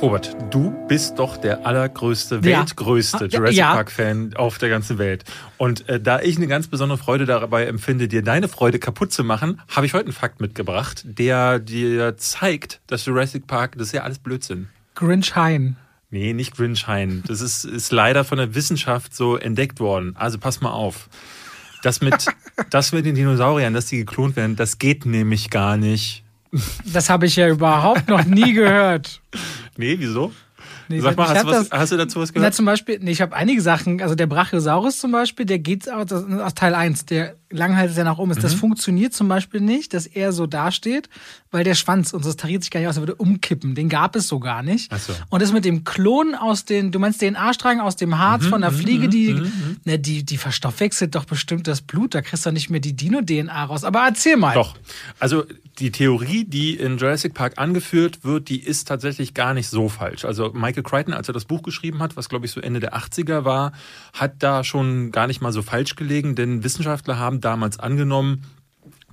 Robert, 0.00 0.36
du 0.50 0.70
bist 0.88 1.18
doch 1.18 1.36
der 1.36 1.66
allergrößte, 1.66 2.42
weltgrößte 2.42 3.24
Ah, 3.24 3.26
Jurassic 3.26 3.58
ja. 3.58 3.74
Park-Fan 3.74 4.32
auf 4.36 4.56
der 4.56 4.70
ganzen 4.70 4.96
Welt. 4.96 5.24
Und 5.58 5.86
äh, 5.88 6.00
da 6.00 6.20
ich 6.20 6.38
eine 6.38 6.46
ganz 6.46 6.68
besondere 6.68 6.96
Freude 6.96 7.26
dabei 7.26 7.66
empfinde, 7.66 8.08
dir 8.08 8.22
deine 8.22 8.48
Freude 8.48 8.78
kaputt 8.78 9.12
zu 9.12 9.24
machen, 9.24 9.60
habe 9.68 9.84
ich 9.84 9.92
heute 9.92 10.06
einen 10.06 10.14
Fakt 10.14 10.40
mitgebracht, 10.40 11.02
der 11.04 11.58
dir 11.58 12.16
zeigt, 12.16 12.80
dass 12.86 13.04
Jurassic 13.04 13.46
Park, 13.46 13.76
das 13.76 13.88
ist 13.88 13.92
ja 13.92 14.04
alles 14.04 14.20
Blödsinn. 14.20 14.68
Grinch 14.94 15.36
Hein. 15.36 15.76
Nee, 16.10 16.32
nicht 16.32 16.56
Grinchhain. 16.56 17.22
Das 17.26 17.40
ist, 17.40 17.64
ist 17.64 17.92
leider 17.92 18.24
von 18.24 18.38
der 18.38 18.54
Wissenschaft 18.54 19.14
so 19.14 19.36
entdeckt 19.36 19.78
worden. 19.80 20.14
Also 20.16 20.38
pass 20.38 20.60
mal 20.60 20.70
auf. 20.70 21.08
Das 21.82 22.00
mit, 22.00 22.26
das 22.70 22.92
mit 22.92 23.04
den 23.06 23.14
Dinosauriern, 23.14 23.74
dass 23.74 23.86
die 23.86 23.98
geklont 23.98 24.36
werden, 24.36 24.56
das 24.56 24.78
geht 24.78 25.04
nämlich 25.06 25.50
gar 25.50 25.76
nicht. 25.76 26.24
Das 26.86 27.10
habe 27.10 27.26
ich 27.26 27.36
ja 27.36 27.46
überhaupt 27.48 28.08
noch 28.08 28.24
nie 28.24 28.52
gehört. 28.52 29.20
Nee, 29.80 29.94
wieso? 30.00 30.32
Nee, 30.88 30.98
Sag 30.98 31.16
mal, 31.16 31.28
hast 31.28 31.44
du, 31.44 31.46
was, 31.46 31.68
das- 31.68 31.78
hast 31.78 31.92
du 31.92 31.96
dazu 31.96 32.18
was 32.20 32.30
Na, 32.30 32.40
gehört? 32.40 32.54
zum 32.54 32.64
Beispiel, 32.64 32.98
nee, 33.00 33.12
ich 33.12 33.20
habe 33.20 33.36
einige 33.36 33.60
Sachen, 33.62 34.02
also 34.02 34.16
der 34.16 34.26
Brachiosaurus 34.26 34.98
zum 34.98 35.12
Beispiel, 35.12 35.46
der 35.46 35.60
geht 35.60 35.88
aus, 35.88 36.10
aus 36.10 36.54
Teil 36.54 36.74
1, 36.74 37.04
der 37.06 37.36
Langhals, 37.50 37.94
der 37.94 38.04
nach 38.04 38.18
oben 38.18 38.30
ist. 38.32 38.42
Das 38.44 38.54
Mhm. 38.54 38.58
funktioniert 38.58 39.14
zum 39.14 39.28
Beispiel 39.28 39.60
nicht, 39.60 39.94
dass 39.94 40.06
er 40.06 40.32
so 40.32 40.46
dasteht, 40.46 41.08
weil 41.50 41.64
der 41.64 41.74
Schwanz, 41.74 42.12
und 42.12 42.24
das 42.24 42.36
tariert 42.36 42.62
sich 42.62 42.70
gar 42.70 42.80
nicht 42.80 42.88
aus, 42.88 42.96
der 42.96 43.02
würde 43.02 43.14
umkippen. 43.14 43.74
Den 43.74 43.88
gab 43.88 44.16
es 44.16 44.28
so 44.28 44.38
gar 44.38 44.62
nicht. 44.62 44.90
Ach 44.92 44.98
so. 44.98 45.14
Und 45.30 45.40
das 45.42 45.52
mit 45.52 45.64
dem 45.64 45.84
Klon 45.84 46.34
aus 46.34 46.64
den, 46.66 46.92
du 46.92 46.98
meinst 46.98 47.20
DNA-Strang 47.20 47.80
aus 47.80 47.96
dem 47.96 48.18
Harz 48.18 48.44
Mhm, 48.44 48.48
von 48.50 48.60
der 48.60 48.72
Fliege, 48.72 49.08
die, 49.08 49.40
ne, 49.84 49.98
die, 49.98 50.24
die 50.24 50.36
verstoffwechselt 50.36 51.14
doch 51.14 51.24
bestimmt 51.24 51.66
das 51.66 51.80
Blut, 51.80 52.14
da 52.14 52.20
kriegst 52.22 52.44
du 52.44 52.50
nicht 52.52 52.68
mehr 52.70 52.80
die 52.80 52.94
Dino-DNA 52.94 53.64
raus. 53.64 53.84
Aber 53.84 54.00
erzähl 54.06 54.36
mal. 54.36 54.54
Doch. 54.54 54.76
Also 55.18 55.44
die 55.78 55.92
Theorie, 55.92 56.44
die 56.44 56.74
in 56.74 56.98
Jurassic 56.98 57.34
Park 57.34 57.54
angeführt 57.56 58.24
wird, 58.24 58.48
die 58.48 58.58
ist 58.60 58.88
tatsächlich 58.88 59.32
gar 59.32 59.54
nicht 59.54 59.68
so 59.68 59.88
falsch. 59.88 60.24
Also 60.24 60.50
Michael 60.52 60.82
Crichton, 60.82 61.14
als 61.14 61.28
er 61.28 61.34
das 61.34 61.44
Buch 61.44 61.62
geschrieben 61.62 62.00
hat, 62.00 62.16
was 62.16 62.28
glaube 62.28 62.46
ich 62.46 62.50
so 62.52 62.60
Ende 62.60 62.80
der 62.80 62.96
80er 62.96 63.44
war, 63.44 63.72
hat 64.12 64.34
da 64.42 64.64
schon 64.64 65.12
gar 65.12 65.28
nicht 65.28 65.40
mal 65.40 65.52
so 65.52 65.62
falsch 65.62 65.94
gelegen, 65.94 66.34
denn 66.34 66.64
Wissenschaftler 66.64 67.18
haben 67.20 67.37
damals 67.38 67.78
angenommen, 67.78 68.44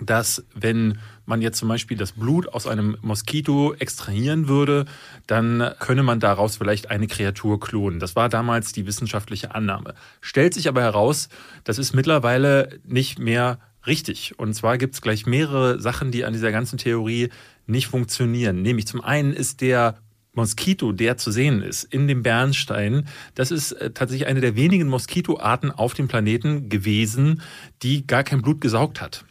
dass 0.01 0.45
wenn 0.53 0.99
man 1.25 1.41
jetzt 1.41 1.57
zum 1.57 1.69
Beispiel 1.69 1.97
das 1.97 2.11
Blut 2.11 2.49
aus 2.49 2.67
einem 2.67 2.97
Moskito 3.01 3.73
extrahieren 3.73 4.47
würde, 4.47 4.85
dann 5.25 5.71
könne 5.79 6.03
man 6.03 6.19
daraus 6.19 6.57
vielleicht 6.57 6.91
eine 6.91 7.07
Kreatur 7.07 7.59
klonen. 7.59 7.99
Das 7.99 8.15
war 8.15 8.29
damals 8.29 8.73
die 8.73 8.85
wissenschaftliche 8.85 9.55
Annahme. 9.55 9.95
Stellt 10.21 10.53
sich 10.53 10.67
aber 10.67 10.81
heraus, 10.81 11.29
das 11.63 11.79
ist 11.79 11.93
mittlerweile 11.93 12.79
nicht 12.83 13.19
mehr 13.19 13.59
richtig. 13.87 14.37
Und 14.37 14.53
zwar 14.53 14.77
gibt 14.77 14.95
es 14.95 15.01
gleich 15.01 15.25
mehrere 15.25 15.79
Sachen, 15.79 16.11
die 16.11 16.25
an 16.25 16.33
dieser 16.33 16.51
ganzen 16.51 16.77
Theorie 16.77 17.29
nicht 17.65 17.87
funktionieren. 17.87 18.61
Nämlich 18.61 18.87
zum 18.87 19.01
einen 19.01 19.33
ist 19.33 19.61
der 19.61 19.97
Moskito, 20.35 20.91
der 20.91 21.17
zu 21.17 21.31
sehen 21.31 21.61
ist 21.61 21.83
in 21.83 22.07
dem 22.07 22.23
Bernstein, 22.23 23.07
das 23.35 23.51
ist 23.51 23.71
äh, 23.73 23.91
tatsächlich 23.91 24.27
eine 24.27 24.41
der 24.41 24.55
wenigen 24.55 24.87
Moskitoarten 24.87 25.71
auf 25.71 25.93
dem 25.93 26.07
Planeten 26.07 26.69
gewesen, 26.69 27.41
die 27.81 28.05
gar 28.05 28.23
kein 28.23 28.41
Blut 28.41 28.61
gesaugt 28.61 29.01
hat. 29.01 29.25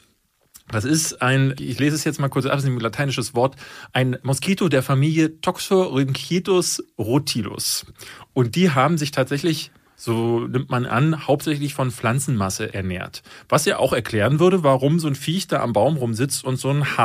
Das 0.68 0.84
ist 0.84 1.20
ein, 1.20 1.54
ich 1.60 1.78
lese 1.78 1.94
es 1.94 2.04
jetzt 2.04 2.18
mal 2.18 2.28
kurz 2.28 2.46
ab, 2.46 2.52
das 2.52 2.64
ist 2.64 2.70
ein 2.70 2.80
lateinisches 2.80 3.34
Wort, 3.34 3.56
ein 3.92 4.16
Moskito 4.22 4.68
der 4.68 4.82
Familie 4.82 5.40
Toxorynchitus 5.40 6.82
rotilus. 6.98 7.86
Und 8.32 8.56
die 8.56 8.70
haben 8.70 8.96
sich 8.96 9.10
tatsächlich, 9.10 9.72
so 9.94 10.46
nimmt 10.46 10.70
man 10.70 10.86
an, 10.86 11.26
hauptsächlich 11.26 11.74
von 11.74 11.90
Pflanzenmasse 11.90 12.72
ernährt. 12.72 13.22
Was 13.48 13.66
ja 13.66 13.78
auch 13.78 13.92
erklären 13.92 14.40
würde, 14.40 14.62
warum 14.62 14.98
so 14.98 15.06
ein 15.06 15.14
Viech 15.14 15.48
da 15.48 15.60
am 15.60 15.74
Baum 15.74 15.96
rumsitzt 15.96 16.44
und 16.44 16.56
so 16.56 16.70
ein 16.70 16.96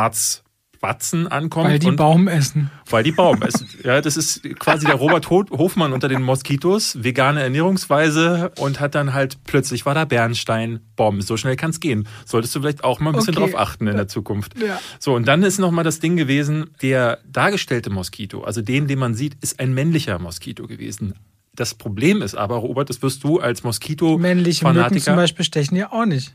Harzbatzen 0.82 1.28
ankommt. 1.28 1.70
Weil 1.70 1.80
die 1.80 1.92
Baum 1.92 2.28
essen. 2.28 2.72
weil 2.90 3.04
die 3.04 3.12
Baum 3.12 3.42
essen. 3.42 3.68
Ja, 3.84 4.02
das 4.02 4.18
ist 4.18 4.42
quasi 4.60 4.86
der 4.86 4.96
Robert 4.96 5.30
Ho- 5.30 5.46
Hofmann 5.52 5.94
unter 5.94 6.08
den 6.08 6.22
Moskitos, 6.24 7.04
vegane 7.04 7.42
Ernährungsweise 7.44 8.52
und 8.60 8.80
hat 8.80 8.96
dann 8.96 9.14
halt 9.14 9.38
plötzlich 9.46 9.86
war 9.86 9.94
da 9.94 10.06
Bernstein, 10.06 10.80
Bomb. 10.96 11.22
So 11.24 11.38
schnell 11.38 11.56
kann's 11.56 11.80
gehen. 11.80 12.08
Solltest 12.26 12.56
du 12.56 12.62
vielleicht 12.62 12.84
auch 12.84 13.00
mal 13.00 13.12
ein 13.12 13.16
bisschen 13.18 13.38
Okay. 13.38 13.52
drauf 13.52 13.60
achten 13.60 13.88
in 13.88 13.96
der 13.96 14.08
Zukunft. 14.08 14.58
Ja. 14.62 14.80
So, 15.00 15.16
und 15.16 15.28
dann 15.28 15.44
ist 15.44 15.60
noch 15.60 15.72
mal 15.72 15.84
das 15.84 16.00
Ding 16.00 16.16
gewesen, 16.16 16.72
der 16.82 17.20
dargestellte 17.30 17.90
Moskito, 17.90 18.44
also 18.44 18.62
den, 18.62 18.88
den 18.88 19.00
man 19.00 19.14
sieht, 19.16 19.36
ist 19.42 19.60
ein 19.60 19.74
männlicher 19.74 20.18
Moskito 20.20 20.68
gewesen. 20.68 21.14
Das 21.56 21.74
Problem 21.74 22.22
ist 22.22 22.36
aber, 22.36 22.56
Robert, 22.58 22.90
das 22.90 23.02
wirst 23.02 23.24
du 23.24 23.40
als 23.40 23.64
Männliche 23.64 23.74
Mücken 23.76 24.18
zum 24.18 24.18
Moskito-Fanatiker, 24.18 25.16
Beispiel 25.16 25.46
stechen 25.46 25.76
ja 25.76 25.92
auch 25.92 26.06
nicht. 26.06 26.34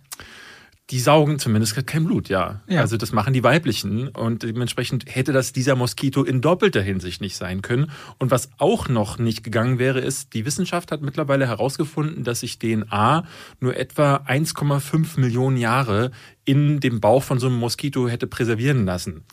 Die 0.91 1.01
saugen 1.01 1.39
zumindest 1.39 1.87
kein 1.87 2.05
Blut, 2.05 2.29
ja. 2.29 2.61
Ja. 2.69 2.81
Also 2.81 2.99
das 2.99 3.13
machen 3.13 3.33
die 3.33 3.43
weiblichen 3.43 4.09
und 4.09 4.43
dementsprechend 4.43 5.05
hätte 5.09 5.33
das 5.33 5.53
dieser 5.53 5.77
Moskito 5.77 6.23
in 6.23 6.43
doppelter 6.43 6.83
Hinsicht 6.83 7.23
nicht 7.23 7.37
sein 7.37 7.63
können. 7.63 7.91
Und 8.19 8.31
was 8.31 8.51
auch 8.59 8.89
noch 8.89 9.19
nicht 9.19 9.43
gegangen 9.43 9.79
wäre, 9.79 10.01
ist, 10.01 10.35
die 10.35 10.45
Wissenschaft 10.45 10.93
hat 10.93 11.01
mittlerweile 11.01 11.47
herausgefunden, 11.47 12.23
dass 12.23 12.41
sich 12.41 12.59
DNA 12.59 13.25
nur 13.61 13.77
etwa 13.77 14.17
1,5 14.17 15.19
Millionen 15.19 15.57
Jahre 15.57 16.11
in 16.45 16.81
dem 16.81 17.01
Bauch 17.01 17.23
von 17.23 17.39
so 17.39 17.47
einem 17.47 17.57
Moskito 17.57 18.07
hätte 18.07 18.27
präservieren 18.27 18.85
lassen. 18.85 19.25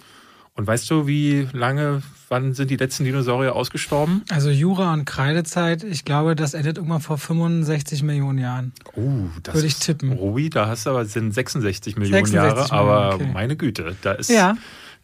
Und 0.55 0.67
weißt 0.67 0.89
du, 0.91 1.07
wie 1.07 1.47
lange, 1.53 2.03
wann 2.27 2.53
sind 2.53 2.69
die 2.69 2.75
letzten 2.75 3.05
Dinosaurier 3.05 3.55
ausgestorben? 3.55 4.23
Also 4.29 4.49
Jura 4.49 4.93
und 4.93 5.05
Kreidezeit, 5.05 5.83
ich 5.83 6.03
glaube, 6.03 6.35
das 6.35 6.53
endet 6.53 6.77
irgendwann 6.77 6.99
vor 6.99 7.17
65 7.17 8.03
Millionen 8.03 8.37
Jahren. 8.37 8.73
Oh, 8.95 9.29
das 9.43 9.55
Würde 9.55 9.67
ich 9.67 9.77
tippen. 9.77 10.11
Ruhi, 10.11 10.49
da 10.49 10.67
hast 10.67 10.85
du 10.85 10.89
aber 10.89 11.05
sind 11.05 11.33
66 11.33 11.95
Millionen 11.95 12.25
66 12.25 12.35
Jahre, 12.35 12.61
Millionen, 12.61 12.71
aber 12.71 13.15
okay. 13.15 13.29
meine 13.33 13.55
Güte, 13.55 13.95
da 14.01 14.11
ist 14.11 14.29
Ja. 14.29 14.57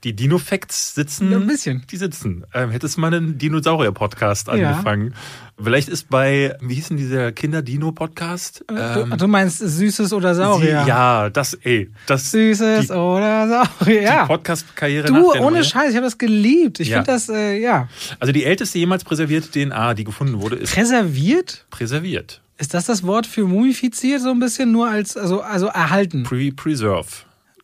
Die 0.03 0.15
Dino-Facts 0.15 0.93
sitzen. 0.95 1.31
Ja, 1.31 1.37
ein 1.37 1.47
bisschen. 1.47 1.83
Die 1.89 1.97
sitzen. 1.97 2.45
Ähm, 2.53 2.69
hättest 2.69 2.97
du 2.97 3.01
mal 3.01 3.13
einen 3.13 3.37
Dinosaurier-Podcast 3.37 4.47
Ja. 4.47 4.53
angefangen. 4.53 5.13
Vielleicht 5.61 5.89
ist 5.89 6.09
bei, 6.09 6.55
wie 6.61 6.75
hieß 6.75 6.89
denn 6.89 6.97
dieser 6.97 7.31
Kinder-Dino-Podcast? 7.31 8.63
Ähm, 8.69 9.09
du, 9.09 9.17
du 9.17 9.27
meinst 9.27 9.57
Süßes 9.59 10.13
oder 10.13 10.35
Saurier? 10.35 10.83
Sie, 10.83 10.87
ja, 10.87 11.29
das, 11.31 11.55
ey, 11.55 11.89
das 12.05 12.29
Süßes 12.31 12.87
die, 12.87 12.93
oder 12.93 13.47
Saurier, 13.79 13.99
die 13.99 14.05
ja. 14.05 14.25
Podcast-Karriere 14.25 15.07
Du, 15.07 15.33
ohne. 15.33 15.63
Scheiß, 15.63 15.89
ich 15.89 15.95
habe 15.95 16.05
das 16.05 16.17
geliebt. 16.19 16.79
Ich 16.79 16.89
Ja. 16.89 16.97
finde 16.97 17.11
das, 17.13 17.29
äh, 17.29 17.59
ja. 17.59 17.87
Also 18.19 18.31
die 18.33 18.45
älteste 18.45 18.77
jemals 18.77 19.03
präservierte 19.03 19.49
DNA, 19.49 19.95
die 19.95 20.03
gefunden 20.03 20.39
wurde, 20.41 20.57
ist 20.57 20.73
Präserviert? 20.75 21.65
präserviert. 21.71 22.41
Ist 22.59 22.73
das 22.73 22.85
das 22.85 23.03
Wort 23.03 23.25
für 23.27 23.45
mumifiziert 23.45 24.21
so 24.21 24.29
ein 24.29 24.39
bisschen? 24.39 24.71
Nur 24.71 24.89
als, 24.89 25.15
also, 25.17 25.41
also 25.41 25.67
erhalten. 25.67 26.23
Pre 26.23 26.51
Preserve. 26.51 27.05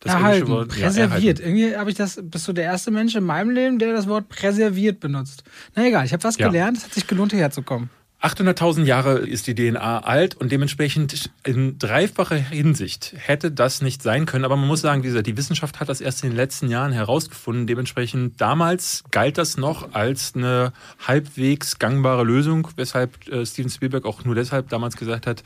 Das 0.04 0.14
erhalten. 0.14 0.48
Wort- 0.48 0.76
ja, 0.76 0.84
Präserviert. 0.86 1.40
erhalten. 1.40 1.58
Irgendwie 1.58 1.76
habe 1.76 1.90
ich 1.90 1.96
das, 1.96 2.20
bist 2.22 2.46
du 2.46 2.52
der 2.52 2.64
erste 2.64 2.90
Mensch 2.90 3.14
in 3.14 3.24
meinem 3.24 3.50
Leben, 3.50 3.78
der 3.78 3.92
das 3.92 4.06
Wort 4.06 4.28
präserviert 4.28 5.00
benutzt. 5.00 5.42
Na 5.74 5.86
egal, 5.86 6.04
ich 6.04 6.12
habe 6.12 6.22
was 6.24 6.38
Ja. 6.38 6.48
gelernt, 6.48 6.76
es 6.78 6.84
hat 6.84 6.94
sich 6.94 7.06
gelohnt, 7.06 7.32
hierher 7.32 7.50
zu 7.50 7.62
kommen. 7.62 7.90
800.000 8.20 8.86
Jahre 8.86 9.18
ist 9.18 9.46
die 9.48 9.54
DNA 9.54 9.98
alt 9.98 10.34
und 10.34 10.50
dementsprechend 10.50 11.30
in 11.44 11.78
dreifacher 11.78 12.36
Hinsicht 12.36 13.12
hätte 13.18 13.50
das 13.50 13.82
nicht 13.82 14.00
sein 14.02 14.24
können. 14.24 14.46
Aber 14.46 14.56
man 14.56 14.66
muss 14.66 14.80
sagen, 14.80 15.02
die 15.02 15.36
Wissenschaft 15.36 15.78
hat 15.78 15.90
das 15.90 16.00
erst 16.00 16.24
in 16.24 16.30
den 16.30 16.36
letzten 16.36 16.70
Jahren 16.70 16.92
herausgefunden. 16.92 17.66
Dementsprechend 17.66 18.40
damals 18.40 19.04
galt 19.10 19.36
das 19.36 19.58
noch 19.58 19.92
als 19.92 20.32
eine 20.34 20.72
halbwegs 21.06 21.78
gangbare 21.78 22.24
Lösung, 22.24 22.66
weshalb 22.76 23.28
äh, 23.28 23.44
Steven 23.44 23.68
Spielberg 23.68 24.06
auch 24.06 24.24
nur 24.24 24.34
deshalb 24.34 24.70
damals 24.70 24.96
gesagt 24.96 25.26
hat, 25.26 25.42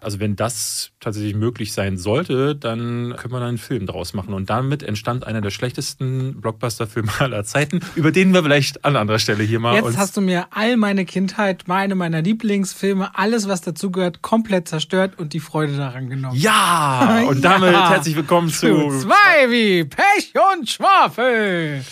also 0.00 0.20
wenn 0.20 0.36
das 0.36 0.90
tatsächlich 1.00 1.34
möglich 1.34 1.72
sein 1.72 1.96
sollte, 1.96 2.54
dann 2.54 3.14
können 3.16 3.32
wir 3.32 3.40
da 3.40 3.46
einen 3.46 3.58
Film 3.58 3.86
draus 3.86 4.14
machen. 4.14 4.34
Und 4.34 4.50
damit 4.50 4.82
entstand 4.82 5.26
einer 5.26 5.40
der 5.40 5.50
schlechtesten 5.50 6.40
Blockbuster-Filme 6.40 7.10
aller 7.18 7.44
Zeiten, 7.44 7.80
über 7.94 8.12
den 8.12 8.32
wir 8.32 8.42
vielleicht 8.42 8.84
an 8.84 8.96
anderer 8.96 9.18
Stelle 9.18 9.44
hier 9.44 9.58
mal 9.60 9.74
Jetzt 9.74 9.96
hast 9.96 10.16
du 10.16 10.20
mir 10.20 10.46
all 10.50 10.76
meine 10.76 11.04
Kindheit, 11.04 11.64
meine 11.66 11.94
meiner 11.94 12.22
Lieblingsfilme, 12.22 13.16
alles, 13.16 13.48
was 13.48 13.60
dazugehört, 13.60 14.22
komplett 14.22 14.68
zerstört 14.68 15.18
und 15.18 15.32
die 15.32 15.40
Freude 15.40 15.76
daran 15.76 16.08
genommen. 16.10 16.36
Ja! 16.38 17.22
Und 17.28 17.42
damit 17.44 17.72
Ja. 17.72 17.90
herzlich 17.90 18.14
willkommen 18.16 18.48
Zu 18.48 18.90
zu. 18.90 19.00
zwei 19.00 19.50
wie 19.50 19.84
Pech 19.84 20.32
und 20.54 20.68
Schwafel. 20.68 21.82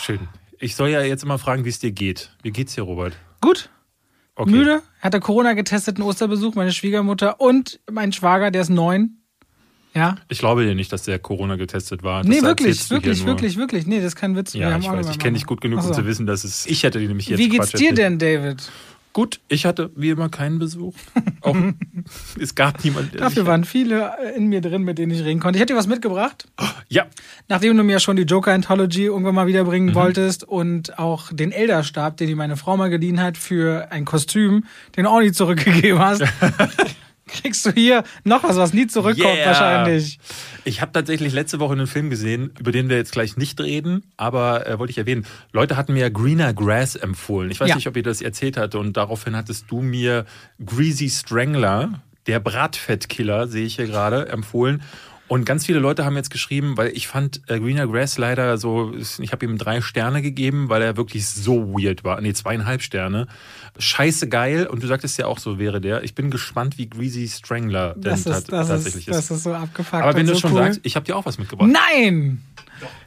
Schön. 0.00 0.20
Ich 0.58 0.74
soll 0.76 0.88
ja 0.88 1.02
jetzt 1.02 1.22
immer 1.22 1.38
fragen, 1.38 1.64
wie 1.64 1.68
es 1.68 1.78
dir 1.78 1.92
geht. 1.92 2.30
Wie 2.42 2.50
geht's 2.50 2.74
dir, 2.74 2.82
Robert? 2.82 3.14
Gut, 3.40 3.70
Okay. 4.38 4.50
müde, 4.52 4.82
hatte 5.00 5.18
Corona 5.18 5.54
getestet, 5.54 5.96
einen 5.96 6.06
Osterbesuch, 6.06 6.54
meine 6.54 6.70
Schwiegermutter 6.70 7.40
und 7.40 7.80
mein 7.90 8.12
Schwager, 8.12 8.52
der 8.52 8.62
ist 8.62 8.68
neun. 8.68 9.16
Ja. 9.94 10.16
Ich 10.28 10.38
glaube 10.38 10.64
dir 10.64 10.76
nicht, 10.76 10.92
dass 10.92 11.02
der 11.02 11.18
Corona 11.18 11.56
getestet 11.56 12.04
war. 12.04 12.22
Das 12.22 12.28
nee, 12.28 12.42
wirklich, 12.42 12.88
wirklich, 12.88 13.26
wirklich, 13.26 13.56
wirklich. 13.56 13.86
Nee, 13.88 13.96
das 13.96 14.06
ist 14.06 14.16
kein 14.16 14.36
Witz. 14.36 14.54
Ja, 14.54 14.78
ich 14.78 14.88
weiß. 14.88 15.10
Ich 15.10 15.18
kenne 15.18 15.34
dich 15.34 15.44
gut 15.44 15.60
genug, 15.60 15.80
Ach 15.80 15.86
um 15.86 15.88
so. 15.88 16.02
zu 16.02 16.06
wissen, 16.06 16.24
dass 16.26 16.44
es. 16.44 16.66
Ich 16.66 16.84
hätte 16.84 17.00
dir 17.00 17.08
nämlich 17.08 17.26
jetzt 17.26 17.40
Wie 17.40 17.48
geht's 17.48 17.72
dir 17.72 17.92
denn, 17.92 18.20
David? 18.20 18.62
Gut, 19.18 19.40
ich 19.48 19.66
hatte 19.66 19.90
wie 19.96 20.10
immer 20.10 20.28
keinen 20.28 20.60
Besuch. 20.60 20.94
Auch, 21.40 21.56
es 22.40 22.54
gab 22.54 22.84
niemanden. 22.84 23.16
Dafür 23.16 23.46
waren 23.46 23.64
viele 23.64 24.12
in 24.36 24.46
mir 24.46 24.60
drin, 24.60 24.82
mit 24.82 24.96
denen 24.98 25.10
ich 25.10 25.24
reden 25.24 25.40
konnte. 25.40 25.56
Ich 25.56 25.60
hätte 25.60 25.72
dir 25.72 25.76
was 25.76 25.88
mitgebracht. 25.88 26.46
Ja, 26.88 27.06
Nachdem 27.48 27.76
du 27.76 27.82
mir 27.82 27.98
schon 27.98 28.14
die 28.14 28.22
Joker 28.22 28.52
Anthology 28.52 29.06
irgendwann 29.06 29.34
mal 29.34 29.44
Mhm. 29.46 29.48
wiederbringen 29.48 29.94
wolltest 29.96 30.44
und 30.44 31.00
auch 31.00 31.32
den 31.32 31.50
Elderstab, 31.50 32.16
den 32.16 32.28
die 32.28 32.36
meine 32.36 32.56
Frau 32.56 32.76
mal 32.76 32.90
geliehen 32.90 33.20
hat 33.20 33.36
für 33.36 33.90
ein 33.90 34.04
Kostüm, 34.04 34.66
den 34.96 35.02
du 35.02 35.10
auch 35.10 35.18
nie 35.20 35.32
zurückgegeben 35.32 35.98
hast, 35.98 36.22
kriegst 37.28 37.64
du 37.66 37.70
hier 37.70 38.02
noch 38.24 38.42
was, 38.42 38.56
was 38.56 38.72
nie 38.72 38.86
zurückkommt 38.86 39.36
Yeah. 39.36 39.46
wahrscheinlich. 39.46 40.18
Ich 40.64 40.80
habe 40.80 40.92
tatsächlich 40.92 41.32
letzte 41.32 41.60
Woche 41.60 41.72
einen 41.74 41.86
Film 41.86 42.10
gesehen, 42.10 42.50
über 42.58 42.72
den 42.72 42.88
wir 42.88 42.96
jetzt 42.96 43.12
gleich 43.12 43.36
nicht 43.36 43.60
reden, 43.60 44.02
aber 44.16 44.66
äh, 44.66 44.78
wollte 44.78 44.90
ich 44.90 44.98
erwähnen. 44.98 45.26
Leute 45.52 45.76
hatten 45.76 45.92
mir 45.92 46.10
Greener 46.10 46.52
Grass 46.52 46.96
empfohlen. 46.96 47.50
Ich 47.50 47.60
weiß 47.60 47.68
Ja. 47.68 47.74
nicht, 47.76 47.86
ob 47.86 47.96
ihr 47.96 48.02
das 48.02 48.20
erzählt 48.20 48.56
hatte 48.56 48.78
und 48.78 48.96
daraufhin 48.96 49.36
hattest 49.36 49.70
du 49.70 49.80
mir 49.80 50.24
Greasy 50.64 51.08
Strangler, 51.08 52.00
der 52.26 52.40
Bratfettkiller, 52.40 53.46
sehe 53.46 53.64
ich 53.64 53.76
hier 53.76 53.86
gerade, 53.86 54.28
empfohlen. 54.28 54.82
Und 55.28 55.44
ganz 55.44 55.66
viele 55.66 55.78
Leute 55.78 56.06
haben 56.06 56.16
jetzt 56.16 56.30
geschrieben, 56.30 56.78
weil 56.78 56.88
ich 56.88 57.06
fand 57.06 57.42
äh, 57.48 57.60
Greener 57.60 57.86
Grass 57.86 58.16
leider 58.16 58.56
so, 58.56 58.94
ich 58.96 59.30
habe 59.30 59.44
ihm 59.44 59.58
drei 59.58 59.82
Sterne 59.82 60.22
gegeben, 60.22 60.70
weil 60.70 60.80
er 60.80 60.96
wirklich 60.96 61.26
so 61.26 61.68
weird 61.74 62.02
war. 62.02 62.20
Nee, 62.22 62.32
zweieinhalb 62.32 62.80
Sterne. 62.80 63.26
Scheiße 63.78 64.28
geil. 64.28 64.66
Und 64.66 64.82
du 64.82 64.86
sagtest 64.86 65.18
ja 65.18 65.26
auch, 65.26 65.38
so 65.38 65.58
wäre 65.58 65.82
der. 65.82 66.02
Ich 66.02 66.14
bin 66.14 66.30
gespannt, 66.30 66.78
wie 66.78 66.88
Greasy 66.88 67.28
Strangler 67.28 67.92
denn 67.94 68.02
Das 68.02 68.20
ist, 68.20 68.28
das, 68.28 68.44
tatsächlich 68.44 69.06
ist, 69.06 69.14
das 69.14 69.30
ist 69.30 69.42
so 69.42 69.52
abgefuckt. 69.52 70.02
aber 70.02 70.14
wenn 70.14 70.26
du 70.26 70.34
so 70.34 70.40
schon 70.40 70.52
cool. 70.52 70.62
sagst, 70.62 70.80
ich 70.82 70.96
habe 70.96 71.04
dir 71.04 71.14
auch 71.14 71.26
was 71.26 71.38
mitgebracht. 71.38 71.70
Nein! 71.70 72.42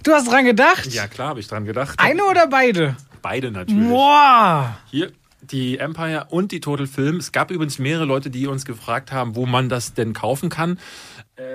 Du 0.03 0.11
hast 0.11 0.29
dran 0.29 0.45
gedacht? 0.45 0.93
Ja, 0.93 1.07
klar, 1.07 1.29
habe 1.29 1.39
ich 1.39 1.47
dran 1.47 1.65
gedacht. 1.65 1.97
Eine 1.97 2.23
oder 2.25 2.47
beide? 2.47 2.95
Beide 3.23 3.51
natürlich. 3.51 3.87
Boah! 3.87 4.77
Hier 4.91 5.11
die 5.41 5.79
Empire 5.79 6.27
und 6.29 6.51
die 6.51 6.59
Total 6.59 6.87
Film. 6.87 7.17
Es 7.17 7.31
gab 7.31 7.51
übrigens 7.51 7.79
mehrere 7.79 8.05
Leute, 8.05 8.29
die 8.29 8.47
uns 8.47 8.65
gefragt 8.65 9.11
haben, 9.11 9.35
wo 9.35 9.45
man 9.45 9.69
das 9.69 9.93
denn 9.93 10.13
kaufen 10.13 10.49
kann. 10.49 10.77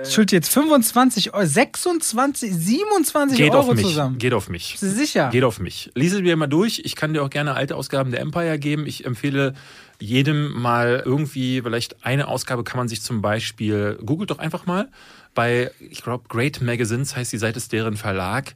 Ich 0.03 0.13
schuld 0.13 0.31
jetzt 0.31 0.51
25 0.51 1.33
Euro, 1.33 1.45
26, 1.45 2.53
27 2.53 3.37
Geht 3.37 3.51
Euro 3.51 3.69
auf 3.69 3.75
mich. 3.75 3.85
zusammen. 3.85 4.17
Geht 4.17 4.33
auf 4.33 4.49
mich. 4.49 4.71
Bist 4.71 4.83
du 4.83 4.89
sicher? 4.89 5.29
Geht 5.29 5.43
auf 5.43 5.59
mich. 5.59 5.91
Lies 5.95 6.13
es 6.13 6.21
mir 6.21 6.35
mal 6.35 6.47
durch. 6.47 6.81
Ich 6.83 6.95
kann 6.95 7.13
dir 7.13 7.23
auch 7.23 7.29
gerne 7.29 7.53
alte 7.53 7.75
Ausgaben 7.75 8.11
der 8.11 8.19
Empire 8.21 8.57
geben. 8.59 8.85
Ich 8.85 9.05
empfehle 9.05 9.53
jedem 9.99 10.51
mal 10.59 11.01
irgendwie, 11.05 11.61
vielleicht 11.61 12.05
eine 12.05 12.27
Ausgabe 12.27 12.63
kann 12.63 12.77
man 12.77 12.87
sich 12.87 13.01
zum 13.01 13.21
Beispiel, 13.21 13.97
googelt 14.05 14.29
doch 14.29 14.39
einfach 14.39 14.65
mal, 14.65 14.89
bei, 15.33 15.71
ich 15.79 16.01
glaube, 16.03 16.25
Great 16.27 16.61
Magazines 16.61 17.15
heißt 17.15 17.31
die 17.31 17.37
Seite, 17.37 17.57
ist 17.57 17.71
deren 17.71 17.97
Verlag. 17.97 18.55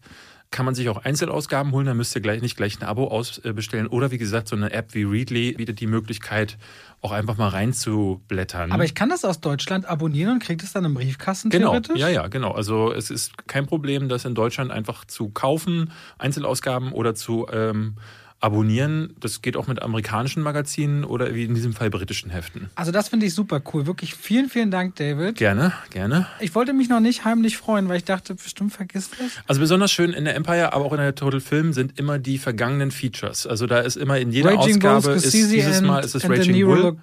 Kann 0.51 0.65
man 0.65 0.75
sich 0.75 0.89
auch 0.89 0.97
Einzelausgaben 1.05 1.71
holen, 1.71 1.85
dann 1.85 1.95
müsst 1.95 2.13
ihr 2.13 2.21
gleich 2.21 2.41
nicht 2.41 2.57
gleich 2.57 2.77
ein 2.79 2.83
Abo 2.83 3.07
ausbestellen. 3.07 3.87
Oder 3.87 4.11
wie 4.11 4.17
gesagt, 4.17 4.49
so 4.49 4.55
eine 4.57 4.71
App 4.73 4.93
wie 4.93 5.03
Readly 5.03 5.53
bietet 5.53 5.79
die 5.79 5.87
Möglichkeit, 5.87 6.57
auch 6.99 7.13
einfach 7.13 7.37
mal 7.37 7.47
reinzublättern. 7.47 8.71
Aber 8.71 8.83
ich 8.83 8.93
kann 8.93 9.09
das 9.09 9.23
aus 9.23 9.39
Deutschland 9.39 9.85
abonnieren 9.85 10.33
und 10.33 10.39
kriege 10.43 10.61
das 10.61 10.73
dann 10.73 10.83
im 10.85 10.93
Briefkasten 10.93 11.49
Genau, 11.49 11.69
theoretisch? 11.71 11.97
ja, 11.97 12.09
ja, 12.09 12.27
genau. 12.27 12.51
Also 12.51 12.91
es 12.91 13.09
ist 13.09 13.47
kein 13.47 13.65
Problem, 13.65 14.09
das 14.09 14.25
in 14.25 14.35
Deutschland 14.35 14.71
einfach 14.71 15.05
zu 15.05 15.29
kaufen, 15.29 15.91
Einzelausgaben 16.17 16.91
oder 16.91 17.15
zu 17.15 17.47
ähm, 17.51 17.95
abonnieren. 18.41 19.13
Das 19.19 19.41
geht 19.41 19.55
auch 19.55 19.67
mit 19.67 19.81
amerikanischen 19.81 20.41
Magazinen 20.43 21.03
oder 21.03 21.33
wie 21.33 21.45
in 21.45 21.53
diesem 21.55 21.73
Fall 21.73 21.89
britischen 21.89 22.31
Heften. 22.31 22.69
Also 22.75 22.91
das 22.91 23.09
finde 23.09 23.27
ich 23.27 23.33
super 23.33 23.61
cool. 23.73 23.85
Wirklich 23.85 24.15
vielen, 24.15 24.49
vielen 24.49 24.71
Dank, 24.71 24.95
David. 24.95 25.35
Gerne, 25.37 25.73
gerne. 25.91 26.27
Ich 26.39 26.53
wollte 26.55 26.73
mich 26.73 26.89
noch 26.89 26.99
nicht 26.99 27.23
heimlich 27.23 27.57
freuen, 27.57 27.87
weil 27.87 27.97
ich 27.97 28.03
dachte, 28.03 28.35
bestimmt 28.35 28.73
vergisst 28.73 29.13
es. 29.23 29.33
Also 29.47 29.61
besonders 29.61 29.91
schön 29.91 30.11
in 30.11 30.25
der 30.25 30.35
Empire, 30.35 30.73
aber 30.73 30.85
auch 30.85 30.91
in 30.91 30.97
der 30.99 31.15
Total 31.15 31.39
Film 31.39 31.71
sind 31.71 31.99
immer 31.99 32.19
die 32.19 32.39
vergangenen 32.39 32.91
Features. 32.91 33.45
Also 33.45 33.67
da 33.67 33.79
ist 33.79 33.95
immer 33.95 34.17
in 34.17 34.31
jeder 34.31 34.55
Raging 34.55 34.79
Bull, 34.79 34.89
Ausgabe 34.89 35.15
ist 35.15 35.33
dieses 35.33 35.77
and, 35.77 35.87
Mal 35.87 36.03
ist 36.03 36.15
es 36.15 36.27
Raging 36.27 36.65
Bull. 36.65 36.97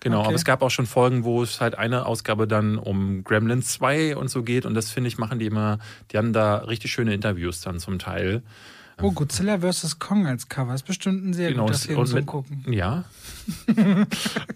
Genau, 0.00 0.20
Okay. 0.20 0.26
aber 0.28 0.34
es 0.36 0.44
gab 0.44 0.62
auch 0.62 0.70
schon 0.70 0.86
Folgen, 0.86 1.24
wo 1.24 1.42
es 1.42 1.60
halt 1.60 1.76
eine 1.76 2.06
Ausgabe 2.06 2.46
dann 2.46 2.76
um 2.78 3.24
Gremlins 3.24 3.68
2 3.72 4.16
und 4.16 4.28
so 4.28 4.42
geht 4.42 4.66
und 4.66 4.74
das 4.74 4.90
finde 4.90 5.08
ich 5.08 5.16
machen 5.18 5.38
die 5.38 5.46
immer, 5.46 5.78
die 6.12 6.18
haben 6.18 6.32
da 6.32 6.56
richtig 6.58 6.92
schöne 6.92 7.14
Interviews 7.14 7.60
dann 7.62 7.78
zum 7.78 7.98
Teil. 7.98 8.42
Oh, 9.02 9.10
Godzilla 9.12 9.58
vs. 9.60 9.98
Kong 9.98 10.26
als 10.26 10.48
Cover. 10.48 10.74
Ist 10.74 10.84
bestimmt 10.84 11.24
ein 11.24 11.32
sehr 11.34 11.50
Genau, 11.50 11.62
guter 11.64 11.72
das- 11.72 11.86
Film 11.86 12.06
zum 12.06 12.26
Gucken. 12.26 12.64
Ja. 12.72 13.04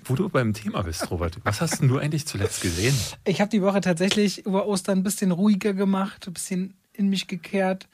Wo 0.04 0.14
du 0.14 0.28
beim 0.28 0.52
Thema 0.54 0.82
bist, 0.82 1.10
Robert. 1.10 1.36
Was 1.44 1.60
hast 1.60 1.80
denn 1.80 1.88
du 1.88 1.98
eigentlich 1.98 2.26
zuletzt 2.26 2.62
gesehen? 2.62 2.94
Ich 3.24 3.40
habe 3.40 3.50
die 3.50 3.62
Woche 3.62 3.80
tatsächlich 3.80 4.46
über 4.46 4.66
Ostern 4.66 4.98
ein 4.98 5.02
bisschen 5.02 5.32
ruhiger 5.32 5.72
gemacht, 5.74 6.26
ein 6.26 6.32
bisschen 6.32 6.74
in 6.92 7.08
mich 7.08 7.26
gekehrt. 7.26 7.88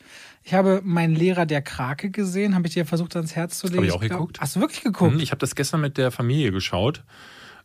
Ich 0.44 0.54
habe 0.54 0.80
meinen 0.84 1.14
Lehrer 1.14 1.46
der 1.46 1.62
Krake 1.62 2.10
gesehen, 2.10 2.54
habe 2.54 2.66
ich 2.68 2.74
dir 2.74 2.86
versucht 2.86 3.16
ans 3.16 3.34
Herz 3.34 3.58
zu 3.58 3.66
legen. 3.66 3.78
Hab 3.78 3.84
ich 3.84 3.92
auch 3.92 4.00
glaub- 4.00 4.10
geguckt. 4.10 4.40
Hast 4.40 4.56
du 4.56 4.60
wirklich 4.60 4.82
geguckt? 4.82 5.12
Hm, 5.14 5.20
Ich 5.20 5.30
habe 5.30 5.38
das 5.40 5.54
gestern 5.54 5.80
mit 5.80 5.96
der 5.98 6.10
Familie 6.10 6.52
geschaut. 6.52 7.02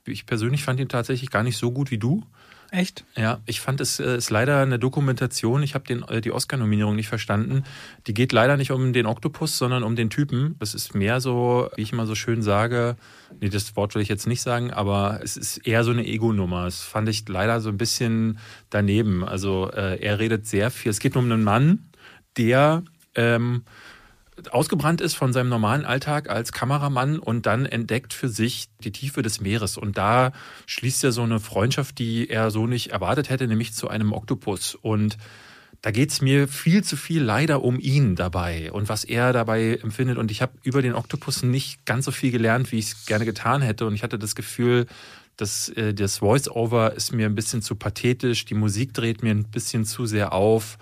Ich 0.06 0.25
persönlich 0.25 0.63
fand 0.63 0.80
ihn 0.80 0.88
tatsächlich 0.88 1.30
gar 1.30 1.44
nicht 1.44 1.57
so 1.57 1.72
gut 1.72 1.92
wie 1.92 1.98
du. 1.98 2.24
Echt? 2.69 3.05
Ja, 3.15 3.39
ich 3.45 3.61
fand 3.61 3.79
es 3.79 3.99
äh, 3.99 4.17
ist 4.17 4.29
leider 4.29 4.61
eine 4.61 4.77
Dokumentation. 4.77 5.63
Ich 5.63 5.73
habe 5.73 5.93
äh, 6.09 6.21
die 6.21 6.31
Oscar-Nominierung 6.31 6.95
nicht 6.95 7.07
verstanden. 7.07 7.63
Die 8.07 8.13
geht 8.13 8.33
leider 8.33 8.57
nicht 8.57 8.71
um 8.71 8.91
den 8.91 9.05
Oktopus, 9.05 9.57
sondern 9.57 9.83
um 9.83 9.95
den 9.95 10.09
Typen. 10.09 10.55
Das 10.59 10.73
ist 10.73 10.93
mehr 10.93 11.21
so, 11.21 11.69
wie 11.75 11.83
ich 11.83 11.93
immer 11.93 12.05
so 12.05 12.15
schön 12.15 12.41
sage. 12.41 12.97
Nee, 13.39 13.49
das 13.49 13.75
Wort 13.77 13.95
will 13.95 14.01
ich 14.01 14.09
jetzt 14.09 14.27
nicht 14.27 14.41
sagen, 14.41 14.71
aber 14.71 15.21
es 15.23 15.37
ist 15.37 15.59
eher 15.59 15.83
so 15.85 15.91
eine 15.91 16.05
Ego-Nummer. 16.05 16.65
Das 16.65 16.81
fand 16.81 17.07
ich 17.07 17.27
leider 17.29 17.61
so 17.61 17.69
ein 17.69 17.77
bisschen 17.77 18.37
daneben. 18.69 19.23
Also 19.23 19.71
äh, 19.71 20.01
er 20.01 20.19
redet 20.19 20.45
sehr 20.45 20.69
viel. 20.69 20.89
Es 20.89 20.99
geht 20.99 21.15
um 21.15 21.25
einen 21.25 21.43
Mann, 21.43 21.89
der 22.35 22.83
ähm, 23.15 23.63
ausgebrannt 24.51 25.01
ist 25.01 25.16
von 25.16 25.34
seinem 25.34 25.50
normalen 25.50 25.86
Alltag 25.86 26.30
als 26.30 26.51
Kameramann 26.51 27.19
und 27.19 27.45
dann 27.45 27.66
entdeckt 27.66 28.13
für 28.13 28.30
sich 28.30 28.69
die 28.84 28.92
Tiefe 28.92 29.22
des 29.22 29.42
Meeres. 29.42 29.78
Und 29.78 29.98
da 29.98 30.31
schließt 30.66 31.04
er 31.04 31.12
so 31.12 31.24
eine 31.24 31.39
Freundschaft, 31.39 31.98
die 32.00 32.30
er 32.30 32.51
so 32.51 32.68
nicht 32.68 32.92
erwartet 32.92 33.30
hätte, 33.30 33.48
nämlich 33.48 33.74
zu 33.74 33.88
einem 33.88 34.13
Oktopus. 34.13 34.75
Und 34.75 35.18
da 35.81 35.92
geht's 35.92 36.22
mir 36.22 36.48
viel 36.48 36.84
zu 36.84 36.95
viel 36.95 37.22
leider 37.22 37.63
um 37.63 37.80
ihn 37.80 38.16
dabei 38.16 38.72
und 38.72 38.89
was 38.89 39.04
er 39.04 39.34
dabei 39.34 39.80
empfindet. 39.81 40.18
Und 40.18 40.31
ich 40.31 40.42
habe 40.42 40.54
über 40.63 40.81
den 40.81 40.94
Oktopus 40.94 41.44
nicht 41.44 41.86
ganz 41.86 42.06
so 42.06 42.12
viel 42.12 42.31
gelernt, 42.31 42.72
wie 42.72 42.80
ich 42.80 42.92
es 42.92 43.06
gerne 43.06 43.25
getan 43.25 43.62
hätte. 43.62 43.86
Und 43.86 43.95
ich 43.95 44.04
hatte 44.04 44.19
das 44.19 44.36
Gefühl, 44.36 44.86
dass 45.36 45.69
äh, 45.69 45.94
das 45.94 46.19
Voice-Over 46.19 46.94
ist 46.94 47.13
mir 47.13 47.28
ein 47.28 47.36
bisschen 47.36 47.62
zu 47.62 47.75
pathetisch, 47.75 48.45
die 48.45 48.56
Musik 48.56 48.94
dreht 48.94 49.24
mir 49.24 49.31
ein 49.31 49.45
bisschen 49.45 49.86
zu 49.86 50.06
sehr 50.06 50.34
auf 50.34 50.78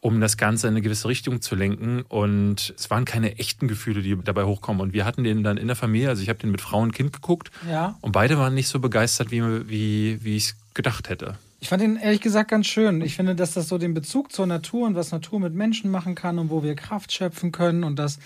um 0.00 0.20
das 0.20 0.36
Ganze 0.36 0.68
in 0.68 0.74
eine 0.74 0.82
gewisse 0.82 1.08
Richtung 1.08 1.40
zu 1.40 1.54
lenken. 1.54 2.02
Und 2.08 2.74
es 2.76 2.90
waren 2.90 3.04
keine 3.04 3.38
echten 3.38 3.68
Gefühle, 3.68 4.02
die 4.02 4.16
dabei 4.22 4.44
hochkommen. 4.44 4.80
Und 4.80 4.92
wir 4.92 5.04
hatten 5.04 5.24
den 5.24 5.42
dann 5.42 5.56
in 5.56 5.66
der 5.66 5.76
Familie, 5.76 6.08
also 6.08 6.22
ich 6.22 6.28
habe 6.28 6.38
den 6.38 6.50
mit 6.50 6.60
Frau 6.60 6.80
und 6.80 6.92
Kind 6.92 7.12
geguckt. 7.12 7.50
Ja. 7.68 7.96
Und 8.00 8.12
beide 8.12 8.38
waren 8.38 8.54
nicht 8.54 8.68
so 8.68 8.78
begeistert, 8.78 9.30
wie, 9.30 9.42
wie, 9.68 10.22
wie 10.22 10.36
ich 10.36 10.44
es 10.44 10.56
gedacht 10.74 11.08
hätte. 11.08 11.36
Ich 11.60 11.68
fand 11.68 11.82
ihn 11.82 11.96
ehrlich 11.96 12.20
gesagt 12.20 12.50
ganz 12.50 12.66
schön. 12.66 13.00
Ich 13.02 13.16
finde, 13.16 13.34
dass 13.34 13.54
das 13.54 13.68
so 13.68 13.78
den 13.78 13.92
Bezug 13.92 14.30
zur 14.30 14.46
Natur 14.46 14.86
und 14.86 14.94
was 14.94 15.10
Natur 15.10 15.40
mit 15.40 15.54
Menschen 15.54 15.90
machen 15.90 16.14
kann 16.14 16.38
und 16.38 16.50
wo 16.50 16.62
wir 16.62 16.76
Kraft 16.76 17.12
schöpfen 17.12 17.50
können 17.50 17.82
und 17.82 17.98
dass 17.98 18.18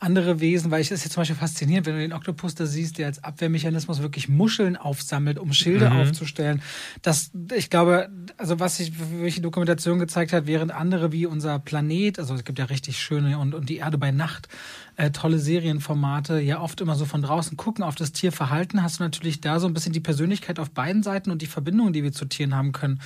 andere 0.00 0.40
Wesen, 0.40 0.70
weil 0.70 0.80
ich 0.80 0.88
das 0.88 1.02
jetzt 1.02 1.12
zum 1.14 1.22
Beispiel 1.22 1.36
faszinierend, 1.36 1.86
wenn 1.86 1.94
du 1.94 2.00
den 2.00 2.12
Oktopus 2.12 2.54
da 2.54 2.66
siehst, 2.66 2.98
der 2.98 3.06
als 3.06 3.22
Abwehrmechanismus 3.24 4.00
wirklich 4.00 4.28
Muscheln 4.28 4.76
aufsammelt, 4.76 5.38
um 5.38 5.52
Schilde 5.52 5.90
aufzustellen. 5.90 6.62
Das, 7.02 7.30
ich 7.54 7.68
glaube, 7.68 8.08
also 8.36 8.60
was 8.60 8.76
sich, 8.76 8.92
welche 9.20 9.40
Dokumentation 9.40 9.98
gezeigt 9.98 10.32
hat, 10.32 10.46
während 10.46 10.72
andere 10.72 11.12
wie 11.12 11.26
unser 11.26 11.58
Planet, 11.58 12.18
also 12.18 12.34
es 12.34 12.44
gibt 12.44 12.58
ja 12.58 12.66
richtig 12.66 13.00
schöne 13.00 13.38
und, 13.38 13.54
und 13.54 13.68
die 13.68 13.76
Erde 13.76 13.98
bei 13.98 14.10
Nacht, 14.10 14.48
äh, 14.98 15.12
tolle 15.12 15.38
Serienformate, 15.38 16.40
ja 16.40 16.60
oft 16.60 16.80
immer 16.80 16.96
so 16.96 17.04
von 17.04 17.22
draußen 17.22 17.56
gucken 17.56 17.84
auf 17.84 17.94
das 17.94 18.10
Tierverhalten, 18.10 18.82
hast 18.82 18.98
du 18.98 19.04
natürlich 19.04 19.40
da 19.40 19.60
so 19.60 19.68
ein 19.68 19.72
bisschen 19.72 19.92
die 19.92 20.00
Persönlichkeit 20.00 20.58
auf 20.58 20.70
beiden 20.70 21.04
Seiten 21.04 21.30
und 21.30 21.40
die 21.40 21.46
Verbindungen, 21.46 21.92
die 21.92 22.02
wir 22.02 22.12
zu 22.12 22.24
Tieren 22.24 22.56
haben 22.56 22.72
können, 22.72 23.00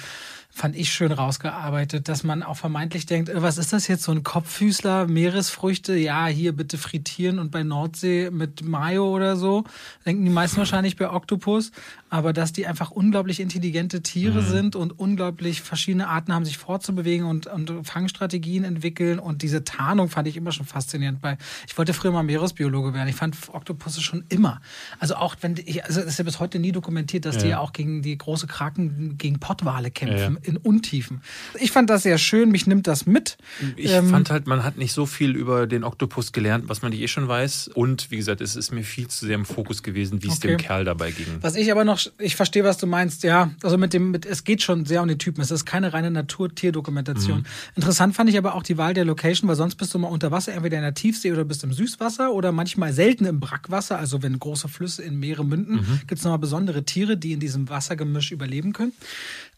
fand 0.49 0.75
ich 0.75 0.91
schön 0.91 1.13
rausgearbeitet, 1.13 2.09
dass 2.09 2.25
man 2.25 2.43
auch 2.43 2.57
vermeintlich 2.57 3.05
denkt, 3.05 3.29
äh, 3.29 3.43
was 3.43 3.59
ist 3.59 3.75
das 3.75 3.89
jetzt, 3.89 4.05
so 4.05 4.13
ein 4.13 4.23
Kopffüßler, 4.23 5.07
Meeresfrüchte, 5.07 5.95
ja, 5.95 6.27
hier 6.27 6.57
bitte 6.57 6.79
frittieren 6.79 7.39
und 7.39 7.51
bei 7.51 7.63
Nordsee 7.63 8.31
mit 8.31 8.63
Mayo 8.63 9.15
oder 9.15 9.37
so, 9.37 9.65
denken 10.07 10.25
die 10.25 10.31
meisten 10.31 10.57
wahrscheinlich 10.57 10.97
bei 10.97 11.11
Oktopus, 11.11 11.73
aber 12.13 12.35
dass 12.35 12.53
die 12.53 12.67
einfach 12.67 12.91
unglaublich 12.91 13.41
intelligente 13.41 14.03
Tiere 14.03 14.43
sind 14.43 14.77
und 14.77 14.99
unglaublich 14.99 15.63
verschiedene 15.63 16.09
Arten 16.09 16.35
haben, 16.35 16.45
sich 16.45 16.59
fortzubewegen 16.59 17.25
und, 17.27 17.47
und 17.47 17.87
Fangstrategien 17.87 18.65
entwickeln 18.65 19.19
und 19.19 19.41
diese 19.41 19.65
Tarnung 19.65 20.11
fand 20.11 20.29
ich 20.29 20.37
immer 20.37 20.53
schon 20.53 20.67
faszinierend. 20.67 21.23
Bei, 21.23 21.39
ich 21.67 21.79
wollte 21.79 21.95
früher 21.95 22.13
mal 22.13 22.23
Meeresbiologe 22.23 22.93
werden, 22.93 23.09
ich 23.09 23.15
fand 23.17 23.35
Oktopusse 23.51 24.03
schon 24.03 24.25
immer, 24.29 24.61
also 24.99 25.15
auch 25.15 25.37
wenn, 25.41 25.55
die, 25.55 25.83
also 25.83 26.01
es 26.01 26.07
ist 26.07 26.19
ja 26.19 26.25
bis 26.25 26.39
heute 26.39 26.59
nie 26.59 26.71
dokumentiert, 26.73 27.25
dass 27.25 27.39
die 27.39 27.45
Ja. 27.45 27.51
ja 27.53 27.59
auch 27.61 27.73
gegen 27.73 28.03
die 28.03 28.19
große 28.19 28.47
Kraken, 28.47 29.17
gegen 29.17 29.41
Pottwale 29.41 29.91
kämpfen, 29.91 30.35
Ja, 30.43 30.49
in 30.51 30.59
Untiefen. 30.59 31.23
Ich 31.59 31.73
fand 31.73 31.89
das 31.89 32.03
sehr 32.03 32.19
schön, 32.19 32.51
mich 32.51 32.67
nimmt 32.67 32.87
das 32.89 33.07
mit. 33.07 33.39
Ich 33.77 33.91
Ähm, 33.91 34.11
fand 34.11 34.29
halt, 34.29 34.47
man 34.47 34.65
hat 34.65 34.77
nicht 34.77 34.93
so 34.93 35.07
viel 35.07 35.35
über 35.35 35.67
den 35.67 35.83
Oktopus 35.83 36.33
gelernt, 36.33 36.69
was 36.69 36.83
man 36.83 36.91
nicht 36.91 37.01
eh 37.01 37.09
schon 37.09 37.27
weiß. 37.27 37.69
Und 37.69 38.11
wie 38.11 38.19
gesagt, 38.19 38.43
es 38.43 38.55
ist 38.55 38.71
mir 38.71 38.85
viel 38.85 39.09
zu 39.09 39.25
sehr 39.25 39.35
im 39.37 39.47
Fokus 39.47 39.83
gewesen, 39.83 40.23
wie 40.23 40.29
es 40.29 40.37
Okay. 40.37 40.49
dem 40.49 40.57
Kerl 40.59 40.85
dabei 40.85 41.11
ging. 41.11 41.27
Was 41.41 41.55
ich 41.57 41.71
aber 41.73 41.85
noch 41.87 42.02
ich 42.19 42.37
verstehe, 42.37 42.65
was 42.65 42.79
du 42.79 42.87
meinst, 42.87 43.23
ja. 43.23 43.51
Also 43.63 43.79
mit 43.79 43.93
dem, 43.93 44.11
mit, 44.11 44.27
es 44.27 44.45
geht 44.45 44.63
schon 44.63 44.85
sehr 44.85 45.03
um 45.03 45.09
den 45.09 45.19
Typen. 45.19 45.41
Es 45.41 45.51
ist 45.51 45.65
keine 45.65 45.93
reine 45.93 46.11
Natur-Tier-Dokumentation. 46.11 47.39
Mhm. 47.39 47.47
Interessant 47.77 48.15
fand 48.15 48.31
ich 48.31 48.39
aber 48.39 48.55
auch 48.55 48.63
die 48.63 48.79
Wahl 48.79 48.95
der 48.95 49.05
Location, 49.05 49.49
weil 49.49 49.57
sonst 49.57 49.77
bist 49.77 49.93
du 49.95 49.99
mal 49.99 50.09
unter 50.09 50.31
Wasser, 50.31 50.53
entweder 50.53 50.79
in 50.79 50.83
der 50.83 50.95
Tiefsee 50.95 51.33
oder 51.33 51.45
bist 51.45 51.65
im 51.65 51.73
Süßwasser 51.73 52.33
oder 52.33 52.53
manchmal 52.53 52.93
selten 52.93 53.25
im 53.25 53.41
Brackwasser. 53.41 53.99
Also 53.99 54.23
wenn 54.23 54.39
große 54.39 54.69
Flüsse 54.69 55.03
in 55.03 55.19
Meere 55.19 55.45
münden, 55.45 55.77
mhm. 55.77 56.01
gibt 56.07 56.19
es 56.19 56.25
nochmal 56.25 56.39
besondere 56.39 56.85
Tiere, 56.85 57.17
die 57.17 57.33
in 57.33 57.41
diesem 57.41 57.69
Wassergemisch 57.69 58.33
überleben 58.33 58.73
können. 58.73 58.93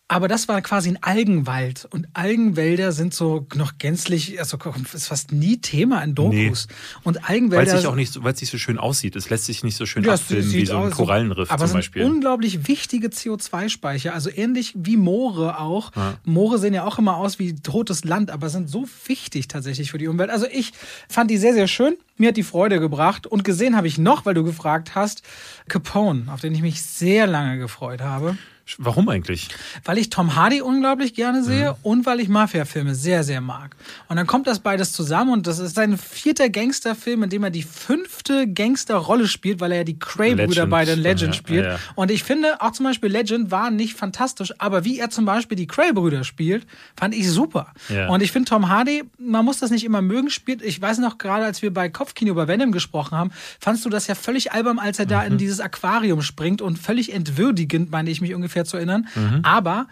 Aber 0.07 0.29
das 0.29 0.49
war 0.49 0.61
quasi 0.61 0.91
ein 0.91 1.03
Algenwald. 1.03 1.89
Und 1.91 2.09
Algenwälder 2.13 2.93
sind 2.93 3.15
so 3.15 3.47
noch 3.55 3.79
gänzlich, 3.79 4.39
also 4.39 4.59
ist 4.93 5.09
fast 5.09 5.33
nie 5.33 5.57
Thema 5.63 6.05
in 6.05 6.15
Dokus. 6.15 6.69
Nee. 6.69 6.75
Und 7.05 7.29
Algenwälder. 7.29 7.73
Weil 7.73 7.79
es 7.79 7.87
auch 7.87 7.95
nicht, 7.95 8.23
weil 8.23 8.35
es 8.35 8.41
nicht 8.43 8.51
so 8.51 8.59
schön 8.59 8.79
aussieht. 8.79 9.17
Es 9.17 9.31
lässt 9.31 9.47
sich 9.47 9.65
nicht 9.65 9.77
so 9.77 9.87
schön 9.87 10.05
ja, 10.05 10.13
abfilmen 10.13 10.53
wie 10.53 10.67
so 10.67 10.77
ein 10.77 10.91
Korallenriff 10.91 11.51
aber 11.51 11.65
zum 11.65 11.79
Beispiel. 11.79 12.03
Aber 12.03 12.13
unglaublich 12.13 12.69
wichtige 12.69 13.09
CO2-Speicher. 13.09 14.13
Also 14.13 14.29
ähnlich 14.31 14.75
wie 14.77 14.99
Moore 14.99 15.59
auch. 15.59 15.91
Ja. 15.97 16.19
Moore 16.25 16.59
sehen 16.59 16.75
ja 16.75 16.85
auch 16.85 16.99
immer 16.99 17.17
aus 17.17 17.39
wie 17.39 17.55
totes 17.55 18.05
Land, 18.05 18.31
aber 18.31 18.51
sind 18.51 18.69
so 18.69 18.87
wichtig 19.07 19.49
tatsächlich 19.49 19.91
für 19.91 19.99
die 19.99 20.09
Umwelt. 20.09 20.29
Also 20.29 20.47
ich 20.53 20.73
fand 21.09 21.31
die 21.31 21.39
sehr, 21.39 21.55
sehr 21.55 21.67
schön. 21.67 21.97
Mir 22.19 22.29
hat 22.29 22.37
die 22.37 22.43
Freude 22.43 22.79
gebracht. 22.79 23.27
Und 23.27 23.43
gesehen 23.43 23.75
habe 23.75 23.89
ich 23.89 23.97
noch, 23.97 24.27
weil 24.27 24.35
du 24.35 24.45
gefragt 24.45 24.95
hast, 24.95 25.23
Capone, 25.69 26.27
auf 26.31 26.43
den 26.43 26.55
ich 26.55 26.61
mich 26.61 26.83
sehr 26.83 27.27
lange 27.27 27.59
gefreut 27.59 28.03
habe. 28.03 28.37
Warum 28.79 29.09
eigentlich? 29.11 29.49
Weil 29.85 29.99
ich 29.99 30.09
Tom 30.09 30.37
Hardy 30.37 30.63
unglaublich 30.63 31.15
gerne 31.15 31.45
sehe 31.45 31.73
mhm. 31.73 31.77
und 31.83 32.07
weil 32.07 32.21
ich 32.21 32.29
Mafia-Filme 32.29 32.95
sehr, 32.95 33.23
sehr 33.23 33.41
mag. 33.41 33.77
Und 34.09 34.17
dann 34.17 34.27
kommt 34.27 34.47
das 34.47 34.61
beides 34.61 34.93
zusammen 34.93 35.33
und 35.33 35.47
das 35.47 35.59
ist 35.59 35.75
sein 35.75 35.99
vierter 35.99 36.49
Gangsterfilm, 36.49 37.25
in 37.25 37.31
dem 37.31 37.45
er 37.45 37.51
die 37.51 37.63
fünfte 37.63 38.49
Gangsterrolle 38.49 39.29
spielt, 39.29 39.61
weil 39.61 39.73
er 39.73 39.79
ja 39.79 39.85
die 39.85 39.99
Cray-Brüder 39.99 40.67
bei 40.67 40.85
den 40.87 40.99
Legend 40.99 41.35
ja, 41.35 41.39
spielt. 41.39 41.65
Ja, 41.65 41.73
ja. 41.73 41.79
Und 41.95 42.11
ich 42.11 42.25
finde 42.25 42.61
auch 42.63 42.73
zum 42.73 42.85
Beispiel 42.85 43.11
Legend 43.11 43.51
war 43.51 43.71
nicht 43.71 43.95
fantastisch, 43.95 44.55
aber 44.59 44.85
wie 44.85 44.99
er 44.99 45.11
zum 45.11 45.27
Beispiel 45.27 45.57
die 45.57 45.67
Cray-Brüder 45.67 46.25
spielt, 46.25 46.67
fand 46.97 47.15
ich 47.15 47.29
super. 47.29 47.73
Und 48.09 48.23
ich 48.23 48.33
finde 48.33 48.49
Tom 48.49 48.69
Hardy, 48.71 49.05
man 49.19 49.45
muss 49.45 49.59
das 49.59 49.71
nicht 49.71 49.85
immer 49.85 50.01
mögen, 50.01 50.31
spielt. 50.31 50.63
Ich 50.63 50.81
weiß 50.81 50.99
noch 50.99 51.19
gerade, 51.19 51.45
als 51.45 51.61
wir 51.61 51.73
bei 51.73 51.89
Kopfkino 51.89 52.31
über 52.31 52.49
Venom 52.49 52.73
gesprochen 52.73 53.17
haben, 53.17 53.31
fandst 53.61 53.85
du 53.85 53.91
das 53.91 54.07
ja 54.07 54.15
völlig 54.15 54.53
albern, 54.53 54.79
als 54.79 54.99
er 54.99 55.05
mhm. 55.05 55.11
da 55.11 55.23
in 55.23 55.39
dieses 55.39 55.61
Aquarium 55.61 56.23
springt 56.23 56.63
und 56.63 56.79
völlig 56.79 57.13
entwürdigend, 57.13 57.91
meine 57.91 58.11
ich 58.11 58.21
mich 58.21 58.35
ungefähr 58.35 58.54
ungefähr 58.55 58.65
zu 58.65 58.77
erinnern. 58.77 59.07
Mhm. 59.15 59.41
Aber 59.43 59.87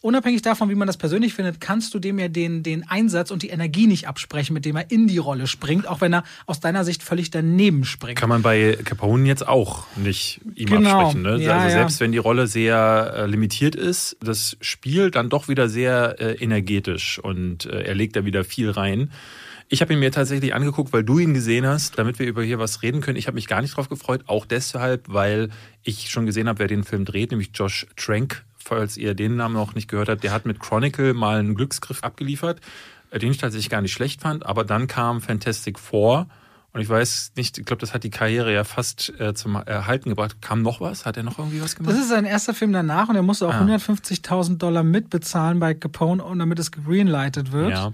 unabhängig 0.00 0.42
davon, 0.42 0.68
wie 0.68 0.74
man 0.74 0.86
das 0.86 0.96
persönlich 0.96 1.34
findet, 1.34 1.60
kannst 1.60 1.94
du 1.94 1.98
dem 1.98 2.18
ja 2.18 2.28
den, 2.28 2.62
den 2.62 2.88
Einsatz 2.88 3.30
und 3.30 3.42
die 3.42 3.48
Energie 3.48 3.86
nicht 3.86 4.06
absprechen, 4.06 4.52
mit 4.54 4.64
dem 4.64 4.76
er 4.76 4.90
in 4.90 5.08
die 5.08 5.18
Rolle 5.18 5.46
springt, 5.46 5.88
auch 5.88 6.00
wenn 6.00 6.12
er 6.12 6.24
aus 6.46 6.60
deiner 6.60 6.84
Sicht 6.84 7.02
völlig 7.02 7.30
daneben 7.30 7.84
springt. 7.84 8.18
Kann 8.18 8.28
man 8.28 8.42
bei 8.42 8.78
Capone 8.84 9.26
jetzt 9.26 9.46
auch 9.46 9.86
nicht 9.96 10.40
ihm 10.54 10.66
genau. 10.66 11.06
absprechen. 11.06 11.22
Ne? 11.22 11.42
Ja, 11.42 11.58
also 11.58 11.70
selbst 11.76 12.00
ja. 12.00 12.04
wenn 12.04 12.12
die 12.12 12.18
Rolle 12.18 12.46
sehr 12.46 13.14
äh, 13.16 13.26
limitiert 13.26 13.74
ist, 13.74 14.16
das 14.20 14.56
Spiel 14.60 15.10
dann 15.10 15.30
doch 15.30 15.48
wieder 15.48 15.68
sehr 15.68 16.20
äh, 16.20 16.34
energetisch 16.34 17.18
und 17.18 17.66
äh, 17.66 17.82
er 17.82 17.94
legt 17.94 18.16
da 18.16 18.24
wieder 18.24 18.44
viel 18.44 18.70
rein. 18.70 19.10
Ich 19.72 19.80
habe 19.80 19.94
ihn 19.94 20.00
mir 20.00 20.12
tatsächlich 20.12 20.54
angeguckt, 20.54 20.92
weil 20.92 21.02
du 21.02 21.18
ihn 21.18 21.32
gesehen 21.32 21.66
hast, 21.66 21.98
damit 21.98 22.18
wir 22.18 22.26
über 22.26 22.42
hier 22.42 22.58
was 22.58 22.82
reden 22.82 23.00
können. 23.00 23.16
Ich 23.16 23.26
habe 23.26 23.36
mich 23.36 23.48
gar 23.48 23.62
nicht 23.62 23.74
drauf 23.74 23.88
gefreut, 23.88 24.24
auch 24.26 24.44
deshalb, 24.44 25.06
weil 25.08 25.48
ich 25.82 26.10
schon 26.10 26.26
gesehen 26.26 26.46
habe, 26.46 26.58
wer 26.58 26.66
den 26.66 26.84
Film 26.84 27.06
dreht, 27.06 27.30
nämlich 27.30 27.52
Josh 27.54 27.86
Trank, 27.96 28.44
falls 28.58 28.98
ihr 28.98 29.14
den 29.14 29.36
Namen 29.36 29.54
noch 29.54 29.74
nicht 29.74 29.88
gehört 29.88 30.10
habt. 30.10 30.22
Der 30.24 30.30
hat 30.30 30.44
mit 30.44 30.60
Chronicle 30.60 31.14
mal 31.14 31.38
einen 31.38 31.54
Glücksgriff 31.54 32.02
abgeliefert, 32.02 32.60
äh, 33.12 33.18
den 33.18 33.30
ich 33.30 33.38
tatsächlich 33.38 33.70
gar 33.70 33.80
nicht 33.80 33.94
schlecht 33.94 34.20
fand. 34.20 34.44
Aber 34.44 34.64
dann 34.64 34.88
kam 34.88 35.22
Fantastic 35.22 35.78
Four. 35.78 36.26
Und 36.74 36.82
ich 36.82 36.88
weiß 36.90 37.32
nicht, 37.36 37.56
ich 37.56 37.64
glaube, 37.64 37.80
das 37.80 37.94
hat 37.94 38.04
die 38.04 38.10
Karriere 38.10 38.52
ja 38.52 38.64
fast 38.64 39.18
äh, 39.20 39.32
zum 39.32 39.56
Erhalten 39.56 40.10
gebracht. 40.10 40.42
Kam 40.42 40.60
noch 40.60 40.82
was? 40.82 41.06
Hat 41.06 41.16
er 41.16 41.22
noch 41.22 41.38
irgendwie 41.38 41.62
was 41.62 41.76
gemacht? 41.76 41.94
Das 41.94 42.00
ist 42.00 42.10
sein 42.10 42.26
erster 42.26 42.52
Film 42.52 42.74
danach 42.74 43.08
und 43.08 43.16
er 43.16 43.22
musste 43.22 43.48
auch 43.48 43.54
ah. 43.54 43.64
150.000 43.64 44.58
Dollar 44.58 44.82
mitbezahlen 44.82 45.60
bei 45.60 45.72
Capone, 45.72 46.22
damit 46.36 46.58
es 46.58 46.72
greenlightet 46.72 47.52
wird. 47.52 47.70
Ja. 47.70 47.92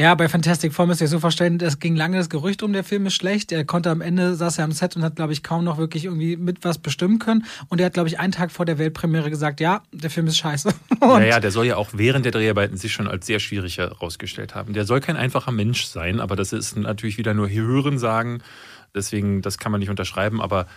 Ja, 0.00 0.14
bei 0.14 0.28
Fantastic 0.28 0.72
Four 0.72 0.86
müsst 0.86 1.00
ihr 1.00 1.08
so 1.08 1.18
vorstellen, 1.18 1.58
es 1.60 1.80
ging 1.80 1.96
lange 1.96 2.18
das 2.18 2.30
Gerücht 2.30 2.62
um, 2.62 2.72
der 2.72 2.84
Film 2.84 3.06
ist 3.06 3.14
schlecht. 3.14 3.50
Er 3.50 3.64
konnte 3.64 3.90
am 3.90 4.00
Ende, 4.00 4.36
saß 4.36 4.58
er 4.58 4.64
am 4.64 4.70
Set 4.70 4.94
und 4.94 5.02
hat, 5.02 5.16
glaube 5.16 5.32
ich, 5.32 5.42
kaum 5.42 5.64
noch 5.64 5.76
wirklich 5.76 6.04
irgendwie 6.04 6.36
mit 6.36 6.62
was 6.62 6.78
bestimmen 6.78 7.18
können. 7.18 7.44
Und 7.68 7.80
er 7.80 7.86
hat, 7.86 7.94
glaube 7.94 8.08
ich, 8.08 8.20
einen 8.20 8.30
Tag 8.30 8.52
vor 8.52 8.64
der 8.64 8.78
Weltpremiere 8.78 9.28
gesagt, 9.28 9.58
ja, 9.58 9.82
der 9.90 10.08
Film 10.08 10.28
ist 10.28 10.38
scheiße. 10.38 10.72
naja, 11.00 11.40
der 11.40 11.50
soll 11.50 11.66
ja 11.66 11.76
auch 11.76 11.88
während 11.94 12.24
der 12.24 12.30
Dreharbeiten 12.30 12.76
sich 12.76 12.92
schon 12.92 13.08
als 13.08 13.26
sehr 13.26 13.40
schwierig 13.40 13.78
herausgestellt 13.78 14.54
haben. 14.54 14.72
Der 14.72 14.84
soll 14.84 15.00
kein 15.00 15.16
einfacher 15.16 15.50
Mensch 15.50 15.86
sein, 15.86 16.20
aber 16.20 16.36
das 16.36 16.52
ist 16.52 16.76
natürlich 16.76 17.18
wieder 17.18 17.34
nur 17.34 17.50
Hören 17.50 17.98
sagen. 17.98 18.40
Deswegen, 18.94 19.42
das 19.42 19.58
kann 19.58 19.72
man 19.72 19.80
nicht 19.80 19.90
unterschreiben. 19.90 20.40
Aber 20.40 20.68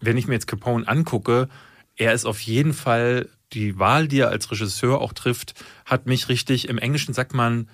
wenn 0.00 0.16
ich 0.16 0.26
mir 0.26 0.34
jetzt 0.34 0.48
Capone 0.48 0.88
angucke, 0.88 1.48
er 1.94 2.14
ist 2.14 2.26
auf 2.26 2.40
jeden 2.40 2.72
Fall 2.72 3.28
die 3.52 3.78
Wahl, 3.78 4.08
die 4.08 4.18
er 4.18 4.30
als 4.30 4.50
Regisseur 4.50 5.00
auch 5.00 5.12
trifft, 5.12 5.54
hat 5.84 6.06
mich 6.06 6.28
richtig, 6.28 6.68
im 6.68 6.78
Englischen 6.78 7.14
sagt 7.14 7.32
man, 7.32 7.68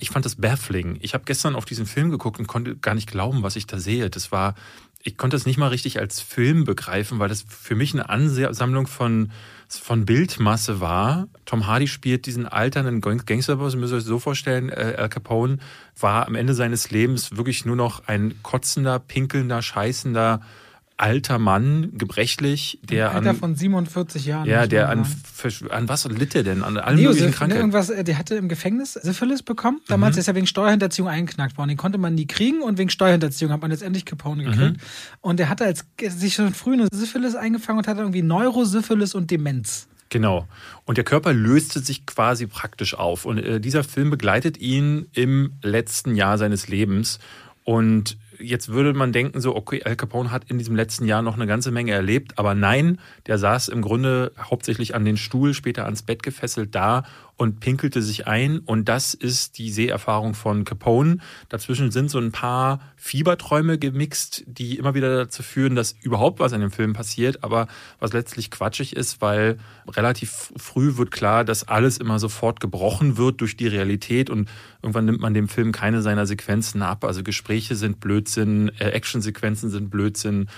ich 0.00 0.10
fand 0.10 0.24
das 0.24 0.36
baffling. 0.36 0.98
Ich 1.00 1.14
habe 1.14 1.24
gestern 1.24 1.56
auf 1.56 1.64
diesen 1.64 1.86
Film 1.86 2.10
geguckt 2.10 2.38
und 2.38 2.46
konnte 2.46 2.76
gar 2.76 2.94
nicht 2.94 3.10
glauben, 3.10 3.42
was 3.42 3.56
ich 3.56 3.66
da 3.66 3.78
sehe. 3.78 4.08
Das 4.08 4.32
war, 4.32 4.54
ich 5.02 5.16
konnte 5.16 5.36
es 5.36 5.46
nicht 5.46 5.58
mal 5.58 5.68
richtig 5.68 5.98
als 5.98 6.20
Film 6.20 6.64
begreifen, 6.64 7.18
weil 7.18 7.28
das 7.28 7.44
für 7.48 7.74
mich 7.74 7.92
eine 7.92 8.08
Ansammlung 8.08 8.86
von, 8.86 9.30
von 9.68 10.06
Bildmasse 10.06 10.80
war. 10.80 11.28
Tom 11.44 11.66
Hardy 11.66 11.86
spielt 11.86 12.26
diesen 12.26 12.46
alternden 12.46 13.00
Gangsterboss, 13.00 13.76
müsst 13.76 13.92
ihr 13.92 13.98
euch 13.98 14.04
so 14.04 14.18
vorstellen, 14.18 14.70
äh, 14.70 14.94
Al 14.96 15.08
Capone 15.10 15.58
war 15.98 16.26
am 16.26 16.34
Ende 16.34 16.54
seines 16.54 16.90
Lebens 16.90 17.36
wirklich 17.36 17.66
nur 17.66 17.76
noch 17.76 18.06
ein 18.06 18.34
kotzender, 18.42 18.98
pinkelnder, 18.98 19.60
scheißender 19.60 20.40
alter 20.96 21.38
Mann, 21.38 21.90
gebrechlich, 21.94 22.78
der 22.82 23.12
Alter 23.12 23.30
an. 23.30 23.36
von 23.36 23.54
47 23.56 24.26
Jahren. 24.26 24.48
Ja, 24.48 24.66
der 24.66 24.88
an, 24.88 25.06
an 25.70 25.88
was 25.88 26.04
litt 26.04 26.34
er 26.34 26.44
denn? 26.44 26.62
An 26.62 26.76
allen 26.76 26.96
Neosif, 26.96 27.20
möglichen 27.20 27.34
Krankheiten? 27.34 27.60
Irgendwas, 27.60 27.90
äh, 27.90 28.04
der 28.04 28.18
hatte 28.18 28.36
im 28.36 28.48
Gefängnis 28.48 28.94
Syphilis 28.94 29.42
bekommen. 29.42 29.80
Damals 29.88 30.16
mhm. 30.16 30.20
ist 30.20 30.28
er 30.28 30.34
wegen 30.36 30.46
Steuerhinterziehung 30.46 31.08
eingeknackt 31.08 31.58
worden. 31.58 31.70
Den 31.70 31.76
konnte 31.78 31.98
man 31.98 32.14
nie 32.14 32.26
kriegen 32.26 32.62
und 32.62 32.78
wegen 32.78 32.90
Steuerhinterziehung 32.90 33.52
hat 33.52 33.60
man 33.60 33.70
letztendlich 33.70 34.04
Capone 34.04 34.44
gekriegt. 34.44 34.76
Mhm. 34.76 35.18
Und 35.20 35.40
er 35.40 35.48
hatte 35.48 35.64
als, 35.64 35.84
sich 36.00 36.34
schon 36.34 36.54
früh 36.54 36.74
eine 36.74 36.86
Syphilis 36.92 37.34
eingefangen 37.34 37.78
und 37.78 37.88
hatte 37.88 38.00
irgendwie 38.00 38.22
Neurosyphilis 38.22 39.14
und 39.14 39.30
Demenz. 39.30 39.88
Genau. 40.10 40.46
Und 40.84 40.96
der 40.96 41.04
Körper 41.04 41.32
löste 41.32 41.80
sich 41.80 42.06
quasi 42.06 42.46
praktisch 42.46 42.94
auf. 42.94 43.24
Und 43.24 43.38
äh, 43.38 43.60
dieser 43.60 43.82
Film 43.82 44.10
begleitet 44.10 44.58
ihn 44.58 45.08
im 45.12 45.54
letzten 45.62 46.14
Jahr 46.14 46.38
seines 46.38 46.68
Lebens. 46.68 47.18
Und 47.64 48.16
jetzt 48.44 48.68
würde 48.68 48.94
man 48.94 49.12
denken, 49.12 49.40
so, 49.40 49.56
okay, 49.56 49.82
Al 49.84 49.96
Capone 49.96 50.30
hat 50.30 50.50
in 50.50 50.58
diesem 50.58 50.76
letzten 50.76 51.06
Jahr 51.06 51.22
noch 51.22 51.34
eine 51.34 51.46
ganze 51.46 51.70
Menge 51.70 51.92
erlebt, 51.92 52.38
aber 52.38 52.54
nein, 52.54 52.98
der 53.26 53.38
saß 53.38 53.68
im 53.68 53.82
Grunde 53.82 54.32
hauptsächlich 54.38 54.94
an 54.94 55.04
den 55.04 55.16
Stuhl, 55.16 55.54
später 55.54 55.84
ans 55.84 56.02
Bett 56.02 56.22
gefesselt 56.22 56.74
da 56.74 57.04
und 57.36 57.60
pinkelte 57.60 58.02
sich 58.02 58.26
ein. 58.26 58.60
Und 58.60 58.88
das 58.88 59.14
ist 59.14 59.58
die 59.58 59.70
Seherfahrung 59.70 60.34
von 60.34 60.64
Capone. 60.64 61.18
Dazwischen 61.48 61.90
sind 61.90 62.10
so 62.10 62.18
ein 62.18 62.32
paar 62.32 62.80
Fieberträume 62.96 63.78
gemixt, 63.78 64.44
die 64.46 64.78
immer 64.78 64.94
wieder 64.94 65.16
dazu 65.16 65.42
führen, 65.42 65.74
dass 65.74 65.96
überhaupt 66.02 66.38
was 66.40 66.52
in 66.52 66.60
dem 66.60 66.70
Film 66.70 66.92
passiert, 66.92 67.42
aber 67.42 67.66
was 67.98 68.12
letztlich 68.12 68.50
quatschig 68.50 68.94
ist, 68.94 69.20
weil 69.20 69.58
relativ 69.88 70.52
früh 70.56 70.96
wird 70.96 71.10
klar, 71.10 71.44
dass 71.44 71.66
alles 71.66 71.98
immer 71.98 72.18
sofort 72.18 72.60
gebrochen 72.60 73.16
wird 73.16 73.40
durch 73.40 73.56
die 73.56 73.66
Realität 73.66 74.30
und 74.30 74.48
irgendwann 74.82 75.06
nimmt 75.06 75.20
man 75.20 75.34
dem 75.34 75.48
Film 75.48 75.72
keine 75.72 76.02
seiner 76.02 76.26
Sequenzen 76.26 76.82
ab. 76.82 77.04
Also 77.04 77.22
Gespräche 77.22 77.74
sind 77.74 78.00
Blödsinn, 78.00 78.70
äh, 78.78 78.90
Actionsequenzen 78.90 79.70
sind 79.70 79.90
Blödsinn. 79.90 80.48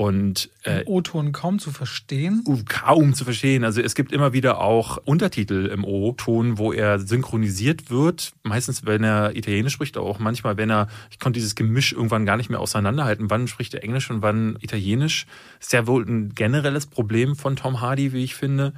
Und 0.00 0.48
äh, 0.62 0.82
O-Ton 0.86 1.32
kaum 1.32 1.58
zu 1.58 1.72
verstehen? 1.72 2.42
Kaum 2.66 3.12
zu 3.12 3.24
verstehen. 3.24 3.64
Also 3.64 3.82
es 3.82 3.94
gibt 3.94 4.12
immer 4.12 4.32
wieder 4.32 4.58
auch 4.58 4.96
Untertitel 5.04 5.66
im 5.66 5.84
O-Ton, 5.84 6.56
wo 6.56 6.72
er 6.72 6.98
synchronisiert 6.98 7.90
wird. 7.90 8.32
Meistens, 8.42 8.86
wenn 8.86 9.04
er 9.04 9.36
Italienisch 9.36 9.74
spricht, 9.74 9.98
aber 9.98 10.06
auch 10.06 10.18
manchmal, 10.18 10.56
wenn 10.56 10.70
er, 10.70 10.88
ich 11.10 11.18
konnte 11.18 11.38
dieses 11.38 11.54
Gemisch 11.54 11.92
irgendwann 11.92 12.24
gar 12.24 12.38
nicht 12.38 12.48
mehr 12.48 12.60
auseinanderhalten. 12.60 13.28
Wann 13.28 13.46
spricht 13.46 13.74
er 13.74 13.84
Englisch 13.84 14.10
und 14.10 14.22
wann 14.22 14.56
Italienisch? 14.62 15.26
Ist 15.60 15.74
ja 15.74 15.86
wohl 15.86 16.02
ein 16.06 16.34
generelles 16.34 16.86
Problem 16.86 17.36
von 17.36 17.56
Tom 17.56 17.82
Hardy, 17.82 18.14
wie 18.14 18.24
ich 18.24 18.34
finde. 18.34 18.72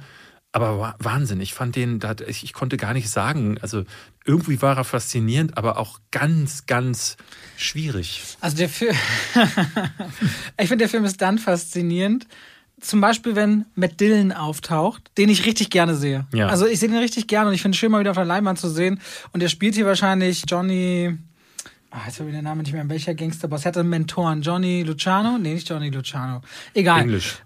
Aber 0.55 0.95
Wahnsinn, 0.99 1.41
ich 1.41 1.55
fand 1.55 1.75
den, 1.75 1.99
ich 2.27 2.53
konnte 2.53 2.77
gar 2.77 2.93
nicht 2.93 3.09
sagen, 3.09 3.57
also 3.61 3.85
irgendwie 4.23 4.61
war 4.61 4.77
er 4.77 4.83
faszinierend, 4.83 5.57
aber 5.57 5.79
auch 5.79 5.99
ganz, 6.11 6.67
ganz 6.67 7.17
schwierig. 7.57 8.21
Also 8.39 8.57
der 8.57 8.69
Film, 8.69 8.95
ich 10.61 10.67
finde 10.67 10.83
der 10.83 10.89
Film 10.89 11.05
ist 11.05 11.21
dann 11.21 11.39
faszinierend, 11.39 12.27
zum 12.79 13.01
Beispiel, 13.01 13.35
wenn 13.35 13.65
Matt 13.73 13.99
Dillon 13.99 14.31
auftaucht, 14.31 15.09
den 15.17 15.29
ich 15.29 15.45
richtig 15.45 15.71
gerne 15.71 15.95
sehe. 15.95 16.27
Ja. 16.33 16.49
Also 16.49 16.67
ich 16.67 16.79
sehe 16.79 16.89
den 16.89 16.99
richtig 16.99 17.27
gerne 17.27 17.49
und 17.49 17.55
ich 17.55 17.61
finde 17.61 17.75
es 17.75 17.79
schön, 17.79 17.91
mal 17.91 17.99
wieder 17.99 18.11
auf 18.11 18.17
der 18.17 18.25
Leinwand 18.25 18.59
zu 18.59 18.69
sehen. 18.69 18.99
Und 19.31 19.41
der 19.41 19.47
spielt 19.47 19.73
hier 19.73 19.85
wahrscheinlich 19.85 20.43
Johnny, 20.47 21.17
Ah, 21.89 22.01
jetzt 22.07 22.19
habe 22.19 22.29
ich 22.29 22.35
den 22.35 22.43
Namen 22.43 22.61
nicht 22.61 22.73
mehr. 22.73 22.89
Welcher 22.89 23.13
Gangsterboss? 23.13 23.65
Er 23.65 23.67
hatte 23.67 23.81
einen 23.81 23.89
Mentoren. 23.89 24.41
Johnny 24.41 24.81
Luciano? 24.81 25.37
Nee, 25.37 25.53
nicht 25.53 25.69
Johnny 25.69 25.91
Luciano. 25.91 26.41
Egal. 26.73 27.01
Englisch. 27.01 27.43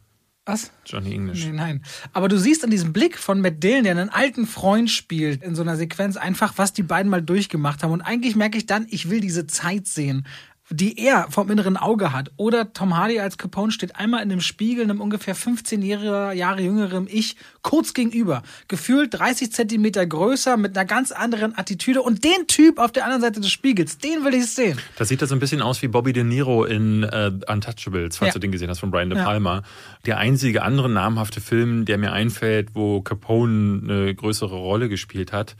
Was? 0.48 0.72
Johnny 0.86 1.13
English. 1.13 1.46
Nee, 1.46 1.51
nein. 1.51 1.84
Aber 2.13 2.30
du 2.30 2.38
siehst 2.39 2.63
an 2.63 2.70
diesem 2.70 2.94
Blick 2.94 3.18
von 3.18 3.42
Matt 3.42 3.62
Dillon, 3.62 3.84
der 3.84 3.92
einen 3.92 4.10
alten 4.10 4.48
Freund 4.48 4.89
spielt, 4.89 5.44
in 5.44 5.56
so 5.56 5.62
einer 5.62 5.75
Sequenz 5.75 6.16
einfach, 6.16 6.54
was 6.56 6.72
die 6.72 6.84
beiden 6.84 7.12
mal 7.12 7.22
durchgemacht 7.22 7.84
haben. 7.84 7.92
Und 7.92 8.01
eigentlich 8.01 8.36
merke 8.38 8.58
ich 8.58 8.66
dann, 8.66 8.88
ich 8.89 9.10
will 9.10 9.20
diese 9.20 9.46
Zeit 9.46 9.88
sehen 9.88 10.25
die 10.69 11.00
er 11.00 11.27
vom 11.29 11.50
inneren 11.50 11.77
Auge 11.77 12.12
hat. 12.12 12.31
Oder 12.36 12.74
Tom 12.74 12.97
Hardy 12.97 13.19
als 13.19 13.38
Capone 13.38 13.71
steht 13.71 13.95
einmal 13.95 14.21
in 14.21 14.31
einem 14.31 14.41
Spiegel 14.41 14.83
einem 14.83 15.00
ungefähr 15.00 15.33
15 15.33 15.81
Jahre, 15.81 16.33
Jahre 16.33 16.62
jüngerem 16.62 17.07
Ich 17.09 17.38
kurz 17.62 17.93
gegenüber. 17.93 18.43
Gefühlt 18.67 19.13
30 19.13 19.51
Zentimeter 19.51 20.05
größer, 20.05 20.57
mit 20.57 20.77
einer 20.77 20.86
ganz 20.86 21.12
anderen 21.12 21.57
Attitüde. 21.57 22.01
Und 22.01 22.24
den 22.24 22.47
Typ 22.47 22.79
auf 22.79 22.91
der 22.91 23.05
anderen 23.05 23.21
Seite 23.21 23.39
des 23.39 23.50
Spiegels, 23.50 23.97
den 23.97 24.25
will 24.25 24.33
ich 24.33 24.47
sehen. 24.47 24.77
Das 24.97 25.07
sieht 25.07 25.21
da 25.21 25.27
so 25.27 25.36
ein 25.36 25.39
bisschen 25.39 25.62
aus 25.62 25.81
wie 25.81 25.88
Bobby 25.88 26.12
De 26.12 26.24
Niro 26.24 26.65
in 26.65 27.03
äh, 27.03 27.31
Untouchables, 27.47 28.17
falls 28.17 28.29
ja. 28.29 28.33
du 28.33 28.39
den 28.39 28.51
gesehen 28.51 28.69
hast 28.69 28.79
von 28.79 28.91
Brian 28.91 29.09
De 29.09 29.17
Palma. 29.17 29.55
Ja. 29.55 29.63
Der 30.05 30.17
einzige 30.17 30.63
andere 30.63 30.89
namhafte 30.89 31.39
Film, 31.39 31.86
der 31.86 31.97
mir 31.97 32.12
einfällt, 32.12 32.69
wo 32.74 33.01
Capone 33.01 33.81
eine 33.83 34.15
größere 34.15 34.55
Rolle 34.55 34.89
gespielt 34.89 35.31
hat. 35.31 35.55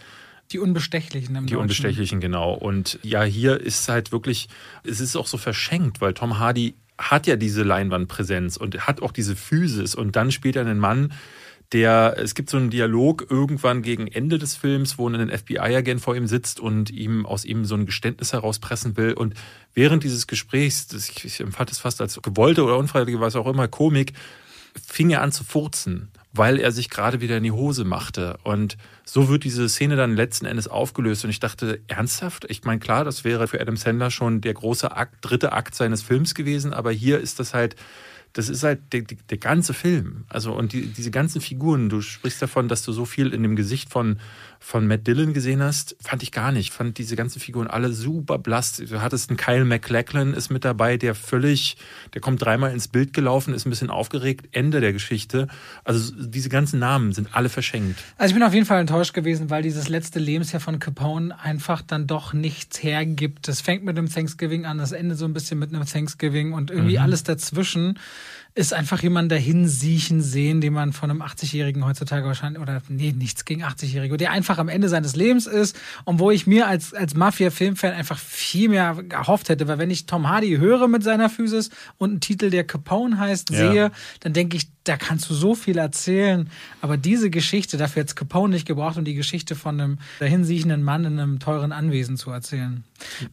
Die 0.51 0.59
Unbestechlichen. 0.59 1.35
Im 1.35 1.45
die 1.45 1.53
Deutschen. 1.53 1.61
Unbestechlichen, 1.61 2.19
genau. 2.19 2.53
Und 2.53 2.99
ja, 3.03 3.23
hier 3.23 3.59
ist 3.59 3.89
halt 3.89 4.11
wirklich, 4.11 4.47
es 4.83 4.99
ist 4.99 5.15
auch 5.15 5.27
so 5.27 5.37
verschenkt, 5.37 6.01
weil 6.01 6.13
Tom 6.13 6.39
Hardy 6.39 6.75
hat 6.97 7.27
ja 7.27 7.35
diese 7.35 7.63
Leinwandpräsenz 7.63 8.57
und 8.57 8.87
hat 8.87 9.01
auch 9.01 9.11
diese 9.11 9.35
Physis 9.35 9.93
und 9.93 10.15
dann 10.15 10.31
spielt 10.31 10.55
er 10.55 10.63
einen 10.63 10.79
Mann, 10.79 11.13
der, 11.73 12.15
es 12.17 12.33
gibt 12.33 12.49
so 12.49 12.57
einen 12.57 12.69
Dialog 12.69 13.27
irgendwann 13.29 13.81
gegen 13.81 14.07
Ende 14.07 14.37
des 14.37 14.55
Films, 14.55 14.97
wo 14.97 15.09
ein 15.09 15.29
FBI-Agent 15.29 15.99
vor 15.99 16.15
ihm 16.15 16.25
sitzt 16.25 16.61
und 16.61 16.89
ihm 16.89 17.25
aus 17.25 17.43
ihm 17.43 17.65
so 17.65 17.75
ein 17.75 17.85
Geständnis 17.85 18.31
herauspressen 18.31 18.95
will. 18.95 19.13
Und 19.13 19.33
während 19.73 20.03
dieses 20.03 20.27
Gesprächs, 20.27 20.87
das, 20.87 21.09
ich, 21.09 21.25
ich 21.25 21.39
empfand 21.41 21.69
es 21.71 21.79
fast 21.79 21.99
als 21.99 22.21
gewollte 22.21 22.63
oder 22.63 22.77
unfreiwillige, 22.77 23.19
was 23.19 23.35
auch 23.35 23.47
immer, 23.47 23.67
Komik, 23.67 24.13
fing 24.81 25.09
er 25.09 25.21
an 25.21 25.33
zu 25.33 25.43
furzen 25.43 26.09
weil 26.38 26.60
er 26.60 26.72
sich 26.72 26.89
gerade 26.89 27.22
wieder 27.22 27.38
in 27.38 27.44
die 27.44 27.51
Hose 27.51 27.84
machte. 27.84 28.38
Und 28.44 28.77
so 29.06 29.29
wird 29.29 29.44
diese 29.44 29.67
Szene 29.70 29.96
dann 29.96 30.15
letzten 30.15 30.46
Endes 30.46 30.67
aufgelöst. 30.67 31.24
Und 31.24 31.29
ich 31.29 31.39
dachte, 31.39 31.79
ernsthaft? 31.88 32.46
Ich 32.50 32.63
meine, 32.63 32.79
klar, 32.79 33.03
das 33.03 33.24
wäre 33.24 33.48
für 33.48 33.60
Adam 33.60 33.77
Sandler 33.77 34.12
schon 34.12 34.41
der 34.41 34.53
große 34.53 34.96
Akt, 34.96 35.15
dritte 35.22 35.53
Akt 35.53 35.75
seines 35.75 36.01
Films 36.01 36.36
gewesen, 36.36 36.74
aber 36.74 36.91
hier 36.91 37.20
ist 37.20 37.39
das 37.39 37.53
halt 37.53 37.75
das 38.38 38.50
ist 38.50 38.62
halt 38.62 38.94
der, 38.94 39.01
der 39.01 39.39
ganze 39.39 39.74
Film. 39.74 40.25
Also 40.29 40.53
und 40.53 40.72
die, 40.72 40.86
diese 40.86 41.10
ganzen 41.10 41.41
Figuren, 41.41 41.89
du 41.89 42.01
sprichst 42.01 42.39
davon, 42.39 42.67
dass 42.67 42.84
du 42.84 42.91
so 42.91 43.03
viel 43.03 43.34
in 43.34 43.41
dem 43.41 43.56
Gesicht 43.56 43.89
von, 43.89 44.20
von 44.60 44.86
Matt 44.86 45.08
Dillon 45.08 45.34
gesehen 45.34 45.63
hast, 45.63 45.96
fand 46.00 46.22
ich 46.22 46.32
gar 46.32 46.51
nicht. 46.51 46.72
Fand 46.72 47.00
diese 47.00 47.15
ganzen 47.15 47.39
Figuren 47.39 47.65
alle 47.65 47.91
super 47.91 48.38
blass. 48.38 48.77
Du 48.77 49.01
hattest 49.01 49.32
einen 49.32 49.38
Kyle 49.38 49.65
MacLachlan 49.65 50.36
ist 50.36 50.51
mit 50.51 50.65
dabei, 50.65 50.98
der 50.98 51.15
völlig, 51.15 51.77
der 52.13 52.22
kommt 52.22 52.39
dreimal 52.39 52.72
ins 52.72 52.88
Bild 52.88 53.12
gelaufen, 53.12 53.56
ist 53.56 53.65
ein 53.65 53.72
bisschen 53.72 53.89
aufgeregt, 53.89 54.50
Ende 54.51 54.82
der 54.82 54.94
Geschichte. 54.94 55.48
Also 55.84 56.13
diese 56.15 56.50
ganzen 56.50 56.77
Namen 56.77 57.13
sind 57.13 57.29
alle 57.34 57.50
verschenkt. 57.50 58.03
Also 58.20 58.34
ich 58.34 58.36
bin 58.36 58.44
auf 58.44 58.53
jeden 58.53 58.67
Fall 58.67 58.79
enttäuscht 58.79 59.15
gewesen, 59.15 59.50
weil 59.50 59.63
dieses 59.63 59.89
letzte 59.89 60.20
Lebensjahr 60.20 60.60
von 60.60 60.77
Capone 60.77 61.36
einfach 61.39 61.82
dann 61.82 62.06
doch 62.06 62.34
nichts 62.34 62.84
hergibt. 62.84 63.48
Das 63.48 63.62
fängt 63.62 63.84
mit 63.84 63.98
einem 63.98 64.10
Thanksgiving 64.12 64.65
an, 64.65 64.77
das 64.77 64.91
endet 64.91 65.17
so 65.17 65.25
ein 65.25 65.34
bisschen 65.34 65.58
mit 65.58 65.74
einem 65.74 65.88
Thanksgiving 65.88 66.53
und 66.53 66.70
irgendwie 66.70 66.98
mhm. 66.98 67.03
alles 67.03 67.24
dazwischen 67.24 67.98
ist 68.57 68.73
einfach 68.73 69.03
jemand 69.03 69.31
dahin 69.31 69.67
siechen 69.67 70.23
sehen, 70.23 70.61
den 70.61 70.73
man 70.73 70.91
von 70.91 71.11
einem 71.11 71.21
80-Jährigen 71.21 71.85
heutzutage 71.85 72.25
wahrscheinlich, 72.25 72.59
oder 72.59 72.81
nee, 72.89 73.11
nichts 73.11 73.45
gegen 73.45 73.63
80-Jährige, 73.63 74.17
der 74.17 74.31
einfach 74.31 74.57
am 74.57 74.67
Ende 74.67 74.89
seines 74.89 75.15
Lebens 75.15 75.45
ist 75.45 75.79
und 76.05 76.17
wo 76.17 76.31
ich 76.31 76.47
mir 76.47 76.67
als, 76.67 76.91
als 76.91 77.13
Mafia-Filmfan 77.13 77.93
einfach 77.93 78.17
viel 78.17 78.69
mehr 78.69 78.97
erhofft 79.09 79.49
hätte, 79.49 79.67
weil 79.67 79.77
wenn 79.77 79.91
ich 79.91 80.07
Tom 80.07 80.27
Hardy 80.27 80.57
höre 80.57 80.87
mit 80.87 81.03
seiner 81.03 81.29
Physis 81.29 81.69
und 81.99 82.09
einen 82.09 82.19
Titel, 82.19 82.49
der 82.49 82.63
Capone 82.63 83.19
heißt, 83.19 83.51
ja. 83.51 83.57
sehe, 83.57 83.91
dann 84.21 84.33
denke 84.33 84.57
ich, 84.57 84.67
da 84.85 84.97
kannst 84.97 85.29
du 85.29 85.35
so 85.35 85.53
viel 85.53 85.77
erzählen. 85.77 86.49
Aber 86.81 86.97
diese 86.97 87.29
Geschichte, 87.29 87.77
dafür 87.77 88.01
jetzt 88.01 88.15
Capone 88.15 88.55
nicht 88.55 88.65
gebraucht, 88.65 88.97
um 88.97 89.05
die 89.05 89.13
Geschichte 89.13 89.53
von 89.53 89.79
einem 89.79 89.97
dahinsiechenden 90.17 90.81
Mann 90.81 91.05
in 91.05 91.19
einem 91.19 91.39
teuren 91.39 91.71
Anwesen 91.71 92.17
zu 92.17 92.31
erzählen. 92.31 92.83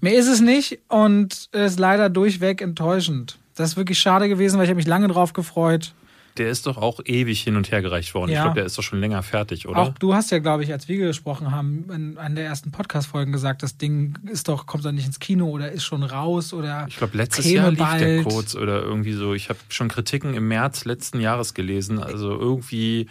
Mehr 0.02 0.18
ist 0.18 0.28
es 0.28 0.42
nicht 0.42 0.80
und 0.88 1.48
ist 1.52 1.78
leider 1.78 2.10
durchweg 2.10 2.60
enttäuschend. 2.60 3.38
Das 3.54 3.70
ist 3.70 3.76
wirklich 3.76 3.98
schade 3.98 4.28
gewesen, 4.28 4.58
weil 4.58 4.64
ich 4.64 4.70
habe 4.70 4.76
mich 4.76 4.86
lange 4.86 5.08
drauf 5.08 5.32
gefreut. 5.32 5.94
Der 6.36 6.48
ist 6.50 6.66
doch 6.66 6.76
auch 6.78 6.98
ewig 7.04 7.42
hin 7.42 7.54
und 7.54 7.70
her 7.70 7.80
gereicht 7.80 8.12
worden. 8.14 8.32
Ja. 8.32 8.38
Ich 8.38 8.42
glaube, 8.42 8.56
der 8.56 8.64
ist 8.64 8.76
doch 8.76 8.82
schon 8.82 8.98
länger 8.98 9.22
fertig, 9.22 9.68
oder? 9.68 9.78
Auch 9.78 9.90
du 9.90 10.14
hast 10.14 10.32
ja, 10.32 10.40
glaube 10.40 10.64
ich, 10.64 10.72
als 10.72 10.88
wir 10.88 10.98
gesprochen 10.98 11.52
haben, 11.52 11.84
in 11.92 12.18
einer 12.18 12.34
der 12.34 12.46
ersten 12.46 12.72
Podcast-Folgen 12.72 13.30
gesagt, 13.30 13.62
das 13.62 13.76
Ding 13.76 14.18
ist 14.26 14.48
doch, 14.48 14.66
kommt 14.66 14.84
doch 14.84 14.90
nicht 14.90 15.06
ins 15.06 15.20
Kino 15.20 15.48
oder 15.48 15.70
ist 15.70 15.84
schon 15.84 16.02
raus 16.02 16.52
oder. 16.52 16.86
Ich 16.88 16.96
glaube, 16.96 17.16
letztes 17.16 17.48
Jahr 17.48 17.70
lief 17.70 17.78
bald. 17.78 18.00
der 18.00 18.22
kurz 18.24 18.56
oder 18.56 18.82
irgendwie 18.82 19.12
so. 19.12 19.32
Ich 19.32 19.48
habe 19.48 19.60
schon 19.68 19.88
Kritiken 19.88 20.34
im 20.34 20.48
März 20.48 20.84
letzten 20.84 21.20
Jahres 21.20 21.54
gelesen. 21.54 22.00
Also 22.00 22.30
irgendwie 22.30 23.06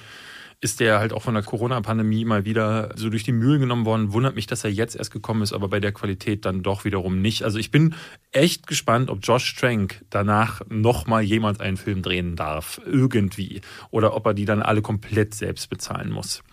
ist 0.63 0.79
der 0.79 0.99
halt 0.99 1.11
auch 1.11 1.21
von 1.21 1.33
der 1.33 1.43
Corona-Pandemie 1.43 2.23
mal 2.23 2.45
wieder 2.45 2.91
so 2.95 3.09
durch 3.09 3.23
die 3.23 3.33
Mühlen 3.33 3.59
genommen 3.59 3.85
worden. 3.85 4.13
Wundert 4.13 4.35
mich, 4.35 4.47
dass 4.47 4.63
er 4.63 4.71
jetzt 4.71 4.95
erst 4.95 5.11
gekommen 5.11 5.41
ist, 5.41 5.51
aber 5.51 5.67
bei 5.67 5.81
der 5.81 5.91
Qualität 5.91 6.45
dann 6.45 6.63
doch 6.63 6.85
wiederum 6.85 7.21
nicht. 7.21 7.43
Also 7.43 7.59
ich 7.59 7.69
bin 7.69 7.95
echt 8.31 8.65
gespannt, 8.65 9.09
ob 9.09 9.19
Josh 9.21 9.55
Trank 9.55 10.03
danach 10.09 10.61
nochmal 10.69 11.21
jemand 11.21 11.59
einen 11.59 11.75
Film 11.75 12.01
drehen 12.01 12.37
darf. 12.37 12.79
Irgendwie. 12.85 13.59
Oder 13.91 14.15
ob 14.15 14.25
er 14.25 14.33
die 14.33 14.45
dann 14.45 14.61
alle 14.61 14.81
komplett 14.81 15.35
selbst 15.35 15.69
bezahlen 15.69 16.11
muss. 16.11 16.43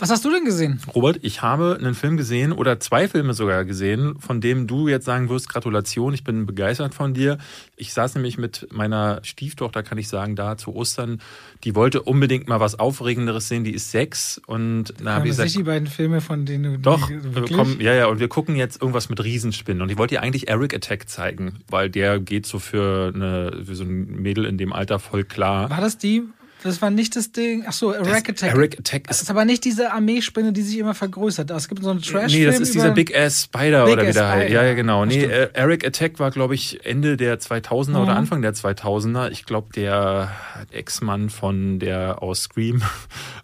Was 0.00 0.08
hast 0.08 0.24
du 0.24 0.30
denn 0.30 0.46
gesehen? 0.46 0.80
Robert, 0.94 1.18
ich 1.20 1.42
habe 1.42 1.76
einen 1.78 1.94
Film 1.94 2.16
gesehen 2.16 2.52
oder 2.52 2.80
zwei 2.80 3.06
Filme 3.06 3.34
sogar 3.34 3.66
gesehen, 3.66 4.18
von 4.18 4.40
dem 4.40 4.66
du 4.66 4.88
jetzt 4.88 5.04
sagen 5.04 5.28
wirst, 5.28 5.50
Gratulation, 5.50 6.14
ich 6.14 6.24
bin 6.24 6.46
begeistert 6.46 6.94
von 6.94 7.12
dir. 7.12 7.36
Ich 7.76 7.92
saß 7.92 8.14
nämlich 8.14 8.38
mit 8.38 8.66
meiner 8.72 9.20
Stieftochter, 9.22 9.82
kann 9.82 9.98
ich 9.98 10.08
sagen, 10.08 10.36
da 10.36 10.56
zu 10.56 10.74
Ostern. 10.74 11.20
Die 11.64 11.74
wollte 11.74 12.00
unbedingt 12.00 12.48
mal 12.48 12.60
was 12.60 12.78
Aufregenderes 12.78 13.48
sehen, 13.48 13.62
die 13.62 13.74
ist 13.74 13.90
sechs 13.90 14.40
und 14.46 14.94
da 15.04 15.16
habe 15.16 15.26
ich 15.26 15.32
gesagt... 15.32 15.54
die 15.54 15.64
beiden 15.64 15.86
Filme, 15.86 16.22
von 16.22 16.46
denen 16.46 16.72
du... 16.74 16.78
Doch, 16.78 17.10
wir 17.10 17.42
kommen, 17.54 17.78
ja, 17.78 17.92
ja, 17.92 18.06
und 18.06 18.20
wir 18.20 18.28
gucken 18.28 18.56
jetzt 18.56 18.80
irgendwas 18.80 19.10
mit 19.10 19.22
Riesenspinnen. 19.22 19.82
Und 19.82 19.90
ich 19.90 19.98
wollte 19.98 20.14
ihr 20.14 20.22
eigentlich 20.22 20.48
Eric 20.48 20.74
Attack 20.74 21.10
zeigen, 21.10 21.58
weil 21.68 21.90
der 21.90 22.18
geht 22.20 22.46
so 22.46 22.58
für, 22.58 23.12
eine, 23.14 23.64
für 23.66 23.74
so 23.74 23.84
ein 23.84 24.22
Mädel 24.22 24.46
in 24.46 24.56
dem 24.56 24.72
Alter 24.72 24.98
voll 24.98 25.24
klar. 25.24 25.68
War 25.68 25.82
das 25.82 25.98
die, 25.98 26.22
das 26.62 26.82
war 26.82 26.90
nicht 26.90 27.16
das 27.16 27.32
Ding. 27.32 27.64
Ach 27.66 27.72
so, 27.72 27.92
Eric 27.92 28.28
Attack. 28.28 28.54
Eric 28.54 28.78
Attack 28.78 29.02
ist. 29.02 29.10
Das 29.10 29.22
ist 29.22 29.30
aber 29.30 29.44
nicht 29.44 29.64
diese 29.64 29.92
Armeespinne, 29.92 30.52
die 30.52 30.62
sich 30.62 30.78
immer 30.78 30.94
vergrößert. 30.94 31.50
Es 31.50 31.68
gibt 31.68 31.82
so 31.82 31.90
einen 31.90 32.02
Trash. 32.02 32.32
Nee, 32.32 32.44
das 32.44 32.60
ist 32.60 32.74
dieser 32.74 32.90
Big 32.90 33.16
Ass 33.16 33.44
Spider 33.44 33.84
Big 33.84 33.94
oder 33.94 34.08
wie 34.08 34.12
der 34.12 34.28
heißt. 34.28 34.50
Ja, 34.50 34.64
ja, 34.64 34.74
genau. 34.74 35.04
Nee, 35.04 35.20
stimmt. 35.20 35.50
Eric 35.54 35.86
Attack 35.86 36.18
war, 36.18 36.30
glaube 36.30 36.54
ich, 36.54 36.84
Ende 36.84 37.16
der 37.16 37.40
2000er 37.40 37.90
mhm. 37.90 37.96
oder 37.96 38.16
Anfang 38.16 38.42
der 38.42 38.54
2000er. 38.54 39.30
Ich 39.30 39.44
glaube, 39.44 39.68
der 39.74 40.30
Ex-Mann 40.70 41.30
von 41.30 41.78
der 41.78 42.22
aus 42.22 42.42
Scream 42.42 42.82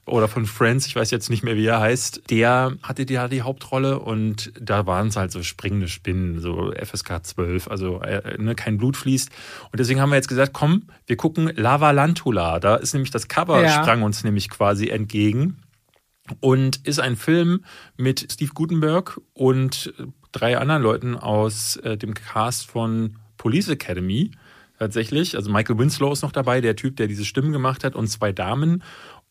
oder 0.06 0.28
von 0.28 0.46
Friends, 0.46 0.86
ich 0.86 0.94
weiß 0.94 1.10
jetzt 1.10 1.30
nicht 1.30 1.42
mehr, 1.42 1.56
wie 1.56 1.66
er 1.66 1.80
heißt, 1.80 2.30
der 2.30 2.76
hatte 2.82 3.06
die, 3.06 3.18
die 3.30 3.42
Hauptrolle 3.42 3.98
und 3.98 4.52
da 4.60 4.86
waren 4.86 5.08
es 5.08 5.16
halt 5.16 5.32
so 5.32 5.42
springende 5.42 5.88
Spinnen, 5.88 6.40
so 6.40 6.72
FSK 6.72 7.24
12, 7.24 7.68
also 7.68 8.00
äh, 8.02 8.36
ne, 8.38 8.54
kein 8.54 8.78
Blut 8.78 8.96
fließt. 8.96 9.30
Und 9.72 9.80
deswegen 9.80 10.00
haben 10.00 10.10
wir 10.10 10.16
jetzt 10.16 10.28
gesagt, 10.28 10.52
komm, 10.52 10.84
wir 11.06 11.16
gucken 11.16 11.50
Lava 11.56 11.90
Lantula. 11.92 12.60
Da 12.60 12.76
ist 12.76 12.92
nämlich 12.94 13.06
nämlich 13.06 13.10
das 13.10 13.28
Cover 13.28 13.62
ja. 13.62 13.82
sprang 13.82 14.02
uns 14.02 14.24
nämlich 14.24 14.50
quasi 14.50 14.88
entgegen 14.88 15.58
und 16.40 16.86
ist 16.86 16.98
ein 16.98 17.16
Film 17.16 17.64
mit 17.96 18.32
Steve 18.32 18.52
Gutenberg 18.52 19.20
und 19.32 19.94
drei 20.32 20.58
anderen 20.58 20.82
Leuten 20.82 21.16
aus 21.16 21.76
äh, 21.76 21.96
dem 21.96 22.14
Cast 22.14 22.66
von 22.66 23.16
Police 23.36 23.68
Academy 23.68 24.32
tatsächlich. 24.78 25.36
Also 25.36 25.50
Michael 25.50 25.78
Winslow 25.78 26.12
ist 26.12 26.22
noch 26.22 26.32
dabei, 26.32 26.60
der 26.60 26.76
Typ, 26.76 26.96
der 26.96 27.06
diese 27.06 27.24
Stimmen 27.24 27.52
gemacht 27.52 27.84
hat, 27.84 27.94
und 27.94 28.08
zwei 28.08 28.32
Damen. 28.32 28.82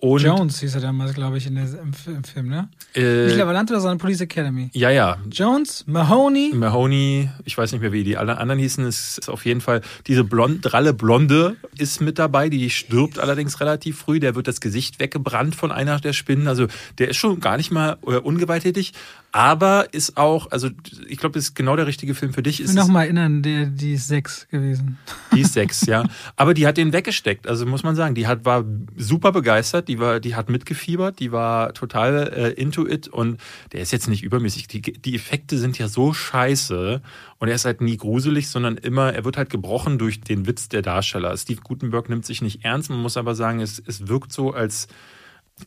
Und 0.05 0.21
Jones 0.21 0.59
hieß 0.59 0.75
er 0.75 0.81
damals, 0.81 1.15
glaube 1.15 1.37
ich, 1.37 1.47
in 1.47 1.55
der, 1.55 1.65
im, 1.65 1.91
im, 2.05 2.23
Film, 2.23 2.47
ne? 2.47 2.69
Äh, 2.93 3.25
nicht 3.25 3.37
Lavalante 3.37 3.73
oder 3.73 3.81
sondern 3.81 3.97
Police 3.97 4.21
Academy. 4.21 4.69
Ja, 4.73 4.91
ja. 4.91 5.17
Jones, 5.31 5.83
Mahoney. 5.87 6.51
Mahoney, 6.53 7.29
ich 7.43 7.57
weiß 7.57 7.71
nicht 7.71 7.81
mehr, 7.81 7.91
wie 7.91 8.03
die 8.03 8.15
alle 8.15 8.37
anderen 8.37 8.59
hießen. 8.59 8.85
Es 8.85 9.17
ist 9.17 9.29
auf 9.29 9.45
jeden 9.45 9.61
Fall 9.61 9.81
diese 10.05 10.23
blond, 10.23 10.59
dralle 10.61 10.93
Blonde 10.93 11.55
ist 11.79 12.01
mit 12.01 12.19
dabei, 12.19 12.49
die 12.49 12.69
stirbt 12.69 13.17
allerdings 13.17 13.59
relativ 13.59 13.97
früh. 13.97 14.19
Der 14.19 14.35
wird 14.35 14.47
das 14.47 14.61
Gesicht 14.61 14.99
weggebrannt 14.99 15.55
von 15.55 15.71
einer 15.71 15.99
der 15.99 16.13
Spinnen. 16.13 16.47
Also 16.47 16.67
der 16.99 17.09
ist 17.09 17.17
schon 17.17 17.39
gar 17.39 17.57
nicht 17.57 17.71
mal 17.71 17.97
äh, 18.05 18.17
ungewalttätig, 18.17 18.93
aber 19.35 19.93
ist 19.93 20.15
auch, 20.15 20.49
also 20.51 20.69
ich 21.09 21.17
glaube, 21.17 21.33
das 21.33 21.49
ist 21.49 21.55
genau 21.55 21.75
der 21.75 21.87
richtige 21.87 22.15
Film 22.15 22.31
für 22.31 22.41
dich. 22.41 22.61
Ich 22.61 22.69
will 22.69 22.75
noch 22.75 22.87
mal 22.87 23.03
erinnern, 23.03 23.41
der, 23.41 23.65
die 23.65 23.95
ist 23.95 24.07
sechs 24.07 24.47
gewesen. 24.49 24.97
Die 25.33 25.41
ist 25.41 25.51
sechs, 25.53 25.85
ja. 25.85 26.05
Aber 26.37 26.53
die 26.53 26.65
hat 26.65 26.77
den 26.77 26.93
weggesteckt. 26.93 27.45
Also 27.45 27.65
muss 27.65 27.83
man 27.83 27.97
sagen, 27.97 28.15
die 28.15 28.27
hat 28.27 28.45
war 28.45 28.63
super 28.95 29.33
begeistert, 29.33 29.89
die 29.89 29.99
war, 29.99 30.21
die 30.21 30.35
hat 30.35 30.47
mitgefiebert, 30.47 31.19
die 31.19 31.33
war 31.33 31.73
total 31.73 32.31
äh, 32.33 32.49
into 32.51 32.87
it 32.87 33.09
und 33.09 33.41
der 33.73 33.81
ist 33.81 33.91
jetzt 33.91 34.07
nicht 34.07 34.23
übermäßig. 34.23 34.69
Die, 34.69 34.81
die 34.81 35.15
Effekte 35.15 35.57
sind 35.57 35.77
ja 35.77 35.89
so 35.89 36.13
scheiße 36.13 37.01
und 37.37 37.47
er 37.49 37.55
ist 37.55 37.65
halt 37.65 37.81
nie 37.81 37.97
gruselig, 37.97 38.47
sondern 38.47 38.77
immer, 38.77 39.11
er 39.11 39.25
wird 39.25 39.35
halt 39.35 39.49
gebrochen 39.49 39.97
durch 39.97 40.21
den 40.21 40.47
Witz 40.47 40.69
der 40.69 40.81
Darsteller. 40.81 41.35
Steve 41.35 41.59
Gutenberg 41.61 42.07
nimmt 42.07 42.25
sich 42.25 42.41
nicht 42.41 42.63
ernst. 42.63 42.89
Man 42.89 43.01
muss 43.01 43.17
aber 43.17 43.35
sagen, 43.35 43.59
es, 43.59 43.83
es 43.85 44.07
wirkt 44.07 44.31
so, 44.31 44.53
als 44.53 44.87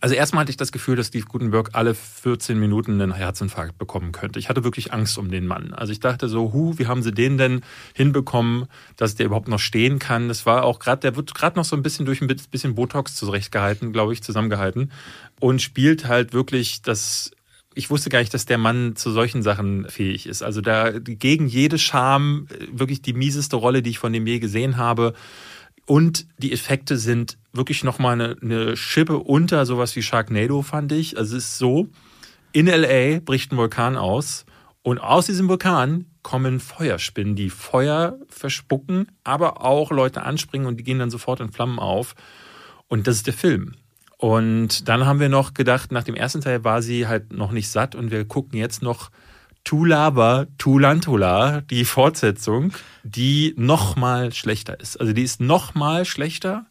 also 0.01 0.15
erstmal 0.15 0.43
hatte 0.43 0.51
ich 0.51 0.59
das 0.59 0.71
Gefühl, 0.71 0.97
dass 0.97 1.07
Steve 1.07 1.25
Gutenberg 1.25 1.71
alle 1.73 1.95
14 1.95 2.59
Minuten 2.59 3.01
einen 3.01 3.15
Herzinfarkt 3.15 3.79
bekommen 3.79 4.13
könnte. 4.13 4.39
Ich 4.39 4.51
hatte 4.51 4.63
wirklich 4.63 4.93
Angst 4.93 5.17
um 5.17 5.31
den 5.31 5.47
Mann. 5.47 5.73
Also 5.73 5.93
ich 5.93 6.01
dachte 6.01 6.29
so, 6.29 6.53
hu, 6.53 6.75
wie 6.77 6.87
haben 6.87 7.03
sie 7.03 7.13
den 7.13 7.39
denn 7.39 7.63
hinbekommen, 7.95 8.67
dass 8.97 9.15
der 9.15 9.27
überhaupt 9.27 9.49
noch 9.49 9.59
stehen 9.59 9.99
kann? 9.99 10.29
Das 10.29 10.45
war 10.45 10.65
auch 10.65 10.79
gerade, 10.79 11.01
der 11.01 11.17
wird 11.17 11.35
gerade 11.35 11.57
noch 11.57 11.65
so 11.65 11.75
ein 11.75 11.83
bisschen 11.83 12.05
durch 12.05 12.21
ein 12.21 12.29
bisschen 12.29 12.75
Botox 12.75 13.17
zurechtgehalten, 13.17 13.93
glaube 13.93 14.13
ich, 14.13 14.23
zusammengehalten 14.23 14.93
und 15.41 15.63
spielt 15.63 16.07
halt 16.07 16.35
wirklich 16.35 16.83
das 16.83 17.33
ich 17.79 17.91
wusste 17.91 18.11
gar 18.11 18.19
nicht, 18.19 18.35
dass 18.35 18.45
der 18.45 18.59
Mann 18.59 18.97
zu 18.97 19.13
solchen 19.13 19.45
Sachen 19.45 19.89
fähig 19.89 20.27
ist. 20.27 20.43
Also 20.43 20.61
da 20.61 20.91
gegen 20.99 21.47
jede 21.47 21.79
Scham 21.79 22.49
äh, 22.51 22.67
wirklich 22.73 23.03
die 23.03 23.13
mieseste 23.13 23.55
Rolle, 23.55 23.83
die 23.83 23.91
ich 23.91 24.01
von 24.01 24.13
dem 24.13 24.27
je 24.27 24.41
gesehen 24.41 24.79
habe. 24.79 25.15
Und 25.89 26.27
die 26.37 26.53
Effekte 26.53 26.99
sind 26.99 27.39
wirklich 27.55 27.83
nochmal 27.83 28.13
eine, 28.13 28.37
eine 28.43 28.77
Schippe 28.77 29.17
unter 29.21 29.65
sowas 29.65 29.97
wie 29.97 30.03
Sharknado, 30.03 30.61
fand 30.61 30.93
ich. 30.93 31.17
Also 31.17 31.39
es 31.39 31.45
ist 31.45 31.57
so, 31.57 31.89
in 32.53 32.67
LA 32.67 33.21
bricht 33.21 33.53
ein 33.53 33.57
Vulkan 33.57 33.97
aus 33.97 34.45
und 34.83 34.99
aus 34.99 35.25
diesem 35.25 35.49
Vulkan 35.49 36.05
kommen 36.23 36.61
Feuerspinnen, 36.61 37.37
die 37.37 37.49
Feuer 37.49 38.19
verspucken, 38.29 39.07
aber 39.25 39.65
auch 39.65 39.91
Leute 39.91 40.25
anspringen 40.25 40.69
und 40.69 40.77
die 40.77 40.85
gehen 40.85 40.99
dann 40.99 41.09
sofort 41.09 41.41
in 41.41 41.53
Flammen 41.53 41.79
auf. 41.79 42.15
Und 42.89 43.07
das 43.07 43.17
ist 43.17 43.27
der 43.27 43.33
Film. 43.33 43.73
Und 44.19 44.91
dann 44.91 45.07
haben 45.07 45.21
wir 45.21 45.31
noch 45.31 45.55
gedacht, 45.55 45.91
nach 45.91 46.05
dem 46.05 46.17
ersten 46.17 46.43
Teil 46.43 46.65
war 46.65 46.83
sie 46.83 47.07
halt 47.07 47.33
noch 47.33 47.51
nicht 47.51 47.71
satt 47.71 47.95
und 47.95 48.11
wir 48.11 48.27
gucken 48.27 48.59
jetzt 48.59 48.83
noch 48.83 49.11
Tulaba 49.69 50.47
Tulantula, 50.57 51.61
die 51.61 51.85
Fortsetzung, 51.85 52.73
die 53.03 53.53
noch 53.59 53.97
mal 53.97 54.33
schlechter 54.33 54.81
ist. 54.81 54.99
Also 54.99 55.13
die 55.13 55.23
ist 55.23 55.43
noch 55.43 55.75
mal 55.75 56.07
schlechter, 56.07 56.65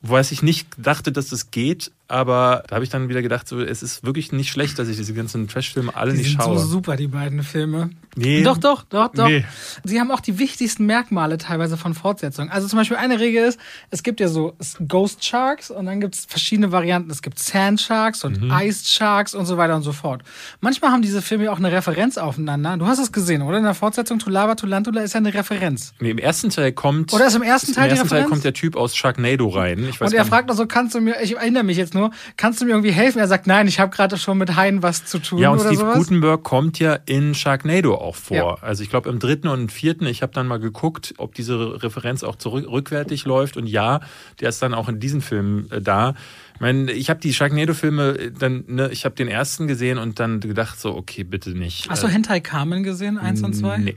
was 0.00 0.32
ich 0.32 0.42
nicht 0.42 0.66
dachte, 0.76 1.12
dass 1.12 1.28
das 1.28 1.52
geht, 1.52 1.92
aber 2.08 2.62
da 2.68 2.74
habe 2.76 2.84
ich 2.84 2.90
dann 2.90 3.08
wieder 3.08 3.22
gedacht, 3.22 3.48
so, 3.48 3.60
es 3.60 3.82
ist 3.82 4.04
wirklich 4.04 4.32
nicht 4.32 4.50
schlecht, 4.50 4.78
dass 4.78 4.88
ich 4.88 4.96
diese 4.96 5.14
ganzen 5.14 5.48
Trash-Filme 5.48 5.96
alle 5.96 6.12
die 6.12 6.18
nicht 6.18 6.30
sind 6.32 6.42
schaue. 6.42 6.58
so 6.58 6.66
super, 6.66 6.96
die 6.96 7.06
beiden 7.08 7.42
Filme. 7.42 7.90
Nee. 8.14 8.42
Doch, 8.42 8.58
doch, 8.58 8.82
doch, 8.82 9.08
doch. 9.08 9.26
Nee. 9.26 9.44
Sie 9.84 9.98
haben 9.98 10.10
auch 10.10 10.20
die 10.20 10.38
wichtigsten 10.38 10.84
Merkmale 10.84 11.38
teilweise 11.38 11.78
von 11.78 11.94
Fortsetzungen. 11.94 12.50
Also 12.50 12.68
zum 12.68 12.78
Beispiel 12.78 12.98
eine 12.98 13.18
Regel 13.20 13.44
ist, 13.46 13.58
es 13.90 14.02
gibt 14.02 14.20
ja 14.20 14.28
so 14.28 14.54
Ghost 14.86 15.24
Sharks 15.24 15.70
und 15.70 15.86
dann 15.86 16.00
gibt 16.00 16.14
es 16.16 16.24
verschiedene 16.26 16.70
Varianten. 16.72 17.10
Es 17.10 17.22
gibt 17.22 17.38
Sand 17.38 17.80
Sharks 17.80 18.24
und 18.24 18.42
Mhm. 18.42 18.50
Iced 18.52 18.88
Sharks 18.88 19.34
und 19.34 19.46
so 19.46 19.56
weiter 19.56 19.74
und 19.76 19.82
so 19.82 19.92
fort. 19.92 20.22
Manchmal 20.60 20.90
haben 20.90 21.00
diese 21.00 21.22
Filme 21.22 21.44
ja 21.44 21.52
auch 21.52 21.58
eine 21.58 21.72
Referenz 21.72 22.18
aufeinander. 22.18 22.76
Du 22.76 22.86
hast 22.86 22.98
es 22.98 23.12
gesehen, 23.12 23.40
oder? 23.40 23.56
In 23.56 23.64
der 23.64 23.74
Fortsetzung 23.74 24.18
Tulava 24.18 24.54
Tulantula 24.56 25.00
ist 25.00 25.14
ja 25.14 25.18
eine 25.18 25.32
Referenz. 25.32 25.94
Nee, 26.00 26.10
im 26.10 26.18
ersten 26.18 26.50
Teil 26.50 26.72
kommt. 26.72 27.14
Oder 27.14 27.26
ist 27.28 27.36
im 27.36 27.42
ersten 27.42 27.72
Teil 27.72 27.86
Im 27.90 27.96
ersten 27.96 28.08
Teil 28.08 28.24
kommt 28.24 28.44
der 28.44 28.52
Typ 28.52 28.76
aus 28.76 28.94
Sharknado 28.94 29.48
rein. 29.48 29.86
Ich 29.88 29.98
weiß 30.00 30.10
Und 30.10 30.16
er 30.18 30.26
fragt 30.26 30.48
noch 30.48 30.56
so, 30.56 30.66
kannst 30.66 30.94
du 30.94 31.00
mir, 31.00 31.22
ich 31.22 31.36
erinnere 31.36 31.62
mich 31.62 31.78
jetzt 31.78 31.91
nur, 31.94 32.10
kannst 32.36 32.60
du 32.60 32.64
mir 32.64 32.72
irgendwie 32.72 32.92
helfen? 32.92 33.18
Er 33.18 33.28
sagt, 33.28 33.46
nein, 33.46 33.66
ich 33.68 33.80
habe 33.80 33.94
gerade 33.94 34.16
schon 34.18 34.38
mit 34.38 34.56
Haien 34.56 34.82
was 34.82 35.04
zu 35.04 35.18
tun 35.18 35.38
Ja, 35.38 35.50
und 35.50 35.58
oder 35.60 35.68
Steve 35.68 35.80
sowas. 35.80 35.96
Gutenberg 35.98 36.42
kommt 36.42 36.78
ja 36.78 36.94
in 37.06 37.34
Sharknado 37.34 37.94
auch 37.94 38.16
vor. 38.16 38.36
Ja. 38.36 38.54
Also 38.60 38.82
ich 38.82 38.90
glaube 38.90 39.08
im 39.08 39.18
dritten 39.18 39.48
und 39.48 39.70
vierten, 39.72 40.06
ich 40.06 40.22
habe 40.22 40.32
dann 40.32 40.46
mal 40.46 40.58
geguckt, 40.58 41.14
ob 41.18 41.34
diese 41.34 41.82
Referenz 41.82 42.22
auch 42.24 42.36
zurück, 42.36 42.66
rückwärtig 42.68 43.24
läuft. 43.24 43.56
Und 43.56 43.66
ja, 43.66 44.00
der 44.40 44.48
ist 44.48 44.62
dann 44.62 44.74
auch 44.74 44.88
in 44.88 45.00
diesem 45.00 45.20
Film 45.22 45.66
äh, 45.70 45.80
da. 45.80 46.14
Ich 46.54 46.60
meine, 46.60 46.92
ich 46.92 47.10
habe 47.10 47.20
die 47.20 47.32
Sharknado-Filme 47.32 48.08
äh, 48.18 48.30
dann, 48.30 48.64
ne, 48.68 48.88
ich 48.92 49.04
habe 49.04 49.14
den 49.14 49.28
ersten 49.28 49.66
gesehen 49.66 49.98
und 49.98 50.20
dann 50.20 50.40
gedacht 50.40 50.80
so, 50.80 50.94
okay, 50.96 51.24
bitte 51.24 51.50
nicht. 51.50 51.88
Hast 51.90 52.02
du 52.02 52.06
Äh, 52.06 52.10
Hentai 52.10 52.40
Carmen 52.40 52.82
gesehen, 52.82 53.18
eins 53.18 53.42
und 53.42 53.54
zwei? 53.54 53.78
Nee. 53.78 53.96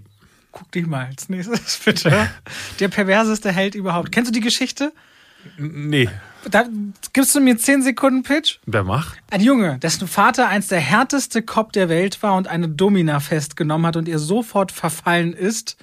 Guck 0.51 0.71
dich 0.71 0.87
mal 0.87 1.05
als 1.07 1.27
nächstes, 1.27 1.77
bitte. 1.85 2.29
Der 2.79 2.87
perverseste 2.87 3.51
Held 3.51 3.75
überhaupt. 3.75 4.11
Kennst 4.11 4.29
du 4.29 4.33
die 4.33 4.39
Geschichte? 4.39 4.93
Nee. 5.57 6.09
Da 6.51 6.65
gibst 7.13 7.33
du 7.35 7.39
mir 7.39 7.57
10 7.57 7.81
Sekunden 7.81 8.23
Pitch? 8.23 8.59
Wer 8.65 8.83
macht? 8.83 9.17
Ein 9.31 9.41
Junge, 9.41 9.79
dessen 9.79 10.07
Vater 10.07 10.47
einst 10.47 10.71
der 10.71 10.79
härteste 10.79 11.41
Cop 11.41 11.73
der 11.73 11.89
Welt 11.89 12.21
war 12.21 12.35
und 12.35 12.47
eine 12.47 12.69
Domina 12.69 13.19
festgenommen 13.19 13.87
hat 13.87 13.97
und 13.97 14.07
ihr 14.07 14.19
sofort 14.19 14.71
verfallen 14.71 15.33
ist, 15.33 15.77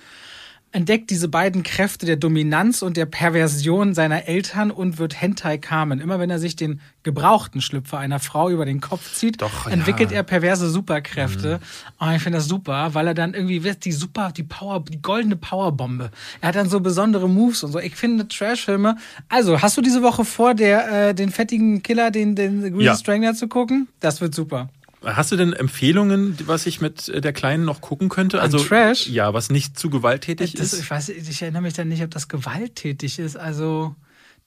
entdeckt 0.73 1.11
diese 1.11 1.29
beiden 1.29 1.63
Kräfte 1.63 2.07
der 2.07 2.17
Dominanz 2.17 2.83
und 2.83 2.97
der 2.97 3.07
Perversion 3.07 3.95
seiner 3.95 4.27
Eltern 4.27 4.71
und 4.71 4.99
wird 4.99 5.21
Hentai 5.21 5.59
Carmen. 5.59 6.01
Immer 6.01 6.19
wenn 6.19 6.31
er 6.31 6.39
sich 6.39 6.57
den 6.57 6.81
gebrauchten 7.03 7.61
Schlüpfer 7.61 7.99
einer 7.99 8.19
Frau 8.21 8.49
über 8.51 8.65
den 8.65 8.81
Kopf 8.81 9.13
zieht, 9.15 9.43
Doch, 9.43 9.67
ja. 9.67 9.73
entwickelt 9.73 10.13
er 10.13 10.23
perverse 10.23 10.71
Superkräfte. 10.71 11.61
Oh, 12.01 12.07
ich 12.15 12.23
finde 12.23 12.39
das 12.39 12.47
super, 12.49 12.95
weil 12.95 13.07
er 13.07 13.15
dann 13.15 13.35
irgendwie 13.35 13.65
wird 13.65 13.85
die 13.85 13.93
super, 13.93 14.33
die 14.35 14.45
Power, 14.45 14.83
die 14.89 15.01
goldene 15.03 15.37
Powerbombe. 15.37 16.11
Er 16.41 16.49
hat 16.49 16.57
dann 16.57 16.69
so 16.69 16.81
besondere 16.81 17.29
Moves 17.29 17.63
und 17.65 17.73
so. 17.73 17.79
Ich 17.79 17.97
finde 17.97 18.27
Trashfilme. 18.29 18.97
Also, 19.29 19.61
hast 19.61 19.77
du 19.77 19.83
diese 19.83 20.03
Woche 20.03 20.25
vor, 20.25 20.55
der 20.55 21.09
äh, 21.11 21.15
den 21.15 21.31
fettigen 21.31 21.83
Killer, 21.83 22.11
den 22.11 22.35
den 22.35 22.63
Greasy 22.63 22.85
Ja. 22.85 22.97
Strangler 22.97 23.35
zu 23.35 23.49
gucken? 23.49 23.89
Das 24.01 24.21
wird 24.21 24.35
super. 24.35 24.69
Hast 25.05 25.33
du 25.33 25.37
denn 25.37 25.53
Empfehlungen, 25.53 26.37
was 26.47 26.67
ich 26.67 26.81
mit 26.81 27.09
äh, 27.09 27.21
der 27.21 27.33
Kleinen 27.33 27.65
noch 27.65 27.81
gucken 27.81 28.09
könnte? 28.09 28.41
Also 28.41 28.59
Trash? 28.59 29.09
Ja, 29.09 29.35
was 29.35 29.51
nicht 29.51 29.79
zu 29.79 29.91
gewalttätig 29.91 30.53
Das, 30.53 30.73
ist. 30.73 30.81
ich 30.81 30.91
weiß, 30.91 31.09
ich 31.11 31.43
erinnere 31.43 31.63
mich 31.63 31.75
dann 31.75 31.89
nicht, 31.89 32.03
ob 32.03 32.11
das 32.11 32.29
gewalttätig 32.29 33.19
ist. 33.19 33.37
Also 33.37 33.95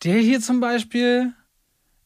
der 0.03 0.17
hier 0.19 0.41
zum 0.41 0.59
Beispiel, 0.59 1.33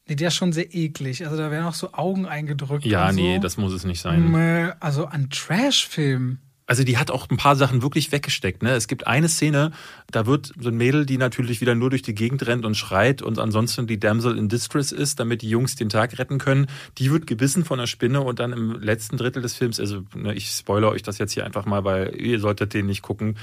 nee, 0.07 0.15
der 0.15 0.29
ist 0.29 0.35
schon 0.35 0.53
sehr 0.53 0.73
eklig. 0.73 1.23
Also 1.25 1.37
da 1.37 1.51
werden 1.51 1.65
auch 1.65 1.73
so 1.73 1.93
Augen 1.93 2.25
eingedrückt. 2.25 2.85
Ja, 2.85 3.09
und 3.09 3.15
so. 3.15 3.21
nee, 3.21 3.39
das 3.39 3.57
muss 3.57 3.73
es 3.73 3.83
nicht 3.85 4.01
sein. 4.01 4.33
Also 4.79 5.05
an 5.05 5.29
Trash-Film. 5.29 6.39
Also 6.69 6.83
die 6.83 6.99
hat 6.99 7.09
auch 7.09 7.27
ein 7.31 7.37
paar 7.37 7.55
Sachen 7.55 7.81
wirklich 7.81 8.11
weggesteckt. 8.11 8.61
Ne? 8.61 8.73
Es 8.73 8.87
gibt 8.87 9.07
eine 9.07 9.27
Szene, 9.27 9.71
da 10.11 10.27
wird 10.27 10.53
so 10.59 10.69
ein 10.69 10.77
Mädel, 10.77 11.07
die 11.07 11.17
natürlich 11.17 11.61
wieder 11.61 11.73
nur 11.73 11.89
durch 11.89 12.03
die 12.03 12.13
Gegend 12.13 12.45
rennt 12.45 12.63
und 12.63 12.77
schreit 12.77 13.23
und 13.23 13.39
ansonsten 13.39 13.87
die 13.87 13.99
Damsel 13.99 14.37
in 14.37 14.49
Distress 14.49 14.91
ist, 14.91 15.19
damit 15.19 15.41
die 15.41 15.49
Jungs 15.49 15.75
den 15.75 15.89
Tag 15.89 16.19
retten 16.19 16.37
können. 16.37 16.67
Die 16.99 17.09
wird 17.09 17.25
gebissen 17.25 17.65
von 17.65 17.79
einer 17.79 17.87
Spinne 17.87 18.21
und 18.21 18.37
dann 18.37 18.53
im 18.53 18.79
letzten 18.79 19.17
Drittel 19.17 19.41
des 19.41 19.55
Films, 19.55 19.79
also 19.79 20.03
ne, 20.15 20.35
ich 20.35 20.51
spoilere 20.51 20.91
euch 20.91 21.01
das 21.01 21.17
jetzt 21.17 21.33
hier 21.33 21.43
einfach 21.43 21.65
mal, 21.65 21.85
weil 21.85 22.15
ihr 22.15 22.39
solltet 22.39 22.75
den 22.75 22.85
nicht 22.85 23.01
gucken, 23.01 23.35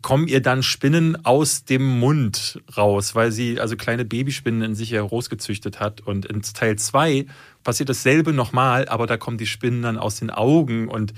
kommen 0.00 0.26
ihr 0.26 0.42
dann 0.42 0.64
Spinnen 0.64 1.24
aus 1.24 1.64
dem 1.64 2.00
Mund 2.00 2.60
raus, 2.76 3.14
weil 3.14 3.30
sie 3.30 3.60
also 3.60 3.76
kleine 3.76 4.04
Babyspinnen 4.04 4.62
in 4.62 4.74
sich 4.74 4.90
herausgezüchtet 4.90 5.78
hat. 5.78 6.00
Und 6.00 6.26
in 6.26 6.42
Teil 6.42 6.74
2 6.74 7.26
passiert 7.62 7.88
dasselbe 7.88 8.32
nochmal, 8.32 8.88
aber 8.88 9.06
da 9.06 9.16
kommen 9.16 9.38
die 9.38 9.46
Spinnen 9.46 9.82
dann 9.82 9.96
aus 9.96 10.16
den 10.16 10.30
Augen 10.30 10.88
und 10.88 11.14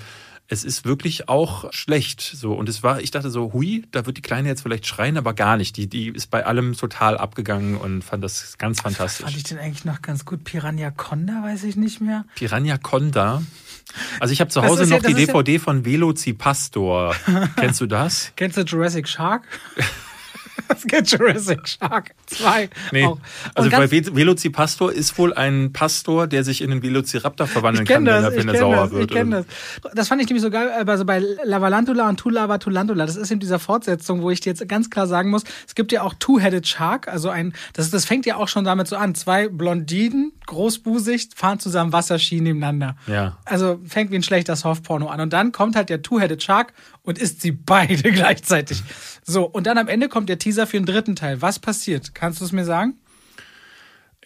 es 0.48 0.62
ist 0.64 0.84
wirklich 0.84 1.28
auch 1.28 1.72
schlecht. 1.72 2.20
So. 2.20 2.52
Und 2.52 2.68
es 2.68 2.82
war, 2.82 3.00
ich 3.00 3.10
dachte 3.10 3.30
so, 3.30 3.52
hui, 3.52 3.84
da 3.92 4.04
wird 4.06 4.16
die 4.18 4.22
Kleine 4.22 4.48
jetzt 4.48 4.62
vielleicht 4.62 4.86
schreien, 4.86 5.16
aber 5.16 5.32
gar 5.34 5.56
nicht. 5.56 5.76
Die, 5.76 5.86
die 5.86 6.08
ist 6.08 6.30
bei 6.30 6.44
allem 6.44 6.76
total 6.76 7.16
abgegangen 7.16 7.76
und 7.76 8.02
fand 8.02 8.22
das 8.22 8.58
ganz 8.58 8.80
fantastisch. 8.82 9.24
Fand 9.24 9.36
ich 9.36 9.44
den 9.44 9.58
eigentlich 9.58 9.84
noch 9.84 10.02
ganz 10.02 10.24
gut. 10.24 10.44
Piranha 10.44 10.90
Conda, 10.90 11.42
weiß 11.42 11.64
ich 11.64 11.76
nicht 11.76 12.00
mehr. 12.00 12.24
Piranha 12.34 12.76
Conda. 12.78 13.42
Also 14.20 14.32
ich 14.32 14.40
habe 14.40 14.50
zu 14.50 14.62
Hause 14.62 14.84
ja- 14.84 14.90
noch 14.90 15.02
das 15.02 15.14
die 15.14 15.22
ist 15.22 15.28
ja- 15.28 15.34
DVD 15.34 15.58
von 15.58 15.84
Velocipastor. 15.84 17.14
Kennst 17.56 17.80
du 17.80 17.86
das? 17.86 18.32
Kennst 18.36 18.56
du 18.58 18.62
Jurassic 18.62 19.08
Shark? 19.08 19.44
es 20.68 20.86
gibt 20.86 21.10
Jurassic 21.10 21.68
Shark 21.68 22.10
2. 22.26 22.68
Nee. 22.92 23.08
Also 23.54 23.70
bei 23.70 23.90
Velocipastor 23.90 24.92
ist 24.92 25.16
wohl 25.18 25.32
ein 25.34 25.72
Pastor, 25.72 26.26
der 26.26 26.44
sich 26.44 26.62
in 26.62 26.70
einen 26.70 26.82
Velociraptor 26.82 27.46
verwandeln 27.46 27.86
kann, 27.86 28.04
das, 28.04 28.24
wenn 28.24 28.24
er, 28.24 28.30
ich 28.30 28.36
wenn 28.38 28.48
er 28.48 28.54
kenne 28.54 28.58
sauer 28.58 28.84
das, 28.84 28.90
wird. 28.92 29.10
ich 29.10 29.16
kenne 29.16 29.46
das. 29.82 29.94
Das 29.94 30.08
fand 30.08 30.22
ich 30.22 30.28
nämlich 30.28 30.42
so 30.42 30.50
geil, 30.50 30.70
also 30.86 31.04
bei 31.04 31.22
Lavalantula 31.44 32.08
und 32.08 32.18
Tulava 32.18 32.58
Tulantula, 32.58 33.06
das 33.06 33.16
ist 33.16 33.30
eben 33.30 33.40
dieser 33.40 33.58
Fortsetzung, 33.58 34.22
wo 34.22 34.30
ich 34.30 34.40
dir 34.40 34.50
jetzt 34.50 34.66
ganz 34.68 34.90
klar 34.90 35.06
sagen 35.06 35.30
muss, 35.30 35.44
es 35.66 35.74
gibt 35.74 35.92
ja 35.92 36.02
auch 36.02 36.14
Two-Headed 36.18 36.66
Shark, 36.66 37.08
also 37.08 37.28
ein, 37.28 37.52
das, 37.72 37.90
das 37.90 38.04
fängt 38.04 38.26
ja 38.26 38.36
auch 38.36 38.48
schon 38.48 38.64
damit 38.64 38.88
so 38.88 38.96
an, 38.96 39.14
zwei 39.14 39.48
Blondinen, 39.48 40.32
großbusig, 40.46 41.30
fahren 41.34 41.58
zusammen 41.58 41.92
Wasserski 41.92 42.40
nebeneinander. 42.40 42.96
Ja. 43.06 43.38
Also 43.44 43.80
fängt 43.86 44.10
wie 44.10 44.16
ein 44.16 44.22
schlechter 44.22 44.56
Softporno 44.56 45.08
an 45.08 45.20
und 45.20 45.32
dann 45.32 45.52
kommt 45.52 45.76
halt 45.76 45.88
der 45.88 46.02
Two-Headed 46.02 46.42
Shark 46.42 46.72
und 47.04 47.18
isst 47.18 47.40
sie 47.40 47.52
beide 47.52 48.10
gleichzeitig. 48.12 48.82
So, 49.24 49.44
und 49.44 49.66
dann 49.68 49.78
am 49.78 49.86
Ende 49.88 50.08
kommt 50.08 50.28
der 50.28 50.38
Teaser 50.38 50.66
für 50.66 50.76
den 50.76 50.86
dritten 50.86 51.14
Teil. 51.14 51.40
Was 51.40 51.58
passiert? 51.60 52.14
Kannst 52.14 52.40
du 52.40 52.44
es 52.44 52.52
mir 52.52 52.64
sagen? 52.64 52.94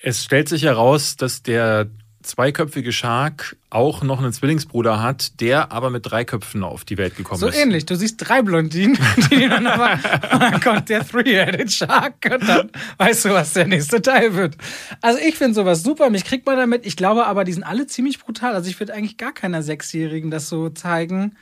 Es 0.01 0.25
stellt 0.25 0.49
sich 0.49 0.63
heraus, 0.63 1.17
dass 1.17 1.43
der 1.43 1.89
zweiköpfige 2.23 2.93
Shark 2.93 3.57
auch 3.71 4.03
noch 4.03 4.19
einen 4.19 4.33
Zwillingsbruder 4.33 5.01
hat, 5.03 5.41
der 5.41 5.73
aber 5.73 5.89
mit 5.89 6.05
drei 6.05 6.25
Köpfen 6.25 6.63
auf 6.63 6.85
die 6.85 6.99
Welt 6.99 7.17
gekommen 7.17 7.41
So 7.41 7.49
ist. 7.49 7.57
ähnlich. 7.57 7.87
Du 7.87 7.95
siehst 7.97 8.17
drei 8.19 8.43
Blondinen, 8.43 8.99
die 9.31 9.49
dann 9.49 9.67
aber, 9.67 9.93
und 10.33 10.41
dann 10.43 10.61
kommt 10.61 10.89
der 10.89 11.07
Three-Headed 11.07 11.73
Shark 11.73 12.15
und 12.31 12.47
dann 12.47 12.71
weißt 12.99 13.25
du, 13.25 13.31
was 13.31 13.55
der 13.55 13.67
nächste 13.67 14.03
Teil 14.03 14.35
wird. 14.35 14.57
Also 15.01 15.19
ich 15.21 15.37
finde 15.37 15.55
sowas 15.55 15.83
super. 15.83 16.11
Mich 16.11 16.25
kriegt 16.25 16.45
man 16.47 16.57
damit. 16.57 16.85
Ich 16.87 16.97
glaube 16.97 17.27
aber, 17.27 17.45
die 17.45 17.53
sind 17.53 17.63
alle 17.65 17.87
ziemlich 17.87 18.19
brutal. 18.19 18.55
Also 18.55 18.69
ich 18.69 18.79
würde 18.79 18.95
eigentlich 18.95 19.17
gar 19.17 19.33
keiner 19.33 19.63
Sechsjährigen 19.63 20.31
das 20.31 20.49
so 20.49 20.69
zeigen. 20.69 21.37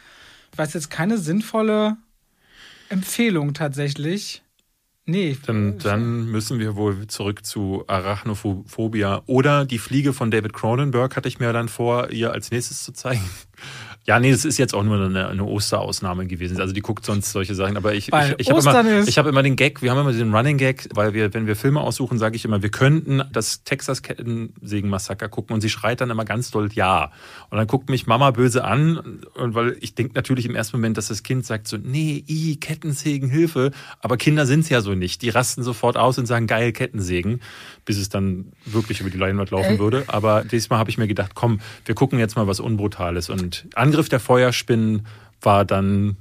Ich 0.56 0.58
weiß 0.58 0.72
jetzt 0.72 0.88
keine 0.88 1.18
sinnvolle 1.18 1.98
Empfehlung 2.88 3.52
tatsächlich. 3.52 4.42
Nee. 5.04 5.36
Dann, 5.44 5.76
dann 5.76 6.30
müssen 6.30 6.58
wir 6.58 6.76
wohl 6.76 7.06
zurück 7.08 7.44
zu 7.44 7.84
Arachnophobia 7.88 9.22
oder 9.26 9.66
die 9.66 9.76
Fliege 9.76 10.14
von 10.14 10.30
David 10.30 10.54
Cronenberg 10.54 11.14
hatte 11.14 11.28
ich 11.28 11.38
mir 11.40 11.52
dann 11.52 11.68
vor, 11.68 12.10
ihr 12.10 12.32
als 12.32 12.50
nächstes 12.50 12.84
zu 12.84 12.92
zeigen. 12.92 13.28
Ja, 14.06 14.20
nee, 14.20 14.30
das 14.30 14.44
ist 14.44 14.56
jetzt 14.56 14.72
auch 14.72 14.84
nur 14.84 15.04
eine, 15.04 15.28
eine 15.28 15.44
Osterausnahme 15.44 16.28
gewesen. 16.28 16.60
Also 16.60 16.72
die 16.72 16.80
guckt 16.80 17.04
sonst 17.04 17.32
solche 17.32 17.56
Sachen. 17.56 17.76
Aber 17.76 17.92
ich, 17.92 18.12
Weil 18.12 18.36
ich, 18.38 18.48
ich 18.48 18.50
habe 18.50 18.60
immer, 18.60 19.02
ich 19.08 19.18
hab 19.18 19.26
immer 19.26 19.42
den 19.42 19.56
Gag, 19.56 19.82
wir 19.82 19.90
haben 19.90 19.98
immer 19.98 20.12
den 20.12 20.32
Running 20.32 20.58
Gag, 20.58 20.88
weil 20.94 21.12
wir, 21.12 21.34
wenn 21.34 21.48
wir 21.48 21.56
Filme 21.56 21.80
aussuchen, 21.80 22.16
sage 22.16 22.36
ich 22.36 22.44
immer, 22.44 22.62
wir 22.62 22.68
könnten 22.68 23.24
das 23.32 23.64
Texas 23.64 24.02
Kettensägen-Massaker 24.02 25.28
gucken 25.28 25.54
und 25.54 25.60
sie 25.60 25.70
schreit 25.70 26.00
dann 26.00 26.10
immer 26.10 26.24
ganz 26.24 26.52
doll 26.52 26.68
Ja. 26.74 27.10
Und 27.50 27.58
dann 27.58 27.66
guckt 27.66 27.90
mich 27.90 28.06
Mama 28.06 28.30
böse 28.30 28.62
an, 28.62 29.22
und 29.34 29.54
weil 29.54 29.76
ich 29.80 29.96
denke 29.96 30.14
natürlich 30.14 30.46
im 30.46 30.54
ersten 30.54 30.76
Moment, 30.76 30.96
dass 30.96 31.08
das 31.08 31.24
Kind 31.24 31.44
sagt 31.44 31.66
so, 31.66 31.76
nee, 31.76 32.24
i, 32.28 32.56
Kettensägen, 32.56 33.28
Hilfe. 33.28 33.72
Aber 34.00 34.16
Kinder 34.16 34.46
sind's 34.46 34.68
ja 34.68 34.82
so 34.82 34.94
nicht. 34.94 35.22
Die 35.22 35.30
rasten 35.30 35.64
sofort 35.64 35.96
aus 35.96 36.16
und 36.18 36.26
sagen, 36.26 36.46
geil, 36.46 36.70
Kettensägen, 36.70 37.40
bis 37.84 37.98
es 37.98 38.08
dann 38.08 38.52
wirklich 38.64 39.00
über 39.00 39.10
die 39.10 39.18
Leinwand 39.18 39.50
laufen 39.50 39.72
Ey. 39.72 39.78
würde. 39.80 40.04
Aber 40.06 40.44
diesmal 40.44 40.78
habe 40.78 40.90
ich 40.90 40.98
mir 40.98 41.08
gedacht, 41.08 41.32
komm, 41.34 41.60
wir 41.84 41.96
gucken 41.96 42.20
jetzt 42.20 42.36
mal 42.36 42.46
was 42.46 42.60
Unbrutales. 42.60 43.30
Und 43.30 43.66
Angriff 43.74 43.95
der 44.08 44.20
Feuerspinnen 44.20 45.06
war 45.40 45.64
dann 45.64 46.16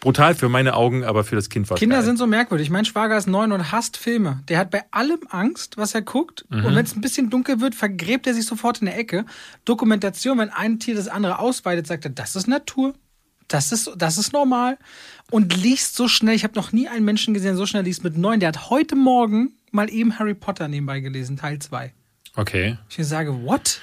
brutal 0.00 0.34
für 0.34 0.48
meine 0.48 0.74
Augen, 0.74 1.02
aber 1.02 1.24
für 1.24 1.34
das 1.34 1.48
Kind 1.48 1.68
war 1.70 1.78
Kinder 1.78 1.96
geil. 1.96 2.04
sind 2.04 2.18
so 2.18 2.26
merkwürdig. 2.26 2.70
Mein 2.70 2.84
Schwager 2.84 3.16
ist 3.16 3.26
neun 3.26 3.52
und 3.52 3.72
hasst 3.72 3.96
Filme. 3.96 4.42
Der 4.48 4.58
hat 4.58 4.70
bei 4.70 4.84
allem 4.90 5.20
Angst, 5.30 5.76
was 5.78 5.94
er 5.94 6.02
guckt. 6.02 6.44
Mhm. 6.50 6.64
Und 6.64 6.74
wenn 6.76 6.84
es 6.84 6.94
ein 6.94 7.00
bisschen 7.00 7.30
dunkel 7.30 7.60
wird, 7.60 7.74
vergräbt 7.74 8.26
er 8.26 8.34
sich 8.34 8.44
sofort 8.44 8.80
in 8.80 8.86
der 8.86 8.98
Ecke. 8.98 9.24
Dokumentation, 9.64 10.38
wenn 10.38 10.50
ein 10.50 10.78
Tier 10.78 10.94
das 10.94 11.08
andere 11.08 11.38
ausweidet, 11.38 11.86
sagt 11.86 12.04
er, 12.04 12.10
das 12.10 12.36
ist 12.36 12.46
Natur. 12.46 12.94
Das 13.48 13.72
ist, 13.72 13.90
das 13.96 14.18
ist 14.18 14.32
normal. 14.32 14.78
Und 15.30 15.56
liest 15.56 15.96
so 15.96 16.08
schnell. 16.08 16.34
Ich 16.34 16.44
habe 16.44 16.54
noch 16.54 16.72
nie 16.72 16.88
einen 16.88 17.04
Menschen 17.04 17.34
gesehen, 17.34 17.50
der 17.50 17.56
so 17.56 17.66
schnell 17.66 17.84
liest 17.84 18.04
mit 18.04 18.16
neun. 18.16 18.40
Der 18.40 18.48
hat 18.48 18.70
heute 18.70 18.96
Morgen 18.96 19.52
mal 19.70 19.90
eben 19.90 20.18
Harry 20.18 20.34
Potter 20.34 20.68
nebenbei 20.68 21.00
gelesen, 21.00 21.36
Teil 21.36 21.58
2. 21.58 21.92
Okay. 22.36 22.78
Ich 22.88 23.06
sage, 23.06 23.44
what? 23.44 23.80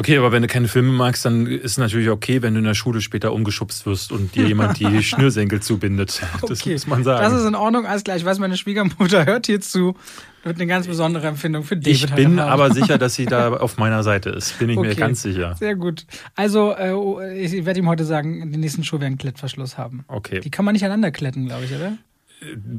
Okay, 0.00 0.16
aber 0.16 0.32
wenn 0.32 0.40
du 0.40 0.48
keine 0.48 0.66
Filme 0.66 0.92
magst, 0.92 1.26
dann 1.26 1.46
ist 1.46 1.72
es 1.72 1.76
natürlich 1.76 2.08
okay, 2.08 2.40
wenn 2.40 2.54
du 2.54 2.60
in 2.60 2.64
der 2.64 2.72
Schule 2.72 3.02
später 3.02 3.34
umgeschubst 3.34 3.84
wirst 3.84 4.12
und 4.12 4.34
dir 4.34 4.46
jemand 4.48 4.80
die 4.80 5.02
Schnürsenkel 5.02 5.60
zubindet. 5.60 6.22
Das 6.40 6.50
Okay, 6.62 6.72
muss 6.72 6.86
man 6.86 7.04
sagen. 7.04 7.22
Das 7.22 7.38
ist 7.38 7.46
in 7.46 7.54
Ordnung, 7.54 7.84
alles 7.84 8.02
klar. 8.02 8.16
Ich 8.16 8.24
weiß, 8.24 8.38
meine 8.38 8.56
Schwiegermutter 8.56 9.26
hört 9.26 9.44
hier 9.44 9.60
zu. 9.60 9.94
Wird 10.42 10.56
eine 10.56 10.66
ganz 10.66 10.86
besondere 10.86 11.26
Empfindung 11.26 11.64
für 11.64 11.76
David. 11.76 11.92
ich 11.94 12.02
heute 12.04 12.14
bin 12.14 12.38
aber 12.38 12.70
sicher, 12.74 12.96
dass 12.96 13.14
sie 13.14 13.26
da 13.26 13.52
auf 13.52 13.76
meiner 13.76 14.02
Seite 14.02 14.30
ist. 14.30 14.58
Bin 14.58 14.70
ich 14.70 14.76
mir 14.76 14.88
Okay. 14.92 14.94
ganz 15.00 15.20
sicher. 15.20 15.54
Sehr 15.58 15.76
gut. 15.76 16.06
Also, 16.34 16.74
äh, 16.74 17.38
ich 17.38 17.66
werde 17.66 17.78
ihm 17.80 17.86
heute 17.86 18.06
sagen, 18.06 18.50
die 18.50 18.58
nächsten 18.58 18.82
Schuhe 18.82 19.00
werden 19.00 19.08
einen 19.12 19.18
Klettverschluss 19.18 19.76
haben. 19.76 20.06
Okay. 20.08 20.40
Die 20.40 20.48
kann 20.50 20.64
man 20.64 20.72
nicht 20.72 20.82
aneinander 20.86 21.10
kletten, 21.10 21.44
glaube 21.44 21.66
ich, 21.66 21.74
oder? 21.74 21.98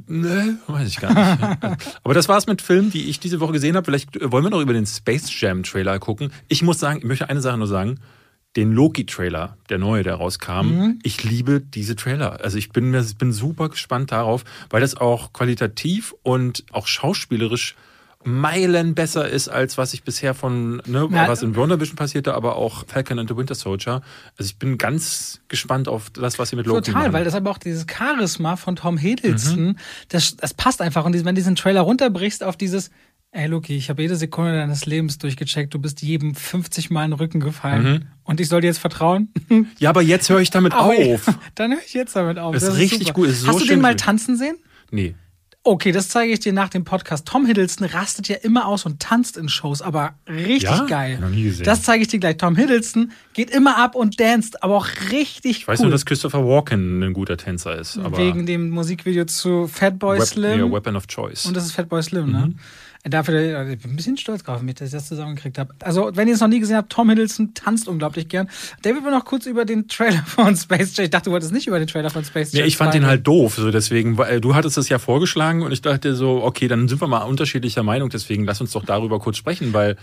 Ne, 0.07 0.57
weiß 0.67 0.87
ich 0.87 0.97
gar 0.97 1.13
nicht. 1.13 1.87
Aber 2.03 2.13
das 2.13 2.27
war's 2.29 2.47
mit 2.47 2.61
Filmen, 2.61 2.89
die 2.91 3.09
ich 3.09 3.19
diese 3.19 3.39
Woche 3.39 3.53
gesehen 3.53 3.75
habe. 3.75 3.85
Vielleicht 3.85 4.15
äh, 4.15 4.31
wollen 4.31 4.43
wir 4.43 4.49
noch 4.49 4.61
über 4.61 4.73
den 4.73 4.85
Space 4.85 5.29
Jam 5.39 5.63
Trailer 5.63 5.99
gucken. 5.99 6.31
Ich 6.47 6.61
muss 6.63 6.79
sagen, 6.79 6.99
ich 6.99 7.05
möchte 7.05 7.29
eine 7.29 7.41
Sache 7.41 7.57
nur 7.57 7.67
sagen. 7.67 7.99
Den 8.57 8.73
Loki-Trailer, 8.73 9.55
der 9.69 9.77
neue, 9.77 10.03
der 10.03 10.15
rauskam, 10.15 10.67
Mhm. 10.67 10.99
ich 11.03 11.23
liebe 11.23 11.61
diese 11.61 11.95
Trailer. 11.95 12.41
Also 12.43 12.57
ich 12.57 12.69
bin, 12.71 12.91
mir- 12.91 13.05
bin 13.17 13.31
super 13.31 13.69
gespannt 13.69 14.11
darauf, 14.11 14.43
weil 14.69 14.81
das 14.81 14.97
auch 14.97 15.31
qualitativ 15.31 16.13
und 16.23 16.65
auch 16.71 16.85
schauspielerisch 16.87 17.75
Meilen 18.23 18.93
besser 18.95 19.27
ist, 19.27 19.47
als 19.49 19.77
was 19.77 19.93
ich 19.93 20.03
bisher 20.03 20.33
von, 20.33 20.77
ne, 20.85 21.07
Na, 21.09 21.27
was 21.27 21.41
in 21.43 21.55
WandaVision 21.55 21.95
passierte, 21.95 22.33
aber 22.33 22.55
auch 22.55 22.85
Falcon 22.87 23.19
and 23.19 23.29
the 23.29 23.35
Winter 23.35 23.55
Soldier. 23.55 24.01
Also 24.37 24.49
ich 24.49 24.57
bin 24.57 24.77
ganz 24.77 25.41
gespannt 25.47 25.87
auf 25.87 26.09
das, 26.11 26.37
was 26.39 26.49
sie 26.49 26.55
mit 26.55 26.65
Loki 26.67 26.81
Total, 26.91 27.03
machen. 27.03 27.13
weil 27.13 27.23
das 27.25 27.35
aber 27.35 27.49
auch 27.49 27.57
dieses 27.57 27.85
Charisma 27.89 28.55
von 28.55 28.75
Tom 28.75 28.97
Hiddleston, 28.97 29.65
Mhm. 29.69 29.75
das, 30.09 30.35
das 30.37 30.53
passt 30.53 30.81
einfach. 30.81 31.05
Und 31.05 31.13
wenn 31.13 31.23
du 31.25 31.33
diesen 31.33 31.55
Trailer 31.55 31.81
runterbrichst 31.81 32.43
auf 32.43 32.55
dieses, 32.57 32.91
ey 33.31 33.47
Loki, 33.47 33.75
ich 33.75 33.89
habe 33.89 34.01
jede 34.01 34.15
Sekunde 34.15 34.53
deines 34.53 34.85
Lebens 34.85 35.17
durchgecheckt, 35.17 35.73
du 35.73 35.79
bist 35.79 36.01
jedem 36.01 36.35
50 36.35 36.89
Mal 36.89 37.05
in 37.05 37.11
den 37.11 37.17
Rücken 37.19 37.39
gefallen. 37.39 37.83
Mhm. 37.83 38.01
Und 38.23 38.39
ich 38.39 38.49
soll 38.49 38.61
dir 38.61 38.67
jetzt 38.67 38.79
vertrauen? 38.79 39.29
ja, 39.79 39.89
aber 39.89 40.01
jetzt 40.01 40.29
höre 40.29 40.39
ich 40.41 40.49
damit 40.51 40.73
Aber 40.73 40.89
auf. 40.93 41.25
Dann 41.55 41.71
höre 41.71 41.81
ich 41.85 41.93
jetzt 41.93 42.15
damit 42.15 42.37
auf. 42.37 42.53
Das 42.53 42.63
ist 42.63 42.75
richtig 42.77 43.07
super. 43.07 43.13
gut, 43.13 43.27
ist 43.29 43.41
so 43.41 43.47
Hast 43.47 43.61
du 43.61 43.65
den 43.65 43.81
mal 43.81 43.95
tanzen 43.95 44.37
sehen? 44.37 44.57
Nee. 44.91 45.15
Okay, 45.63 45.91
das 45.91 46.09
zeige 46.09 46.33
ich 46.33 46.39
dir 46.39 46.53
nach 46.53 46.69
dem 46.69 46.83
Podcast. 46.83 47.27
Tom 47.27 47.45
Hiddleston 47.45 47.85
rastet 47.85 48.27
ja 48.27 48.35
immer 48.37 48.65
aus 48.65 48.83
und 48.87 48.99
tanzt 48.99 49.37
in 49.37 49.47
Shows, 49.47 49.83
aber 49.83 50.15
richtig 50.27 50.63
Ja? 50.63 50.85
geil. 50.87 51.19
Noch 51.21 51.29
nie 51.29 51.43
gesehen. 51.43 51.65
Das 51.65 51.83
zeige 51.83 52.01
ich 52.01 52.07
dir 52.07 52.19
gleich. 52.19 52.37
Tom 52.37 52.55
Hiddleston 52.55 53.11
geht 53.33 53.51
immer 53.51 53.77
ab 53.77 53.93
und 53.93 54.19
danst, 54.19 54.63
aber 54.63 54.75
auch 54.75 54.87
richtig 55.11 55.59
Ich 55.59 55.67
weiß 55.67 55.79
cool. 55.79 55.85
nur, 55.85 55.91
dass 55.91 56.05
Christopher 56.07 56.43
Walken 56.47 57.03
ein 57.03 57.13
guter 57.13 57.37
Tänzer 57.37 57.77
ist. 57.77 57.99
Aber 57.99 58.17
Wegen 58.17 58.47
dem 58.47 58.71
Musikvideo 58.71 59.25
zu 59.25 59.67
Fatboy 59.67 60.17
Wep 60.17 60.25
Slim. 60.27 60.59
ja, 60.59 60.71
Weapon 60.71 60.95
of 60.95 61.05
Choice. 61.05 61.45
Und 61.45 61.55
das 61.55 61.65
ist 61.65 61.73
Fatboy 61.73 62.01
Slim, 62.01 62.31
ne? 62.31 62.53
Dafür, 63.03 63.35
äh, 63.35 63.73
ich 63.73 63.79
bin 63.79 63.91
ein 63.91 63.95
bisschen 63.95 64.15
stolz 64.17 64.43
drauf, 64.43 64.61
mich, 64.61 64.75
dass 64.75 64.89
ich 64.89 64.93
das 64.93 65.07
zusammengekriegt 65.07 65.57
habe. 65.57 65.73
Also, 65.79 66.11
wenn 66.13 66.27
ihr 66.27 66.35
es 66.35 66.39
noch 66.39 66.47
nie 66.47 66.59
gesehen 66.59 66.77
habt, 66.77 66.91
Tom 66.91 67.09
Hiddleston 67.09 67.53
tanzt 67.55 67.87
unglaublich 67.87 68.27
gern. 68.27 68.47
David 68.83 69.03
will 69.03 69.11
noch 69.11 69.25
kurz 69.25 69.47
über 69.47 69.65
den 69.65 69.87
Trailer 69.87 70.23
von 70.27 70.55
Space 70.55 70.95
Jam. 70.95 71.05
Ich 71.05 71.09
dachte, 71.09 71.25
du 71.25 71.31
wolltest 71.31 71.51
nicht 71.51 71.65
über 71.65 71.79
den 71.79 71.87
Trailer 71.87 72.11
von 72.11 72.23
Space 72.23 72.51
Jam. 72.51 72.59
ja, 72.59 72.65
ich 72.65 72.77
fand 72.77 72.93
den 72.93 73.07
halt 73.07 73.25
doof, 73.25 73.55
so 73.55 73.71
deswegen, 73.71 74.17
weil 74.17 74.39
du 74.39 74.53
hattest 74.53 74.77
es 74.77 74.87
ja 74.89 74.99
vorgeschlagen 74.99 75.63
und 75.63 75.71
ich 75.71 75.81
dachte 75.81 76.15
so, 76.15 76.43
okay, 76.43 76.67
dann 76.67 76.87
sind 76.87 77.01
wir 77.01 77.07
mal 77.07 77.23
unterschiedlicher 77.23 77.81
Meinung, 77.81 78.09
deswegen 78.09 78.43
lass 78.43 78.61
uns 78.61 78.71
doch 78.71 78.85
darüber 78.85 79.19
kurz 79.19 79.37
sprechen, 79.37 79.73
weil 79.73 79.97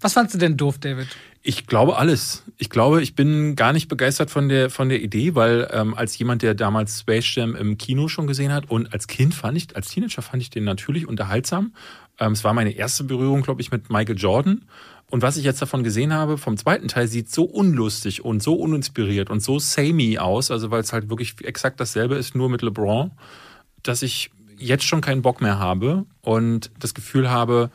Was 0.00 0.14
fandst 0.14 0.34
du 0.34 0.38
denn 0.38 0.56
doof, 0.56 0.78
David? 0.78 1.08
Ich 1.42 1.66
glaube 1.66 1.96
alles. 1.96 2.44
Ich 2.56 2.70
glaube, 2.70 3.02
ich 3.02 3.14
bin 3.14 3.56
gar 3.56 3.72
nicht 3.72 3.88
begeistert 3.88 4.30
von 4.30 4.48
der 4.48 4.70
von 4.70 4.88
der 4.88 5.02
Idee, 5.02 5.34
weil 5.34 5.68
ähm, 5.72 5.94
als 5.94 6.16
jemand, 6.18 6.42
der 6.42 6.54
damals 6.54 7.00
Space 7.00 7.34
Jam 7.34 7.56
im 7.56 7.78
Kino 7.78 8.08
schon 8.08 8.26
gesehen 8.26 8.52
hat 8.52 8.70
und 8.70 8.92
als 8.92 9.06
Kind 9.06 9.34
fand 9.34 9.56
ich, 9.56 9.74
als 9.74 9.88
Teenager 9.88 10.22
fand 10.22 10.42
ich 10.42 10.50
den 10.50 10.64
natürlich 10.64 11.06
unterhaltsam. 11.06 11.74
Ähm, 12.18 12.32
es 12.32 12.44
war 12.44 12.54
meine 12.54 12.72
erste 12.72 13.04
Berührung, 13.04 13.42
glaube 13.42 13.60
ich, 13.60 13.70
mit 13.70 13.90
Michael 13.90 14.16
Jordan. 14.16 14.62
Und 15.10 15.20
was 15.20 15.36
ich 15.36 15.44
jetzt 15.44 15.60
davon 15.60 15.84
gesehen 15.84 16.14
habe, 16.14 16.38
vom 16.38 16.56
zweiten 16.56 16.88
Teil 16.88 17.06
sieht 17.06 17.30
so 17.30 17.44
unlustig 17.44 18.24
und 18.24 18.42
so 18.42 18.54
uninspiriert 18.54 19.28
und 19.28 19.40
so 19.40 19.58
samey 19.58 20.18
aus, 20.18 20.50
also 20.50 20.70
weil 20.70 20.80
es 20.80 20.92
halt 20.92 21.10
wirklich 21.10 21.34
exakt 21.44 21.80
dasselbe 21.80 22.14
ist, 22.14 22.34
nur 22.34 22.48
mit 22.48 22.62
LeBron, 22.62 23.10
dass 23.82 24.00
ich 24.00 24.30
jetzt 24.56 24.84
schon 24.84 25.02
keinen 25.02 25.20
Bock 25.20 25.42
mehr 25.42 25.58
habe 25.58 26.06
und 26.22 26.70
das 26.78 26.94
Gefühl 26.94 27.30
habe, 27.30 27.70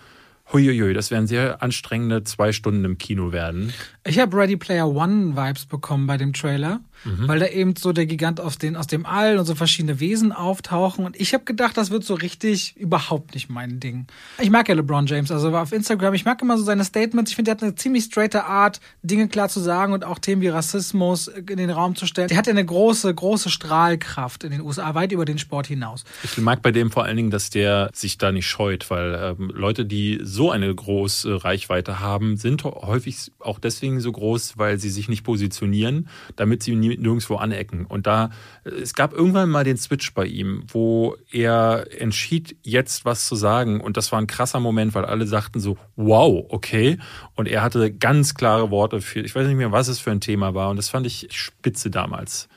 huiuiui, 0.52 0.94
das 0.94 1.12
werden 1.12 1.28
sehr 1.28 1.62
anstrengende 1.62 2.24
zwei 2.24 2.52
Stunden 2.52 2.86
im 2.86 2.98
Kino 2.98 3.32
werden. 3.32 3.74
Ich 4.06 4.20
habe 4.20 4.38
Ready 4.38 4.58
Player 4.58 4.88
One 4.88 5.36
Vibes 5.36 5.66
bekommen 5.66 6.08
bei 6.08 6.18
dem 6.18 6.34
Trailer, 6.34 6.80
Mhm. 7.04 7.28
weil 7.28 7.40
da 7.40 7.48
eben 7.48 7.76
so 7.76 7.94
der 7.94 8.06
Gigant 8.06 8.40
aus, 8.40 8.58
den, 8.58 8.76
aus 8.76 8.88
dem 8.88 9.06
All 9.06 9.38
und 9.38 9.46
so 9.46 9.56
verschiedene 9.56 10.00
Wesen 10.00 10.32
auftauchen. 10.32 11.06
Und 11.06 11.20
ich 11.20 11.34
habe 11.34 11.44
gedacht, 11.44 11.78
das 11.78 11.90
wird 11.92 12.04
so 12.04 12.14
richtig 12.16 12.76
überhaupt 12.78 13.34
nicht 13.34 13.50
mein 13.50 13.80
Ding. 13.80 14.08
Ich 14.40 14.50
mag 14.50 14.68
ja 14.68 14.76
LeBron 14.76 15.06
James, 15.06 15.32
also 15.32 15.56
auf 15.56 15.72
Instagram, 15.72 16.14
ich 16.14 16.26
mag 16.26 16.42
immer 16.42 16.58
so 16.58 16.64
seine 16.64 16.84
Statements. 16.84 17.32
Ich 17.32 17.36
finde, 17.36 17.50
der 17.50 17.58
hat 17.58 17.64
eine 17.64 17.76
ziemlich 17.76 18.06
straighte 18.06 18.46
Art, 18.46 18.80
Dinge 19.04 19.28
klar 19.28 19.50
zu 19.50 19.60
sagen 19.60 19.94
und 19.94 20.06
auch 20.06 20.20
Themen 20.20 20.42
wie 20.42 20.48
Rassismus 20.48 21.28
in 21.28 21.58
den 21.58 21.70
Raum 21.70 21.96
zu 21.96 22.06
stellen. 22.06 22.28
Der 22.28 22.38
hat 22.38 22.48
ja 22.48 22.52
eine 22.52 22.66
große, 22.66 23.14
große 23.14 23.50
Strahlkraft 23.50 24.44
in 24.44 24.52
den 24.52 24.62
USA, 24.62 24.96
weit 24.96 25.12
über 25.12 25.26
den 25.26 25.38
Sport 25.38 25.68
hinaus. 25.68 26.04
Ich 26.24 26.38
mag 26.38 26.62
bei 26.62 26.72
dem 26.72 26.92
vor 26.92 27.06
allen 27.06 27.18
Dingen, 27.18 27.32
dass 27.32 27.50
der 27.50 27.90
sich 27.94 28.18
da 28.18 28.32
nicht 28.32 28.48
scheut, 28.48 28.90
weil 28.90 29.36
ähm, 29.40 29.52
Leute, 29.54 29.86
die 29.86 30.20
so 30.24 30.52
eine 30.52 30.74
große 30.74 31.44
Reichweite 31.44 32.00
haben, 32.00 32.38
sind 32.38 32.64
häufig 32.64 33.32
auch 33.40 33.60
deswegen 33.60 34.00
so 34.00 34.12
groß, 34.12 34.58
weil 34.58 34.80
sie 34.80 34.90
sich 34.90 35.10
nicht 35.10 35.24
positionieren, 35.24 36.08
damit 36.36 36.64
sie 36.64 36.76
nie, 36.76 36.87
nirgendwo 36.90 37.36
anecken. 37.36 37.86
Und 37.86 38.08
da, 38.08 38.30
es 38.64 38.94
gab 38.94 39.14
irgendwann 39.14 39.50
mal 39.50 39.64
den 39.64 39.78
Switch 39.78 40.14
bei 40.14 40.26
ihm, 40.26 40.64
wo 40.68 41.16
er 41.32 41.88
entschied, 42.00 42.58
jetzt 42.64 43.06
was 43.06 43.28
zu 43.28 43.36
sagen. 43.36 43.82
Und 43.82 43.98
das 43.98 44.12
war 44.12 44.20
ein 44.20 44.28
krasser 44.28 44.60
Moment, 44.60 44.96
weil 44.96 45.06
alle 45.06 45.28
sagten 45.28 45.60
so, 45.60 45.78
wow, 45.96 46.46
okay. 46.50 46.98
Und 47.36 47.48
er 47.48 47.62
hatte 47.62 47.92
ganz 47.94 48.34
klare 48.34 48.72
Worte 48.72 49.02
für, 49.02 49.22
ich 49.22 49.36
weiß 49.36 49.48
nicht 49.48 49.58
mehr, 49.58 49.72
was 49.72 49.88
es 49.88 50.00
für 50.00 50.12
ein 50.12 50.22
Thema 50.22 50.54
war. 50.54 50.70
Und 50.70 50.78
das 50.78 50.90
fand 50.90 51.06
ich 51.06 51.28
spitze 51.32 51.90
damals. 51.90 52.48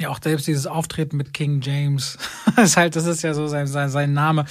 Ja, 0.00 0.08
auch 0.08 0.18
selbst 0.22 0.46
dieses 0.46 0.66
Auftreten 0.66 1.18
mit 1.18 1.34
King 1.34 1.60
James. 1.60 2.16
das 2.56 2.70
ist 2.70 2.76
halt, 2.78 2.96
das 2.96 3.04
ist 3.04 3.20
ja 3.20 3.34
so 3.34 3.46
sein, 3.48 3.66
sein, 3.66 3.90
sein 3.90 4.14
Name. 4.14 4.46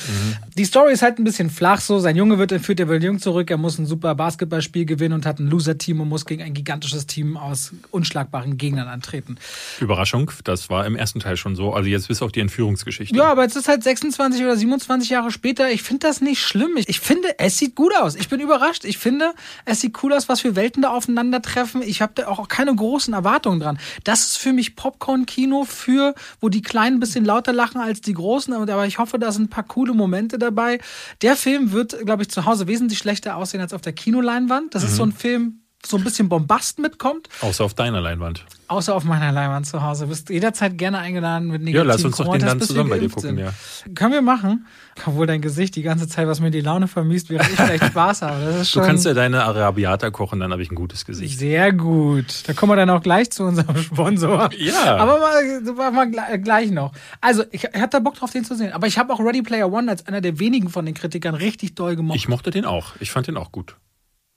Die 0.56 0.64
Story 0.64 0.94
ist 0.94 1.02
halt 1.02 1.18
ein 1.18 1.24
bisschen 1.24 1.50
flach 1.50 1.82
so. 1.82 1.98
Sein 1.98 2.16
Junge 2.16 2.38
wird 2.38 2.52
entführt, 2.52 2.80
er 2.80 2.88
will 2.88 3.04
Jung 3.04 3.18
zurück, 3.18 3.50
er 3.50 3.58
muss 3.58 3.80
ein 3.80 3.88
super 3.88 4.14
Basketballspiel 4.14 4.86
gewinnen 4.86 5.16
und 5.16 5.26
hat 5.26 5.40
ein 5.40 5.48
Loser-Team 5.48 6.02
und 6.02 6.08
muss 6.08 6.28
gegen 6.28 6.44
ein 6.44 6.54
gigantisches 6.54 7.08
Team 7.08 7.36
aus 7.36 7.74
unschlagbaren 7.90 8.60
Gegnern 8.60 8.88
antreten. 8.88 9.38
Überraschung, 9.80 10.30
das 10.44 10.70
war 10.70 10.86
im 10.86 10.96
ersten 10.96 11.20
Teil 11.20 11.36
schon 11.36 11.56
so. 11.56 11.74
Also 11.74 11.90
jetzt 11.90 12.10
bis 12.10 12.22
auf 12.22 12.32
die 12.32 12.42
Entführungsgeschichte. 12.42 13.16
Ja, 13.16 13.32
aber 13.32 13.42
jetzt 13.42 13.56
ist 13.56 13.68
halt 13.68 13.84
26 13.84 14.44
oder 14.44 14.56
27 14.56 15.10
Jahre 15.10 15.32
später. 15.32 15.72
Ich 15.72 15.82
finde 15.82 16.06
das 16.06 16.22
nicht 16.22 16.44
schlimm. 16.44 16.78
Ich, 16.78 16.90
ich 16.90 17.00
finde, 17.00 17.40
es 17.40 17.58
sieht 17.58 17.74
gut 17.74 17.94
aus. 18.00 18.14
Ich 18.14 18.30
bin 18.30 18.40
überrascht. 18.40 18.86
Ich 18.86 19.00
finde, 19.00 19.34
es 19.66 19.82
sieht 19.82 20.04
cool 20.04 20.14
aus, 20.14 20.30
was 20.30 20.42
für 20.42 20.56
Welten 20.56 20.84
da 20.84 20.90
aufeinandertreffen. 20.90 21.82
Ich 21.82 22.04
habe 22.04 22.12
da 22.14 22.28
auch 22.28 22.48
keine 22.48 22.76
großen 22.76 23.16
Erwartungen 23.16 23.60
dran. 23.60 23.80
Das 24.04 24.22
ist 24.26 24.38
für 24.38 24.54
mich 24.54 24.76
Popcorn-Kino 24.76 25.38
für, 25.65 26.13
wo 26.41 26.49
die 26.49 26.62
Kleinen 26.62 26.97
ein 26.97 26.99
bisschen 26.99 27.25
lauter 27.25 27.54
lachen 27.54 27.80
als 27.80 28.02
die 28.02 28.13
Großen. 28.13 28.54
Aber 28.54 28.86
ich 28.86 28.97
hoffe, 28.97 29.19
da 29.19 29.32
sind 29.32 29.43
ein 29.43 29.49
paar 29.49 29.63
coole 29.63 29.93
Momente 29.93 30.38
dabei. 30.38 30.80
Der 31.21 31.36
Film 31.36 31.71
wird, 31.71 32.06
glaube 32.06 32.23
ich, 32.23 32.30
zu 32.30 32.45
Hause 32.45 32.67
wesentlich 32.67 32.99
schlechter 32.99 33.36
aussehen 33.38 33.62
als 33.62 33.73
auf 33.73 33.82
der 33.82 33.93
Kinoleinwand. 33.93 34.75
Das 34.75 34.84
ist 34.84 34.95
so 34.95 35.04
ein 35.04 35.12
Film, 35.12 35.62
so 35.86 35.98
ein 35.98 36.04
bisschen 36.04 36.28
Bombast 36.30 36.78
mitkommt. 36.80 37.30
Außer 37.42 37.63
auf 37.63 37.74
deiner 37.74 38.02
Leinwand. 38.02 38.44
Außer 38.68 38.94
auf 38.94 39.06
meiner 39.06 39.32
Leinwand 39.32 39.65
zu 39.65 39.82
Hause. 39.82 40.04
Du 40.04 40.10
bist 40.10 40.30
jederzeit 40.30 40.78
gerne 40.78 41.00
eingeladen 41.00 41.48
mit 41.48 41.62
negativen 41.63 41.88
Ja, 41.88 41.94
lass 41.94 42.04
uns 42.04 42.18
doch 42.18 42.32
den 42.32 42.42
dann 42.46 42.60
zusammen 42.62 42.89
bei 42.89 43.00
dir 43.00 43.08
gucken, 43.10 43.22
sind. 43.22 43.39
ja. 43.39 43.54
Können 43.96 44.13
wir 44.13 44.22
machen. 44.22 44.68
Obwohl 45.06 45.26
dein 45.26 45.42
Gesicht 45.42 45.76
die 45.78 45.82
ganze 45.82 46.08
Zeit, 46.08 46.28
was 46.28 46.42
mir 46.42 46.52
die 46.52 46.60
Laune 46.62 46.88
vermisst, 46.89 47.30
während 47.30 47.50
ich 47.50 47.56
vielleicht 47.56 47.84
Spaß 47.92 48.22
habe. 48.24 48.65
Du 48.72 48.82
kannst 48.82 49.06
ja 49.06 49.13
deine 49.13 49.44
Arabiata 49.46 50.10
kochen, 50.12 50.39
dann 50.42 50.52
habe 50.52 50.62
ich 50.62 50.70
ein 50.70 50.76
gutes 50.76 51.06
Gesicht. 51.06 51.39
sehr 51.39 51.72
gut. 51.72 52.44
Da 52.48 52.54
kommen 52.54 52.74
wir 52.74 52.76
dann 52.76 52.89
auch 52.89 53.02
gleich 53.02 53.32
zu 53.32 53.44
unserem 53.46 53.78
Sponsor. 53.82 54.50
Ja. 54.58 54.98
Aber 54.98 55.20
mal, 55.20 55.92
mal, 55.92 56.06
gle- 56.08 56.38
gleich 56.39 56.70
noch. 56.72 56.92
Also, 57.22 57.44
ich, 57.52 57.63
ich 57.63 57.74
hatte 57.82 57.92
da 57.92 58.00
Bock 58.00 58.15
drauf, 58.15 58.32
den 58.32 58.44
zu 58.44 58.56
sehen. 58.56 58.74
Aber 58.74 58.86
ich 58.86 58.98
habe 59.00 59.13
auch 59.13 59.20
Ready 59.22 59.42
Player 59.42 59.72
One 59.72 59.89
als 59.89 60.06
einer 60.06 60.20
der 60.22 60.39
wenigen 60.39 60.70
von 60.70 60.86
den 60.86 60.94
Kritikern 60.94 61.36
richtig 61.36 61.74
doll 61.76 61.96
gemocht. 61.96 62.18
Ich 62.18 62.28
mochte 62.28 62.52
den 62.52 62.65
auch. 62.65 62.94
Ich 63.00 63.12
fand 63.12 63.28
den 63.28 63.38
auch 63.38 63.52
gut. 63.52 63.76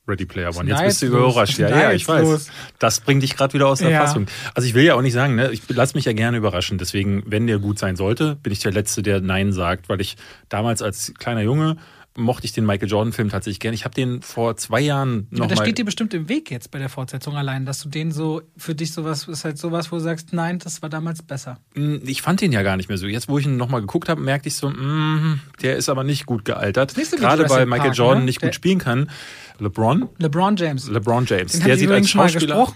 Ready 0.08 0.24
Player 0.26 0.54
One. 0.56 0.68
Jetzt 0.68 0.82
bist 0.82 1.02
du 1.02 1.06
überrascht. 1.06 1.58
Ja, 1.58 1.68
ja, 1.68 1.92
ich 1.92 2.06
weiß. 2.08 2.50
Das 2.78 3.00
bringt 3.00 3.22
dich 3.22 3.36
gerade 3.36 3.54
wieder 3.54 3.68
aus 3.68 3.78
der 3.78 3.90
Ja. 3.90 4.00
Fassung. 4.00 4.26
Also 4.54 4.66
ich 4.66 4.74
will 4.74 4.82
ja 4.84 4.94
auch 4.94 5.02
nicht 5.02 5.12
sagen, 5.12 5.36
ne, 5.36 5.50
ich 5.52 5.62
lass 5.68 5.94
mich 5.94 6.04
ja 6.06 6.12
gerne 6.12 6.36
überraschen. 6.38 6.76
Deswegen, 6.78 7.22
wenn 7.26 7.46
der 7.46 7.58
gut 7.60 7.78
sein 7.78 7.94
sollte, 7.94 8.34
bin 8.36 8.52
ich 8.52 8.58
der 8.60 8.72
Letzte, 8.72 9.02
der 9.02 9.20
Nein 9.20 9.52
sagt, 9.52 9.88
weil 9.88 10.00
ich 10.00 10.16
damals 10.48 10.82
als 10.82 11.14
kleiner 11.18 11.42
Junge 11.42 11.76
mochte 12.14 12.44
ich 12.44 12.52
den 12.52 12.66
Michael 12.66 12.90
Jordan-Film 12.90 13.30
tatsächlich 13.30 13.58
gerne. 13.58 13.74
Ich 13.74 13.86
habe 13.86 13.94
den 13.94 14.20
vor 14.20 14.54
zwei 14.58 14.80
Jahren 14.80 15.28
noch 15.30 15.46
das 15.46 15.56
mal. 15.58 15.64
steht 15.64 15.78
dir 15.78 15.84
bestimmt 15.86 16.12
im 16.12 16.28
Weg 16.28 16.50
jetzt 16.50 16.70
bei 16.70 16.78
der 16.78 16.90
Fortsetzung 16.90 17.38
allein, 17.38 17.64
dass 17.64 17.80
du 17.80 17.88
den 17.88 18.12
so, 18.12 18.42
für 18.54 18.74
dich 18.74 18.92
sowas, 18.92 19.28
ist 19.28 19.44
halt 19.46 19.56
sowas, 19.56 19.90
wo 19.90 19.96
du 19.96 20.02
sagst, 20.02 20.34
nein, 20.34 20.58
das 20.58 20.82
war 20.82 20.90
damals 20.90 21.22
besser. 21.22 21.56
Ich 22.04 22.20
fand 22.20 22.42
den 22.42 22.52
ja 22.52 22.62
gar 22.62 22.76
nicht 22.76 22.90
mehr 22.90 22.98
so. 22.98 23.06
Jetzt, 23.06 23.30
wo 23.30 23.38
ich 23.38 23.46
ihn 23.46 23.56
nochmal 23.56 23.80
geguckt 23.80 24.10
habe, 24.10 24.20
merkte 24.20 24.48
ich 24.48 24.56
so, 24.56 24.68
mm, 24.68 25.40
der 25.62 25.76
ist 25.76 25.88
aber 25.88 26.04
nicht 26.04 26.26
gut 26.26 26.44
gealtert. 26.44 26.94
Gerade 26.94 27.48
weil 27.48 27.64
Michael 27.64 27.86
Park, 27.88 27.96
Jordan 27.96 28.18
ne? 28.18 28.24
nicht 28.26 28.42
Der- 28.42 28.50
gut 28.50 28.56
spielen 28.56 28.78
kann. 28.78 29.08
LeBron? 29.58 30.08
LeBron 30.18 30.56
James. 30.56 30.88
LeBron 30.88 31.24
James. 31.26 31.52
Den 31.52 31.64
der 31.64 31.74
ich 31.74 31.80
sieht 31.80 31.90
als 31.90 32.08
Schauspieler. 32.10 32.46
gesprochen. 32.46 32.74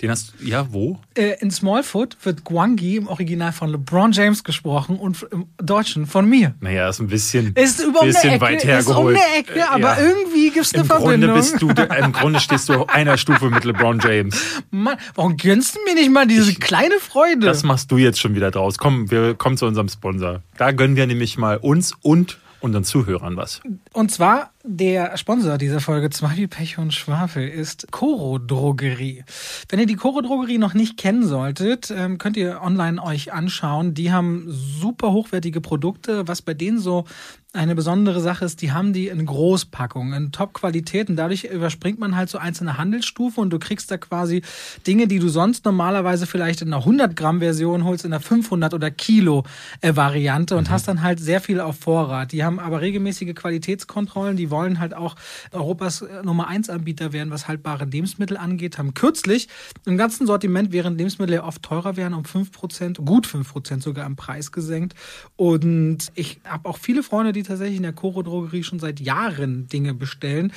Den 0.00 0.10
hast 0.10 0.32
ja 0.42 0.66
wo? 0.72 0.98
Äh, 1.14 1.36
in 1.40 1.52
Smallfoot 1.52 2.16
wird 2.24 2.42
Guangi 2.42 2.96
im 2.96 3.06
Original 3.06 3.52
von 3.52 3.70
LeBron 3.70 4.10
James 4.10 4.42
gesprochen 4.42 4.96
und 4.96 5.24
im 5.30 5.46
Deutschen 5.58 6.06
von 6.06 6.28
mir. 6.28 6.54
Naja, 6.60 6.88
ist 6.88 6.98
ein 6.98 7.06
bisschen, 7.06 7.54
Ist 7.54 7.78
über 7.80 8.00
um 8.00 8.06
bisschen 8.06 8.30
eine 8.30 8.36
Ecke, 8.36 8.44
weit 8.44 8.54
ist 8.56 8.64
um 8.64 8.68
hergeholt. 8.96 9.16
eine 9.16 9.38
Ecke, 9.38 9.70
aber 9.70 9.80
Ja. 9.80 10.00
irgendwie 10.00 10.50
gibt 10.50 10.66
es 10.66 10.74
eine 10.74 10.82
Im 10.82 10.88
Grunde 10.88 11.04
Verbindung. 11.28 11.36
bist 11.36 11.62
du, 11.62 11.68
im 12.04 12.12
Grunde 12.12 12.40
stehst 12.40 12.68
du 12.68 12.72
auf 12.80 12.88
einer 12.88 13.16
Stufe 13.16 13.48
mit 13.48 13.62
LeBron 13.64 14.00
James. 14.02 14.42
Mann, 14.72 14.96
warum 15.14 15.36
gönnst 15.36 15.76
du 15.76 15.80
mir 15.86 15.94
nicht 15.94 16.10
mal 16.10 16.26
diese 16.26 16.54
kleine 16.54 16.98
Freude? 16.98 17.46
Das 17.46 17.62
machst 17.62 17.92
du 17.92 17.96
jetzt 17.96 18.18
schon 18.18 18.34
wieder 18.34 18.50
draus. 18.50 18.78
Komm, 18.78 19.08
wir 19.08 19.34
kommen 19.34 19.56
zu 19.56 19.66
unserem 19.66 19.88
Sponsor. 19.88 20.42
Da 20.56 20.72
gönnen 20.72 20.96
wir 20.96 21.06
nämlich 21.06 21.38
mal 21.38 21.58
uns 21.58 21.92
und 22.02 22.38
unseren 22.62 22.84
Zuhörern 22.84 23.36
was. 23.36 23.60
Und 23.92 24.10
zwar 24.10 24.52
der 24.64 25.16
Sponsor 25.16 25.58
dieser 25.58 25.80
Folge 25.80 26.10
2 26.10 26.36
wie 26.36 26.46
Pech 26.46 26.78
und 26.78 26.94
Schwafel 26.94 27.48
ist 27.48 27.90
Coro 27.90 28.38
Drogerie. 28.38 29.24
Wenn 29.68 29.80
ihr 29.80 29.86
die 29.86 29.96
Coro 29.96 30.20
Drogerie 30.20 30.58
noch 30.58 30.74
nicht 30.74 30.96
kennen 30.96 31.26
solltet, 31.26 31.90
ähm, 31.90 32.18
könnt 32.18 32.36
ihr 32.36 32.62
online 32.62 33.02
euch 33.02 33.32
anschauen. 33.32 33.94
Die 33.94 34.12
haben 34.12 34.46
super 34.48 35.12
hochwertige 35.12 35.60
Produkte. 35.60 36.28
Was 36.28 36.42
bei 36.42 36.54
denen 36.54 36.78
so 36.78 37.04
eine 37.54 37.74
besondere 37.74 38.20
Sache 38.22 38.46
ist, 38.46 38.62
die 38.62 38.72
haben 38.72 38.94
die 38.94 39.08
in 39.08 39.26
Großpackungen, 39.26 40.14
in 40.14 40.32
Top-Qualität 40.32 41.10
und 41.10 41.16
dadurch 41.16 41.44
überspringt 41.44 41.98
man 41.98 42.16
halt 42.16 42.30
so 42.30 42.38
einzelne 42.38 42.78
Handelsstufen 42.78 43.42
und 43.42 43.50
du 43.50 43.58
kriegst 43.58 43.90
da 43.90 43.98
quasi 43.98 44.40
Dinge, 44.86 45.06
die 45.06 45.18
du 45.18 45.28
sonst 45.28 45.66
normalerweise 45.66 46.26
vielleicht 46.26 46.62
in 46.62 46.72
einer 46.72 46.86
100-Gramm-Version 46.86 47.84
holst, 47.84 48.06
in 48.06 48.12
einer 48.14 48.22
500 48.22 48.72
oder 48.72 48.90
Kilo-Variante 48.90 50.56
und 50.56 50.70
hast 50.70 50.88
dann 50.88 51.02
halt 51.02 51.20
sehr 51.20 51.42
viel 51.42 51.60
auf 51.60 51.78
Vorrat. 51.78 52.32
Die 52.32 52.42
haben 52.42 52.58
aber 52.58 52.80
regelmäßige 52.80 53.34
Qualitätskontrollen, 53.34 54.38
die 54.38 54.50
wollen 54.50 54.80
halt 54.80 54.94
auch 54.94 55.14
Europas 55.50 56.00
äh, 56.00 56.22
Nummer 56.22 56.48
1 56.48 56.70
Anbieter 56.70 57.12
werden, 57.12 57.30
was 57.30 57.48
haltbare 57.48 57.84
Lebensmittel 57.84 58.38
angeht, 58.38 58.78
haben 58.78 58.94
kürzlich 58.94 59.48
im 59.84 59.98
ganzen 59.98 60.26
Sortiment, 60.26 60.72
während 60.72 60.96
Lebensmittel 60.96 61.34
ja 61.34 61.44
oft 61.44 61.62
teurer 61.62 61.98
werden, 61.98 62.14
um 62.14 62.22
5%, 62.22 63.04
gut 63.04 63.26
5% 63.26 63.82
sogar 63.82 64.06
am 64.06 64.16
Preis 64.16 64.52
gesenkt. 64.52 64.94
Und 65.36 66.12
ich 66.14 66.40
habe 66.46 66.66
auch 66.66 66.78
viele 66.78 67.02
Freunde, 67.02 67.32
die 67.32 67.41
tatsächlich 67.42 67.76
in 67.76 67.82
der 67.82 67.92
Coro 67.92 68.22
Drogerie 68.22 68.62
schon 68.62 68.78
seit 68.78 69.00
Jahren 69.00 69.66
Dinge 69.68 69.94
bestellen 69.94 70.52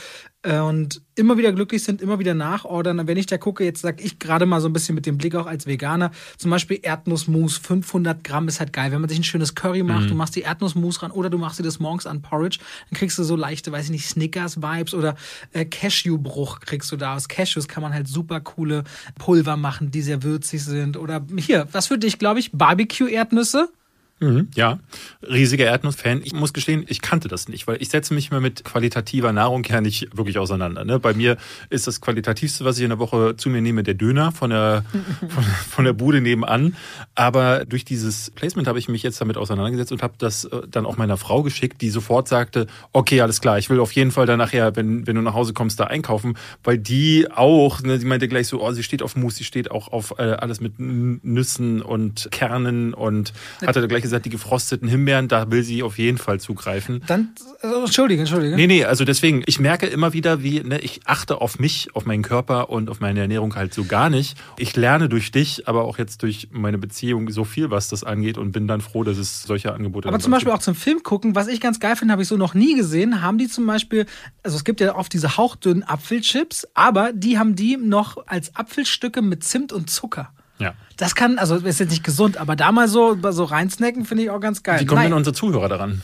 äh, 0.45 0.59
und 0.59 1.01
immer 1.15 1.37
wieder 1.37 1.51
glücklich 1.51 1.83
sind, 1.83 2.01
immer 2.01 2.19
wieder 2.19 2.33
nachordern. 2.33 2.99
Und 2.99 3.07
wenn 3.07 3.17
ich 3.17 3.25
da 3.25 3.37
gucke, 3.37 3.63
jetzt 3.63 3.81
sag 3.81 4.03
ich 4.03 4.19
gerade 4.19 4.45
mal 4.45 4.61
so 4.61 4.69
ein 4.69 4.73
bisschen 4.73 4.95
mit 4.95 5.05
dem 5.05 5.17
Blick 5.17 5.35
auch 5.35 5.47
als 5.47 5.65
Veganer, 5.65 6.11
zum 6.37 6.51
Beispiel 6.51 6.79
Erdnussmus, 6.81 7.57
500 7.57 8.23
Gramm 8.23 8.47
ist 8.47 8.59
halt 8.59 8.73
geil. 8.73 8.91
Wenn 8.91 9.01
man 9.01 9.09
sich 9.09 9.19
ein 9.19 9.23
schönes 9.23 9.55
Curry 9.55 9.83
macht, 9.83 10.09
du 10.09 10.15
machst 10.15 10.35
die 10.35 10.41
Erdnussmus 10.41 11.01
ran 11.01 11.11
oder 11.11 11.29
du 11.29 11.37
machst 11.37 11.59
dir 11.59 11.63
das 11.63 11.79
morgens 11.79 12.05
an 12.05 12.21
Porridge, 12.21 12.59
dann 12.89 12.97
kriegst 12.97 13.17
du 13.17 13.23
so 13.23 13.35
leichte, 13.35 13.71
weiß 13.71 13.85
ich 13.85 13.91
nicht, 13.91 14.07
Snickers-Vibes 14.07 14.93
oder 14.93 15.15
äh, 15.53 15.65
Cashew-Bruch 15.65 16.59
kriegst 16.59 16.91
du 16.91 16.97
da. 16.97 17.15
Aus 17.15 17.27
Cashews 17.27 17.67
kann 17.67 17.81
man 17.81 17.93
halt 17.93 18.07
super 18.07 18.39
coole 18.39 18.83
Pulver 19.17 19.57
machen, 19.57 19.91
die 19.91 20.01
sehr 20.01 20.23
würzig 20.23 20.63
sind. 20.63 20.97
Oder 20.97 21.25
hier, 21.37 21.67
was 21.71 21.87
für 21.87 21.97
dich, 21.97 22.19
glaube 22.19 22.39
ich, 22.39 22.51
Barbecue-Erdnüsse? 22.51 23.69
Mhm, 24.21 24.47
ja, 24.55 24.79
riesiger 25.29 25.65
Erdnuss-Fan. 25.65 26.21
Ich 26.23 26.31
muss 26.31 26.53
gestehen, 26.53 26.85
ich 26.87 27.01
kannte 27.01 27.27
das 27.27 27.49
nicht, 27.49 27.67
weil 27.67 27.81
ich 27.81 27.89
setze 27.89 28.13
mich 28.13 28.31
mal 28.31 28.39
mit 28.39 28.63
qualitativer 28.63 29.33
Nahrung 29.33 29.65
ja 29.65 29.81
nicht 29.81 30.15
wirklich 30.15 30.37
auseinander. 30.37 30.85
Ne? 30.85 30.99
Bei 30.99 31.13
mir 31.13 31.35
ist 31.69 31.85
das 31.85 31.99
qualitativste, 31.99 32.63
was 32.63 32.77
ich 32.77 32.85
in 32.85 32.91
der 32.91 32.99
Woche 32.99 33.35
zu 33.35 33.49
mir 33.49 33.61
nehme, 33.61 33.83
der 33.83 33.93
Döner 33.95 34.31
von 34.31 34.51
der, 34.51 34.85
von, 35.27 35.43
von 35.43 35.83
der 35.83 35.91
Bude 35.91 36.21
nebenan. 36.21 36.77
Aber 37.13 37.65
durch 37.65 37.83
dieses 37.83 38.31
Placement 38.31 38.69
habe 38.69 38.79
ich 38.79 38.87
mich 38.87 39.03
jetzt 39.03 39.19
damit 39.19 39.35
auseinandergesetzt 39.35 39.91
und 39.91 40.01
habe 40.01 40.13
das 40.17 40.45
äh, 40.45 40.61
dann 40.71 40.85
auch 40.85 40.95
meiner 40.95 41.17
Frau 41.17 41.43
geschickt, 41.43 41.81
die 41.81 41.89
sofort 41.89 42.29
sagte, 42.29 42.67
okay, 42.93 43.19
alles 43.19 43.41
klar, 43.41 43.57
ich 43.57 43.69
will 43.69 43.81
auf 43.81 43.91
jeden 43.91 44.11
Fall 44.11 44.25
dann 44.25 44.37
nachher, 44.37 44.77
wenn, 44.77 45.05
wenn 45.07 45.17
du 45.17 45.23
nach 45.23 45.33
Hause 45.33 45.51
kommst, 45.51 45.77
da 45.81 45.85
einkaufen, 45.85 46.37
weil 46.63 46.77
die 46.77 47.27
auch, 47.29 47.81
ne, 47.81 47.99
sie 47.99 48.05
meinte 48.05 48.29
gleich 48.29 48.47
so, 48.47 48.63
oh, 48.63 48.71
sie 48.71 48.83
steht 48.83 49.03
auf 49.03 49.17
Mousse, 49.17 49.39
sie 49.39 49.43
steht 49.43 49.71
auch 49.71 49.89
auf 49.89 50.15
äh, 50.19 50.21
alles 50.21 50.61
mit 50.61 50.79
Nüssen 50.79 51.81
und 51.81 52.29
Kernen 52.31 52.93
und 52.93 53.33
hatte 53.65 53.85
gleich 53.89 54.04
gesagt, 54.05 54.25
die 54.25 54.29
gefrosteten 54.29 54.87
Himbeeren, 54.87 55.27
da 55.27 55.51
will 55.51 55.63
sie 55.63 55.83
auf 55.83 55.97
jeden 55.97 56.17
Fall 56.17 56.39
zugreifen. 56.39 57.01
Dann, 57.07 57.29
also, 57.61 57.81
entschuldige, 57.81 58.21
entschuldige. 58.21 58.55
Nee, 58.55 58.67
nee, 58.67 58.85
also 58.85 59.05
deswegen, 59.05 59.43
ich 59.45 59.59
merke 59.59 59.87
immer 59.87 60.13
wieder, 60.13 60.41
wie, 60.43 60.61
ne, 60.61 60.79
ich 60.79 61.01
achte 61.05 61.41
auf 61.41 61.59
mich, 61.59 61.89
auf 61.93 62.05
meinen 62.05 62.23
Körper 62.23 62.69
und 62.69 62.89
auf 62.89 62.99
meine 62.99 63.19
Ernährung 63.19 63.55
halt 63.55 63.73
so 63.73 63.83
gar 63.85 64.09
nicht. 64.09 64.37
Ich 64.57 64.75
lerne 64.75 65.09
durch 65.09 65.31
dich, 65.31 65.67
aber 65.67 65.83
auch 65.83 65.97
jetzt 65.97 66.23
durch 66.23 66.49
meine 66.51 66.77
Beziehung 66.77 67.29
so 67.31 67.43
viel, 67.43 67.71
was 67.71 67.89
das 67.89 68.03
angeht 68.03 68.37
und 68.37 68.51
bin 68.51 68.67
dann 68.67 68.81
froh, 68.81 69.03
dass 69.03 69.17
es 69.17 69.43
solche 69.43 69.73
Angebote 69.73 70.07
Aber 70.07 70.17
dann 70.17 70.21
zum 70.21 70.31
Beispiel 70.31 70.51
gibt. 70.51 70.61
auch 70.61 70.63
zum 70.63 70.75
Film 70.75 71.03
gucken, 71.03 71.35
was 71.35 71.47
ich 71.47 71.59
ganz 71.59 71.79
geil 71.79 71.95
finde, 71.95 72.11
habe 72.11 72.21
ich 72.21 72.27
so 72.27 72.37
noch 72.37 72.53
nie 72.53 72.75
gesehen, 72.75 73.21
haben 73.21 73.37
die 73.37 73.47
zum 73.47 73.65
Beispiel, 73.65 74.05
also 74.43 74.57
es 74.57 74.63
gibt 74.63 74.79
ja 74.79 74.95
oft 74.95 75.11
diese 75.11 75.37
hauchdünnen 75.37 75.83
Apfelchips, 75.83 76.67
aber 76.73 77.11
die 77.13 77.37
haben 77.37 77.55
die 77.55 77.77
noch 77.77 78.27
als 78.27 78.55
Apfelstücke 78.55 79.21
mit 79.21 79.43
Zimt 79.43 79.73
und 79.73 79.89
Zucker. 79.89 80.31
Ja. 80.59 80.73
Das 80.97 81.15
kann, 81.15 81.37
also 81.37 81.55
ist 81.55 81.79
jetzt 81.79 81.89
nicht 81.89 82.03
gesund, 82.03 82.37
aber 82.37 82.55
da 82.55 82.71
mal 82.71 82.87
so, 82.87 83.17
so 83.31 83.43
reinsnacken, 83.43 84.05
finde 84.05 84.23
ich 84.23 84.29
auch 84.29 84.39
ganz 84.39 84.63
geil. 84.63 84.79
Wie 84.79 84.85
kommen 84.85 85.01
Nein, 85.01 85.11
denn 85.11 85.17
unsere 85.17 85.33
Zuhörer 85.33 85.67
daran? 85.67 86.01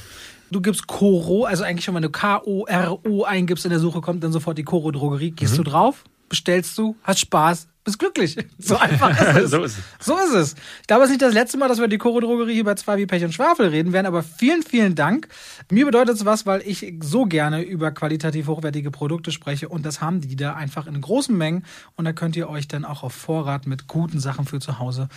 du 0.51 0.61
gibst 0.61 0.87
Koro, 0.87 1.45
also 1.45 1.63
eigentlich 1.63 1.85
schon, 1.85 1.95
wenn 1.95 2.03
du 2.03 2.09
K-O-R-O 2.09 3.23
eingibst 3.23 3.65
in 3.65 3.71
der 3.71 3.79
Suche, 3.79 4.01
kommt 4.01 4.23
dann 4.23 4.31
sofort 4.31 4.57
die 4.57 4.63
Koro 4.63 4.91
Drogerie. 4.91 5.31
Gehst 5.31 5.57
du 5.57 5.63
drauf, 5.63 6.03
bestellst 6.29 6.77
du, 6.77 6.95
hast 7.03 7.19
Spaß, 7.19 7.67
bist 7.83 7.99
glücklich. 7.99 8.37
So 8.59 8.77
einfach 8.77 9.09
ist 9.37 9.45
es. 9.45 9.51
So 9.51 9.63
ist 9.63 9.77
es. 9.77 10.05
So 10.05 10.17
ist 10.17 10.33
es. 10.33 10.55
Ich 10.81 10.87
glaube, 10.87 11.03
es 11.03 11.09
ist 11.09 11.13
nicht 11.13 11.21
das 11.21 11.33
letzte 11.33 11.57
Mal, 11.57 11.67
dass 11.67 11.79
wir 11.79 11.87
die 11.87 11.97
Koro 11.97 12.19
Drogerie 12.19 12.53
hier 12.53 12.63
bei 12.63 12.75
zwei 12.75 12.97
wie 12.97 13.05
Pech 13.07 13.23
und 13.23 13.33
Schwafel 13.33 13.67
reden 13.69 13.91
werden, 13.91 14.05
aber 14.05 14.21
vielen, 14.23 14.61
vielen 14.63 14.93
Dank. 14.95 15.27
Mir 15.71 15.85
bedeutet 15.85 16.15
es 16.15 16.25
was, 16.25 16.45
weil 16.45 16.61
ich 16.65 16.93
so 17.01 17.25
gerne 17.25 17.63
über 17.63 17.91
qualitativ 17.91 18.47
hochwertige 18.47 18.91
Produkte 18.91 19.31
spreche 19.31 19.67
und 19.67 19.85
das 19.85 19.99
haben 20.01 20.21
die 20.21 20.35
da 20.35 20.53
einfach 20.53 20.85
in 20.87 20.99
großen 21.01 21.35
Mengen 21.35 21.65
und 21.95 22.05
da 22.05 22.13
könnt 22.13 22.35
ihr 22.35 22.49
euch 22.49 22.67
dann 22.67 22.85
auch 22.85 23.03
auf 23.03 23.13
Vorrat 23.13 23.65
mit 23.67 23.87
guten 23.87 24.19
Sachen 24.19 24.45
für 24.45 24.59
zu 24.59 24.77
Hause 24.79 25.09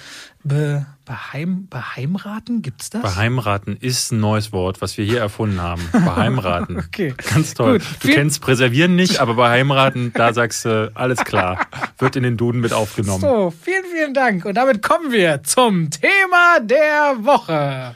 be, 0.42 0.86
beheim, 1.04 1.66
beheimraten. 1.68 2.62
Gibt's 2.62 2.90
das? 2.90 3.02
Beheimraten 3.02 3.76
ist 3.76 4.12
ein 4.12 4.20
neues 4.20 4.52
Wort, 4.52 4.80
was 4.80 4.96
wir 4.96 5.04
hier 5.04 5.20
erfunden 5.20 5.60
haben. 5.60 5.82
Beheimraten. 5.92 6.78
Okay. 6.78 7.14
Ganz 7.34 7.54
toll. 7.54 7.78
Gut. 7.78 7.88
Du 8.00 8.06
Viel- 8.08 8.14
kennst 8.14 8.40
Präservieren 8.40 8.96
nicht, 8.96 9.20
aber 9.20 9.34
Beheimraten, 9.34 10.12
da 10.14 10.32
sagst 10.32 10.64
du, 10.64 10.90
alles 10.94 11.24
klar. 11.24 11.66
Wird 11.98 12.16
in 12.16 12.22
den 12.22 12.36
Duden 12.36 12.53
mit 12.60 12.72
aufgenommen. 12.72 13.20
So, 13.20 13.52
vielen, 13.62 13.84
vielen 13.92 14.14
Dank. 14.14 14.44
Und 14.44 14.54
damit 14.54 14.82
kommen 14.82 15.12
wir 15.12 15.42
zum 15.42 15.90
Thema 15.90 16.60
der 16.60 17.16
Woche. 17.24 17.94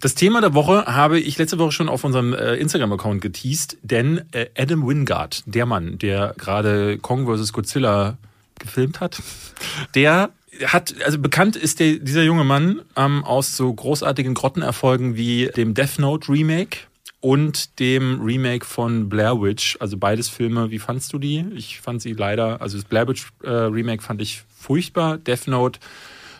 Das 0.00 0.14
Thema 0.14 0.42
der 0.42 0.52
Woche 0.52 0.84
habe 0.84 1.18
ich 1.18 1.38
letzte 1.38 1.58
Woche 1.58 1.72
schon 1.72 1.88
auf 1.88 2.04
unserem 2.04 2.34
äh, 2.34 2.56
Instagram-Account 2.56 3.22
geteased, 3.22 3.78
denn 3.82 4.20
äh, 4.32 4.48
Adam 4.54 4.86
Wingard, 4.86 5.42
der 5.46 5.64
Mann, 5.64 5.98
der 5.98 6.34
gerade 6.36 6.98
Kong 6.98 7.26
vs. 7.26 7.54
Godzilla 7.54 8.18
gefilmt 8.58 9.00
hat, 9.00 9.22
der 9.94 10.30
hat, 10.66 10.94
also 11.04 11.18
bekannt 11.18 11.56
ist 11.56 11.80
der, 11.80 11.94
dieser 11.94 12.22
junge 12.22 12.44
Mann 12.44 12.82
ähm, 12.96 13.24
aus 13.24 13.56
so 13.56 13.72
großartigen 13.72 14.34
Grottenerfolgen 14.34 15.16
wie 15.16 15.46
dem 15.56 15.72
Death 15.72 15.98
Note 15.98 16.30
Remake 16.30 16.80
und 17.24 17.78
dem 17.80 18.20
Remake 18.20 18.66
von 18.66 19.08
Blair 19.08 19.40
Witch, 19.40 19.78
also 19.80 19.96
beides 19.96 20.28
Filme. 20.28 20.70
Wie 20.70 20.78
fandst 20.78 21.10
du 21.14 21.18
die? 21.18 21.42
Ich 21.54 21.80
fand 21.80 22.02
sie 22.02 22.12
leider, 22.12 22.60
also 22.60 22.76
das 22.76 22.84
Blair 22.84 23.08
Witch 23.08 23.28
äh, 23.42 23.48
Remake 23.50 24.02
fand 24.02 24.20
ich 24.20 24.42
furchtbar. 24.54 25.16
Death 25.16 25.46
Note, 25.46 25.80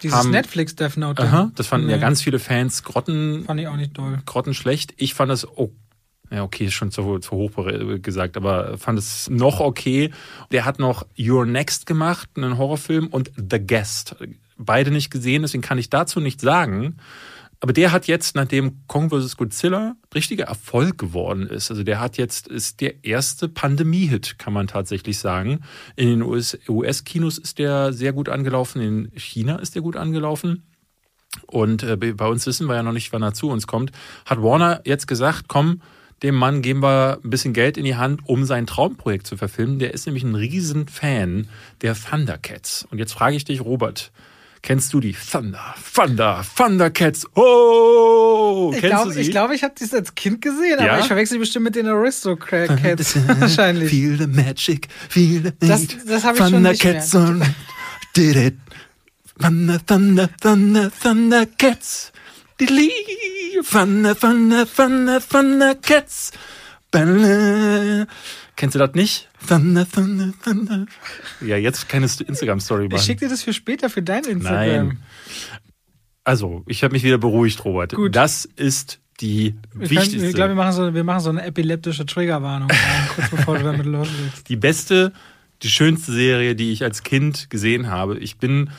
Dieses 0.02 0.18
Haben- 0.18 0.30
Netflix 0.30 0.76
Death 0.76 0.98
Note. 0.98 1.22
aha, 1.22 1.50
das 1.54 1.66
fanden 1.68 1.88
ja 1.88 1.96
Nee. 1.96 2.02
ganz 2.02 2.20
viele 2.20 2.38
Fans 2.38 2.82
grotten, 2.82 3.44
Fand 3.46 3.58
ich 3.60 3.66
auch 3.68 3.76
nicht 3.76 3.96
doll. 3.96 4.18
grottenschlecht. 4.26 4.92
Ich 4.98 5.14
fand 5.14 5.32
es 5.32 5.46
Ja, 6.30 6.42
okay, 6.42 6.66
ist 6.66 6.74
schon 6.74 6.90
zu, 6.90 7.18
zu 7.18 7.30
hoch 7.30 7.52
gesagt, 8.02 8.36
aber 8.36 8.76
fand 8.76 8.98
es 8.98 9.30
noch 9.30 9.60
okay. 9.60 10.10
Der 10.52 10.66
hat 10.66 10.78
noch 10.78 11.06
Your 11.18 11.46
Next 11.46 11.86
gemacht, 11.86 12.28
einen 12.36 12.58
Horrorfilm, 12.58 13.06
und 13.06 13.30
The 13.36 13.58
Guest. 13.58 14.16
Beide 14.58 14.90
nicht 14.90 15.10
gesehen, 15.10 15.42
deswegen 15.42 15.62
kann 15.62 15.78
ich 15.78 15.88
dazu 15.90 16.20
nichts 16.20 16.42
sagen. 16.42 16.96
Aber 17.64 17.72
der 17.72 17.92
hat 17.92 18.06
jetzt, 18.08 18.36
nachdem 18.36 18.86
Kong 18.88 19.08
vs. 19.08 19.38
Godzilla 19.38 19.96
richtiger 20.14 20.44
Erfolg 20.44 20.98
geworden 20.98 21.46
ist, 21.46 21.70
also 21.70 21.82
der 21.82 21.98
hat 21.98 22.18
jetzt, 22.18 22.46
ist 22.46 22.82
der 22.82 23.02
erste 23.06 23.48
Pandemie-Hit, 23.48 24.38
kann 24.38 24.52
man 24.52 24.66
tatsächlich 24.66 25.18
sagen. 25.18 25.60
In 25.96 26.10
den 26.10 26.22
US-Kinos 26.22 27.38
ist 27.38 27.58
der 27.58 27.94
sehr 27.94 28.12
gut 28.12 28.28
angelaufen, 28.28 28.82
in 28.82 29.12
China 29.16 29.56
ist 29.56 29.74
der 29.74 29.80
gut 29.80 29.96
angelaufen. 29.96 30.64
Und 31.46 31.82
äh, 31.84 31.96
bei 31.96 32.26
uns 32.26 32.44
wissen 32.46 32.68
wir 32.68 32.74
ja 32.74 32.82
noch 32.82 32.92
nicht, 32.92 33.14
wann 33.14 33.22
er 33.22 33.32
zu 33.32 33.48
uns 33.48 33.66
kommt. 33.66 33.92
Hat 34.26 34.42
Warner 34.42 34.82
jetzt 34.84 35.06
gesagt, 35.06 35.44
komm, 35.48 35.80
dem 36.22 36.34
Mann 36.34 36.60
geben 36.60 36.82
wir 36.82 37.18
ein 37.24 37.30
bisschen 37.30 37.54
Geld 37.54 37.78
in 37.78 37.86
die 37.86 37.96
Hand, 37.96 38.28
um 38.28 38.44
sein 38.44 38.66
Traumprojekt 38.66 39.26
zu 39.26 39.38
verfilmen. 39.38 39.78
Der 39.78 39.94
ist 39.94 40.04
nämlich 40.04 40.24
ein 40.24 40.34
Riesenfan 40.34 41.48
der 41.80 41.94
Thundercats. 41.94 42.86
Und 42.90 42.98
jetzt 42.98 43.14
frage 43.14 43.36
ich 43.36 43.46
dich, 43.46 43.62
Robert, 43.62 44.12
Kennst 44.66 44.94
du 44.94 45.00
die 45.00 45.12
Thunder, 45.30 45.74
Thunder, 45.94 46.42
Thundercats? 46.56 47.26
Oh! 47.36 48.70
Ich 48.74 48.80
Kennst 48.80 48.94
glaube, 48.94 49.08
du 49.10 49.14
sie? 49.14 49.20
ich, 49.20 49.30
glaub, 49.30 49.50
ich 49.50 49.62
habe 49.62 49.74
das 49.78 49.92
als 49.92 50.14
Kind 50.14 50.40
gesehen, 50.40 50.78
Ja? 50.80 50.92
aber 50.92 51.00
ich 51.00 51.06
verwechsel 51.06 51.34
die 51.34 51.40
bestimmt 51.40 51.64
mit 51.64 51.76
den 51.76 51.86
Aristocrats 51.86 53.14
wahrscheinlich. 53.40 53.90
Feel 53.90 54.16
the 54.16 54.26
magic, 54.26 54.88
feel 55.10 55.42
the 55.42 55.52
Das- 55.68 55.86
das 56.06 56.24
hab 56.24 56.32
ich 56.36 56.38
schon 56.38 56.62
nicht 56.62 56.80
Thundercats 56.80 57.12
mehr. 57.12 57.22
on 57.24 57.42
did 58.16 58.36
it. 58.36 58.54
Thunder, 59.38 59.84
Thunder, 59.84 60.30
Thunder, 60.40 60.90
Thundercats. 61.02 62.10
Diddly. 62.58 62.90
Thunder, 63.70 64.18
Thunder, 64.18 64.66
Thunder, 64.66 65.20
Thundercats. 65.28 66.30
Kennst 68.56 68.74
du 68.74 68.78
das 68.78 68.94
nicht? 68.94 69.28
Thunder, 69.46 69.86
Thunder, 69.90 70.32
Thunder. 70.42 70.86
Ja, 71.40 71.56
jetzt 71.56 71.88
keine 71.88 72.06
Instagram-Story 72.06 72.86
Ich 72.86 72.92
machen. 72.92 73.02
schicke 73.02 73.26
dir 73.26 73.30
das 73.30 73.42
für 73.42 73.52
später 73.52 73.90
für 73.90 74.02
dein 74.02 74.24
Instagram. 74.24 74.86
Nein. 74.88 74.98
Also, 76.24 76.62
ich 76.66 76.82
habe 76.82 76.92
mich 76.92 77.02
wieder 77.02 77.18
beruhigt, 77.18 77.64
Robert. 77.64 77.92
Gut. 77.94 78.16
Das 78.16 78.44
ist 78.56 79.00
die 79.20 79.54
können- 79.72 79.90
wichtigste, 79.90 80.26
Ich 80.26 80.34
glaube, 80.34 80.50
wir 80.50 80.54
machen 80.56 80.72
so, 80.72 80.94
wir 80.94 81.04
machen 81.04 81.20
so 81.20 81.30
eine 81.30 81.44
epileptische 81.44 82.06
Triggerwarnung 82.06 82.68
kurz 83.14 83.30
bevor 83.30 83.58
du 83.58 83.64
damit 83.64 83.86
loslegst. 83.86 84.48
die 84.48 84.56
beste, 84.56 85.12
die 85.62 85.68
schönste 85.68 86.12
Serie, 86.12 86.54
die 86.56 86.72
ich 86.72 86.82
als 86.82 87.02
Kind 87.02 87.50
gesehen 87.50 87.88
habe. 87.90 88.18
Ich 88.18 88.38
bin 88.38 88.70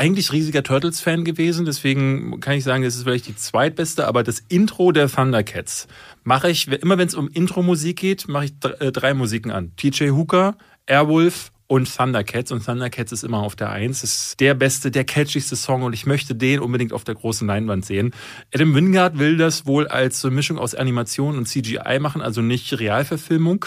eigentlich 0.00 0.32
riesiger 0.32 0.62
Turtles-Fan 0.62 1.24
gewesen, 1.24 1.66
deswegen 1.66 2.40
kann 2.40 2.54
ich 2.54 2.64
sagen, 2.64 2.84
es 2.84 2.96
ist 2.96 3.02
vielleicht 3.02 3.28
die 3.28 3.36
zweitbeste, 3.36 4.08
aber 4.08 4.22
das 4.22 4.40
Intro 4.48 4.92
der 4.92 5.10
Thundercats 5.10 5.88
mache 6.24 6.48
ich, 6.48 6.68
immer 6.68 6.96
wenn 6.96 7.06
es 7.06 7.14
um 7.14 7.28
Intro-Musik 7.28 7.98
geht, 7.98 8.26
mache 8.26 8.46
ich 8.46 8.52
äh, 8.80 8.92
drei 8.92 9.12
Musiken 9.12 9.50
an. 9.50 9.76
TJ 9.76 10.12
Hooker, 10.12 10.56
Airwolf 10.86 11.52
und 11.66 11.94
Thundercats. 11.94 12.50
Und 12.50 12.64
Thundercats 12.64 13.12
ist 13.12 13.24
immer 13.24 13.40
auf 13.42 13.56
der 13.56 13.68
Eins. 13.68 14.02
ist 14.02 14.40
der 14.40 14.54
beste, 14.54 14.90
der 14.90 15.04
catchigste 15.04 15.54
Song 15.54 15.82
und 15.82 15.92
ich 15.92 16.06
möchte 16.06 16.34
den 16.34 16.60
unbedingt 16.60 16.94
auf 16.94 17.04
der 17.04 17.14
großen 17.14 17.46
Leinwand 17.46 17.84
sehen. 17.84 18.14
Adam 18.54 18.74
Wingard 18.74 19.18
will 19.18 19.36
das 19.36 19.66
wohl 19.66 19.86
als 19.86 20.24
Mischung 20.24 20.58
aus 20.58 20.74
Animation 20.74 21.36
und 21.36 21.46
CGI 21.46 21.98
machen, 22.00 22.22
also 22.22 22.40
nicht 22.40 22.80
Realverfilmung. 22.80 23.66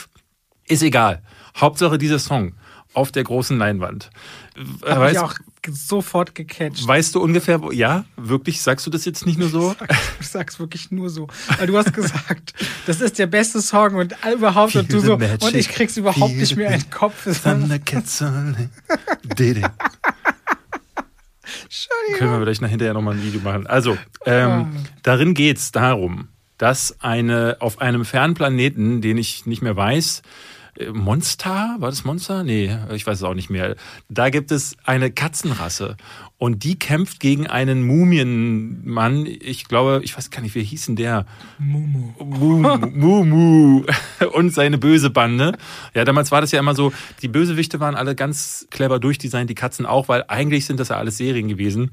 Ist 0.68 0.82
egal. 0.82 1.22
Hauptsache 1.56 2.00
dieser 2.00 2.18
Song 2.18 2.56
auf 2.96 3.12
der 3.12 3.24
großen 3.24 3.60
Leinwand. 3.60 4.10
Hab 4.84 5.12
ich 5.12 5.20
auch 5.20 5.36
sofort 5.72 6.36
gecatcht. 6.36 6.88
weißt 6.88 7.16
du 7.16 7.22
ungefähr, 7.22 7.61
wo, 7.61 7.72
ja, 7.72 8.05
wirklich, 8.18 8.61
sagst 8.61 8.86
du 8.86 8.89
das 8.89 9.05
jetzt 9.05 9.26
nicht 9.26 9.39
nur 9.39 9.49
so? 9.49 9.76
Ich 10.20 10.28
sag's 10.28 10.59
wirklich 10.59 10.91
nur 10.91 11.09
so. 11.09 11.28
Weil 11.57 11.68
du 11.68 11.78
hast 11.78 11.93
gesagt, 11.93 12.53
das 12.86 13.01
ist 13.01 13.20
der 13.20 13.28
beste 13.28 13.61
Song 13.61 13.95
und 13.95 14.16
überhaupt 14.34 14.76
und 14.76 14.91
du 14.91 14.99
so, 14.99 15.18
magic, 15.18 15.43
und 15.43 15.55
ich 15.55 15.70
krieg's 15.70 15.97
überhaupt 15.97 16.36
nicht 16.36 16.55
mehr 16.55 16.72
in 16.72 16.82
den 16.82 16.89
Kopf. 16.89 17.26
Did 19.38 19.57
it. 19.57 19.66
Können 22.18 22.32
wir 22.32 22.39
vielleicht 22.39 22.61
nach 22.61 22.70
hinterher 22.70 22.93
nochmal 22.93 23.16
ein 23.16 23.24
Video 23.24 23.41
machen. 23.41 23.68
Also, 23.68 23.97
ähm, 24.26 24.86
darin 25.03 25.34
geht's 25.34 25.72
darum, 25.72 26.30
dass 26.57 26.99
eine 27.01 27.57
auf 27.59 27.82
einem 27.82 28.05
fernen 28.05 28.34
Planeten, 28.34 29.01
den 29.01 29.18
ich 29.18 29.45
nicht 29.45 29.61
mehr 29.61 29.76
weiß, 29.76 30.22
Monster, 30.91 31.76
war 31.80 31.89
das 31.89 32.03
Monster? 32.03 32.43
Nee, 32.43 32.76
ich 32.93 33.05
weiß 33.05 33.19
es 33.19 33.24
auch 33.24 33.36
nicht 33.36 33.49
mehr. 33.49 33.76
Da 34.09 34.30
gibt 34.30 34.51
es 34.51 34.76
eine 34.84 35.11
Katzenrasse 35.11 35.97
und 36.38 36.63
die 36.63 36.80
kämpft 36.80 37.19
gegen 37.19 37.47
einen 37.47 37.84
Mumienmann. 37.84 39.26
Ich 39.26 39.67
glaube, 39.67 40.01
ich 40.03 40.17
weiß 40.17 40.32
gar 40.32 40.41
nicht, 40.41 40.55
wie 40.55 40.63
hieß 40.63 40.88
denn 40.88 40.95
der? 40.95 41.26
Mumu. 41.59 42.13
Mu, 42.19 42.78
Mu, 42.91 43.24
Mu 43.24 43.86
und 44.34 44.53
seine 44.53 44.78
böse 44.78 45.09
Bande. 45.09 45.57
Ja, 45.93 46.05
damals 46.05 46.32
war 46.32 46.41
das 46.41 46.51
ja 46.51 46.59
immer 46.59 46.76
so, 46.76 46.91
die 47.21 47.28
Bösewichte 47.28 47.80
waren 47.80 47.95
alle 47.95 48.15
ganz 48.15 48.67
clever 48.71 48.99
durchdesignt, 48.99 49.49
die 49.49 49.55
Katzen 49.55 49.86
auch, 49.86 50.07
weil 50.07 50.26
eigentlich 50.28 50.65
sind 50.65 50.80
das 50.80 50.89
ja 50.89 50.97
alles 50.97 51.17
Serien 51.17 51.47
gewesen, 51.47 51.91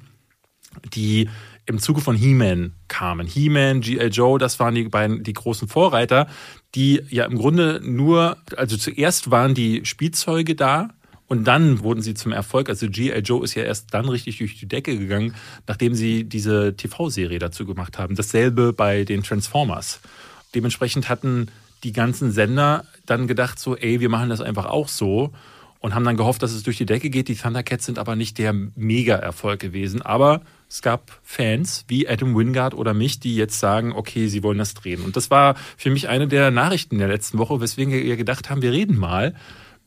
die 0.94 1.28
im 1.66 1.78
Zuge 1.78 2.00
von 2.00 2.16
He-Man 2.16 2.72
kamen. 2.88 3.26
He-Man, 3.26 3.80
G.I. 3.80 4.06
Joe, 4.06 4.38
das 4.38 4.58
waren 4.58 4.74
die 4.74 4.84
beiden, 4.84 5.22
die 5.22 5.32
großen 5.32 5.68
Vorreiter, 5.68 6.26
die 6.74 7.02
ja 7.10 7.24
im 7.24 7.36
Grunde 7.36 7.80
nur, 7.82 8.36
also 8.56 8.76
zuerst 8.76 9.30
waren 9.30 9.54
die 9.54 9.84
Spielzeuge 9.84 10.54
da, 10.54 10.90
und 11.30 11.44
dann 11.44 11.84
wurden 11.84 12.02
sie 12.02 12.14
zum 12.14 12.32
Erfolg. 12.32 12.68
Also 12.68 12.88
G.I. 12.88 13.20
Joe 13.20 13.44
ist 13.44 13.54
ja 13.54 13.62
erst 13.62 13.94
dann 13.94 14.08
richtig 14.08 14.38
durch 14.38 14.58
die 14.58 14.66
Decke 14.66 14.98
gegangen, 14.98 15.36
nachdem 15.68 15.94
sie 15.94 16.24
diese 16.24 16.74
TV-Serie 16.76 17.38
dazu 17.38 17.64
gemacht 17.64 17.98
haben. 17.98 18.16
Dasselbe 18.16 18.72
bei 18.72 19.04
den 19.04 19.22
Transformers. 19.22 20.00
Dementsprechend 20.56 21.08
hatten 21.08 21.46
die 21.84 21.92
ganzen 21.92 22.32
Sender 22.32 22.84
dann 23.06 23.28
gedacht 23.28 23.60
so, 23.60 23.76
ey, 23.76 24.00
wir 24.00 24.08
machen 24.08 24.28
das 24.28 24.40
einfach 24.40 24.66
auch 24.66 24.88
so 24.88 25.32
und 25.78 25.94
haben 25.94 26.04
dann 26.04 26.16
gehofft, 26.16 26.42
dass 26.42 26.50
es 26.50 26.64
durch 26.64 26.78
die 26.78 26.86
Decke 26.86 27.10
geht. 27.10 27.28
Die 27.28 27.36
Thundercats 27.36 27.86
sind 27.86 28.00
aber 28.00 28.16
nicht 28.16 28.36
der 28.38 28.52
Mega-Erfolg 28.52 29.60
gewesen. 29.60 30.02
Aber 30.02 30.40
es 30.70 30.82
gab 30.82 31.18
Fans 31.24 31.84
wie 31.88 32.08
Adam 32.08 32.36
Wingard 32.36 32.74
oder 32.74 32.94
mich, 32.94 33.18
die 33.18 33.34
jetzt 33.34 33.58
sagen, 33.58 33.92
okay, 33.92 34.28
sie 34.28 34.44
wollen 34.44 34.58
das 34.58 34.74
drehen. 34.74 35.02
Und 35.02 35.16
das 35.16 35.28
war 35.28 35.56
für 35.76 35.90
mich 35.90 36.08
eine 36.08 36.28
der 36.28 36.52
Nachrichten 36.52 36.98
der 36.98 37.08
letzten 37.08 37.38
Woche, 37.38 37.60
weswegen 37.60 37.92
wir 37.92 38.16
gedacht 38.16 38.50
haben, 38.50 38.62
wir 38.62 38.70
reden 38.70 38.96
mal 38.96 39.34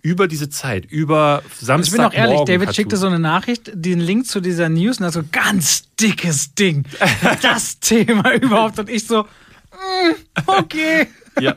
über 0.01 0.27
diese 0.27 0.49
Zeit, 0.49 0.86
über 0.86 1.41
Samstag. 1.57 1.88
Ich 1.88 1.97
bin 1.97 2.05
auch 2.05 2.13
ehrlich, 2.13 2.41
David 2.41 2.75
schickte 2.75 2.97
so 2.97 3.07
eine 3.07 3.19
Nachricht, 3.19 3.71
den 3.73 4.01
Link 4.01 4.27
zu 4.27 4.41
dieser 4.41 4.67
News 4.67 4.99
und 4.99 5.05
hat 5.05 5.13
so 5.13 5.23
ganz 5.31 5.86
dickes 5.95 6.53
Ding. 6.53 6.84
Das 7.41 7.79
Thema 7.79 8.34
überhaupt. 8.34 8.77
Und 8.77 8.89
ich 8.89 9.07
so, 9.07 9.23
mm, 9.23 10.43
okay. 10.47 11.07
Ja, 11.39 11.55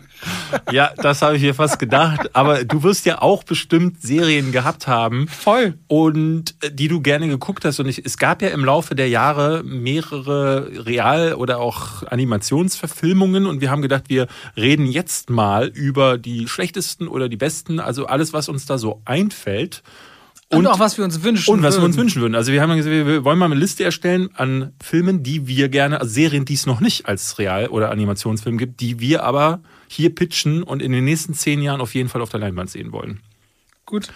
ja 0.71 0.91
das 0.97 1.23
habe 1.23 1.37
ich 1.37 1.43
mir 1.43 1.55
fast 1.55 1.79
gedacht. 1.79 2.35
Aber 2.35 2.65
du 2.65 2.83
wirst 2.83 3.07
ja 3.07 3.23
auch 3.23 3.45
bestimmt 3.45 4.03
Serien 4.03 4.53
gehabt 4.53 4.87
haben. 4.87 5.29
Voll. 5.29 5.75
Und 5.87 6.55
äh, 6.63 6.71
die 6.71 6.89
du 6.89 7.01
gerne 7.01 7.29
geguckt 7.29 7.65
hast. 7.65 7.81
Und 7.81 7.89
ich, 7.89 8.05
es 8.05 8.19
gab 8.19 8.43
ja 8.43 8.49
im 8.49 8.65
Laufe 8.65 8.95
der 8.95 9.09
Jahre 9.09 9.63
mehrere 9.65 10.87
Real- 10.87 11.35
oder 11.35 11.59
auch 11.59 12.03
Animationsverfilmungen. 12.05 13.47
Und 13.47 13.61
wir 13.61 13.71
haben 13.71 13.83
gedacht, 13.83 14.05
wir 14.09 14.27
reden 14.57 14.87
jetzt 14.87 15.31
mal 15.31 15.69
über 15.69 16.19
die 16.19 16.49
schlechtesten 16.49 17.09
oder 17.09 17.29
die 17.29 17.37
besten. 17.37 17.81
Also 17.81 18.07
alles, 18.07 18.33
was 18.33 18.49
uns 18.49 18.67
da 18.67 18.79
so 18.79 19.03
einfällt. 19.05 19.83
Und, 20.49 20.67
auch 20.69 20.79
was 20.79 20.97
wir 20.97 21.05
uns 21.05 21.23
wünschen. 21.25 21.53
Und 21.53 21.63
was 21.63 21.75
wir 21.75 21.83
würden. 21.83 21.93
uns 21.93 21.97
wünschen 21.97 22.23
würden. 22.23 22.37
Also 22.37 22.53
wir 22.53 22.63
haben 22.63 22.77
gesagt, 22.77 22.95
wir 22.95 23.25
wollen 23.25 23.39
mal 23.39 23.47
eine 23.47 23.57
Liste 23.57 23.83
erstellen 23.83 24.29
an 24.35 24.73
Filmen, 24.81 25.25
die 25.25 25.49
wir 25.49 25.69
gerne, 25.69 26.01
also 26.01 26.13
Serien, 26.13 26.45
die 26.45 26.55
es 26.55 26.67
noch 26.67 26.81
nicht 26.81 27.07
als 27.07 27.39
Real- 27.39 27.69
oder 27.69 27.91
Animationsfilm 27.91 28.57
gibt, 28.57 28.81
die 28.81 29.01
wir 29.01 29.25
aber 29.25 29.61
hier 29.89 30.15
pitchen 30.15 30.63
und 30.63 30.83
in 30.83 30.93
den 30.93 31.05
nächsten 31.05 31.35
zehn 31.35 31.63
Jahren 31.63 31.81
auf 31.81 31.95
jeden 31.95 32.09
Fall 32.09 32.21
auf 32.21 32.31
der 32.31 32.39
Leinwand 32.39 32.71
sehen 32.71 32.93
wollen. 32.93 33.21
Gut. 33.87 34.09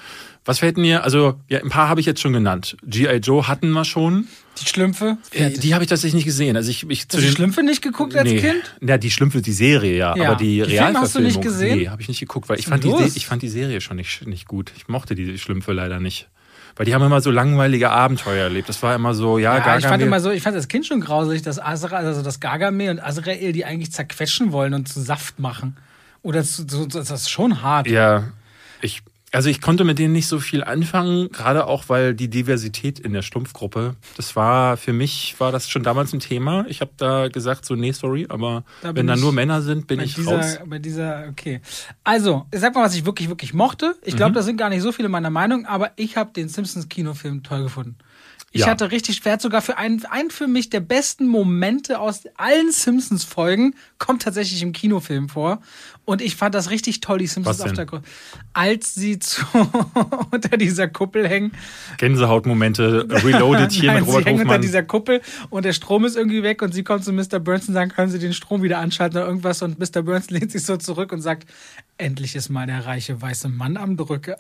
Was 0.45 0.59
fällt 0.59 0.77
mir, 0.79 1.05
also 1.05 1.39
ja, 1.49 1.61
ein 1.61 1.69
paar 1.69 1.89
habe 1.89 2.01
ich 2.01 2.07
jetzt 2.07 2.21
schon 2.21 2.33
genannt. 2.33 2.77
G.I. 2.83 3.17
Joe 3.19 3.47
hatten 3.47 3.71
wir 3.71 3.85
schon. 3.85 4.27
Die 4.61 4.67
Schlümpfe. 4.67 5.17
Äh, 5.33 5.51
die 5.51 5.75
habe 5.75 5.85
ich 5.85 5.91
tatsächlich 5.91 6.15
nicht 6.15 6.25
gesehen. 6.25 6.57
Also 6.57 6.71
ich, 6.71 6.89
ich 6.89 7.03
Hast 7.03 7.15
du 7.15 7.19
die 7.19 7.31
Schlümpfe 7.31 7.63
nicht 7.63 7.83
geguckt 7.83 8.17
als 8.17 8.29
nee. 8.29 8.41
Kind? 8.41 8.75
Ja, 8.81 8.99
die 8.99 9.11
Schlümpfe, 9.11 9.43
die 9.43 9.53
Serie, 9.53 9.97
ja. 9.97 10.17
Ja. 10.17 10.27
Aber 10.27 10.37
die, 10.37 10.63
Die 10.63 10.65
Filme 10.65 10.99
hast 10.99 11.15
du 11.15 11.21
nicht 11.21 11.37
Realverfilmung, 11.37 11.43
gesehen? 11.43 11.79
nee, 11.79 11.89
habe 11.89 12.03
ich 12.03 12.09
nicht 12.09 12.21
geguckt, 12.21 12.49
weil 12.49 12.59
ich 12.59 12.67
fand, 12.67 12.83
die, 12.85 12.93
ich 13.15 13.27
fand 13.27 13.43
die 13.43 13.49
Serie 13.49 13.81
schon 13.81 13.97
nicht, 13.97 14.27
nicht 14.27 14.49
gut. 14.49 14.73
Ich 14.77 14.89
mochte 14.89 15.15
die 15.15 15.39
Schlümpfe 15.39 15.73
leider 15.73 16.01
nicht. 16.01 16.29
Weil 16.77 16.87
die 16.87 16.95
haben 16.95 17.05
immer 17.05 17.21
so 17.21 17.31
langweilige 17.31 17.91
Abenteuer 17.91 18.45
erlebt. 18.45 18.69
Das 18.69 18.83
war 18.83 18.95
immer 18.95 19.13
so, 19.15 19.39
ja, 19.39 19.59
Ja, 19.59 19.65
gar 19.65 19.79
ich 19.79 19.87
fand 19.87 20.03
immer 20.03 20.21
so, 20.21 20.31
ich 20.31 20.43
fand 20.43 20.57
als 20.57 20.69
Kind 20.69 20.87
schon 20.87 21.01
grauselig, 21.01 21.43
dass 21.43 21.61
Azrael, 21.61 22.07
also 22.07 22.23
das 22.23 22.41
Gargamel 22.41 22.91
und 22.91 23.01
Azrael, 23.01 23.53
die 23.53 23.65
eigentlich 23.65 23.93
zerquetschen 23.93 24.53
wollen 24.53 24.75
und 24.75 24.89
zu 24.89 25.01
Saft 25.01 25.39
machen. 25.39 25.77
Oder 26.23 26.43
zu, 26.43 26.67
zu, 26.67 26.87
das 26.87 27.11
ist 27.11 27.31
schon 27.31 27.63
hart. 27.63 27.87
Ja, 27.87 28.25
ich, 28.83 29.03
also 29.33 29.49
ich 29.49 29.61
konnte 29.61 29.85
mit 29.85 29.99
denen 29.99 30.13
nicht 30.13 30.27
so 30.27 30.41
viel 30.41 30.65
anfangen, 30.65 31.31
gerade 31.31 31.67
auch, 31.67 31.89
weil 31.89 32.15
die 32.15 32.29
Diversität 32.29 32.99
in 32.99 33.13
der 33.13 33.23
Stumpfgruppe, 33.23 33.95
das 34.17 34.35
war, 34.37 34.77
für 34.77 34.93
mich 34.93 35.37
war 35.39 35.53
das 35.53 35.69
schon 35.71 35.83
damals 35.83 36.13
ein 36.13 36.21
Thema. 36.21 36.65
Ich 36.69 36.81
habe 36.81 36.91
da 36.97 37.29
gesagt, 37.29 37.65
so, 37.65 37.75
nee, 37.77 37.93
sorry, 37.93 38.27
aber 38.29 38.65
Da 38.83 38.95
wenn 38.95 39.07
da 39.07 39.17
nur 39.17 39.33
Männer 39.33 39.63
sind, 39.63 39.87
bin 39.87 40.01
ich 40.01 40.15
dieser, 40.15 40.37
raus. 40.37 40.59
bei 40.67 40.79
dieser, 40.79 41.27
okay. 41.31 41.61
Also, 42.03 42.47
ich 42.53 42.61
sag 42.61 42.75
mal, 42.75 42.85
was 42.85 42.95
ich 42.95 43.05
wirklich, 43.05 43.29
wirklich 43.29 43.55
mochte. 43.55 43.95
Ich 44.03 44.17
glaube, 44.17 44.33
da 44.33 44.43
sind 44.43 44.57
gar 44.57 44.69
nicht 44.69 44.83
so 44.83 44.91
viele 44.93 45.09
meiner 45.09 45.31
Meinung, 45.31 45.65
aber 45.67 45.93
ich 45.97 46.17
habe 46.17 46.33
den 46.33 46.49
Simpsons-Kinofilm 46.49 47.43
toll 47.43 47.63
gefunden. 47.63 47.97
Ich 48.53 48.63
Ja. 48.63 48.67
hatte 48.67 48.91
richtig 48.91 49.25
Wert 49.25 49.41
sogar 49.41 49.63
für 49.63 49.79
einen, 49.79 50.05
einen 50.07 50.31
für 50.31 50.49
mich 50.49 50.71
der 50.71 50.81
besten 50.81 51.29
Momente 51.29 52.01
aus 52.01 52.23
allen 52.37 52.73
Simpsons-Folgen, 52.73 53.77
kommt 53.99 54.23
tatsächlich 54.23 54.61
im 54.63 54.73
Kinofilm 54.73 55.29
vor. 55.29 55.61
Und 56.11 56.21
ich 56.23 56.35
fand 56.35 56.57
das 56.57 56.71
richtig 56.71 56.99
toll, 57.01 57.19
die 57.19 57.29
Simpsons 57.29 57.61
auf 57.61 57.73
der 57.73 57.87
Gru- 57.87 58.01
Als 58.53 58.95
sie 58.97 59.19
zu, 59.21 59.43
unter 60.33 60.57
dieser 60.57 60.89
Kuppel 60.89 61.29
hängen. 61.29 61.53
Gänsehautmomente, 61.99 63.07
reloaded 63.25 63.71
hier 63.71 63.93
Nein, 63.93 64.01
mit 64.01 64.09
Robert 64.09 64.25
sie 64.25 64.29
hängen 64.29 64.41
unter 64.41 64.49
Hofmann. 64.55 64.63
dieser 64.63 64.83
Kuppel 64.83 65.21
und 65.51 65.65
der 65.65 65.73
Strom 65.73 66.05
ist 66.05 66.17
irgendwie 66.17 66.43
weg 66.43 66.63
und 66.63 66.75
sie 66.75 66.83
kommt 66.83 67.05
zu 67.05 67.13
Mr. 67.13 67.39
Burns 67.39 67.69
und 67.69 67.75
sagt, 67.75 67.95
können 67.95 68.11
Sie 68.11 68.19
den 68.19 68.33
Strom 68.35 68.63
wieder 68.65 68.79
anschalten 68.79 69.19
oder 69.19 69.27
irgendwas 69.29 69.63
und 69.63 69.79
Mr. 69.79 70.03
Burns 70.03 70.31
lehnt 70.31 70.51
sich 70.51 70.65
so 70.65 70.77
zurück 70.77 71.13
und 71.13 71.21
sagt, 71.23 71.49
endlich 71.97 72.35
ist 72.35 72.49
mal 72.49 72.67
der 72.67 72.87
reiche 72.87 73.23
weiße 73.23 73.49
Mann 73.49 73.77
am 73.77 73.97
Drücke. 73.97 74.37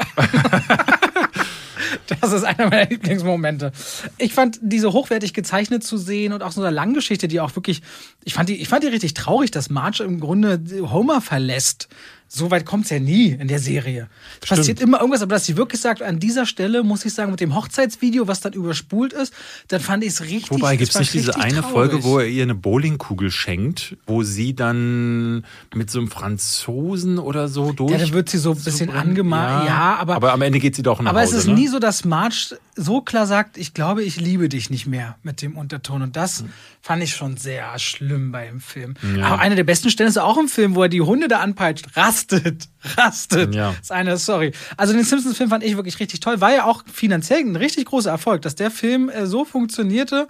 Das 2.20 2.32
ist 2.32 2.42
einer 2.44 2.68
meiner 2.70 2.88
Lieblingsmomente. 2.88 3.72
Ich 4.18 4.34
fand 4.34 4.58
diese 4.62 4.92
hochwertig 4.92 5.32
gezeichnet 5.32 5.82
zu 5.84 5.96
sehen 5.96 6.32
und 6.32 6.42
auch 6.42 6.52
so 6.52 6.60
eine 6.60 6.74
Langgeschichte, 6.74 7.28
die 7.28 7.40
auch 7.40 7.54
wirklich, 7.56 7.82
ich 8.24 8.34
fand 8.34 8.48
die, 8.48 8.56
ich 8.56 8.68
fand 8.68 8.82
die 8.84 8.88
richtig 8.88 9.14
traurig, 9.14 9.50
dass 9.50 9.70
Marge 9.70 10.02
im 10.04 10.18
Grunde 10.20 10.60
Homer 10.90 11.20
verlässt 11.20 11.59
fest 11.60 11.86
so 12.32 12.48
weit 12.52 12.64
kommt's 12.64 12.90
ja 12.90 13.00
nie 13.00 13.30
in 13.30 13.48
der 13.48 13.58
Serie. 13.58 14.08
Es 14.40 14.46
Stimmt. 14.46 14.58
passiert 14.60 14.80
immer 14.80 15.00
irgendwas, 15.00 15.20
aber 15.20 15.34
dass 15.34 15.46
sie 15.46 15.56
wirklich 15.56 15.80
sagt, 15.80 16.00
an 16.00 16.20
dieser 16.20 16.46
Stelle 16.46 16.84
muss 16.84 17.04
ich 17.04 17.12
sagen, 17.12 17.32
mit 17.32 17.40
dem 17.40 17.56
Hochzeitsvideo, 17.56 18.28
was 18.28 18.40
dann 18.40 18.52
überspult 18.52 19.12
ist, 19.12 19.34
dann 19.66 19.80
fand 19.80 20.04
ich 20.04 20.10
es 20.10 20.20
richtig. 20.20 20.52
Wobei 20.52 20.74
es 20.74 20.78
gibt 20.78 20.94
es 20.94 21.00
nicht 21.00 21.12
diese 21.12 21.34
eine 21.34 21.54
traurig. 21.54 21.72
Folge, 21.72 22.04
wo 22.04 22.20
er 22.20 22.28
ihr 22.28 22.44
eine 22.44 22.54
Bowlingkugel 22.54 23.32
schenkt, 23.32 23.96
wo 24.06 24.22
sie 24.22 24.54
dann 24.54 25.44
mit 25.74 25.90
so 25.90 25.98
einem 25.98 26.08
Franzosen 26.08 27.18
oder 27.18 27.48
so 27.48 27.72
durch. 27.72 27.90
Ja, 27.90 27.98
dann 27.98 28.12
wird 28.12 28.28
sie 28.28 28.38
so 28.38 28.52
ein 28.52 28.60
bisschen 28.60 28.90
angemalt. 28.90 29.66
Ja, 29.66 29.96
aber, 29.98 30.14
aber 30.14 30.32
am 30.32 30.42
Ende 30.42 30.60
geht 30.60 30.76
sie 30.76 30.84
doch 30.84 31.00
nach 31.00 31.10
Aber 31.10 31.22
Hause. 31.22 31.34
es 31.34 31.42
ist 31.42 31.48
ne? 31.48 31.54
nie 31.54 31.66
so, 31.66 31.80
dass 31.80 32.04
Marge 32.04 32.56
so 32.76 33.00
klar 33.00 33.26
sagt, 33.26 33.58
ich 33.58 33.74
glaube, 33.74 34.04
ich 34.04 34.20
liebe 34.20 34.48
dich 34.48 34.70
nicht 34.70 34.86
mehr 34.86 35.16
mit 35.24 35.42
dem 35.42 35.56
Unterton. 35.56 36.02
Und 36.02 36.14
das 36.14 36.44
fand 36.80 37.02
ich 37.02 37.14
schon 37.14 37.36
sehr 37.36 37.76
schlimm 37.80 38.30
bei 38.30 38.46
dem 38.46 38.60
Film. 38.60 38.94
Aber 39.20 39.40
eine 39.40 39.56
der 39.56 39.64
besten 39.64 39.90
Stellen 39.90 40.08
ist 40.08 40.16
auch 40.16 40.38
im 40.38 40.48
Film, 40.48 40.76
wo 40.76 40.84
er 40.84 40.88
die 40.88 41.00
Hunde 41.00 41.26
da 41.26 41.40
anpeitscht. 41.40 41.86
Rastet. 42.20 42.68
Rastet. 42.96 43.54
Ja. 43.54 43.70
Das 43.70 43.80
ist 43.80 43.92
eine, 43.92 44.16
sorry. 44.16 44.52
Also 44.76 44.92
den 44.92 45.04
Simpsons-Film 45.04 45.50
fand 45.50 45.64
ich 45.64 45.76
wirklich 45.76 45.98
richtig 46.00 46.20
toll. 46.20 46.40
War 46.40 46.52
ja 46.52 46.64
auch 46.64 46.82
finanziell 46.92 47.40
ein 47.40 47.56
richtig 47.56 47.86
großer 47.86 48.10
Erfolg, 48.10 48.42
dass 48.42 48.54
der 48.54 48.70
Film 48.70 49.08
äh, 49.08 49.26
so 49.26 49.44
funktionierte. 49.44 50.28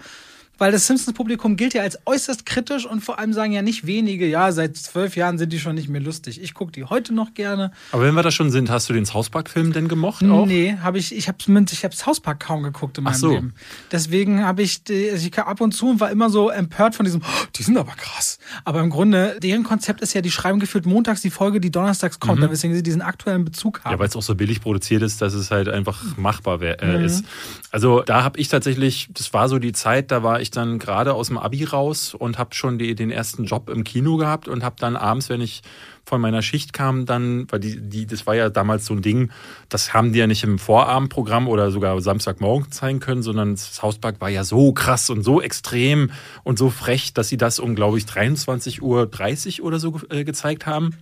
Weil 0.60 0.72
das 0.72 0.86
Simpsons-Publikum 0.86 1.56
gilt 1.56 1.72
ja 1.72 1.80
als 1.80 1.98
äußerst 2.04 2.44
kritisch 2.44 2.84
und 2.84 3.00
vor 3.00 3.18
allem 3.18 3.32
sagen 3.32 3.52
ja 3.52 3.62
nicht 3.62 3.86
wenige, 3.86 4.26
ja, 4.26 4.52
seit 4.52 4.76
zwölf 4.76 5.16
Jahren 5.16 5.38
sind 5.38 5.54
die 5.54 5.58
schon 5.58 5.74
nicht 5.74 5.88
mehr 5.88 6.02
lustig. 6.02 6.42
Ich 6.42 6.52
gucke 6.52 6.70
die 6.70 6.84
heute 6.84 7.14
noch 7.14 7.32
gerne. 7.32 7.72
Aber 7.92 8.02
wenn 8.02 8.14
wir 8.14 8.22
da 8.22 8.30
schon 8.30 8.50
sind, 8.50 8.68
hast 8.68 8.86
du 8.90 8.92
den 8.92 9.06
South 9.06 9.30
Park-Film 9.30 9.72
denn 9.72 9.88
gemocht 9.88 10.22
auch? 10.24 10.44
Nee, 10.44 10.76
habe 10.82 10.98
ich, 10.98 11.16
ich 11.16 11.28
habe 11.28 11.38
ich 11.72 11.84
hab's 11.84 12.04
Hauspark 12.04 12.40
kaum 12.40 12.62
geguckt 12.62 12.98
in 12.98 13.04
meinem 13.04 13.14
so. 13.14 13.30
Leben. 13.30 13.54
Deswegen 13.90 14.44
habe 14.44 14.60
ich, 14.60 14.82
also 14.88 15.24
ich 15.24 15.32
kam 15.32 15.48
ab 15.48 15.62
und 15.62 15.72
zu 15.72 15.88
und 15.88 16.00
war 16.00 16.10
immer 16.10 16.28
so 16.28 16.50
empört 16.50 16.94
von 16.94 17.06
diesem, 17.06 17.22
oh, 17.22 17.44
die 17.56 17.62
sind 17.62 17.78
aber 17.78 17.92
krass. 17.92 18.38
Aber 18.66 18.80
im 18.80 18.90
Grunde, 18.90 19.38
deren 19.42 19.64
Konzept 19.64 20.02
ist 20.02 20.12
ja, 20.12 20.20
die 20.20 20.30
schreiben 20.30 20.60
gefühlt 20.60 20.84
montags 20.84 21.22
die 21.22 21.30
Folge, 21.30 21.60
die 21.60 21.70
donnerstags 21.70 22.20
kommt, 22.20 22.42
weswegen 22.42 22.76
sie 22.76 22.82
diesen 22.82 23.00
aktuellen 23.00 23.46
Bezug 23.46 23.80
haben. 23.80 23.90
Mhm. 23.90 23.94
Ja, 23.94 23.98
weil 23.98 24.08
es 24.08 24.16
auch 24.16 24.22
so 24.22 24.34
billig 24.34 24.60
produziert 24.60 25.00
ist, 25.00 25.22
dass 25.22 25.32
es 25.32 25.50
halt 25.50 25.70
einfach 25.70 26.18
machbar 26.18 26.60
wär, 26.60 26.76
Mhm. 26.82 26.90
äh, 26.96 27.06
ist. 27.06 27.24
Also 27.70 28.02
da 28.02 28.24
habe 28.24 28.38
ich 28.38 28.48
tatsächlich, 28.48 29.08
das 29.14 29.32
war 29.32 29.48
so 29.48 29.58
die 29.58 29.72
Zeit, 29.72 30.10
da 30.10 30.22
war 30.22 30.40
ich 30.40 30.49
dann 30.50 30.78
gerade 30.78 31.14
aus 31.14 31.28
dem 31.28 31.38
Abi 31.38 31.64
raus 31.64 32.14
und 32.14 32.38
habe 32.38 32.54
schon 32.54 32.78
die, 32.78 32.94
den 32.94 33.10
ersten 33.10 33.44
Job 33.44 33.68
im 33.68 33.84
Kino 33.84 34.16
gehabt 34.16 34.48
und 34.48 34.62
habe 34.62 34.76
dann 34.78 34.96
abends, 34.96 35.28
wenn 35.28 35.40
ich 35.40 35.62
von 36.04 36.20
meiner 36.20 36.42
Schicht 36.42 36.72
kam, 36.72 37.06
dann, 37.06 37.46
weil 37.50 37.60
die, 37.60 37.80
die, 37.80 38.06
das 38.06 38.26
war 38.26 38.34
ja 38.34 38.48
damals 38.48 38.86
so 38.86 38.94
ein 38.94 39.02
Ding, 39.02 39.30
das 39.68 39.94
haben 39.94 40.12
die 40.12 40.18
ja 40.18 40.26
nicht 40.26 40.42
im 40.42 40.58
Vorabendprogramm 40.58 41.46
oder 41.46 41.70
sogar 41.70 42.00
Samstagmorgen 42.00 42.72
zeigen 42.72 43.00
können, 43.00 43.22
sondern 43.22 43.52
das 43.52 43.82
Hauspark 43.82 44.20
war 44.20 44.28
ja 44.28 44.44
so 44.44 44.72
krass 44.72 45.10
und 45.10 45.22
so 45.22 45.40
extrem 45.40 46.10
und 46.42 46.58
so 46.58 46.70
frech, 46.70 47.14
dass 47.14 47.28
sie 47.28 47.36
das 47.36 47.58
um, 47.58 47.74
glaube 47.74 47.98
ich, 47.98 48.04
23.30 48.04 49.60
Uhr 49.60 49.66
oder 49.66 49.78
so 49.78 50.00
äh, 50.10 50.24
gezeigt 50.24 50.66
haben. 50.66 50.96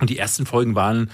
Und 0.00 0.10
die 0.10 0.18
ersten 0.18 0.46
Folgen 0.46 0.74
waren 0.74 1.10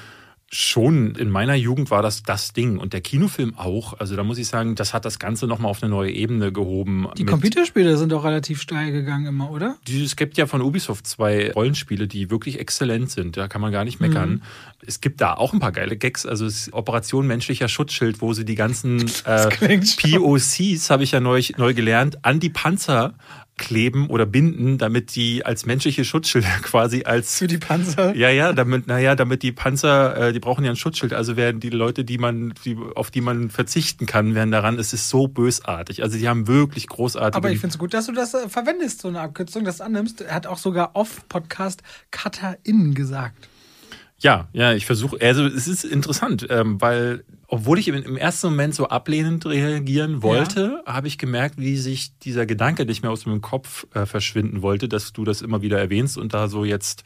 schon 0.55 1.17
in 1.17 1.31
meiner 1.31 1.55
Jugend 1.55 1.91
war 1.91 2.01
das 2.01 2.23
das 2.23 2.53
Ding 2.53 2.79
und 2.79 2.93
der 2.93 3.01
Kinofilm 3.01 3.55
auch. 3.57 3.99
Also 3.99 4.15
da 4.15 4.23
muss 4.23 4.39
ich 4.39 4.47
sagen, 4.47 4.77
das 4.77 4.95
hat 4.95 5.05
das 5.05 5.19
Ganze 5.19 5.47
nochmal 5.47 5.71
auf 5.71 5.83
eine 5.83 5.91
neue 5.91 6.13
Ebene 6.13 6.53
gehoben. 6.53 7.09
die 7.17 7.25
Computerspiele 7.25 7.97
sind 7.97 8.13
auch 8.13 8.25
relativ 8.25 8.61
steil 8.61 8.93
gegangen 8.93 9.27
immer, 9.27 9.51
oder? 9.51 9.77
es 9.89 10.15
gibt 10.15 10.37
ja 10.37 10.47
von 10.47 10.63
Ubisoft 10.63 11.07
zwei 11.07 11.51
Rollenspiele, 11.53 12.07
die 12.07 12.31
wirklich 12.31 12.61
exzellent 12.61 13.11
sind. 13.11 13.37
Da 13.37 13.49
kann 13.49 13.61
man 13.61 13.73
gar 13.73 13.85
nicht 13.85 14.01
meckern. 14.01 14.31
Mhm. 14.31 14.43
Es 14.87 15.01
gibt 15.01 15.21
da 15.21 15.35
auch 15.35 15.53
ein 15.53 15.61
paar 15.61 15.73
geile 15.73 15.97
Gags. 15.97 16.25
Also 16.25 16.47
es 16.47 16.67
ist 16.67 16.73
Operation 16.73 17.27
menschlicher 17.27 17.69
Schutzschild, 17.69 18.21
wo 18.21 18.33
sie 18.33 18.45
die 18.45 18.55
ganzen 18.55 19.01
äh, 19.25 19.49
POCs, 19.49 20.91
habe 20.91 21.03
ich 21.03 21.13
ja 21.13 21.21
neu, 21.21 21.43
neu 21.57 21.75
gelernt, 21.75 22.25
an 22.25 22.39
die 22.39 22.51
Panzer 22.51 23.15
kleben 23.57 24.09
oder 24.09 24.27
binden, 24.27 24.79
damit 24.79 25.15
die 25.15 25.45
als 25.45 25.65
menschliche 25.65 26.05
Schutzschilder 26.05 26.49
quasi 26.63 27.05
als 27.05 27.39
Für 27.39 27.47
die 27.47 27.59
Panzer. 27.59 28.15
ja, 28.17 28.29
ja, 28.31 28.53
damit, 28.53 28.87
naja, 28.87 29.15
damit 29.15 29.43
die 29.43 29.53
Panzer, 29.53 30.17
äh, 30.29 30.33
die 30.33 30.41
brauchen 30.41 30.65
ja 30.65 30.71
ein 30.71 30.77
Schutzschild. 30.77 31.13
Also 31.13 31.37
werden 31.37 31.61
die 31.61 31.71
Leute, 31.71 32.05
die 32.05 32.19
man, 32.19 32.55
die, 32.65 32.77
auf 32.95 33.11
die 33.11 33.21
man 33.21 33.51
verzichten 33.51 34.07
kann, 34.07 34.35
werden 34.35 34.51
daran. 34.51 34.79
Es 34.79 34.93
ist 34.93 35.09
so 35.09 35.29
bösartig. 35.29 36.03
Also 36.03 36.19
die 36.19 36.29
haben 36.29 36.49
wirklich 36.49 36.89
großartige. 36.89 37.37
Aber 37.37 37.51
ich 37.51 37.61
finde 37.61 37.75
es 37.75 37.79
gut, 37.79 37.95
dass 37.95 38.07
du 38.07 38.13
das 38.13 38.35
äh, 38.35 38.49
verwendest, 38.49 39.03
so 39.03 39.09
eine 39.09 39.21
Abkürzung, 39.21 39.65
das 39.65 39.81
annimmst. 39.81 40.21
Er 40.21 40.35
hat 40.35 40.47
auch 40.47 40.59
sogar 40.59 40.91
off-Podcast 40.95 41.83
Cutter-In 42.11 42.95
gesagt. 42.95 43.49
Ja, 44.25 44.49
ja, 44.55 44.73
ich 44.73 44.87
versuche, 44.87 45.19
also 45.21 45.45
es 45.45 45.69
ist 45.69 45.85
interessant, 45.85 46.47
ähm, 46.49 46.81
weil 46.81 47.25
obwohl 47.47 47.79
ich 47.79 47.89
im, 47.89 47.95
im 47.95 48.17
ersten 48.17 48.47
Moment 48.47 48.75
so 48.75 48.89
ablehnend 48.89 49.45
reagieren 49.45 50.23
wollte, 50.23 50.83
habe 50.87 51.09
ich 51.09 51.19
gemerkt, 51.19 51.59
wie 51.59 51.77
sich 51.77 52.19
dieser 52.21 52.47
Gedanke 52.47 52.87
nicht 52.87 53.03
mehr 53.03 53.11
aus 53.11 53.27
meinem 53.27 53.43
Kopf 53.43 53.87
äh, 53.93 54.07
verschwinden 54.07 54.63
wollte, 54.63 54.89
dass 54.89 55.13
du 55.13 55.25
das 55.25 55.43
immer 55.43 55.61
wieder 55.61 55.79
erwähnst 55.79 56.17
und 56.17 56.33
da 56.33 56.49
so 56.49 56.65
jetzt 56.65 57.05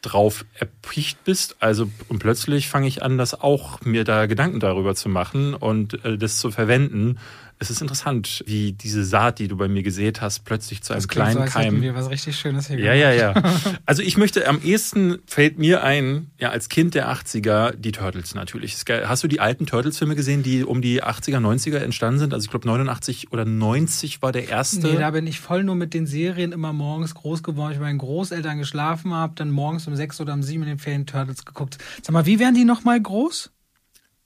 drauf 0.00 0.46
erpicht 0.54 1.24
bist. 1.24 1.56
Also 1.60 1.90
und 2.08 2.20
plötzlich 2.20 2.68
fange 2.68 2.86
ich 2.88 3.02
an, 3.02 3.18
das 3.18 3.38
auch 3.38 3.82
mir 3.82 4.04
da 4.04 4.24
Gedanken 4.24 4.58
darüber 4.58 4.94
zu 4.94 5.10
machen 5.10 5.52
und 5.52 6.02
äh, 6.06 6.16
das 6.16 6.38
zu 6.38 6.50
verwenden. 6.50 7.18
Es 7.58 7.70
ist 7.70 7.80
interessant, 7.80 8.44
wie 8.46 8.72
diese 8.72 9.02
Saat, 9.02 9.38
die 9.38 9.48
du 9.48 9.56
bei 9.56 9.66
mir 9.66 9.82
gesät 9.82 10.20
hast, 10.20 10.44
plötzlich 10.44 10.82
zu 10.82 10.92
einem 10.92 10.98
Das 11.00 11.08
kleinen 11.08 11.32
so, 11.34 11.40
als 11.40 11.52
Keim 11.52 11.80
wir 11.80 11.94
was 11.94 12.10
richtig 12.10 12.36
Schönes 12.38 12.66
hier 12.68 12.78
ja, 12.78 12.92
ja, 12.92 13.12
ja. 13.12 13.34
Also 13.86 14.02
ich 14.02 14.18
möchte, 14.18 14.46
am 14.46 14.60
ehesten 14.62 15.18
fällt 15.26 15.58
mir 15.58 15.82
ein, 15.82 16.30
ja, 16.38 16.50
als 16.50 16.68
Kind 16.68 16.94
der 16.94 17.08
80er, 17.10 17.72
die 17.74 17.92
Turtles 17.92 18.34
natürlich. 18.34 18.76
Hast 19.06 19.22
du 19.24 19.28
die 19.28 19.40
alten 19.40 19.64
Turtles-Filme 19.64 20.16
gesehen, 20.16 20.42
die 20.42 20.64
um 20.64 20.82
die 20.82 21.02
80er, 21.02 21.38
90er 21.38 21.78
entstanden 21.78 22.18
sind? 22.20 22.34
Also 22.34 22.44
ich 22.44 22.50
glaube 22.50 22.66
89 22.68 23.32
oder 23.32 23.46
90 23.46 24.20
war 24.20 24.32
der 24.32 24.48
erste. 24.50 24.86
Nee, 24.88 24.98
da 24.98 25.10
bin 25.12 25.26
ich 25.26 25.40
voll 25.40 25.64
nur 25.64 25.76
mit 25.76 25.94
den 25.94 26.06
Serien 26.06 26.52
immer 26.52 26.74
morgens 26.74 27.14
groß 27.14 27.42
geworden. 27.42 27.72
Ich 27.72 27.78
bei 27.78 27.84
meinen 27.84 27.98
Großeltern 27.98 28.58
geschlafen 28.58 29.14
habe, 29.14 29.32
dann 29.34 29.50
morgens 29.50 29.86
um 29.86 29.96
sechs 29.96 30.20
oder 30.20 30.34
um 30.34 30.42
sieben 30.42 30.64
in 30.64 30.68
den 30.68 30.78
Ferien 30.78 31.06
Turtles 31.06 31.46
geguckt. 31.46 31.78
Sag 32.02 32.12
mal, 32.12 32.26
wie 32.26 32.38
werden 32.38 32.54
die 32.54 32.64
nochmal 32.64 33.00
groß? 33.00 33.50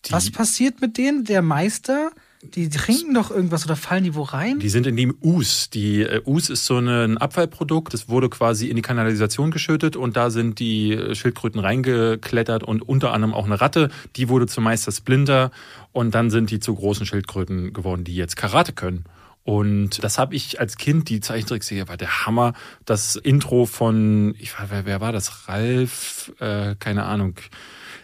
Die- 0.07 0.12
Was 0.12 0.31
passiert 0.33 0.81
mit 0.81 0.99
denen? 0.99 1.22
Der 1.24 1.43
Meister? 1.43 2.11
Die 2.43 2.70
trinken 2.70 3.12
doch 3.12 3.30
irgendwas 3.30 3.66
oder 3.66 3.76
fallen 3.76 4.03
die 4.03 4.14
wo 4.14 4.22
rein? 4.22 4.61
Die 4.61 4.70
sind 4.70 4.86
in 4.86 4.97
dem 4.97 5.14
Us. 5.22 5.68
Die 5.68 6.01
äh, 6.03 6.22
Us 6.24 6.49
ist 6.49 6.64
so 6.64 6.78
ein 6.78 7.18
Abfallprodukt. 7.18 7.93
Das 7.93 8.09
wurde 8.09 8.30
quasi 8.30 8.68
in 8.68 8.76
die 8.76 8.82
Kanalisation 8.82 9.51
geschüttet 9.51 9.95
und 9.95 10.16
da 10.16 10.30
sind 10.30 10.59
die 10.59 10.93
äh, 10.93 11.14
Schildkröten 11.14 11.61
reingeklettert 11.61 12.62
und 12.64 12.80
unter 12.80 13.12
anderem 13.12 13.34
auch 13.34 13.45
eine 13.45 13.61
Ratte. 13.61 13.91
Die 14.16 14.30
wurde 14.30 14.47
zum 14.47 14.64
Meister 14.64 14.91
Splinter 14.91 15.51
und 15.93 16.14
dann 16.14 16.30
sind 16.30 16.51
die 16.51 16.61
zu 16.61 16.74
großen 16.74 17.05
Schildkröten 17.05 17.74
geworden, 17.74 18.05
die 18.05 18.14
jetzt 18.14 18.36
Karate 18.36 18.72
können. 18.72 19.05
Und 19.45 20.03
das 20.03 20.18
habe 20.18 20.34
ich 20.34 20.61
als 20.61 20.78
Kind, 20.78 21.09
die 21.11 21.20
Zeichentrickserie 21.20 21.88
war 21.88 21.97
der 21.99 22.24
Hammer. 22.24 22.55
Das 22.86 23.16
Intro 23.16 23.66
von, 23.66 24.34
ich 24.38 24.59
weiß, 24.59 24.68
wer, 24.70 24.86
wer 24.86 25.01
war 25.03 25.12
das? 25.12 25.49
Ralf, 25.49 26.32
äh, 26.41 26.74
keine 26.78 27.05
Ahnung. 27.05 27.34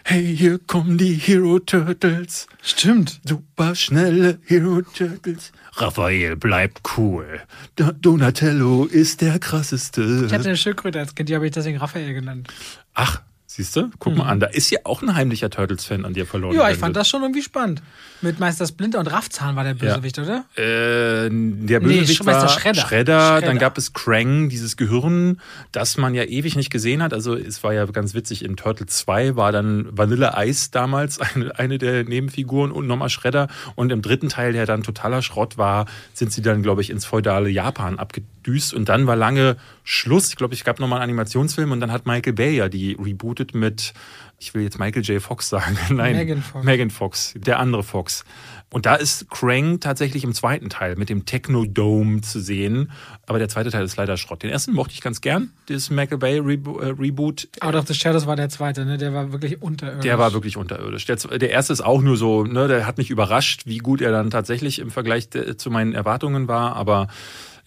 Hey, 0.09 0.37
hier 0.37 0.57
kommen 0.57 0.97
die 0.97 1.15
Hero 1.15 1.59
Turtles. 1.59 2.47
Stimmt. 2.61 3.19
Super 3.25 3.75
schnelle 3.75 4.39
Hero 4.45 4.81
Turtles. 4.81 5.51
Raphael 5.73 6.37
bleibt 6.37 6.79
cool. 6.95 7.41
Da- 7.75 7.91
Donatello 7.91 8.85
ist 8.85 9.19
der 9.19 9.37
krasseste. 9.37 10.23
Ich 10.27 10.31
hatte 10.33 10.45
eine 10.47 10.55
Schildkröte 10.55 10.99
als 10.99 11.13
Kind, 11.13 11.27
die 11.27 11.35
habe 11.35 11.45
ich 11.45 11.51
deswegen 11.51 11.77
Raphael 11.77 12.13
genannt. 12.13 12.47
Ach, 12.93 13.21
siehst 13.57 13.75
du? 13.75 13.89
Guck 13.99 14.15
mal 14.15 14.27
an, 14.27 14.39
da 14.39 14.47
ist 14.47 14.69
ja 14.69 14.79
auch 14.83 15.01
ein 15.01 15.13
heimlicher 15.15 15.49
Turtles-Fan 15.49 16.05
an 16.05 16.13
dir 16.13 16.25
verloren. 16.25 16.55
Ja, 16.55 16.69
ich 16.69 16.77
fand 16.77 16.95
das 16.95 17.09
schon 17.09 17.21
irgendwie 17.23 17.41
spannend. 17.41 17.81
Mit 18.21 18.39
Meister 18.39 18.65
Splinter 18.65 18.99
und 18.99 19.07
Raffzahn 19.07 19.55
war 19.55 19.63
der 19.63 19.73
Bösewicht, 19.73 20.17
oder? 20.19 20.45
Äh, 20.55 21.29
der 21.29 21.29
Nee, 21.29 21.79
Bösewicht 21.79 22.23
Meister 22.23 22.43
war 22.43 22.49
Shredder. 22.49 22.81
Shredder. 22.81 23.19
Shredder. 23.19 23.47
Dann 23.47 23.57
gab 23.57 23.77
es 23.77 23.93
Krang, 23.93 24.49
dieses 24.49 24.77
Gehirn, 24.77 25.39
das 25.71 25.97
man 25.97 26.13
ja 26.15 26.23
ewig 26.23 26.55
nicht 26.55 26.69
gesehen 26.69 27.03
hat. 27.03 27.13
Also 27.13 27.35
es 27.35 27.63
war 27.63 27.73
ja 27.73 27.85
ganz 27.85 28.13
witzig, 28.13 28.45
in 28.45 28.55
Turtle 28.55 28.85
2 28.85 29.35
war 29.35 29.51
dann 29.51 29.87
Vanille 29.91 30.33
Ice 30.37 30.69
damals 30.71 31.19
eine, 31.35 31.57
eine 31.59 31.77
der 31.77 32.03
Nebenfiguren 32.05 32.71
und 32.71 32.87
nochmal 32.87 33.09
Shredder. 33.09 33.47
Und 33.75 33.91
im 33.91 34.01
dritten 34.01 34.29
Teil, 34.29 34.53
der 34.53 34.65
dann 34.65 34.83
totaler 34.83 35.21
Schrott 35.21 35.57
war, 35.57 35.85
sind 36.13 36.31
sie 36.31 36.41
dann, 36.41 36.63
glaube 36.63 36.81
ich, 36.81 36.89
ins 36.89 37.05
feudale 37.05 37.49
Japan 37.49 37.99
abgedüst. 38.47 38.73
Und 38.73 38.89
dann 38.89 39.07
war 39.07 39.15
lange 39.15 39.57
Schluss. 39.83 40.29
Ich 40.29 40.35
glaube, 40.35 40.53
es 40.53 40.63
gab 40.63 40.79
nochmal 40.79 40.99
einen 40.99 41.11
Animationsfilm 41.11 41.71
und 41.71 41.79
dann 41.79 41.91
hat 41.91 42.05
Michael 42.05 42.33
Bay 42.33 42.55
ja 42.55 42.69
die 42.69 42.93
rebootet 42.93 43.53
mit 43.53 43.93
ich 44.39 44.53
will 44.53 44.61
jetzt 44.61 44.77
Michael 44.77 45.01
J. 45.01 45.21
Fox 45.21 45.49
sagen. 45.49 45.77
Nein, 45.89 46.15
Megan 46.15 46.41
Fox. 46.43 46.65
Megan 46.65 46.89
Fox, 46.91 47.33
der 47.35 47.57
andere 47.57 47.81
Fox. 47.81 48.23
Und 48.69 48.85
da 48.85 48.95
ist 48.95 49.29
Krang 49.31 49.79
tatsächlich 49.79 50.23
im 50.23 50.33
zweiten 50.33 50.69
Teil 50.69 50.95
mit 50.95 51.09
dem 51.09 51.25
Technodome 51.25 52.21
zu 52.21 52.39
sehen. 52.39 52.91
Aber 53.25 53.39
der 53.39 53.49
zweite 53.49 53.71
Teil 53.71 53.83
ist 53.83 53.95
leider 53.95 54.15
Schrott. 54.17 54.43
Den 54.43 54.51
ersten 54.51 54.73
mochte 54.73 54.93
ich 54.93 55.01
ganz 55.01 55.21
gern, 55.21 55.53
dieses 55.69 55.89
Michael 55.89 56.19
Bay 56.19 56.37
äh, 56.37 56.41
Reboot. 56.41 57.47
Out 57.61 57.75
of 57.75 57.87
the 57.87 57.95
Shadows 57.95 58.27
war 58.27 58.35
der 58.35 58.49
zweite, 58.49 58.85
ne? 58.85 58.97
Der 58.97 59.13
war 59.13 59.31
wirklich 59.31 59.61
unterirdisch. 59.61 60.03
Der 60.03 60.19
war 60.19 60.33
wirklich 60.33 60.57
unterirdisch. 60.57 61.05
Der, 61.05 61.15
der 61.15 61.49
erste 61.49 61.73
ist 61.73 61.81
auch 61.81 62.01
nur 62.01 62.17
so, 62.17 62.43
ne, 62.43 62.67
der 62.67 62.85
hat 62.85 62.99
mich 62.99 63.09
überrascht, 63.09 63.63
wie 63.65 63.79
gut 63.79 64.01
er 64.01 64.11
dann 64.11 64.29
tatsächlich 64.29 64.79
im 64.79 64.91
Vergleich 64.91 65.29
zu 65.29 65.71
meinen 65.71 65.93
Erwartungen 65.93 66.47
war. 66.47 66.75
Aber 66.75 67.07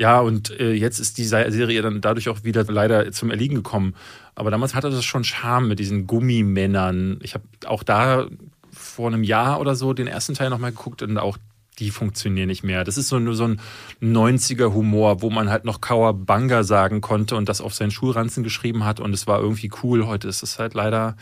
ja, 0.00 0.18
und 0.18 0.58
äh, 0.58 0.72
jetzt 0.72 0.98
ist 0.98 1.18
die 1.18 1.26
Serie 1.26 1.82
dann 1.82 2.00
dadurch 2.00 2.30
auch 2.30 2.42
wieder 2.42 2.64
leider 2.64 3.12
zum 3.12 3.30
Erliegen 3.30 3.54
gekommen. 3.54 3.94
Aber 4.34 4.50
damals 4.50 4.74
hatte 4.74 4.88
das 4.88 5.04
schon 5.04 5.24
Charme 5.24 5.68
mit 5.68 5.78
diesen 5.78 6.06
Gummimännern. 6.06 7.18
Ich 7.22 7.34
habe 7.34 7.44
auch 7.66 7.82
da 7.82 8.26
vor 8.72 9.08
einem 9.08 9.22
Jahr 9.24 9.60
oder 9.60 9.74
so 9.74 9.92
den 9.92 10.06
ersten 10.06 10.32
Teil 10.32 10.48
nochmal 10.48 10.70
geguckt 10.70 11.02
und 11.02 11.18
auch 11.18 11.36
die 11.80 11.90
funktionieren 11.90 12.46
nicht 12.46 12.62
mehr. 12.62 12.82
Das 12.82 12.96
ist 12.96 13.08
so, 13.08 13.18
nur 13.18 13.34
so 13.34 13.44
ein 13.44 13.60
90er 14.00 14.72
Humor, 14.72 15.20
wo 15.20 15.28
man 15.28 15.50
halt 15.50 15.66
noch 15.66 15.82
Kawabanga 15.82 16.62
sagen 16.64 17.02
konnte 17.02 17.36
und 17.36 17.50
das 17.50 17.60
auf 17.60 17.74
seinen 17.74 17.90
Schulranzen 17.90 18.42
geschrieben 18.42 18.86
hat 18.86 19.00
und 19.00 19.12
es 19.12 19.26
war 19.26 19.38
irgendwie 19.40 19.70
cool. 19.82 20.06
Heute 20.06 20.28
ist 20.28 20.42
es 20.42 20.58
halt 20.58 20.72
leider 20.72 21.14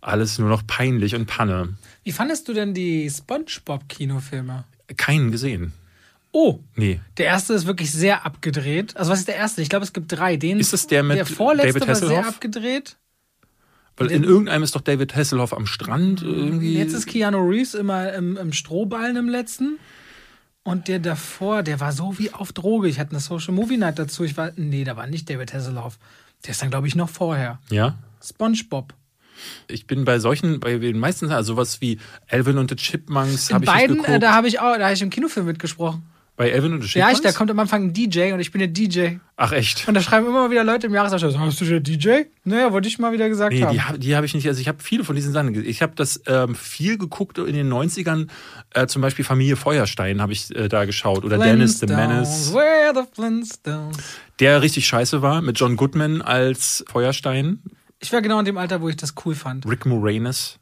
alles 0.00 0.38
nur 0.38 0.48
noch 0.48 0.66
peinlich 0.66 1.14
und 1.14 1.26
Panne. 1.26 1.74
Wie 2.02 2.12
fandest 2.12 2.48
du 2.48 2.54
denn 2.54 2.72
die 2.72 3.10
SpongeBob-Kinofilme? 3.10 4.64
Keinen 4.96 5.30
gesehen. 5.30 5.74
Oh, 6.32 6.60
Nee. 6.76 7.00
der 7.18 7.26
erste 7.26 7.52
ist 7.52 7.66
wirklich 7.66 7.92
sehr 7.92 8.24
abgedreht. 8.24 8.96
Also 8.96 9.10
was 9.12 9.18
ist 9.20 9.28
der 9.28 9.36
erste? 9.36 9.60
Ich 9.62 9.68
glaube, 9.68 9.84
es 9.84 9.92
gibt 9.92 10.10
drei. 10.10 10.36
Den, 10.36 10.58
Ist 10.60 10.72
das 10.72 10.86
der 10.86 11.02
mit 11.02 11.18
der 11.18 11.26
vorletzte 11.26 11.80
David 11.80 11.88
war 11.88 11.94
sehr 11.94 12.08
Hasselhoff? 12.08 12.34
abgedreht. 12.34 12.96
Weil 13.98 14.10
in 14.10 14.24
irgendeinem 14.24 14.62
ist 14.62 14.74
doch 14.74 14.80
David 14.80 15.14
Hasselhoff 15.14 15.52
am 15.52 15.66
Strand 15.66 16.22
irgendwie. 16.22 16.74
Jetzt 16.78 16.94
ist 16.94 17.06
Keanu 17.06 17.38
Reeves 17.46 17.74
immer 17.74 18.12
im, 18.14 18.38
im 18.38 18.52
Strohballen 18.54 19.16
im 19.16 19.28
letzten. 19.28 19.78
Und 20.64 20.88
der 20.88 20.98
davor, 21.00 21.62
der 21.62 21.80
war 21.80 21.92
so 21.92 22.18
wie 22.18 22.32
auf 22.32 22.52
Droge. 22.52 22.88
Ich 22.88 22.98
hatte 22.98 23.10
eine 23.10 23.20
Social 23.20 23.52
Movie 23.52 23.76
Night 23.76 23.98
dazu. 23.98 24.24
Ich 24.24 24.36
war, 24.38 24.52
nee, 24.56 24.84
da 24.84 24.96
war 24.96 25.06
nicht 25.06 25.28
David 25.28 25.52
Hasselhoff. 25.52 25.98
Der 26.46 26.52
ist 26.52 26.62
dann, 26.62 26.70
glaube 26.70 26.86
ich, 26.88 26.94
noch 26.94 27.10
vorher. 27.10 27.58
ja. 27.70 27.98
SpongeBob. 28.24 28.94
Ich 29.66 29.88
bin 29.88 30.04
bei 30.04 30.20
solchen, 30.20 30.60
bei 30.60 30.78
den 30.78 30.98
meisten, 30.98 31.30
also 31.32 31.54
sowas 31.54 31.80
wie 31.80 31.98
Elvin 32.28 32.58
und 32.58 32.70
the 32.70 32.76
Chipmunks 32.76 33.50
In 33.50 33.54
habe 33.56 33.64
ich 33.64 33.70
beiden, 33.70 33.96
nicht 33.96 34.04
äh, 34.04 34.06
geguckt. 34.06 34.22
da 34.22 34.32
habe 34.34 34.46
ich 34.46 34.60
auch, 34.60 34.76
da 34.78 34.84
habe 34.84 34.94
ich 34.94 35.02
im 35.02 35.10
Kinofilm 35.10 35.46
mitgesprochen. 35.46 36.04
Bei 36.36 36.48
Elvin 36.50 36.72
und 36.72 36.80
the 36.82 36.86
Ja, 36.98 37.06
Chipmunks? 37.06 37.18
ich, 37.18 37.24
da 37.24 37.32
kommt 37.32 37.50
am 37.50 37.58
Anfang 37.58 37.84
ein 37.84 37.92
DJ 37.92 38.32
und 38.32 38.40
ich 38.40 38.50
bin 38.52 38.58
der 38.60 38.68
DJ. 38.68 39.16
Ach 39.36 39.52
echt? 39.52 39.86
Und 39.86 39.94
da 39.94 40.00
schreiben 40.00 40.26
immer 40.26 40.50
wieder 40.50 40.64
Leute 40.64 40.86
im 40.86 40.94
Jahresabschluss, 40.94 41.38
hast 41.38 41.60
du 41.60 41.64
der 41.66 41.80
DJ? 41.80 42.22
Naja, 42.44 42.72
wollte 42.72 42.88
ich 42.88 42.98
mal 42.98 43.12
wieder 43.12 43.28
gesagt 43.28 43.52
Nee, 43.52 43.62
haben. 43.62 43.72
die, 43.72 43.80
hab- 43.82 44.00
die 44.00 44.16
habe 44.16 44.24
ich 44.26 44.34
nicht. 44.34 44.46
Also 44.48 44.60
ich 44.60 44.68
habe 44.68 44.82
viele 44.82 45.04
von 45.04 45.14
diesen 45.14 45.32
Sachen. 45.32 45.52
gesehen. 45.52 45.68
Ich 45.68 45.82
habe 45.82 45.92
das 45.94 46.22
ähm, 46.26 46.54
viel 46.54 46.96
geguckt 46.98 47.38
in 47.38 47.52
den 47.54 47.70
90ern. 47.72 48.28
Äh, 48.74 48.86
zum 48.86 49.02
Beispiel 49.02 49.24
Familie 49.24 49.56
Feuerstein 49.56 50.20
habe 50.22 50.32
ich 50.32 50.54
äh, 50.56 50.68
da 50.68 50.84
geschaut. 50.86 51.24
Oder 51.24 51.38
Dennis 51.38 51.78
the 51.80 51.86
Menace. 51.86 52.52
Where 52.54 52.92
the 52.94 53.02
Flintstones. 53.14 53.96
Der 54.40 54.62
richtig 54.62 54.86
scheiße 54.86 55.22
war. 55.22 55.42
Mit 55.42 55.58
John 55.60 55.76
Goodman 55.76 56.22
als 56.22 56.84
Feuerstein. 56.88 57.60
Ich 58.00 58.12
war 58.12 58.20
genau 58.22 58.38
in 58.40 58.44
dem 58.44 58.56
Alter, 58.58 58.80
wo 58.80 58.88
ich 58.88 58.96
das 58.96 59.14
cool 59.24 59.34
fand. 59.34 59.64
Rick 59.68 59.86
Moranis 59.86 60.58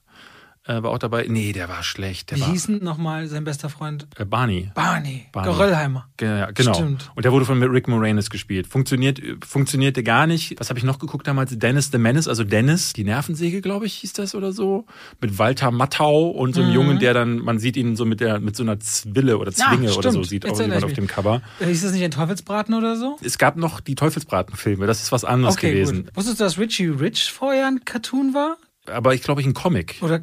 äh, 0.67 0.83
war 0.83 0.91
auch 0.91 0.99
dabei. 0.99 1.27
Nee, 1.29 1.53
der 1.53 1.69
war 1.69 1.83
schlecht. 1.83 2.31
Der 2.31 2.37
Wie 2.39 2.43
war, 2.43 2.51
hieß 2.53 2.67
denn 2.67 2.85
nochmal 2.85 3.27
sein 3.29 3.45
bester 3.45 3.69
Freund? 3.71 4.07
äh, 4.19 4.25
Barney. 4.25 4.71
Barney. 4.75 5.27
Barney. 5.33 5.51
Geröllheimer. 5.53 6.09
Ge- 6.19 6.29
Ja, 6.41 6.51
genau. 6.51 6.75
Stimmt. 6.75 7.11
Und 7.15 7.25
der 7.25 7.33
wurde 7.33 7.45
von 7.47 7.63
Rick 7.63 7.89
Moranis 7.89 8.29
gespielt. 8.31 8.67
Funktioniert, 8.67 9.21
funktionierte 9.47 10.03
gar 10.03 10.27
nicht. 10.27 10.61
Was 10.61 10.69
habe 10.69 10.79
ich 10.79 10.85
noch 10.85 10.99
geguckt 10.99 11.27
damals? 11.27 11.59
Dennis 11.59 11.91
the 11.91 11.99
Menace, 11.99 12.29
also 12.29 12.45
Dennis, 12.45 12.93
die 12.93 13.05
Nervensäge, 13.05 13.61
glaube 13.63 13.87
ich, 13.87 13.95
hieß 13.95 14.13
das 14.13 14.35
oder 14.35 14.53
so. 14.53 14.85
Mit 15.21 15.39
Walter 15.39 15.71
Matthau 15.71 16.29
und 16.29 16.51
Mhm. 16.51 16.55
so 16.55 16.63
einem 16.63 16.73
Jungen, 16.75 16.99
der 16.99 17.15
dann, 17.15 17.39
man 17.39 17.59
sieht 17.59 17.77
ihn 17.77 17.97
so 17.97 18.05
mit 18.05 18.21
der, 18.21 18.39
mit 18.39 18.55
so 18.55 18.63
einer 18.63 18.79
Zwille 18.79 19.39
oder 19.39 19.53
Zwinge 19.53 19.87
Ja, 19.89 19.95
oder 19.95 20.13
so, 20.13 20.23
sieht 20.23 20.45
Jetzt 20.45 20.55
auch 20.57 20.61
jemand 20.61 20.85
auf 20.85 20.93
dem 20.93 21.07
Cover. 21.07 21.41
Äh, 21.61 21.67
Hieß 21.67 21.83
das 21.83 21.93
nicht 21.93 22.05
ein 22.05 22.11
Teufelsbraten 22.11 22.75
oder 22.75 22.97
so? 22.97 23.17
Es 23.25 23.39
gab 23.39 23.57
noch 23.57 23.81
die 23.81 23.95
Teufelsbratenfilme, 23.95 24.87
das 24.87 25.03
ist 25.03 25.11
was 25.11 25.25
anderes 25.25 25.55
Okay, 25.57 25.73
gewesen. 25.73 26.05
gut. 26.05 26.17
Wusstest 26.17 26.39
du, 26.41 26.45
dass 26.45 26.59
Richie 26.59 26.89
Rich 26.89 27.33
vorher 27.33 27.67
ein 27.67 27.85
Cartoon 27.85 28.35
war? 28.35 28.57
Aber 28.87 29.15
ich 29.15 29.23
glaube, 29.23 29.41
ich 29.41 29.47
ein 29.47 29.55
Comic. 29.55 29.97
Oder 30.01 30.21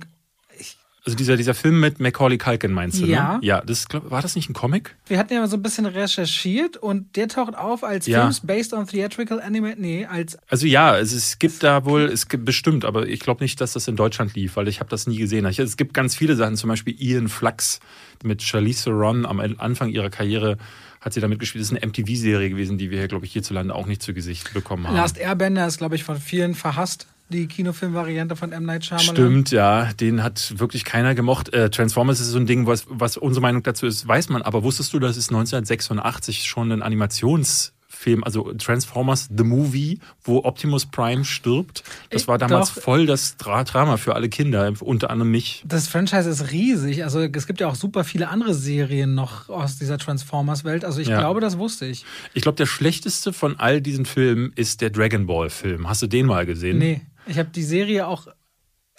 Also 1.08 1.16
dieser, 1.18 1.38
dieser 1.38 1.53
Film 1.53 1.80
mit 1.80 1.99
Macaulay 1.99 2.38
Culkin 2.38 2.72
meinst 2.74 2.99
du, 3.01 3.05
Ja. 3.05 3.36
ne? 3.36 3.39
Ja, 3.41 3.62
das, 3.62 3.88
glaub, 3.88 4.12
war 4.12 4.22
das 4.22 4.36
nicht 4.36 4.49
ein 4.49 4.53
Comic? 4.53 4.95
wir 5.08 5.18
hatten 5.18 5.34
ja 5.34 5.39
mal 5.39 5.47
so 5.47 5.55
ein 5.55 5.64
bisschen 5.64 5.86
recherchiert 5.86 6.78
und 6.78 7.16
der 7.16 7.28
taucht 7.30 7.58
auf 7.58 7.84
als 7.84 8.08
Ja. 8.08 8.22
Films 8.22 8.41
based 8.41 8.74
on 8.74 8.86
theatrical 8.86 9.39
anime. 9.41 9.76
Nee, 9.78 10.05
als 10.05 10.38
Also 10.49 10.68
ja, 10.68 10.97
es, 10.97 11.14
es 11.14 11.39
gibt 11.39 11.64
da 11.64 11.86
wohl, 11.86 12.01
es 12.03 12.28
gibt 12.28 12.43
bestimmt, 12.45 12.84
aber 12.86 13.08
ich 13.08 13.22
glaube 13.22 13.43
nicht, 13.43 13.60
dass 13.62 13.72
das 13.74 13.88
in 13.88 13.95
Deutschland 13.95 14.36
lief, 14.36 14.58
weil 14.58 14.68
ich 14.68 14.80
habe 14.82 14.89
das 14.89 15.08
nie 15.08 15.18
gesehen. 15.18 15.45
Ich, 15.47 15.60
es 15.60 15.78
gibt 15.78 15.93
ganz 15.93 16.14
viele 16.16 16.36
Sachen, 16.36 16.58
zum 16.58 16.68
Beispiel 16.70 16.93
Ian 17.01 17.30
Flux 17.30 17.80
mit 18.24 18.43
Charlize 18.43 18.84
Theron 18.86 19.26
am 19.26 19.39
Anfang 19.39 19.89
ihrer 19.89 20.10
Karriere 20.10 20.58
hat 20.99 21.14
sie 21.14 21.22
damit 21.22 21.39
gespielt. 21.39 21.62
Das 21.64 21.72
ist 21.72 21.78
eine 21.78 21.88
MTV-Serie 21.88 22.49
gewesen, 22.49 22.78
die 22.78 22.89
wir 22.89 22.97
hier, 22.97 23.08
glaube 23.08 23.26
ich, 23.26 23.32
hierzulande 23.32 23.74
auch 23.74 23.86
nicht 23.86 24.01
zu 24.03 24.14
Gesicht 24.14 24.53
bekommen 24.53 24.88
haben. 24.88 24.95
Last 24.95 25.18
Airbender 25.18 25.66
ist, 25.68 25.78
glaube 25.78 25.95
ich, 25.95 26.03
von 26.03 26.18
vielen 26.18 26.53
verhasst. 26.55 27.08
Die 27.30 27.48
Kinofilmvariante 27.48 28.36
von 28.38 28.52
M. 28.54 28.64
Night 28.66 28.86
Shyamalan. 28.86 29.16
Stimmt, 29.16 29.52
ja, 29.52 29.92
den 29.94 30.24
hat 30.24 30.54
wirklich 30.60 30.86
keiner 30.86 31.14
gemocht. 31.14 31.54
Äh, 31.54 31.70
Transformers 31.70 32.20
ist 32.22 32.28
so 32.30 32.38
ein 32.40 32.46
Ding, 32.46 32.68
was, 32.68 32.86
was 32.90 33.18
unsere 33.18 33.42
Meinung 33.42 33.64
dazu 33.64 33.86
ist, 33.86 34.08
weiß 34.08 34.30
man. 34.30 34.42
Aber 34.42 34.64
wusstest 34.64 34.94
du, 34.94 35.00
dass 35.00 35.18
es 35.18 35.28
1986 35.30 36.46
schon 36.46 36.72
ein 36.72 36.82
Animationsfilm, 36.82 38.24
also 38.24 38.54
Transformers 38.54 39.28
The 39.36 39.44
Movie, 39.44 40.00
wo 40.24 40.44
Optimus 40.46 40.86
Prime 40.86 41.26
stirbt? 41.26 41.84
Das 42.12 42.22
Ich- 42.22 42.28
war 42.30 42.38
damals 42.38 42.74
doch. 42.74 42.82
voll 42.82 43.06
das 43.06 43.36
Dra 43.38 43.66
Drama 43.66 43.98
für 43.98 44.16
alle 44.16 44.30
Kinder, 44.30 44.72
unter 44.80 45.10
anderem 45.10 45.32
mich. 45.32 45.64
Das 45.68 45.90
Franchise 45.90 46.30
ist 46.30 46.52
riesig. 46.52 47.04
Also 47.04 47.20
es 47.22 47.46
gibt 47.48 47.60
ja 47.60 47.68
auch 47.68 47.76
super 47.76 48.04
viele 48.06 48.30
andere 48.30 48.54
Serien 48.54 49.16
noch 49.16 49.50
aus 49.50 49.78
dieser 49.78 49.98
Transformers-Welt. 49.98 50.86
Also 50.86 51.02
ich 51.02 51.08
Ja. 51.10 51.20
glaube, 51.20 51.42
das 51.42 51.58
wusste 51.58 51.86
ich. 51.88 52.06
Ich 52.34 52.44
glaube, 52.44 52.56
der 52.56 52.68
schlechteste 52.68 53.34
von 53.34 53.60
all 53.60 53.82
diesen 53.82 54.06
Filmen 54.06 54.54
ist 54.56 54.80
der 54.80 54.92
Dragon 54.92 55.26
Ball 55.26 55.50
Film. 55.50 55.90
Hast 55.90 56.02
du 56.02 56.08
den 56.08 56.26
mal 56.26 56.46
gesehen? 56.46 56.78
Nee, 56.78 57.02
ich 57.28 57.38
habe 57.40 57.50
die 57.50 57.64
Serie 57.64 58.08
auch 58.08 58.28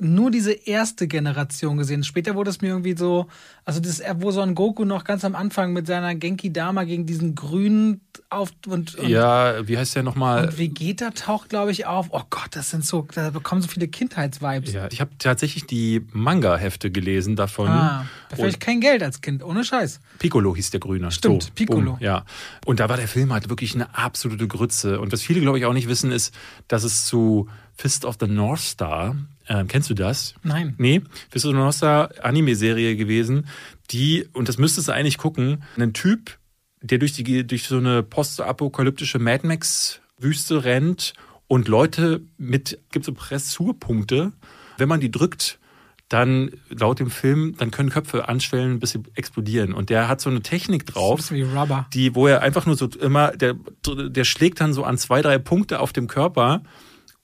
nur 0.01 0.31
diese 0.31 0.53
erste 0.53 1.09
Generation 1.09 1.77
gesehen. 1.77 2.05
Später 2.05 2.35
wurde 2.35 2.51
es 2.51 2.61
mir 2.61 2.69
irgendwie 2.69 2.97
so, 2.97 3.27
also 3.65 3.81
das, 3.81 4.01
wo 4.19 4.31
Son 4.31 4.55
Goku 4.55 4.85
noch 4.85 5.05
ganz 5.05 5.25
am 5.25 5.35
Anfang 5.35 5.73
mit 5.73 5.87
seiner 5.87 6.15
Genki 6.15 6.53
Dama 6.53 6.85
gegen 6.85 7.05
diesen 7.05 7.35
grünen 7.35 8.01
auf 8.31 8.53
und, 8.67 8.95
und, 8.95 9.09
Ja, 9.09 9.67
wie 9.67 9.77
heißt 9.77 9.97
der 9.97 10.03
nochmal? 10.05 10.45
und 10.45 10.59
Vegeta 10.59 11.11
taucht, 11.11 11.49
glaube 11.49 11.73
ich, 11.73 11.87
auf. 11.87 12.09
Oh 12.11 12.23
Gott, 12.31 12.51
das 12.53 12.71
sind 12.71 12.85
so, 12.85 13.09
da 13.13 13.31
bekommen 13.31 13.61
so 13.61 13.69
viele 13.69 13.89
Kindheitsvibes. 13.89 14.73
Ja, 14.73 14.89
ich 14.93 15.01
habe 15.01 15.11
tatsächlich 15.19 15.67
die 15.67 16.07
Manga-Hefte 16.13 16.91
gelesen 16.91 17.35
davon. 17.35 17.69
Ah, 17.69 18.07
da 18.37 18.47
ich 18.47 18.61
kein 18.61 18.81
Geld 18.81 19.03
als 19.03 19.21
Kind, 19.21 19.43
ohne 19.43 19.65
Scheiß. 19.65 20.01
Piccolo 20.19 20.55
hieß 20.55 20.71
der 20.71 20.81
Grüne. 20.81 21.11
Stimmt, 21.11 21.43
so, 21.43 21.51
Piccolo. 21.55 21.93
Bumm, 21.93 22.01
ja. 22.01 22.25
Und 22.67 22.79
da 22.81 22.89
war 22.89 22.99
der 22.99 23.09
Film 23.09 23.33
halt 23.33 23.49
wirklich 23.49 23.75
eine 23.75 23.97
absolute 23.97 24.47
Grütze. 24.47 25.01
Und 25.01 25.11
was 25.11 25.23
viele, 25.23 25.41
glaube 25.41 25.59
ich, 25.59 25.65
auch 25.65 25.73
nicht 25.73 25.89
wissen, 25.89 26.13
ist, 26.13 26.33
dass 26.69 26.85
es 26.85 27.07
zu 27.07 27.49
Fist 27.79 28.05
of 28.05 28.17
the 28.21 28.27
North 28.27 28.61
Star, 28.61 29.17
ähm, 29.49 29.69
kennst 29.69 29.89
du 29.89 29.95
das? 29.95 30.35
Nein. 30.43 30.75
Nee, 30.79 31.01
Fist 31.31 31.47
of 31.47 31.53
the 31.53 31.57
North 31.57 31.77
Star 31.77 32.11
Anime-Serie 32.21 32.97
gewesen, 32.97 33.47
die, 33.93 34.29
und 34.33 34.49
das 34.49 34.59
müsstest 34.59 34.89
du 34.89 34.93
eigentlich 34.93 35.17
gucken, 35.17 35.63
ein 35.77 35.93
Typ, 35.93 36.39
der 36.83 36.99
durch, 36.99 37.13
die, 37.13 37.47
durch 37.47 37.69
so 37.69 37.79
eine 37.79 38.03
postapokalyptische 38.03 39.21
Mad 39.21 39.47
Max-Wüste 39.47 40.65
rennt 40.65 41.15
und 41.47 41.69
Leute 41.69 42.23
mit, 42.37 42.81
gibt 42.91 43.05
so 43.05 43.13
Pressurpunkte, 43.13 44.33
wenn 44.77 44.89
man 44.89 45.01
die 45.01 45.11
drückt, 45.11 45.61
dann 46.09 46.51
laut 46.71 46.99
dem 46.99 47.11
Film, 47.11 47.55
dann 47.59 47.71
können 47.71 47.91
Köpfe 47.91 48.29
anschwellen, 48.29 48.81
bis 48.81 48.93
sie 48.93 49.03
explodieren. 49.15 49.73
Und 49.73 49.91
der 49.91 50.09
hat 50.09 50.21
so 50.21 50.31
eine 50.31 50.41
Technik 50.43 50.87
drauf, 50.87 51.31
wie 51.31 51.43
Rubber. 51.43 51.87
die, 51.93 52.15
wo 52.15 52.27
er 52.27 52.43
einfach 52.43 52.67
nur 52.67 52.77
so 52.77 52.87
immer, 52.87 53.37
der, 53.37 53.55
der 53.85 54.25
schlägt 54.25 54.61
dann 54.61 54.73
so 54.73 54.85
an 54.85 54.99
zwei, 54.99 55.23
drei 55.23 55.39
Punkte 55.39 55.81
auf 55.81 55.93
dem 55.93 56.09
Körper 56.09 56.63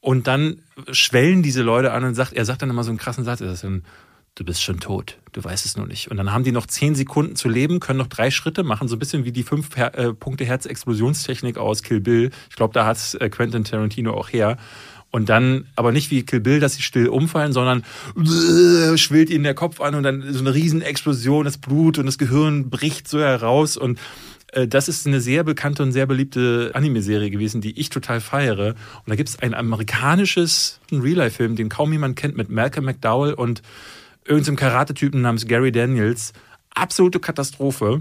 und 0.04 0.26
dann 0.26 0.58
schwellen 0.92 1.42
diese 1.42 1.62
Leute 1.62 1.92
an 1.92 2.04
und 2.04 2.14
sagt, 2.14 2.34
er 2.34 2.44
sagt 2.44 2.60
dann 2.60 2.68
immer 2.68 2.84
so 2.84 2.90
einen 2.90 2.98
krassen 2.98 3.24
Satz, 3.24 3.40
er 3.40 3.48
sagt 3.48 3.64
dann, 3.64 3.84
du 4.34 4.44
bist 4.44 4.62
schon 4.62 4.78
tot, 4.78 5.16
du 5.32 5.42
weißt 5.42 5.64
es 5.64 5.78
nur 5.78 5.86
nicht. 5.86 6.10
Und 6.10 6.18
dann 6.18 6.30
haben 6.30 6.44
die 6.44 6.52
noch 6.52 6.66
zehn 6.66 6.94
Sekunden 6.94 7.36
zu 7.36 7.48
leben, 7.48 7.80
können 7.80 8.00
noch 8.00 8.08
drei 8.08 8.30
Schritte 8.30 8.64
machen, 8.64 8.86
so 8.86 8.96
ein 8.96 8.98
bisschen 8.98 9.24
wie 9.24 9.32
die 9.32 9.44
fünf 9.44 9.74
Her 9.76 9.98
äh, 9.98 10.12
Punkte 10.12 10.44
Herz-Explosionstechnik 10.44 11.56
aus 11.56 11.82
Kill 11.82 12.02
Bill. 12.02 12.32
Ich 12.50 12.56
glaube, 12.56 12.74
da 12.74 12.84
hat 12.84 13.16
äh, 13.18 13.30
Quentin 13.30 13.64
Tarantino 13.64 14.12
auch 14.12 14.28
her. 14.28 14.58
Und 15.10 15.30
dann, 15.30 15.68
aber 15.74 15.90
nicht 15.90 16.10
wie 16.10 16.22
Kill 16.22 16.40
Bill, 16.40 16.60
dass 16.60 16.74
sie 16.74 16.82
still 16.82 17.08
umfallen, 17.08 17.54
sondern 17.54 17.82
schwillt 18.98 19.30
ihnen 19.30 19.44
der 19.44 19.54
Kopf 19.54 19.80
an 19.80 19.94
und 19.94 20.02
dann 20.02 20.34
so 20.34 20.40
eine 20.40 20.52
riesen 20.52 20.82
Explosion, 20.82 21.46
das 21.46 21.56
Blut 21.56 21.96
und 21.96 22.04
das 22.04 22.18
Gehirn 22.18 22.68
bricht 22.68 23.08
so 23.08 23.20
heraus 23.20 23.78
und 23.78 23.98
das 24.68 24.88
ist 24.88 25.06
eine 25.06 25.20
sehr 25.20 25.44
bekannte 25.44 25.82
und 25.82 25.92
sehr 25.92 26.06
beliebte 26.06 26.70
Anime-Serie 26.74 27.30
gewesen, 27.30 27.60
die 27.60 27.78
ich 27.78 27.88
total 27.88 28.20
feiere. 28.20 28.68
Und 28.68 29.08
da 29.08 29.16
gibt 29.16 29.28
es 29.28 29.38
ein 29.38 29.54
amerikanisches 29.54 30.80
Real-Life-Film, 30.92 31.56
den 31.56 31.68
kaum 31.68 31.92
jemand 31.92 32.16
kennt, 32.16 32.36
mit 32.36 32.50
Malcolm 32.50 32.86
McDowell 32.86 33.34
und 33.34 33.62
irgendeinem 34.24 34.56
Karate-Typen 34.56 35.20
namens 35.20 35.46
Gary 35.46 35.72
Daniels. 35.72 36.32
Absolute 36.74 37.20
Katastrophe. 37.20 38.00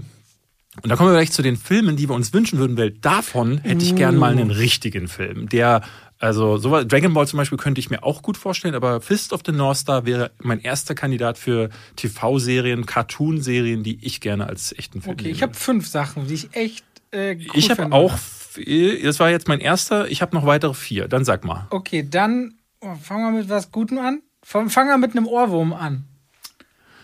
Und 0.82 0.90
da 0.90 0.96
kommen 0.96 1.10
wir 1.10 1.14
gleich 1.14 1.32
zu 1.32 1.42
den 1.42 1.56
Filmen, 1.56 1.96
die 1.96 2.08
wir 2.08 2.14
uns 2.14 2.32
wünschen 2.32 2.58
würden, 2.58 2.76
weil 2.76 2.90
davon 2.90 3.58
hätte 3.58 3.84
ich 3.84 3.94
gern 3.94 4.16
mal 4.16 4.32
einen 4.32 4.50
richtigen 4.50 5.06
Film, 5.06 5.48
der 5.48 5.82
Also 6.24 6.56
sowas, 6.56 6.88
Dragon 6.88 7.12
Ball 7.12 7.28
zum 7.28 7.36
Beispiel 7.36 7.58
könnte 7.58 7.80
ich 7.80 7.90
mir 7.90 8.02
auch 8.02 8.22
gut 8.22 8.38
vorstellen, 8.38 8.74
aber 8.74 9.02
Fist 9.02 9.34
of 9.34 9.42
the 9.44 9.52
North 9.52 9.76
Star 9.76 10.06
wäre 10.06 10.30
mein 10.38 10.58
erster 10.58 10.94
Kandidat 10.94 11.36
für 11.36 11.68
TV-Serien, 11.96 12.86
Cartoon-Serien, 12.86 13.82
die 13.82 13.98
ich 14.00 14.22
gerne 14.22 14.46
als 14.46 14.72
echten 14.72 15.02
Film 15.02 15.16
Okay, 15.16 15.28
ich 15.28 15.42
habe 15.42 15.52
fünf 15.52 15.86
Sachen, 15.86 16.26
die 16.26 16.32
ich 16.32 16.56
echt 16.56 16.82
äh, 17.10 17.34
cool 17.34 17.50
Ich 17.56 17.70
habe 17.70 17.92
auch, 17.92 18.14
das 18.56 19.20
war 19.20 19.28
jetzt 19.28 19.48
mein 19.48 19.60
erster, 19.60 20.10
ich 20.10 20.22
habe 20.22 20.34
noch 20.34 20.46
weitere 20.46 20.72
vier. 20.72 21.08
Dann 21.08 21.26
sag 21.26 21.44
mal. 21.44 21.66
Okay, 21.68 22.08
dann 22.10 22.54
oh, 22.80 22.94
fangen 22.94 23.30
wir 23.30 23.40
mit 23.42 23.50
was 23.50 23.70
Gutem 23.70 23.98
an. 23.98 24.22
Fangen 24.42 24.70
wir 24.70 24.96
mit 24.96 25.14
einem 25.14 25.26
Ohrwurm 25.26 25.74
an. 25.74 26.06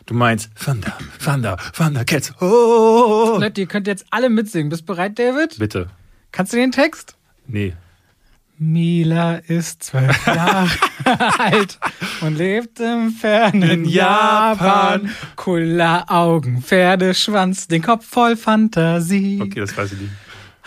Du 0.07 0.15
meinst 0.15 0.49
Thunder, 0.59 0.97
Thunder, 1.23 1.59
Thundercats. 1.77 2.33
Oh. 2.41 3.37
Leute, 3.39 3.61
ihr 3.61 3.67
könnt 3.67 3.87
jetzt 3.87 4.07
alle 4.09 4.31
mitsingen. 4.31 4.71
Bist 4.71 4.85
du 4.85 4.87
bereit, 4.87 5.19
David? 5.19 5.59
Bitte. 5.59 5.91
Kannst 6.33 6.55
du 6.55 6.57
den 6.57 6.73
Text? 6.73 7.19
Nee. 7.47 7.75
Mila 8.63 9.37
ist 9.37 9.85
zwölf 9.85 10.27
Jahre 10.27 10.69
alt 11.39 11.79
und 12.21 12.37
lebt 12.37 12.79
im 12.79 13.11
fernen 13.11 13.87
Japan. 13.87 15.05
Japan. 15.07 15.11
Cooler 15.37 16.05
Augen, 16.09 16.63
Pferdeschwanz, 16.63 17.69
den 17.69 17.81
Kopf 17.81 18.05
voll 18.07 18.37
Fantasie. 18.37 19.41
Okay, 19.43 19.61
das 19.61 19.75
weiß 19.75 19.93
ich 19.93 20.01
nicht. 20.01 20.13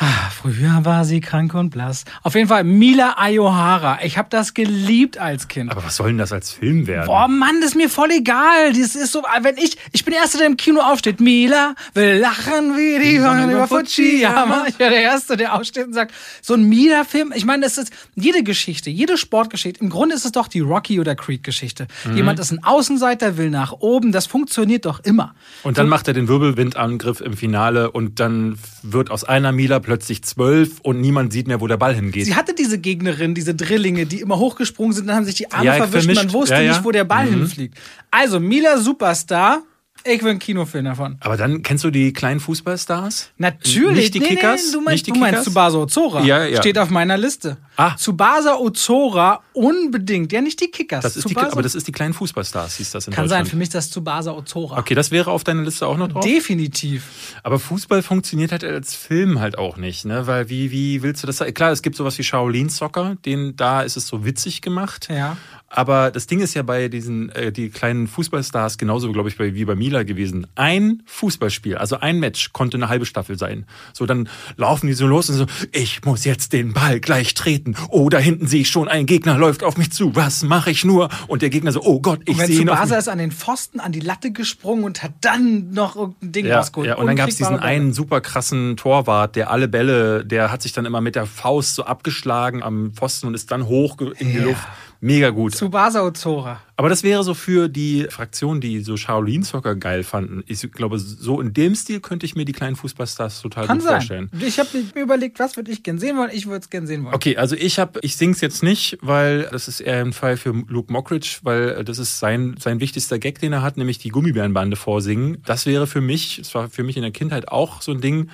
Ah, 0.06 0.30
Früher 0.32 0.84
war 0.84 1.06
sie 1.06 1.22
krank 1.22 1.54
und 1.54 1.70
blass. 1.70 2.04
Auf 2.24 2.36
jeden 2.36 2.50
Fall 2.50 2.66
Mila 2.66 3.16
Ayohara. 3.18 4.00
Ich 4.04 4.18
habe 4.18 4.28
das 4.30 4.54
geliebt 4.54 5.18
als 5.18 5.48
Kind. 5.48 5.72
Aber 5.72 5.86
was 5.86 5.96
soll 5.96 6.08
denn 6.08 6.18
das 6.18 6.34
als 6.34 6.52
Film 6.52 6.86
werden? 6.88 7.06
Boah, 7.08 7.30
Mann, 7.30 7.62
das 7.62 7.70
ist 7.70 7.76
mir 7.78 7.90
voll 7.90 8.12
egal. 8.12 8.74
Das 8.74 8.96
ist 8.96 9.14
so, 9.14 9.24
wenn 9.42 9.56
ich, 9.56 9.78
ich 9.94 10.04
bin 10.04 10.12
der 10.12 10.24
Erste, 10.24 10.40
der 10.40 10.48
im 10.48 10.58
Kino 10.58 10.82
aufsteht. 10.82 11.22
Mila 11.22 11.76
will 11.94 12.18
lachen 12.18 12.76
wie 12.76 13.02
die 13.02 13.20
Sonne 13.20 13.50
über 13.50 13.70
Fujiyama. 13.70 14.66
Ich 14.68 14.76
bin 14.76 14.90
der 14.90 15.02
Erste, 15.02 15.38
der 15.38 15.54
aufsteht 15.54 15.88
und 15.88 15.94
sagt, 15.94 16.14
so 16.42 16.56
ein 16.56 16.68
Mila-Film. 16.68 17.32
Ich 17.34 17.46
meine, 17.46 17.64
das 17.64 17.78
ist 17.78 17.94
jede 18.16 18.44
Geschichte, 18.44 18.90
jede 18.90 19.18
Sportgeschichte. 19.18 19.80
Im 19.80 19.90
Grunde 19.90 20.16
ist 20.16 20.26
es 20.26 20.34
doch 20.34 20.50
die 20.50 20.60
Rocky 20.60 21.00
oder 21.00 21.16
Creed-Geschichte. 21.16 21.88
Mhm. 22.04 22.18
Jemand 22.18 22.40
ist 22.40 22.52
ein 22.52 22.62
Außenseiter, 22.62 23.38
will 23.38 23.50
nach 23.50 23.72
oben. 23.72 24.12
Das 24.12 24.26
funktioniert 24.26 24.86
doch 24.86 25.00
immer. 25.00 25.34
Und 25.64 25.78
dann 25.78 25.88
macht 25.88 26.10
er 26.10 26.14
den 26.14 26.28
Wirbelwindangriff 26.28 27.22
im 27.22 27.38
Finale 27.38 27.92
und 27.92 28.20
dann 28.20 28.60
wird 28.82 29.10
aus 29.10 29.24
einer 29.24 29.54
Mila 29.54 29.80
plötzlich 29.80 29.93
zwölf 30.00 30.80
und 30.82 31.02
niemand 31.02 31.34
sieht 31.34 31.48
mehr, 31.48 31.62
wo 31.62 31.68
der 31.68 31.78
Ball 31.78 31.94
hingeht. 31.96 32.26
Sie 32.26 32.36
hatte 32.36 32.54
diese 32.54 32.78
Gegnerin, 32.80 33.34
diese 33.36 33.56
Drillinge, 33.56 34.06
die 34.06 34.22
immer 34.22 34.38
hochgesprungen 34.40 34.94
sind, 34.94 35.08
dann 35.08 35.16
haben 35.18 35.26
sich 35.26 35.36
die 35.36 35.52
Arme 35.52 35.66
Ja, 35.66 35.74
verwischt, 35.76 36.06
vermischt. 36.06 36.24
man 36.26 36.34
wusste 36.34 36.56
Ja, 36.56 36.62
ja. 36.62 36.72
nicht, 36.74 36.84
wo 36.84 36.92
der 36.92 37.04
Ball 37.04 37.26
Mhm. 37.28 37.40
hinfliegt. 37.40 37.78
Also, 38.12 38.40
Mila 38.40 38.78
Superstar. 38.78 39.64
Ich 40.06 40.22
will 40.22 40.32
einen 40.32 40.40
Kinofilm 40.40 40.86
davon. 40.86 41.18
Aber 41.22 41.38
dann 41.38 41.64
kennst 41.64 41.84
du 41.84 41.90
die 41.90 42.12
kleinen 42.12 42.40
Fußballstars? 42.42 43.32
Natürlich. 43.38 43.96
Nicht 43.96 44.14
die 44.16 44.20
Nee, 44.20 44.26
nee, 44.30 44.36
Kickers? 44.36 44.72
du 44.72 44.82
meinst, 44.82 45.08
Nicht 45.08 45.16
du 45.16 45.20
meinst? 45.20 45.44
Tsubasa 45.44 45.78
Ozora. 45.78 46.24
Ja, 46.24 46.46
ja. 46.46 46.58
Steht 46.58 46.78
auf 46.78 46.90
meiner 46.90 47.18
Liste. 47.18 47.58
Ah. 47.78 47.96
Tsubasa 47.96 48.56
Ozora 48.56 49.42
unbedingt. 49.54 50.32
Ja, 50.32 50.42
nicht 50.42 50.60
die 50.62 50.68
Kickers. 50.68 51.04
Das 51.04 51.16
ist 51.16 51.30
die, 51.30 51.38
aber 51.38 51.62
das 51.62 51.74
ist 51.74 51.88
die 51.88 51.92
kleinen 51.92 52.14
Fußballstars, 52.14 52.76
hieß 52.78 52.92
das 52.92 53.08
in 53.08 53.14
kann 53.14 53.28
sein, 53.30 53.46
für 53.46 53.56
mich 53.56 53.70
das 53.70 53.90
Tsubasa 53.92 54.32
Ozora. 54.34 54.78
Okay, 54.78 54.94
das 54.94 55.12
wäre 55.12 55.32
auf 55.32 55.44
deiner 55.44 55.64
Liste 55.64 55.88
auch 55.88 55.98
noch 55.98 56.10
drauf? 56.10 56.24
Definitiv. 56.26 57.04
Aber 57.44 57.58
Fußball 57.60 58.02
funktioniert 58.02 58.52
halt 58.52 58.64
als 58.64 58.96
Film 58.96 59.40
halt 59.40 59.58
auch 59.58 59.78
nicht, 59.78 60.06
ne? 60.06 60.28
Weil 60.28 60.50
wie, 60.50 60.72
wie 60.72 61.02
willst 61.02 61.24
du 61.24 61.28
das? 61.28 61.40
Klar, 61.54 61.72
es 61.72 61.82
gibt 61.82 61.96
sowas 61.96 62.18
wie 62.18 62.24
Shaolin 62.24 62.70
Soccer, 62.70 63.16
den 63.26 63.56
da 63.56 63.82
ist 63.82 63.98
es 63.98 64.08
so 64.08 64.26
witzig 64.26 64.62
gemacht. 64.62 65.08
Ja. 65.10 65.38
Aber 65.76 66.12
das 66.12 66.28
Ding 66.28 66.40
ist 66.40 66.54
ja 66.54 66.62
bei 66.62 66.88
diesen 66.88 67.30
äh, 67.30 67.52
die 67.52 67.70
kleinen 67.70 68.08
Fußballstars 68.08 68.78
genauso, 68.78 69.12
glaube 69.12 69.30
ich, 69.30 69.38
bei, 69.38 69.56
wie 69.56 69.66
bei 69.66 69.74
Mila 69.76 70.04
gewesen. 70.04 70.46
Ein 70.56 71.02
Fußballspiel, 71.06 71.78
also 71.78 72.00
ein 72.00 72.20
Match 72.20 72.54
konnte 72.54 72.78
eine 72.78 72.90
halbe 72.90 73.06
Staffel 73.08 73.38
sein. 73.40 73.66
So 73.92 74.06
dann 74.06 74.30
laufen 74.56 74.86
die 74.88 74.94
so 74.94 75.08
los 75.08 75.30
und 75.30 75.36
so, 75.36 75.46
ich 75.72 76.06
muss 76.06 76.26
jetzt 76.26 76.54
den 76.54 76.74
Ball 76.74 77.00
gleich 77.00 77.34
treten. 77.34 77.76
Oh, 77.90 78.10
da 78.10 78.20
hinten 78.20 78.46
sehe 78.46 78.62
ich 78.62 78.70
schon, 78.70 78.88
ein 78.88 79.06
Gegner 79.08 79.38
läuft 79.38 79.64
auf 79.64 79.78
mich 79.78 79.92
zu. 79.92 80.16
Was 80.16 80.44
mache 80.44 80.70
ich 80.70 80.86
nur? 80.86 81.10
Und 81.28 81.42
der 81.42 81.50
Gegner 81.50 81.72
so, 81.72 81.82
oh 81.84 82.00
Gott, 82.00 82.22
ich 82.26 82.38
sehe 82.38 82.60
ihn 82.62 82.68
Tsubasa 82.68 82.98
ist 82.98 83.08
an 83.10 83.18
den 83.18 83.32
Pfosten, 83.32 83.80
an 83.80 83.92
die 83.92 84.00
Latte 84.00 84.32
gesprungen 84.32 84.84
und 84.84 85.02
hat 85.02 85.14
dann 85.22 85.72
noch 85.72 85.96
irgendein 85.96 86.32
Ding 86.34 86.46
Ja, 86.46 86.60
rausgeholt. 86.60 86.88
ja, 86.88 86.96
und 86.98 87.08
dann 87.08 87.16
gab 87.16 87.30
es 87.30 87.38
diesen 87.38 87.54
Bälle. 87.56 87.62
einen 87.64 87.94
super 87.94 88.22
krassen 88.22 88.78
Torwart, 88.78 89.36
der 89.36 89.50
alle 89.50 89.68
Bälle, 89.68 90.24
der 90.24 90.52
hat 90.52 90.62
sich 90.62 90.74
dann 90.74 90.86
immer 90.86 91.02
mit 91.02 91.16
der 91.16 91.26
Faust 91.26 91.76
so 91.76 91.84
abgeschlagen 91.86 92.62
am 92.62 92.92
Pfosten 92.94 93.26
und 93.28 93.34
ist 93.34 93.50
dann 93.50 93.66
hoch 93.66 93.98
in 94.20 94.32
die 94.32 94.38
Ja. 94.38 94.44
Luft. 94.44 94.62
Mega 95.04 95.32
gut. 95.32 95.54
Tsubasa 95.54 96.02
Ozora. 96.02 96.62
Aber 96.78 96.88
das 96.88 97.04
wäre 97.04 97.26
so 97.26 97.34
für 97.34 97.68
die 97.68 98.08
Fraktion, 98.10 98.62
die 98.62 98.80
so 98.80 98.96
Shaolin 98.96 99.44
Soccer 99.44 99.76
geil 99.76 100.02
fanden. 100.04 100.46
Ich 100.48 100.62
glaube, 100.72 100.98
so 100.98 101.42
in 101.42 101.54
dem 101.54 101.76
Stil 101.76 102.00
könnte 102.00 102.26
ich 102.26 102.36
mir 102.38 102.46
die 102.46 102.54
kleinen 102.54 102.78
Fußballstars 102.78 103.42
total 103.42 103.68
Kann 103.68 103.80
gut 103.80 103.86
sein. 103.86 103.96
vorstellen. 103.96 104.32
Ich 104.40 104.60
habe 104.60 104.70
mir 104.96 105.02
überlegt, 105.02 105.40
was 105.40 105.58
würde 105.58 105.74
ich 105.74 105.84
gern 105.84 106.00
sehen 106.00 106.16
wollen. 106.16 106.32
Ich 106.34 106.46
würde 106.46 106.60
es 106.60 106.70
gern 106.70 106.88
sehen 106.88 107.04
wollen. 107.04 107.14
Okay, 107.14 107.36
also 107.36 107.58
ich 107.58 107.80
habe, 107.80 108.00
ich 108.02 108.16
sing's 108.16 108.40
jetzt 108.40 108.64
nicht, 108.64 108.98
weil 109.02 109.50
das 109.52 109.68
ist 109.68 109.82
eher 109.82 110.00
ein 110.00 110.14
Fall 110.14 110.38
für 110.38 110.54
Luke 110.70 110.92
Mockridge, 110.94 111.40
weil 111.42 111.84
das 111.84 112.00
ist 112.00 112.20
sein 112.20 112.56
sein 112.58 112.80
wichtigster 112.80 113.20
Gag, 113.20 113.40
den 113.40 113.52
er 113.52 113.62
hat, 113.62 113.76
nämlich 113.76 113.98
die 113.98 114.08
Gummibärenbande 114.08 114.78
vorsingen. 114.78 115.40
Das 115.46 115.66
wäre 115.66 115.86
für 115.86 116.00
mich, 116.00 116.40
es 116.40 116.56
war 116.56 116.70
für 116.70 116.84
mich 116.84 116.96
in 116.96 117.04
der 117.04 117.12
Kindheit 117.12 117.50
auch 117.50 117.82
so 117.82 117.92
ein 117.92 118.00
Ding. 118.00 118.30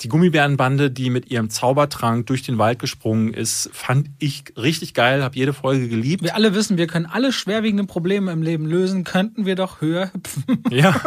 Die 0.00 0.08
Gummibärenbande, 0.08 0.90
die 0.90 1.08
mit 1.08 1.30
ihrem 1.30 1.50
Zaubertrank 1.50 2.26
durch 2.26 2.42
den 2.42 2.58
Wald 2.58 2.78
gesprungen 2.78 3.32
ist, 3.32 3.70
fand 3.72 4.10
ich 4.18 4.44
richtig 4.56 4.92
geil, 4.92 5.22
habe 5.22 5.36
jede 5.36 5.52
Folge 5.52 5.88
geliebt. 5.88 6.22
Wir 6.22 6.34
alle 6.34 6.54
wissen, 6.54 6.76
wir 6.76 6.86
können 6.88 7.06
alle 7.06 7.32
schwerwiegenden 7.32 7.86
Probleme 7.86 8.32
im 8.32 8.42
Leben 8.42 8.66
lösen, 8.66 9.04
könnten 9.04 9.46
wir 9.46 9.54
doch 9.54 9.80
höher 9.80 10.10
hüpfen. 10.12 10.62
Ja. 10.70 11.00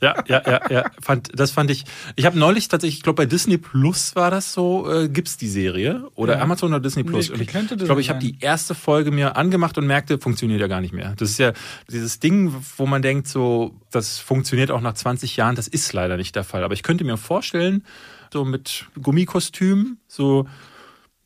Ja, 0.00 0.16
ja, 0.26 0.42
ja, 0.44 0.60
ja. 0.70 0.90
Fand, 1.00 1.30
das 1.38 1.52
fand 1.52 1.70
ich. 1.70 1.84
Ich 2.16 2.26
habe 2.26 2.36
neulich 2.36 2.66
tatsächlich, 2.66 2.96
ich 2.96 3.02
glaube 3.04 3.22
bei 3.22 3.26
Disney 3.26 3.58
Plus 3.58 4.16
war 4.16 4.30
das 4.32 4.52
so, 4.52 4.90
äh, 4.90 5.08
gibt's 5.08 5.36
die 5.36 5.48
Serie 5.48 6.08
oder 6.16 6.34
Ja. 6.36 6.42
Amazon 6.42 6.72
oder 6.72 6.80
Disney 6.80 7.04
Plus. 7.04 7.30
Nee, 7.30 7.42
ich 7.42 7.48
könnte 7.48 7.76
das 7.76 7.86
glaube, 7.86 8.00
ich 8.00 8.10
habe 8.10 8.18
die 8.18 8.36
erste 8.40 8.74
Folge 8.74 9.12
mir 9.12 9.36
angemacht 9.36 9.78
und 9.78 9.86
merkte, 9.86 10.18
funktioniert 10.18 10.60
ja 10.60 10.66
gar 10.66 10.80
nicht 10.80 10.92
mehr. 10.92 11.14
Das 11.16 11.30
ist 11.30 11.38
ja 11.38 11.52
dieses 11.88 12.18
Ding, 12.18 12.52
wo 12.76 12.86
man 12.86 13.02
denkt, 13.02 13.28
so, 13.28 13.76
das 13.92 14.18
funktioniert 14.18 14.70
auch 14.70 14.80
nach 14.80 14.94
20 14.94 15.36
Jahren. 15.36 15.54
Das 15.54 15.68
ist 15.68 15.92
leider 15.92 16.16
nicht 16.16 16.34
der 16.34 16.44
Fall. 16.44 16.64
Aber 16.64 16.74
ich 16.74 16.82
könnte 16.82 17.04
mir 17.04 17.16
vorstellen, 17.16 17.84
so 18.32 18.44
mit 18.44 18.86
Gummikostüm, 19.00 19.98
so 20.08 20.46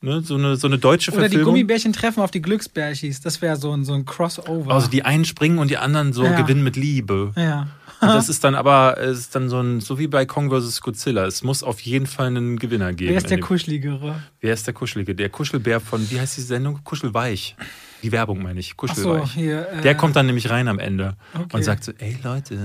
ne, 0.01 0.21
so 0.23 0.35
eine 0.35 0.57
so 0.57 0.67
eine 0.67 0.79
deutsche 0.79 1.11
Oder 1.13 1.23
die 1.23 1.29
Verfilmung. 1.29 1.55
Gummibärchen 1.55 1.93
treffen 1.93 2.21
auf 2.21 2.31
die 2.31 2.43
Glücksbärchis. 2.43 3.21
Das 3.21 3.41
wäre 3.43 3.57
so 3.57 3.73
ein, 3.73 3.85
so 3.85 3.95
ein 3.95 4.05
Crossover. 4.05 4.73
also 4.75 4.89
die 4.89 5.05
einen 5.05 5.25
springen 5.25 5.59
und 5.59 5.71
die 5.71 5.79
anderen 5.79 6.13
so 6.13 6.25
Ja. 6.25 6.41
gewinnen 6.41 6.63
mit 6.65 6.77
Liebe. 6.77 7.33
ja. 7.37 7.69
Und 7.99 8.09
das 8.09 8.29
ist 8.29 8.45
dann 8.45 8.55
aber, 8.55 8.99
ist 8.99 9.35
dann 9.35 9.49
so 9.49 9.59
ein, 9.59 9.81
so 9.81 9.99
wie 9.99 10.07
bei 10.07 10.27
Kong 10.27 10.51
vs. 10.51 10.83
Godzilla. 10.83 11.25
Es 11.25 11.43
muss 11.43 11.63
auf 11.63 11.81
jeden 11.81 12.07
Fall 12.07 12.27
einen 12.27 12.59
Gewinner 12.59 12.93
geben. 12.93 13.11
Wer 13.13 13.17
ist 13.17 13.31
der 13.31 13.41
Kuscheligere? 13.41 14.21
Wer 14.41 14.53
ist 14.53 14.67
der 14.67 14.75
Kuschelige? 14.75 15.15
Der 15.15 15.31
Kuschelbär 15.31 15.81
von, 15.81 16.11
wie 16.11 16.21
heißt 16.21 16.37
die 16.37 16.43
Sendung? 16.43 16.81
Kuschelweich. 16.85 17.57
Die 18.03 18.13
Werbung 18.13 18.43
meine 18.43 18.61
ich. 18.61 18.77
Kuschelweich. 18.77 19.33
hier. 19.33 19.69
Äh, 19.71 19.81
der 19.83 19.95
kommt 19.95 20.17
dann 20.17 20.27
nämlich 20.27 20.51
rein 20.51 20.69
am 20.69 20.79
Ende 20.79 21.17
Okay. 21.35 21.47
und 21.57 21.63
sagt 21.63 21.85
so, 21.85 21.93
ey 21.99 22.17
Leute. 22.23 22.59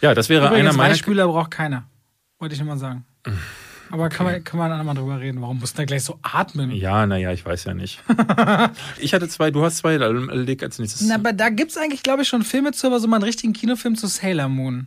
Ja, 0.00 0.14
das 0.14 0.28
wäre 0.28 0.46
Übrigens, 0.46 0.68
einer 0.68 0.76
meiner. 0.76 0.90
Weichspüler 0.90 1.26
braucht 1.28 1.50
keiner. 1.50 1.84
Wollte 2.38 2.54
ich 2.54 2.60
nur 2.60 2.68
mal 2.68 2.78
sagen. 2.78 3.04
Aber 3.90 4.08
kann, 4.08 4.24
man, 4.24 4.42
kann 4.42 4.58
man 4.58 4.72
einmal 4.72 4.94
drüber 4.94 5.20
reden. 5.20 5.42
Warum 5.42 5.58
muss 5.60 5.74
der 5.74 5.84
gleich 5.84 6.02
so 6.02 6.18
atmen? 6.22 6.70
Ja, 6.70 7.06
naja, 7.06 7.30
ich 7.32 7.44
weiß 7.44 7.64
ja 7.64 7.74
nicht. 7.74 8.02
ich 8.98 9.12
hatte 9.12 9.28
zwei, 9.28 9.50
du 9.50 9.62
hast 9.62 9.76
zwei, 9.78 9.98
dann 9.98 10.28
leg 10.30 10.62
als 10.62 10.78
nächstes. 10.78 11.06
Na, 11.06 11.16
aber 11.16 11.34
da 11.34 11.50
gibt 11.50 11.72
es 11.72 11.76
eigentlich, 11.76 12.02
glaube 12.02 12.22
ich, 12.22 12.28
schon 12.28 12.42
Filme 12.42 12.72
zu, 12.72 12.86
aber 12.86 12.98
so 13.00 13.06
mal 13.06 13.16
einen 13.16 13.24
richtigen 13.24 13.52
Kinofilm 13.52 13.94
zu 13.96 14.06
Sailor 14.06 14.48
Moon. 14.48 14.86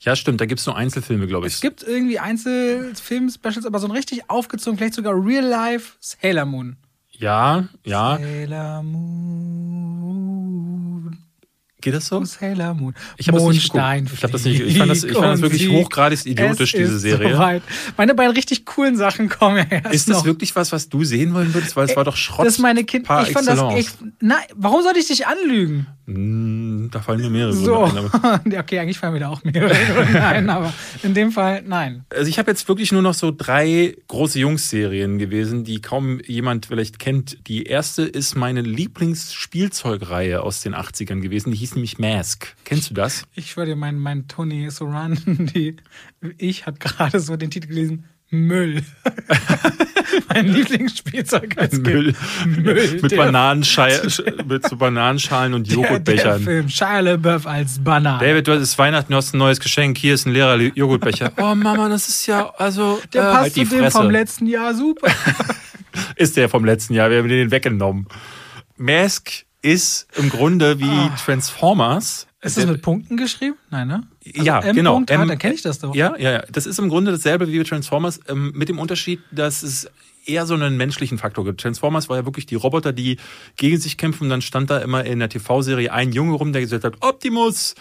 ja, 0.00 0.14
stimmt, 0.14 0.42
da 0.42 0.44
gibt's 0.46 0.66
nur 0.66 0.76
Einzelfilme, 0.76 1.26
glaube 1.26 1.46
ich. 1.46 1.54
Es 1.54 1.60
gibt 1.62 1.82
irgendwie 1.82 2.18
Einzelfilm-Specials, 2.18 3.64
aber 3.64 3.78
so 3.78 3.86
ein 3.86 3.92
richtig 3.92 4.28
aufgezogen, 4.28 4.76
vielleicht 4.76 4.94
sogar 4.94 5.14
Real-Life 5.14 5.94
Sailor 6.00 6.44
Moon. 6.44 6.76
Ja, 7.22 7.64
ja. 7.86 8.18
Sailor 8.18 8.82
Moon. 8.82 9.22
Geht 11.82 11.92
das 11.94 12.06
so? 12.06 12.24
Sailor 12.24 12.72
Moon. 12.74 12.94
Ich 13.18 13.28
hab 13.28 13.34
das 13.34 13.44
nicht 13.44 13.70
geguckt. 13.72 14.12
Ich 14.14 14.22
hab 14.24 14.30
das 14.32 14.44
nicht- 14.44 14.60
ich 14.62 14.78
fand 14.78 14.90
das- 14.90 15.04
ich 15.04 15.12
fand 15.12 15.24
das 15.26 15.40
wirklich 15.42 15.68
hochgradig 15.68 16.24
idiotisch, 16.24 16.72
Es 16.74 16.78
diese 16.80 16.98
Serie. 16.98 17.34
Soweit. 17.34 17.62
Meine 17.98 18.14
beiden 18.14 18.32
richtig 18.34 18.64
coolen 18.64 18.96
Sachen 18.96 19.28
kommen 19.28 19.66
erst 19.68 19.92
Ist 19.92 20.08
das 20.08 20.18
noch. 20.18 20.24
wirklich 20.24 20.56
was, 20.56 20.72
was 20.72 20.88
du 20.88 21.04
sehen 21.04 21.34
wollen 21.34 21.52
würdest? 21.52 21.76
Weil 21.76 21.86
es 21.90 21.96
war 21.96 22.04
doch 22.04 22.16
Schrott. 22.16 22.46
Das 22.46 22.54
ist 22.54 22.60
meine 22.60 22.84
Kind. 22.84 23.04
par 23.06 23.26
Ich 23.26 23.32
fand 23.32 23.46
das 23.46 23.60
echt. 23.74 23.96
Nein, 24.20 24.38
warum 24.54 24.82
sollte 24.82 24.98
ich 25.00 25.08
dich 25.08 25.26
anlügen? 25.26 25.86
Hm, 26.06 26.88
Da 26.90 27.00
fallen 27.00 27.20
mir 27.20 27.30
mehrere 27.30 27.52
So. 27.52 27.74
Gründe 27.86 28.10
ein. 28.22 28.56
okay, 28.58 28.78
eigentlich 28.80 28.98
fallen 28.98 29.12
mir 29.14 29.20
da 29.20 29.28
auch 29.28 29.44
mehrere 29.44 29.72
Gründe 29.94 30.22
ein, 30.22 30.50
aber 30.50 30.72
in 31.02 31.14
dem 31.14 31.30
Fall 31.32 31.62
nein. 31.66 32.04
Also 32.10 32.28
ich 32.28 32.38
habe 32.38 32.50
jetzt 32.50 32.66
wirklich 32.68 32.90
nur 32.92 33.02
noch 33.02 33.14
so 33.14 33.32
drei 33.36 33.96
große 34.08 34.38
Jungs-Serien 34.40 35.18
gewesen, 35.18 35.62
die 35.64 35.80
kaum 35.80 36.20
jemand 36.26 36.66
vielleicht 36.66 36.98
kennt. 36.98 37.38
Die 37.48 37.64
erste 37.64 38.02
ist 38.02 38.34
meine 38.36 38.60
Lieblingsspielzeugreihe 38.62 40.42
aus 40.42 40.60
den 40.60 40.74
80ern 40.74 41.20
gewesen. 41.20 41.50
Die 41.52 41.56
hieß 41.58 41.71
nämlich 41.74 41.98
Mask. 41.98 42.54
Kennst 42.64 42.90
du 42.90 42.94
das? 42.94 43.24
Ich 43.34 43.50
schwöre 43.50 43.66
dir, 43.66 43.76
mein, 43.76 43.98
mein 43.98 44.28
Tony 44.28 44.70
Soran, 44.70 45.18
die 45.54 45.76
ich 46.38 46.66
hat 46.66 46.80
gerade 46.80 47.20
so 47.20 47.36
den 47.36 47.50
Titel 47.50 47.68
gelesen. 47.68 48.04
Müll. 48.30 48.82
mein 50.28 50.48
Lieblingsspielzeug 50.48 51.58
als 51.58 51.76
Müll. 51.78 52.14
Müll. 52.46 52.98
mit, 53.02 53.10
Der- 53.12 53.16
Bananenschei 53.18 54.00
mit 54.48 54.66
so 54.66 54.76
Bananenschalen 54.76 55.52
und 55.52 55.66
Der, 55.68 55.76
der 55.76 55.84
Joghurtbechern. 55.84 56.42
Film. 56.42 56.68
Shia 56.68 57.00
LaBeouf 57.00 57.46
als 57.46 57.78
Banane. 57.84 58.24
David, 58.24 58.48
du 58.48 58.52
hast 58.52 58.62
es 58.62 58.78
Weihnachten, 58.78 59.12
du 59.12 59.16
hast 59.18 59.34
ein 59.34 59.38
neues 59.38 59.60
Geschenk. 59.60 59.98
Hier 59.98 60.14
ist 60.14 60.26
ein 60.26 60.32
leerer 60.32 60.56
Joghurtbecher. 60.56 61.30
Oh 61.36 61.54
Mama, 61.54 61.88
das 61.90 62.08
ist 62.08 62.26
ja, 62.26 62.48
also 62.56 63.02
der 63.12 63.22
äh, 63.22 63.24
passt 63.32 63.42
halt 63.42 63.52
zu 63.54 63.64
dem 63.76 63.78
Fresse. 63.84 63.98
vom 63.98 64.10
letzten 64.10 64.46
Jahr 64.46 64.74
super. 64.74 65.10
ist 66.16 66.36
der 66.36 66.48
vom 66.48 66.64
letzten 66.64 66.94
Jahr. 66.94 67.10
Wir 67.10 67.18
haben 67.18 67.28
den 67.28 67.50
weggenommen. 67.50 68.06
Mask 68.78 69.44
ist 69.62 70.06
im 70.16 70.28
Grunde 70.28 70.78
wie 70.78 70.84
Ah. 70.84 71.16
Transformers. 71.24 72.26
Ist 72.40 72.56
das 72.56 72.66
mit 72.66 72.82
Punkten 72.82 73.16
geschrieben? 73.16 73.56
Nein, 73.70 73.86
ne? 73.86 74.02
Also 74.26 74.42
ja, 74.42 74.58
M. 74.60 74.74
genau. 74.74 74.94
Punkt 74.94 75.12
H, 75.12 75.22
M- 75.22 75.28
dann 75.28 75.38
kenne 75.38 75.54
ich 75.54 75.62
das 75.62 75.78
doch. 75.78 75.94
Ja, 75.94 76.16
ja, 76.18 76.32
ja. 76.32 76.42
Das 76.50 76.66
ist 76.66 76.78
im 76.80 76.88
Grunde 76.88 77.12
dasselbe 77.12 77.46
wie 77.46 77.62
Transformers, 77.62 78.18
ähm, 78.28 78.52
mit 78.56 78.68
dem 78.68 78.80
Unterschied, 78.80 79.20
dass 79.30 79.62
es 79.62 79.88
eher 80.26 80.46
so 80.46 80.54
einen 80.54 80.76
menschlichen 80.76 81.18
Faktor 81.18 81.44
gibt. 81.44 81.60
Transformers 81.60 82.08
war 82.08 82.16
ja 82.16 82.24
wirklich 82.24 82.46
die 82.46 82.54
Roboter, 82.56 82.92
die 82.92 83.18
gegen 83.56 83.78
sich 83.78 83.96
kämpfen. 83.96 84.28
Dann 84.28 84.42
stand 84.42 84.70
da 84.70 84.78
immer 84.78 85.04
in 85.04 85.20
der 85.20 85.28
TV-Serie 85.28 85.92
ein 85.92 86.12
Junge 86.12 86.34
rum, 86.34 86.52
der 86.52 86.62
gesagt 86.62 86.82
hat, 86.84 86.94
Optimus, 87.00 87.74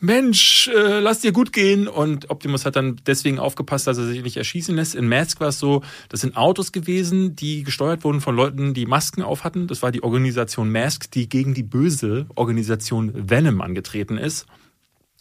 Mensch, 0.00 0.68
äh, 0.68 1.00
lass 1.00 1.20
dir 1.20 1.32
gut 1.32 1.52
gehen. 1.52 1.88
Und 1.88 2.30
Optimus 2.30 2.64
hat 2.64 2.76
dann 2.76 3.00
deswegen 3.06 3.38
aufgepasst, 3.38 3.86
dass 3.86 3.98
er 3.98 4.06
sich 4.06 4.22
nicht 4.22 4.36
erschießen 4.36 4.74
lässt. 4.74 4.94
In 4.94 5.08
Mask 5.08 5.40
war 5.40 5.48
es 5.48 5.58
so, 5.58 5.82
das 6.08 6.20
sind 6.20 6.36
Autos 6.36 6.72
gewesen, 6.72 7.34
die 7.34 7.64
gesteuert 7.64 8.04
wurden 8.04 8.20
von 8.20 8.36
Leuten, 8.36 8.74
die 8.74 8.86
Masken 8.86 9.22
auf 9.22 9.44
hatten. 9.44 9.66
Das 9.66 9.82
war 9.82 9.90
die 9.90 10.02
Organisation 10.02 10.70
Mask, 10.70 11.10
die 11.10 11.28
gegen 11.28 11.54
die 11.54 11.62
böse 11.62 12.26
Organisation 12.34 13.12
Venom 13.14 13.60
angetreten 13.60 14.18
ist. 14.18 14.46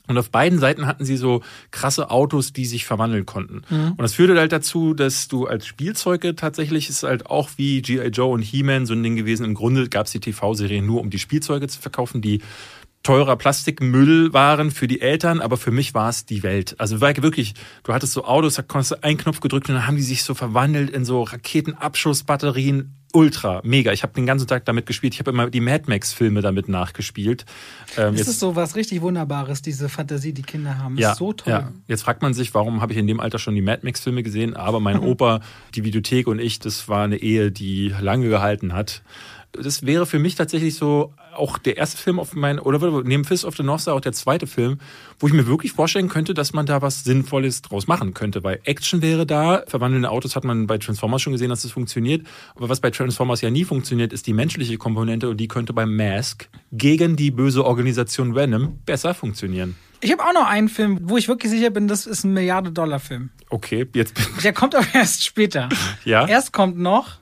Und 0.08 0.18
auf 0.18 0.30
beiden 0.30 0.58
Seiten 0.58 0.88
hatten 0.88 1.04
sie 1.04 1.18
so 1.18 1.42
krasse 1.72 2.10
Autos, 2.10 2.54
die 2.54 2.66
sich 2.66 2.86
verwandeln 2.86 3.26
konnten. 3.26 3.62
Und 3.90 4.02
das 4.02 4.14
führte 4.14 4.40
halt 4.40 4.54
dazu, 4.54 4.94
dass 4.94 5.28
du 5.28 5.48
als 5.48 5.68
Spielzeuge 5.68 6.34
tatsächlich 6.36 6.90
ist 6.90 7.04
halt 7.04 7.26
auch 7.26 7.50
wie 7.58 7.82
G.I. 7.82 8.08
Joe 8.08 8.34
und 8.34 8.42
He-Man 8.42 8.86
so 8.86 8.94
ein 8.94 9.04
Ding 9.04 9.18
gewesen. 9.18 9.44
Im 9.44 9.54
Grunde 9.54 9.90
gab 9.90 10.06
es 10.06 10.14
die 10.14 10.22
TV-Serie 10.22 10.82
nur, 10.82 11.02
um 11.02 11.10
die 11.10 11.20
Spielzeuge 11.20 11.68
zu 11.68 11.82
verkaufen, 11.82 12.22
die 12.22 12.42
teurer 13.04 13.36
Plastikmüll 13.38 14.34
waren 14.34 14.70
für 14.72 14.88
die 14.88 15.00
Eltern, 15.02 15.40
aber 15.40 15.56
für 15.58 15.72
mich 15.72 15.94
war 15.94 16.10
es 16.10 16.26
die 16.26 16.44
Welt. 16.44 16.76
Also 16.78 17.00
war 17.00 17.16
wirklich, 17.24 17.54
du 17.84 17.94
hattest 17.94 18.14
so 18.14 18.26
Autos, 18.26 18.56
da 18.56 18.62
konntest 18.64 18.92
du 18.92 19.04
einen 19.04 19.18
Knopf 19.18 19.40
gedrückt 19.40 19.70
und 19.70 19.76
dann 19.76 19.88
haben 19.88 19.96
die 19.96 20.04
sich 20.04 20.24
so 20.24 20.34
verwandelt 20.34 20.90
in 20.90 21.06
so 21.06 21.24
Raketenabschussbatterien. 21.24 22.94
Ultra, 23.14 23.62
mega. 23.64 23.94
Ich 23.94 24.04
habe 24.04 24.14
den 24.14 24.26
ganzen 24.26 24.48
Tag 24.48 24.66
damit 24.66 24.86
gespielt. 24.86 25.14
Ich 25.14 25.20
habe 25.20 25.32
immer 25.32 25.50
die 25.50 25.62
Mad 25.62 25.86
Max-Filme 25.88 26.42
damit 26.42 26.68
nachgespielt. 26.68 27.46
Ähm, 27.96 28.16
Das 28.18 28.28
ist 28.28 28.40
so 28.42 28.56
was 28.58 28.76
richtig 28.76 29.02
Wunderbares, 29.02 29.62
diese 29.62 29.88
Fantasie, 29.88 30.34
die 30.34 30.42
Kinder 30.42 30.78
haben. 30.78 30.98
ja, 30.98 31.14
ist 31.14 31.18
so 31.18 31.32
toll. 31.32 31.54
Ja. 31.54 31.72
Jetzt 31.88 32.04
fragt 32.04 32.22
man 32.22 32.34
sich, 32.34 32.54
warum 32.54 32.82
habe 32.82 32.92
ich 32.92 33.00
in 33.00 33.08
dem 33.08 33.22
Alter 33.22 33.40
schon 33.40 33.56
die 33.56 33.62
Mad 33.62 33.80
Max-Filme 33.84 34.24
gesehen? 34.24 34.56
Aber 34.56 34.82
mein 34.82 34.98
Mhm. 34.98 35.04
Opa, 35.08 35.40
die 35.74 35.86
Videothek 35.86 36.28
und 36.28 36.40
ich, 36.40 36.60
das 36.60 36.90
war 36.90 37.06
eine 37.06 37.18
Ehe, 37.18 37.50
die 37.52 37.94
lange 38.00 38.28
gehalten 38.28 38.74
hat. 38.74 39.02
Das 39.54 39.86
wäre 39.86 40.06
für 40.06 40.20
mich 40.20 40.36
tatsächlich 40.36 40.76
so 40.76 41.14
auch 41.38 41.58
der 41.58 41.78
erste 41.78 41.98
Film 41.98 42.20
auf 42.20 42.34
meinen, 42.34 42.60
oder 42.60 43.04
neben 43.04 43.26
Fist 43.26 43.46
of 43.46 43.56
the 43.56 43.64
North 43.64 43.82
Star 43.82 43.96
auch 43.96 44.02
der 44.02 44.14
zweite 44.14 44.48
Film, 44.48 44.80
wo 45.20 45.28
ich 45.28 45.34
mir 45.34 45.48
wirklich 45.48 45.72
vorstellen 45.72 46.10
könnte, 46.10 46.34
dass 46.34 46.54
man 46.54 46.66
da 46.66 46.82
was 46.82 47.04
Sinnvolles 47.04 47.62
draus 47.62 47.88
machen 47.88 48.14
könnte. 48.14 48.44
Weil 48.44 48.60
Action 48.64 49.02
wäre 49.02 49.26
da, 49.26 49.64
verwandelnde 49.68 50.10
Autos 50.10 50.36
hat 50.36 50.44
man 50.44 50.68
bei 50.68 50.78
Transformers 50.78 51.22
schon 51.22 51.34
gesehen, 51.34 51.50
dass 51.50 51.62
das 51.62 51.72
funktioniert. 51.72 52.26
Aber 52.56 52.70
was 52.70 52.80
bei 52.80 52.92
Transformers 52.92 53.42
ja 53.42 53.50
nie 53.50 53.64
funktioniert, 53.64 54.14
ist 54.14 54.28
die 54.28 54.34
menschliche 54.34 54.78
Komponente 54.78 55.30
und 55.30 55.38
die 55.38 55.48
könnte 55.48 55.74
beim 55.74 55.96
Mask 55.96 56.50
gegen 56.72 57.16
die 57.16 57.32
böse 57.32 57.66
Organisation 57.66 58.36
Venom 58.36 58.80
besser 58.86 59.14
funktionieren. 59.14 59.76
Ich 60.00 60.12
habe 60.12 60.24
auch 60.24 60.34
noch 60.34 60.48
einen 60.48 60.70
Film, 60.70 61.00
wo 61.04 61.18
ich 61.18 61.28
wirklich 61.28 61.52
sicher 61.52 61.72
bin, 61.72 61.88
das 61.88 62.06
ist 62.06 62.24
ein 62.24 62.34
Milliarde-Dollar-Film. 62.34 63.30
Okay, 63.50 63.88
jetzt 63.94 64.14
bin 64.14 64.26
Der 64.44 64.54
kommt 64.54 64.76
aber 64.76 64.86
erst 64.94 65.24
später. 65.24 65.70
Ja? 66.06 66.28
Erst 66.28 66.54
kommt 66.54 66.78
noch, 66.78 67.18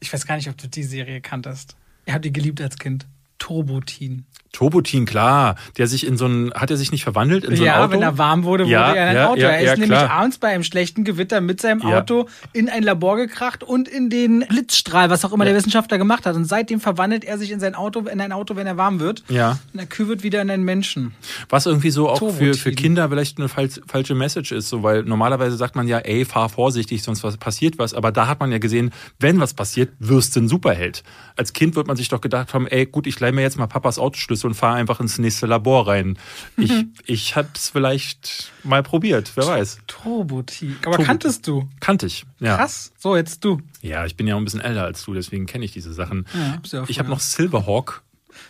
ich 0.00 0.12
weiß 0.12 0.26
gar 0.26 0.36
nicht, 0.36 0.48
ob 0.48 0.56
du 0.56 0.68
die 0.68 0.84
Serie 0.84 1.20
kanntest. 1.20 1.76
Ihr 2.06 2.14
habt 2.14 2.24
die 2.24 2.32
geliebt 2.32 2.60
als 2.60 2.78
Kind. 2.78 3.06
Turbotin. 3.38 4.24
Turbotin, 4.52 5.04
klar. 5.06 5.56
Der 5.76 5.86
sich 5.86 6.06
in 6.06 6.16
so 6.16 6.26
ein, 6.26 6.52
hat 6.54 6.70
er 6.70 6.76
sich 6.76 6.90
nicht 6.92 7.04
verwandelt 7.04 7.44
in 7.44 7.56
so 7.56 7.62
ein 7.62 7.66
ja, 7.66 7.84
Auto? 7.84 7.92
wenn 7.92 8.02
er 8.02 8.18
warm 8.18 8.44
wurde, 8.44 8.64
wurde 8.64 8.72
Ja, 8.72 8.92
er 8.92 9.02
in 9.04 9.08
ein 9.10 9.16
ja, 9.16 9.28
Auto. 9.28 9.40
ja, 9.40 9.48
er 9.50 9.58
ist 9.60 9.64
ja, 9.66 9.72
nämlich 9.74 9.88
klar. 9.90 10.10
abends 10.10 10.38
bei 10.38 10.48
einem 10.48 10.64
schlechten 10.64 11.04
Gewitter 11.04 11.40
mit 11.40 11.60
seinem 11.60 11.80
Ja. 11.82 11.98
Auto 12.00 12.28
in 12.52 12.68
ein 12.68 12.82
Labor 12.82 13.16
gekracht 13.16 13.62
und 13.62 13.88
in 13.88 14.10
den 14.10 14.40
Blitzstrahl, 14.48 15.10
was 15.10 15.24
auch 15.24 15.32
immer 15.32 15.44
der 15.44 15.54
Wissenschaftler 15.54 15.98
gemacht 15.98 16.26
hat. 16.26 16.34
Und 16.36 16.44
seitdem 16.46 16.80
verwandelt 16.80 17.24
er 17.24 17.38
sich 17.38 17.50
in 17.50 17.60
sein 17.60 17.74
Auto, 17.74 18.00
in 18.00 18.20
ein 18.20 18.32
Auto, 18.32 18.56
wenn 18.56 18.66
er 18.66 18.76
warm 18.76 19.00
wird. 19.00 19.22
Ja. 19.28 19.58
Und 19.72 19.80
er 19.80 19.86
kübelt 19.86 20.22
wieder 20.22 20.40
in 20.42 20.50
einen 20.50 20.64
Menschen. 20.64 21.12
Was 21.48 21.66
irgendwie 21.66 21.90
so 21.90 22.08
auch 22.08 22.18
für, 22.18 22.26
Turbotin. 22.26 22.54
für 22.54 22.72
Kinder 22.72 23.08
vielleicht 23.08 23.38
eine 23.38 23.48
fal 23.48 23.68
falsche 23.86 24.14
Message 24.14 24.52
ist, 24.52 24.70
so, 24.70 24.82
weil 24.82 25.02
normalerweise 25.02 25.56
sagt 25.56 25.76
man 25.76 25.86
ja, 25.86 25.98
ey, 25.98 26.24
fahr 26.24 26.48
vorsichtig, 26.48 27.02
sonst 27.02 27.22
was 27.22 27.36
passiert 27.36 27.78
was. 27.78 27.92
Aber 27.94 28.12
da 28.12 28.26
hat 28.28 28.40
man 28.40 28.50
ja 28.50 28.58
gesehen, 28.58 28.90
wenn 29.18 29.40
was 29.40 29.52
passiert, 29.54 29.90
wirst 29.98 30.34
du 30.36 30.40
ein 30.40 30.48
Superheld. 30.48 31.02
Als 31.36 31.52
Kind 31.52 31.76
wird 31.76 31.86
man 31.86 31.96
sich 31.96 32.08
doch 32.08 32.20
gedacht 32.20 32.54
haben, 32.54 32.66
ey, 32.66 32.86
gut, 32.86 33.06
ich 33.06 33.20
leih 33.20 33.32
mir 33.32 33.42
jetzt 33.42 33.58
mal 33.58 33.66
Papas 33.66 33.98
Autoschlüssel 33.98 34.37
und 34.44 34.54
fahre 34.54 34.76
einfach 34.76 35.00
ins 35.00 35.18
nächste 35.18 35.46
Labor 35.46 35.88
rein. 35.88 36.18
Ich, 36.56 36.72
ich 37.06 37.36
hab's 37.36 37.70
vielleicht 37.70 38.52
mal 38.64 38.82
probiert, 38.82 39.32
wer 39.34 39.46
weiß. 39.46 39.78
Turbotin. 39.86 40.72
Aber 40.82 40.82
Turbotin. 40.82 41.06
kanntest 41.06 41.46
du? 41.46 41.68
Kannte 41.80 42.06
ich. 42.06 42.24
Ja. 42.40 42.56
Krass. 42.56 42.92
So, 42.98 43.16
jetzt 43.16 43.44
du. 43.44 43.60
Ja, 43.82 44.06
ich 44.06 44.16
bin 44.16 44.26
ja 44.26 44.34
auch 44.34 44.38
ein 44.38 44.44
bisschen 44.44 44.60
älter 44.60 44.84
als 44.84 45.04
du, 45.04 45.14
deswegen 45.14 45.46
kenne 45.46 45.64
ich 45.64 45.72
diese 45.72 45.92
Sachen. 45.92 46.26
Ja, 46.34 46.56
bist 46.60 46.74
ich 46.88 46.98
habe 46.98 47.08
noch 47.08 47.20
Silverhawk. 47.20 48.02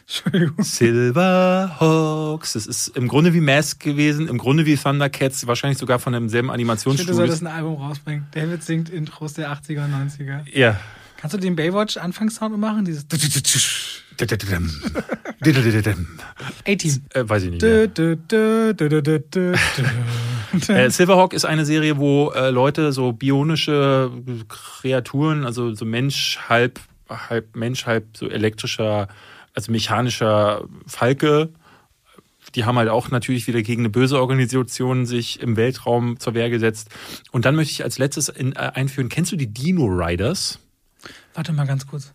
Entschuldigung. 0.07 0.63
Silverhawks. 0.65 2.55
Das 2.55 2.67
ist 2.67 2.89
im 2.89 3.09
Grunde 3.09 3.35
wie 3.35 3.41
Mask 3.41 3.81
gewesen, 3.81 4.29
im 4.29 4.39
Grunde 4.39 4.67
wie 4.67 4.77
Thundercats, 4.77 5.47
wahrscheinlich 5.47 5.79
sogar 5.79 5.99
von 5.99 6.13
demselben 6.13 6.49
finde, 6.49 6.49
du 6.49 6.55
Animationsstudio. 6.55 7.15
solltest 7.15 7.43
ein 7.43 7.47
Album 7.47 7.77
rausbringen. 7.77 8.27
David 8.33 8.63
singt 8.63 8.89
Intros 8.91 9.35
der 9.35 9.53
80er 9.53 9.85
und 9.85 9.93
90er. 10.11 10.45
Ja. 10.57 10.81
Kannst 11.19 11.35
du 11.35 11.39
den 11.39 11.57
Baywatch-Anfangssound 11.57 12.57
machen? 12.59 12.85
Dieses 12.85 13.07
A-Team. 16.67 17.03
Äh, 17.15 17.29
weiß 17.29 17.43
ich 17.45 17.51
nicht. 17.51 17.63
Äh, 20.69 20.91
Silverhawk 20.91 21.35
ist 21.35 21.45
eine 21.45 21.67
Serie, 21.67 21.99
wo 21.99 22.31
äh, 22.31 22.51
Leute 22.51 22.93
so 22.93 23.13
bionische 23.13 24.11
Kreaturen, 24.49 25.45
also 25.45 25.75
so 25.75 25.85
Mensch, 25.85 26.39
halb, 26.49 26.81
halb 27.09 27.55
Mensch, 27.55 27.85
halb 27.87 28.17
so 28.17 28.29
elektrischer, 28.29 29.09
also 29.55 29.71
mechanischer 29.71 30.65
Falke, 30.87 31.51
die 32.55 32.65
haben 32.65 32.79
halt 32.79 32.89
auch 32.89 33.11
natürlich 33.11 33.47
wieder 33.47 33.63
gegen 33.63 33.83
eine 33.83 33.91
böse 33.91 34.19
Organisation 34.19 35.07
sich 35.07 35.41
im 35.41 35.57
Weltraum 35.57 36.19
zur 36.19 36.35
Wehr 36.35 36.51
gesetzt. 36.51 36.89
Und 37.31 37.45
dann 37.45 37.55
möchte 37.55 37.73
ich 37.73 37.85
als 37.85 37.99
letztes 37.99 38.29
in, 38.29 38.53
äh, 38.53 38.71
einführen, 38.75 39.09
kennst 39.09 39.33
du 39.33 39.37
die 39.37 39.53
Dino 39.53 39.85
Riders? 39.85 40.59
Warte 41.35 41.53
mal 41.53 41.67
ganz 41.67 41.87
kurz. 41.87 42.15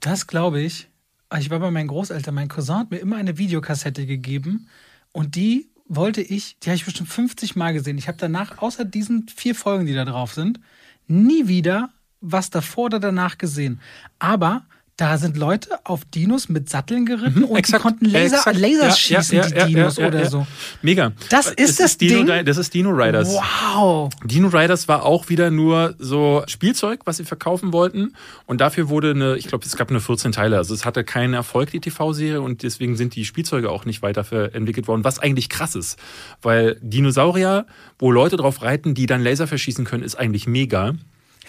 Das 0.00 0.26
glaube 0.26 0.60
ich. 0.60 0.89
Ich 1.38 1.50
war 1.50 1.60
bei 1.60 1.70
meinen 1.70 1.88
Großeltern. 1.88 2.34
Mein 2.34 2.48
Cousin 2.48 2.76
hat 2.76 2.90
mir 2.90 2.98
immer 2.98 3.16
eine 3.16 3.38
Videokassette 3.38 4.06
gegeben 4.06 4.66
und 5.12 5.36
die 5.36 5.68
wollte 5.86 6.22
ich, 6.22 6.56
die 6.60 6.70
habe 6.70 6.76
ich 6.76 6.84
bestimmt 6.84 7.08
50 7.08 7.56
Mal 7.56 7.72
gesehen. 7.72 7.98
Ich 7.98 8.08
habe 8.08 8.18
danach, 8.18 8.58
außer 8.58 8.84
diesen 8.84 9.28
vier 9.28 9.54
Folgen, 9.54 9.86
die 9.86 9.94
da 9.94 10.04
drauf 10.04 10.32
sind, 10.32 10.60
nie 11.06 11.48
wieder 11.48 11.90
was 12.20 12.50
davor 12.50 12.86
oder 12.86 13.00
danach 13.00 13.38
gesehen. 13.38 13.80
Aber 14.18 14.66
da 15.00 15.16
sind 15.18 15.36
Leute 15.36 15.78
auf 15.84 16.04
Dinos 16.04 16.48
mit 16.48 16.68
Satteln 16.68 17.06
geritten 17.06 17.44
und 17.44 17.66
die 17.66 17.72
konnten 17.72 18.04
Laser, 18.04 18.36
exakt. 18.36 18.56
Laser 18.58 18.86
Ja, 18.88 18.94
schießen, 18.94 19.36
ja, 19.38 19.46
die 19.46 19.54
ja, 19.56 19.66
Dinos 19.66 19.96
ja, 19.96 20.02
ja, 20.02 20.08
oder 20.08 20.26
so. 20.28 20.46
Mega. 20.82 21.12
Das 21.30 21.46
ist 21.46 21.58
Es 21.70 21.76
das 21.76 21.96
Dino, 21.98 22.24
Ding? 22.24 22.44
Das 22.44 22.56
ist 22.58 22.74
Dino 22.74 22.90
Riders. 22.90 23.28
Wow. 23.28 24.12
Dino 24.24 24.48
Riders 24.48 24.88
war 24.88 25.04
auch 25.04 25.28
wieder 25.28 25.50
nur 25.50 25.94
so 25.98 26.42
Spielzeug, 26.46 27.00
was 27.06 27.16
sie 27.16 27.24
verkaufen 27.24 27.72
wollten. 27.72 28.14
Und 28.46 28.60
dafür 28.60 28.88
wurde 28.88 29.10
eine, 29.12 29.36
ich 29.36 29.46
glaube, 29.48 29.64
es 29.64 29.76
gab 29.76 29.90
nur 29.90 30.00
14 30.00 30.32
Teile. 30.32 30.56
Also 30.58 30.74
es 30.74 30.84
hatte 30.84 31.02
keinen 31.04 31.32
Erfolg, 31.34 31.70
die 31.70 31.80
TV-Serie. 31.80 32.42
Und 32.42 32.62
deswegen 32.62 32.96
sind 32.96 33.14
die 33.14 33.24
Spielzeuge 33.24 33.70
auch 33.70 33.84
nicht 33.86 34.02
weiter 34.02 34.24
ver- 34.24 34.54
entwickelt 34.54 34.86
worden. 34.86 35.04
Was 35.04 35.18
eigentlich 35.18 35.48
krass 35.48 35.74
ist. 35.74 35.98
Weil 36.42 36.76
Dinosaurier, 36.82 37.66
wo 37.98 38.10
Leute 38.12 38.36
drauf 38.36 38.62
reiten, 38.62 38.94
die 38.94 39.06
dann 39.06 39.22
Laser 39.22 39.46
verschießen 39.46 39.84
können, 39.84 40.02
ist 40.02 40.16
eigentlich 40.16 40.46
mega. 40.46 40.94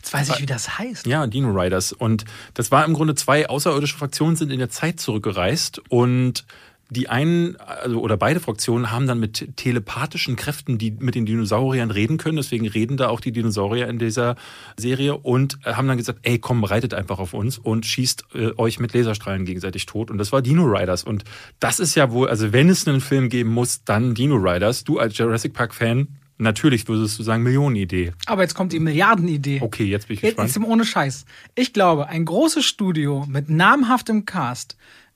Jetzt 0.01 0.13
weiß 0.13 0.29
ich, 0.29 0.41
wie 0.41 0.47
das 0.47 0.79
heißt. 0.79 1.05
Ja, 1.05 1.27
Dino 1.27 1.51
Riders. 1.51 1.93
Und 1.93 2.25
das 2.55 2.71
war 2.71 2.85
im 2.85 2.93
Grunde 2.93 3.13
zwei 3.13 3.47
außerirdische 3.47 3.95
Fraktionen 3.95 4.35
sind 4.35 4.51
in 4.51 4.57
der 4.57 4.69
Zeit 4.69 4.99
zurückgereist 4.99 5.79
und 5.89 6.43
die 6.89 7.07
einen, 7.07 7.55
also 7.55 8.01
oder 8.01 8.17
beide 8.17 8.39
Fraktionen 8.39 8.91
haben 8.91 9.05
dann 9.07 9.19
mit 9.19 9.55
telepathischen 9.55 10.35
Kräften, 10.35 10.79
die 10.79 10.91
mit 10.91 11.13
den 11.15 11.25
Dinosauriern 11.25 11.91
reden 11.91 12.17
können. 12.17 12.35
Deswegen 12.35 12.67
reden 12.67 12.97
da 12.97 13.09
auch 13.09 13.21
die 13.21 13.31
Dinosaurier 13.31 13.87
in 13.87 13.99
dieser 13.99 14.35
Serie 14.75 15.15
und 15.15 15.59
äh, 15.63 15.73
haben 15.73 15.87
dann 15.87 15.97
gesagt, 15.97 16.19
ey, 16.23 16.39
komm, 16.39 16.63
reitet 16.63 16.93
einfach 16.93 17.19
auf 17.19 17.33
uns 17.33 17.59
und 17.59 17.85
schießt 17.85 18.25
äh, 18.33 18.51
euch 18.57 18.79
mit 18.79 18.93
Laserstrahlen 18.93 19.45
gegenseitig 19.45 19.85
tot. 19.85 20.11
Und 20.11 20.17
das 20.17 20.33
war 20.33 20.41
Dino 20.41 20.65
Riders. 20.65 21.03
Und 21.03 21.23
das 21.59 21.79
ist 21.79 21.95
ja 21.95 22.11
wohl, 22.11 22.27
also 22.27 22.51
wenn 22.51 22.67
es 22.67 22.85
einen 22.85 23.01
Film 23.01 23.29
geben 23.29 23.51
muss, 23.51 23.85
dann 23.85 24.13
Dino 24.13 24.35
Riders. 24.35 24.83
Du 24.83 24.99
als 24.99 25.17
Jurassic 25.17 25.53
Park 25.53 25.73
Fan, 25.73 26.09
natürlich 26.41 26.87
würdest 26.87 27.17
du 27.19 27.23
sagen, 27.23 27.43
Millionenidee. 27.43 28.13
Aber 28.25 28.41
jetzt 28.41 28.53
kommt 28.55 28.73
die 28.73 28.79
Milliardenidee. 28.79 29.59
Okay, 29.61 29.85
jetzt 29.85 30.07
bin 30.07 30.15
ich 30.15 30.21
Jetzt 30.21 30.37
gespannt. 30.37 30.49
ist 30.49 30.69
ohne 30.69 30.85
Scheiß. 30.85 31.25
Ich 31.55 31.71
glaube, 31.73 32.07
ein 32.09 32.25
großes 32.25 32.65
Studio 32.65 33.25
mit 33.29 33.49
namhaftem 33.49 34.25
Cast 34.25 34.75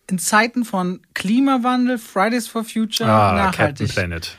in 0.10 0.20
Zeiten 0.20 0.66
von 0.66 1.02
Klimawandel, 1.14 1.98
Fridays 1.98 2.48
for 2.48 2.64
Future, 2.64 3.10
Ah, 3.10 3.30
Captain 3.30 3.46
nachhaltig. 3.46 3.90
Planet. 3.94 4.38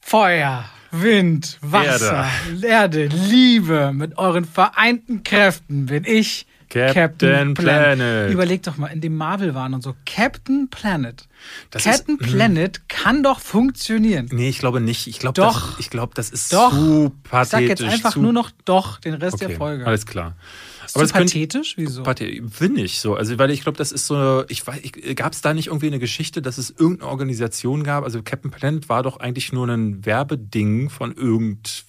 Feuer, 0.00 0.64
Wind, 0.90 1.58
Wasser, 1.62 2.26
Erde. 2.62 3.06
Liebe. 3.06 3.92
Mit 3.94 4.18
euren 4.18 4.44
vereinten 4.44 5.22
Kräften 5.22 5.86
bin 5.86 6.04
ich 6.04 6.46
Captain 6.72 7.54
Planet. 7.54 8.30
Überleg 8.32 8.62
doch 8.62 8.76
mal, 8.78 8.86
in 8.88 9.00
dem 9.00 9.16
Marvel 9.16 9.54
waren 9.54 9.74
und 9.74 9.82
so. 9.82 9.94
Captain 10.06 10.68
Planet. 10.70 11.26
Das 11.70 11.84
Captain 11.84 12.18
ist- 12.18 12.30
Planet 12.32 12.88
kann 12.88 13.22
doch 13.22 13.40
funktionieren. 13.40 14.28
Nee, 14.32 14.48
ich 14.48 14.58
glaube 14.58 14.80
nicht. 14.80 15.06
Ich 15.06 15.18
glaube, 15.18 15.34
Doch. 15.34 15.70
Das, 15.72 15.80
ich 15.80 15.90
glaube, 15.90 16.12
das 16.14 16.30
ist 16.30 16.52
Doch. 16.52 16.70
zu 16.72 17.12
Ich 17.24 17.30
pathetisch. 17.30 17.50
sag 17.50 17.60
jetzt 17.68 17.82
einfach 18.06 18.16
nur 18.16 18.32
noch 18.32 18.50
doch 18.64 18.98
den 19.00 19.14
Rest 19.14 19.34
okay, 19.36 19.48
der 19.48 19.56
Folge. 19.56 19.86
Alles 19.86 20.06
klar. 20.06 20.34
Ist 20.92 20.96
aber 20.96 21.04
das 21.04 21.12
pathetisch? 21.12 21.78
Wieso? 21.78 22.04
Finde 22.04 22.82
ich 22.82 22.98
so. 22.98 23.14
Also, 23.14 23.38
weil 23.38 23.50
ich 23.50 23.62
glaube, 23.62 23.78
das 23.78 23.92
ist 23.92 24.06
so, 24.06 24.44
ich 24.48 24.66
weiß, 24.66 24.82
gab 25.14 25.32
es 25.32 25.40
da 25.40 25.54
nicht 25.54 25.68
irgendwie 25.68 25.86
eine 25.86 25.98
Geschichte, 25.98 26.42
dass 26.42 26.58
es 26.58 26.68
irgendeine 26.68 27.10
Organisation 27.10 27.82
gab? 27.82 28.04
Also 28.04 28.22
Captain 28.22 28.50
Planet 28.50 28.90
war 28.90 29.02
doch 29.02 29.18
eigentlich 29.18 29.54
nur 29.54 29.66
ein 29.66 30.04
Werbeding 30.04 30.90
von 30.90 31.14
irgend, 31.16 31.84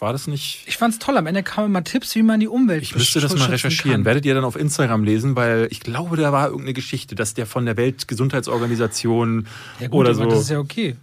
war 0.00 0.12
das 0.12 0.26
nicht? 0.26 0.64
Ich 0.66 0.76
fand's 0.76 0.98
toll. 0.98 1.16
Am 1.16 1.28
Ende 1.28 1.44
kamen 1.44 1.68
immer 1.68 1.84
Tipps, 1.84 2.16
wie 2.16 2.24
man 2.24 2.40
die 2.40 2.48
Umwelt 2.48 2.82
Ich 2.82 2.96
müsste 2.96 3.20
das 3.20 3.36
mal 3.36 3.44
recherchieren. 3.48 3.98
Kann. 3.98 4.04
Werdet 4.06 4.26
ihr 4.26 4.34
dann 4.34 4.44
auf 4.44 4.56
Instagram 4.56 5.04
lesen, 5.04 5.36
weil 5.36 5.68
ich 5.70 5.78
glaube, 5.78 6.16
da 6.16 6.32
war 6.32 6.46
irgendeine 6.46 6.74
Geschichte, 6.74 7.14
dass 7.14 7.34
der 7.34 7.46
von 7.46 7.64
der 7.64 7.76
Weltgesundheitsorganisation 7.76 9.46
ja 9.78 9.86
gut, 9.86 10.00
oder 10.00 10.14
so. 10.14 10.24
Das 10.24 10.40
ist 10.40 10.50
ja 10.50 10.58
okay. 10.58 10.96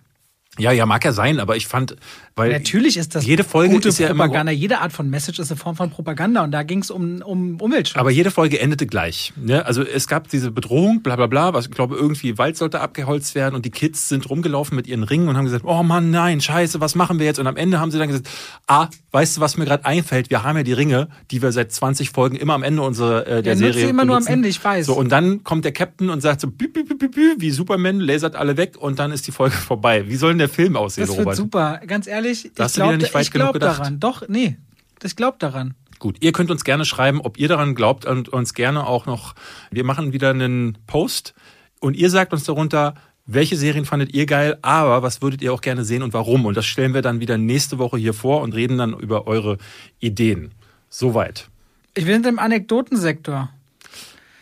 Ja, 0.57 0.71
ja, 0.71 0.85
mag 0.85 1.03
ja 1.03 1.11
sein, 1.11 1.39
aber 1.39 1.55
ich 1.55 1.67
fand, 1.67 1.95
weil 2.35 2.51
natürlich 2.51 2.97
ist 2.97 3.15
das 3.15 3.25
jede 3.25 3.45
Folge 3.45 3.73
gute 3.73 3.87
ist 3.87 3.97
ja 3.97 4.07
Propaganda. 4.07 4.51
Immer, 4.51 4.59
jede 4.59 4.79
Art 4.79 4.91
von 4.91 5.09
Message 5.09 5.39
ist 5.39 5.51
eine 5.51 5.57
Form 5.57 5.77
von 5.77 5.89
Propaganda 5.89 6.43
und 6.43 6.51
da 6.51 6.63
ging 6.63 6.79
es 6.79 6.91
um, 6.91 7.21
um 7.21 7.61
Umweltschutz. 7.61 7.97
Aber 7.97 8.11
jede 8.11 8.29
Folge 8.29 8.59
endete 8.59 8.87
gleich. 8.87 9.31
Ne? 9.37 9.65
Also 9.65 9.83
es 9.83 10.07
gab 10.07 10.27
diese 10.27 10.51
Bedrohung, 10.51 11.01
bla 11.01 11.15
bla 11.15 11.27
bla, 11.27 11.53
was 11.53 11.67
ich 11.67 11.71
glaube 11.71 11.95
irgendwie 11.95 12.37
Wald 12.37 12.57
sollte 12.57 12.81
abgeholzt 12.81 13.35
werden 13.35 13.55
und 13.55 13.63
die 13.63 13.71
Kids 13.71 14.09
sind 14.09 14.29
rumgelaufen 14.29 14.75
mit 14.75 14.85
ihren 14.85 15.03
Ringen 15.03 15.29
und 15.29 15.37
haben 15.37 15.45
gesagt, 15.45 15.63
oh 15.65 15.81
Mann, 15.81 16.11
nein, 16.11 16.41
scheiße, 16.41 16.81
was 16.81 16.95
machen 16.95 17.19
wir 17.19 17.25
jetzt? 17.25 17.39
Und 17.39 17.47
am 17.47 17.55
Ende 17.55 17.79
haben 17.79 17.91
sie 17.91 17.99
dann 17.99 18.09
gesagt, 18.09 18.27
ah, 18.67 18.89
weißt 19.11 19.37
du, 19.37 19.41
was 19.41 19.55
mir 19.55 19.63
gerade 19.63 19.85
einfällt? 19.85 20.29
Wir 20.29 20.43
haben 20.43 20.57
ja 20.57 20.63
die 20.63 20.73
Ringe, 20.73 21.07
die 21.31 21.41
wir 21.41 21.53
seit 21.53 21.71
20 21.71 22.09
Folgen 22.09 22.35
immer 22.35 22.53
am 22.53 22.63
Ende 22.63 22.81
unserer 22.81 23.25
äh, 23.25 23.43
der 23.43 23.53
ja, 23.53 23.57
Serie 23.57 23.83
immer 23.83 24.01
benutzen. 24.01 24.07
nur 24.07 24.17
am 24.17 24.27
Ende, 24.27 24.49
ich 24.49 24.61
weiß. 24.61 24.87
So 24.87 24.95
und 24.95 25.09
dann 25.09 25.45
kommt 25.45 25.63
der 25.63 25.71
Captain 25.71 26.09
und 26.09 26.19
sagt 26.19 26.41
so, 26.41 26.49
bü, 26.49 26.67
bü, 26.67 26.83
bü, 26.83 26.95
bü, 26.95 27.07
bü, 27.07 27.35
wie 27.37 27.51
Superman, 27.51 28.01
lasert 28.01 28.35
alle 28.35 28.57
weg 28.57 28.75
und 28.77 28.99
dann 28.99 29.13
ist 29.13 29.25
die 29.25 29.31
Folge 29.31 29.55
vorbei. 29.55 30.09
Wie 30.09 30.17
soll 30.17 30.31
denn 30.31 30.39
der 30.39 30.49
Film 30.49 30.75
aussehen? 30.75 31.07
Das 31.07 31.15
wird 31.17 31.35
super. 31.37 31.79
Ganz 31.87 32.07
ehrlich, 32.07 32.24
das 32.55 32.77
ich 32.77 32.81
glaube 32.81 33.21
ich 33.21 33.31
glaube 33.31 33.59
daran. 33.59 33.99
Doch, 33.99 34.27
nee, 34.27 34.57
ich 35.03 35.15
glaube 35.15 35.37
daran. 35.39 35.75
Gut, 35.99 36.17
ihr 36.19 36.33
könnt 36.33 36.51
uns 36.51 36.63
gerne 36.63 36.85
schreiben, 36.85 37.21
ob 37.21 37.37
ihr 37.37 37.47
daran 37.47 37.73
glaubt 37.73 38.05
und 38.05 38.29
uns 38.29 38.53
gerne 38.53 38.85
auch 38.85 39.05
noch. 39.05 39.33
Wir 39.71 39.83
machen 39.83 40.13
wieder 40.13 40.31
einen 40.31 40.77
Post 40.87 41.33
und 41.79 41.95
ihr 41.95 42.09
sagt 42.09 42.33
uns 42.33 42.43
darunter, 42.43 42.95
welche 43.25 43.55
Serien 43.55 43.85
fandet 43.85 44.13
ihr 44.13 44.25
geil, 44.25 44.57
aber 44.61 45.01
was 45.01 45.21
würdet 45.21 45.41
ihr 45.41 45.53
auch 45.53 45.61
gerne 45.61 45.83
sehen 45.83 46.03
und 46.03 46.13
warum? 46.13 46.45
Und 46.45 46.57
das 46.57 46.65
stellen 46.65 46.93
wir 46.93 47.01
dann 47.01 47.19
wieder 47.19 47.37
nächste 47.37 47.79
Woche 47.79 47.97
hier 47.97 48.13
vor 48.13 48.41
und 48.41 48.53
reden 48.53 48.77
dann 48.77 48.93
über 48.93 49.25
eure 49.25 49.57
Ideen. 49.99 50.51
Soweit. 50.89 51.49
Ich 51.95 52.05
bin 52.05 52.23
im 52.23 52.39
Anekdotensektor. 52.39 53.49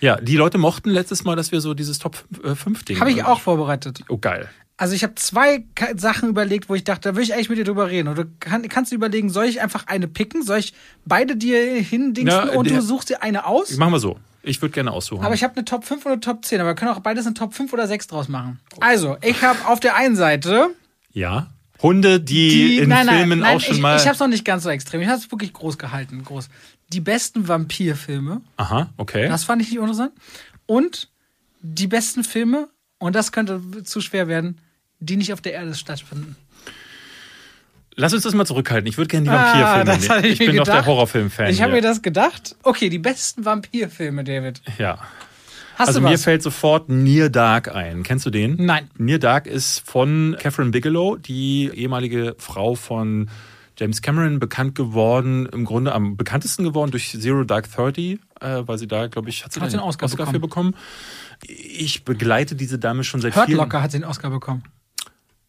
Ja, 0.04 0.18
die 0.20 0.36
Leute 0.36 0.58
mochten 0.58 0.90
letztes 0.90 1.24
Mal, 1.24 1.38
dass 1.38 1.54
wir 1.54 1.62
so 1.62 1.74
dieses 1.74 1.98
Top 1.98 2.26
5 2.44 2.82
äh, 2.82 2.84
Ding. 2.84 3.00
Habe 3.00 3.10
ich 3.10 3.24
auch 3.24 3.40
vorbereitet. 3.40 4.02
Oh, 4.10 4.18
geil. 4.18 4.50
Also 4.76 4.96
ich 4.96 5.04
habe 5.04 5.16
zwei 5.16 5.64
Sachen 5.96 6.28
überlegt, 6.28 6.68
wo 6.68 6.76
ich 6.76 6.84
dachte, 6.84 7.08
da 7.08 7.16
will 7.16 7.24
ich 7.24 7.34
eigentlich 7.34 7.48
mit 7.48 7.58
dir 7.58 7.64
drüber 7.64 7.90
reden. 7.90 8.10
Oder 8.10 8.26
kann, 8.42 8.68
kannst 8.68 8.92
du 8.92 8.98
überlegen, 8.98 9.30
soll 9.30 9.46
ich 9.46 9.62
einfach 9.62 9.88
eine 9.88 10.10
picken? 10.10 10.44
Soll 10.44 10.60
ich 10.60 10.74
beide 11.06 11.38
dir 11.38 11.82
hindingsen 11.82 12.50
und 12.50 12.70
du 12.70 12.82
suchst 12.82 13.12
dir 13.12 13.24
eine 13.24 13.46
aus? 13.46 13.78
Machen 13.78 13.94
wir 13.94 14.00
so. 14.00 14.20
Ich 14.42 14.62
würde 14.62 14.74
gerne 14.74 14.92
aussuchen. 14.92 15.24
Aber 15.24 15.36
ich 15.36 15.44
habe 15.46 15.56
eine 15.56 15.64
Top 15.64 15.86
5 15.86 16.06
oder 16.06 16.20
Top 16.20 16.44
10, 16.44 16.60
aber 16.60 16.72
wir 16.72 16.76
können 16.76 16.92
auch 16.92 17.00
beides 17.00 17.26
eine 17.26 17.34
Top 17.34 17.54
5 17.54 17.72
oder 17.72 17.88
6 17.88 18.08
draus 18.08 18.28
machen. 18.28 18.60
Also, 18.82 19.16
ich 19.22 19.42
habe 19.42 19.66
auf 19.70 19.80
der 19.80 19.96
einen 19.96 20.18
Seite. 20.18 20.72
Ja. 21.14 21.48
Hunde, 21.84 22.22
die, 22.22 22.50
die 22.50 22.78
in 22.80 22.90
nein, 22.90 23.08
Filmen 23.08 23.40
nein, 23.40 23.58
auch 23.58 23.62
schon 23.62 23.76
ich, 23.76 23.82
mal. 23.82 23.98
Ich 23.98 24.04
habe 24.04 24.14
es 24.14 24.20
noch 24.20 24.28
nicht 24.28 24.46
ganz 24.46 24.64
so 24.64 24.70
extrem. 24.70 25.02
Ich 25.02 25.08
habe 25.08 25.20
es 25.20 25.30
wirklich 25.30 25.52
groß 25.52 25.78
gehalten. 25.78 26.24
Groß. 26.24 26.50
Die 26.94 27.02
besten 27.02 27.48
Vampirfilme. 27.48 28.42
Aha, 28.58 28.90
okay. 28.98 29.28
Das 29.28 29.44
fand 29.44 29.62
ich 29.62 29.70
nicht 29.70 29.80
interessant. 29.80 30.14
Und 30.66 31.10
die 31.62 31.88
besten 31.88 32.24
Filme, 32.24 32.70
und 33.00 33.16
das 33.16 33.34
könnte 33.34 33.62
zu 33.84 34.00
schwer 34.00 34.28
werden, 34.28 34.60
die 35.00 35.18
nicht 35.18 35.34
auf 35.34 35.42
der 35.42 35.54
Erde 35.54 35.76
stattfinden. 35.76 36.38
Lass 37.96 38.14
uns 38.14 38.24
das 38.24 38.34
mal 38.34 38.46
zurückhalten. 38.46 38.88
Ich 38.88 38.98
würde 38.98 39.10
gerne 39.10 39.26
die 39.26 39.30
ah, 39.30 39.86
Vampirfilme 39.86 40.00
nehmen. 40.00 40.26
Ich, 40.26 40.40
ich 40.40 40.48
bin 40.48 40.56
doch 40.56 40.64
der 40.64 40.86
Horrorfilm-Fan. 40.86 41.50
Ich 41.50 41.62
habe 41.62 41.74
mir 41.74 41.82
das 41.82 42.02
gedacht. 42.02 42.56
Okay, 42.64 42.90
die 42.90 42.98
besten 42.98 43.46
Vampirfilme, 43.46 44.24
David. 44.24 44.62
Ja. 44.80 45.00
Hast 45.76 45.88
also 45.88 46.02
mir 46.02 46.18
fällt 46.18 46.44
sofort 46.44 46.90
Near 46.90 47.30
Dark 47.30 47.74
ein. 47.74 48.04
Kennst 48.04 48.26
du 48.26 48.30
den? 48.30 48.58
Nein. 48.64 48.90
Near 48.98 49.20
Dark 49.20 49.48
ist 49.48 49.80
von 49.90 50.36
Catherine 50.40 50.72
Bigelow, 50.72 51.18
die 51.18 51.72
ehemalige 51.74 52.36
Frau 52.38 52.76
von 52.76 53.30
James 53.78 54.02
Cameron, 54.04 54.40
bekannt 54.40 54.76
geworden, 54.76 55.48
im 55.48 55.66
Grunde 55.66 55.94
am 55.94 56.16
bekanntesten 56.16 56.64
geworden 56.64 56.92
durch 56.92 57.10
Zero 57.10 57.44
Dark 57.44 57.72
Thirty, 57.72 58.20
äh, 58.40 58.62
weil 58.66 58.78
sie 58.78 58.88
da, 58.88 59.08
glaube 59.08 59.30
ich, 59.30 59.44
hat 59.44 59.54
sie 59.54 59.60
hat 59.60 59.74
den 59.74 59.80
Oscar, 59.80 60.06
Oscar 60.06 60.26
bekommen. 60.26 60.36
für 60.36 60.40
bekommen. 60.40 60.76
Ich 61.48 62.06
begleite 62.06 62.56
diese 62.56 62.78
Dame 62.78 63.04
schon 63.04 63.22
seit 63.22 63.36
Hurt. 63.36 63.50
Locker 63.50 63.82
hat 63.82 63.94
den 63.94 64.04
Oscar 64.04 64.30
bekommen. 64.30 64.64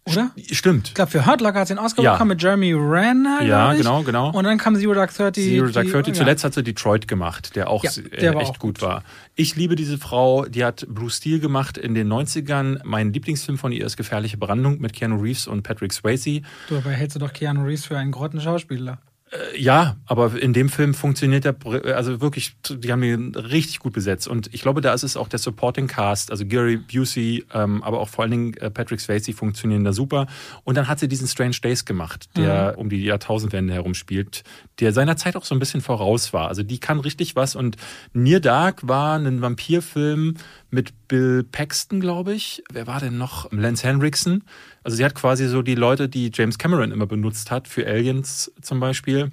Oder? 0.07 0.32
Stimmt. 0.50 0.88
Ich 0.88 0.94
glaube, 0.94 1.11
für 1.11 1.24
Hurt 1.24 1.40
Locker 1.40 1.61
hat 1.61 1.68
sie 1.68 1.74
den 1.74 1.82
Oscar 1.82 2.02
ja. 2.02 2.12
bekommen 2.12 2.30
mit 2.30 2.42
Jeremy 2.42 2.74
Renner. 2.74 3.42
Ja, 3.42 3.72
genau, 3.72 4.02
genau. 4.02 4.30
Und 4.32 4.44
dann 4.44 4.59
kam 4.59 4.76
Zero 4.76 4.92
Dark 4.92 5.14
Thirty. 5.14 5.42
Zero 5.42 5.68
Dark 5.68 5.90
Thirty. 5.90 6.12
Zuletzt 6.12 6.44
hat 6.44 6.52
sie 6.52 6.62
Detroit 6.62 7.09
gemacht, 7.09 7.57
der 7.57 7.70
auch 7.70 7.82
ja, 7.82 7.90
der 7.90 8.34
äh, 8.34 8.38
echt 8.38 8.50
auch 8.50 8.59
gut. 8.59 8.80
gut 8.80 8.82
war. 8.82 9.02
Ich 9.34 9.57
liebe 9.57 9.76
diese 9.76 9.96
Frau. 9.96 10.44
Die 10.44 10.62
hat 10.62 10.84
Blue 10.88 11.09
Steel 11.09 11.40
gemacht 11.40 11.78
in 11.78 11.94
den 11.94 12.12
90ern. 12.12 12.80
Mein 12.84 13.14
Lieblingsfilm 13.14 13.57
von 13.57 13.72
ihr 13.72 13.86
ist 13.86 13.96
Gefährliche 13.96 14.36
Brandung 14.36 14.78
mit 14.80 14.92
Keanu 14.92 15.16
Reeves 15.16 15.46
und 15.46 15.62
Patrick 15.62 15.92
Swayze. 15.92 16.42
Du, 16.68 16.76
aber 16.76 16.90
hältst 16.90 17.16
du 17.16 17.20
doch 17.20 17.32
Keanu 17.32 17.64
Reeves 17.64 17.86
für 17.86 17.96
einen 17.96 18.12
Grottenschauspieler. 18.12 18.98
Äh, 19.35 19.61
ja, 19.61 19.97
aber 20.07 20.41
in 20.41 20.53
dem 20.53 20.68
Film 20.68 20.95
funktioniert 20.95 21.45
der, 21.45 21.57
also 21.95 22.20
wirklich, 22.20 22.57
die 22.68 22.93
haben 22.93 23.03
ihn 23.03 23.35
richtig 23.35 23.80
gut 23.80 23.93
besetzt. 23.93 24.28
Und 24.28 24.53
ich 24.53 24.62
glaube, 24.62 24.80
da 24.80 24.93
ist 24.93 25.03
es 25.03 25.16
auch 25.16 25.28
der 25.28 25.39
Supporting 25.39 25.87
Cast, 25.87 26.30
also 26.30 26.47
Gary 26.47 26.76
Busey, 26.76 27.45
ähm, 27.53 27.82
aber 27.82 28.01
auch 28.01 28.09
vor 28.09 28.22
allen 28.22 28.30
Dingen 28.30 28.55
äh, 28.55 28.70
Patrick 28.70 29.01
Swayze 29.01 29.32
funktionieren 29.32 29.85
da 29.85 29.93
super. 29.93 30.26
Und 30.64 30.76
dann 30.76 30.89
hat 30.89 31.01
sie 31.01 31.09
diesen 31.09 31.26
Strange 31.26 31.57
Days 31.62 31.85
gemacht, 31.85 32.28
der 32.37 32.72
mhm. 32.72 32.78
um 32.78 32.89
die 32.91 33.03
Jahrtausendwende 33.03 33.74
herum 33.74 33.95
spielt, 33.95 34.45
der 34.80 34.93
seiner 34.93 35.16
Zeit 35.16 35.37
auch 35.37 35.45
so 35.45 35.55
ein 35.55 35.59
bisschen 35.59 35.80
voraus 35.80 36.32
war. 36.32 36.49
Also 36.49 36.62
die 36.62 36.78
kann 36.78 37.01
richtig 37.01 37.37
was. 37.37 37.57
Und 37.57 37.76
Near 38.12 38.41
Dark 38.41 38.87
war 38.87 39.18
ein 39.18 39.41
Vampirfilm 39.41 40.35
mit 40.70 41.09
Bill 41.09 41.45
Paxton, 41.45 42.01
glaube 42.01 42.35
ich. 42.35 42.62
Wer 42.72 42.87
war 42.87 43.01
denn 43.01 43.18
noch? 43.18 43.51
Lance 43.53 43.87
Henriksen. 43.87 44.45
Also 44.85 44.97
sie 44.97 45.05
hat 45.05 45.14
quasi 45.14 45.49
so 45.49 45.62
die 45.62 45.74
Leute, 45.74 46.09
die 46.09 46.30
James 46.32 46.59
Cameron 46.59 46.93
immer 46.93 47.07
benutzt 47.07 47.51
hat, 47.51 47.66
für 47.66 47.87
Aliens 47.87 48.53
zum 48.61 48.80
Beispiel, 48.80 49.30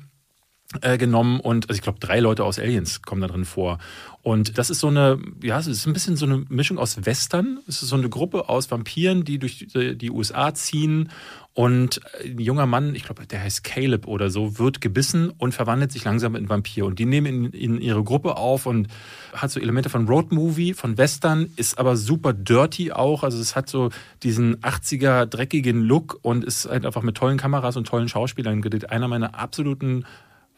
äh, 0.79 0.97
genommen 0.97 1.41
und 1.41 1.69
also 1.69 1.77
ich 1.77 1.81
glaube 1.81 1.99
drei 1.99 2.21
Leute 2.21 2.45
aus 2.45 2.57
Aliens 2.57 3.01
kommen 3.01 3.21
da 3.21 3.27
drin 3.27 3.43
vor. 3.43 3.77
Und 4.21 4.57
das 4.57 4.69
ist 4.69 4.79
so 4.79 4.87
eine 4.87 5.19
ja 5.43 5.59
es 5.59 5.67
ist 5.67 5.85
ein 5.85 5.91
bisschen 5.91 6.15
so 6.15 6.25
eine 6.25 6.45
Mischung 6.47 6.77
aus 6.77 7.05
Western. 7.05 7.59
Es 7.67 7.83
ist 7.83 7.89
so 7.89 7.97
eine 7.97 8.07
Gruppe 8.07 8.47
aus 8.47 8.71
Vampiren 8.71 9.25
die 9.25 9.37
durch 9.37 9.67
die 9.73 10.09
USA 10.09 10.53
ziehen 10.53 11.09
und 11.53 11.99
ein 12.23 12.39
junger 12.39 12.65
Mann, 12.65 12.95
ich 12.95 13.03
glaube, 13.03 13.27
der 13.27 13.43
heißt 13.43 13.65
Caleb 13.65 14.07
oder 14.07 14.29
so, 14.29 14.57
wird 14.57 14.79
gebissen 14.79 15.31
und 15.37 15.53
verwandelt 15.53 15.91
sich 15.91 16.05
langsam 16.05 16.35
in 16.35 16.47
Vampir. 16.47 16.85
Und 16.85 16.97
die 16.97 17.05
nehmen 17.05 17.45
ihn 17.45 17.51
in 17.51 17.81
ihre 17.81 18.03
Gruppe 18.03 18.37
auf 18.37 18.65
und 18.65 18.87
hat 19.33 19.51
so 19.51 19.59
Elemente 19.59 19.89
von 19.89 20.07
Roadmovie, 20.07 20.73
von 20.73 20.97
Western, 20.97 21.49
ist 21.57 21.77
aber 21.77 21.97
super 21.97 22.31
dirty 22.31 22.93
auch. 22.93 23.23
Also 23.23 23.37
es 23.39 23.57
hat 23.57 23.69
so 23.69 23.89
diesen 24.23 24.57
80er 24.61 25.25
dreckigen 25.25 25.81
Look 25.81 26.19
und 26.21 26.45
ist 26.45 26.69
halt 26.69 26.85
einfach 26.85 27.01
mit 27.01 27.17
tollen 27.17 27.37
Kameras 27.37 27.75
und 27.75 27.85
tollen 27.85 28.07
Schauspielern 28.07 28.61
gedreht. 28.61 28.89
Einer 28.89 29.09
meiner 29.09 29.35
absoluten 29.35 30.05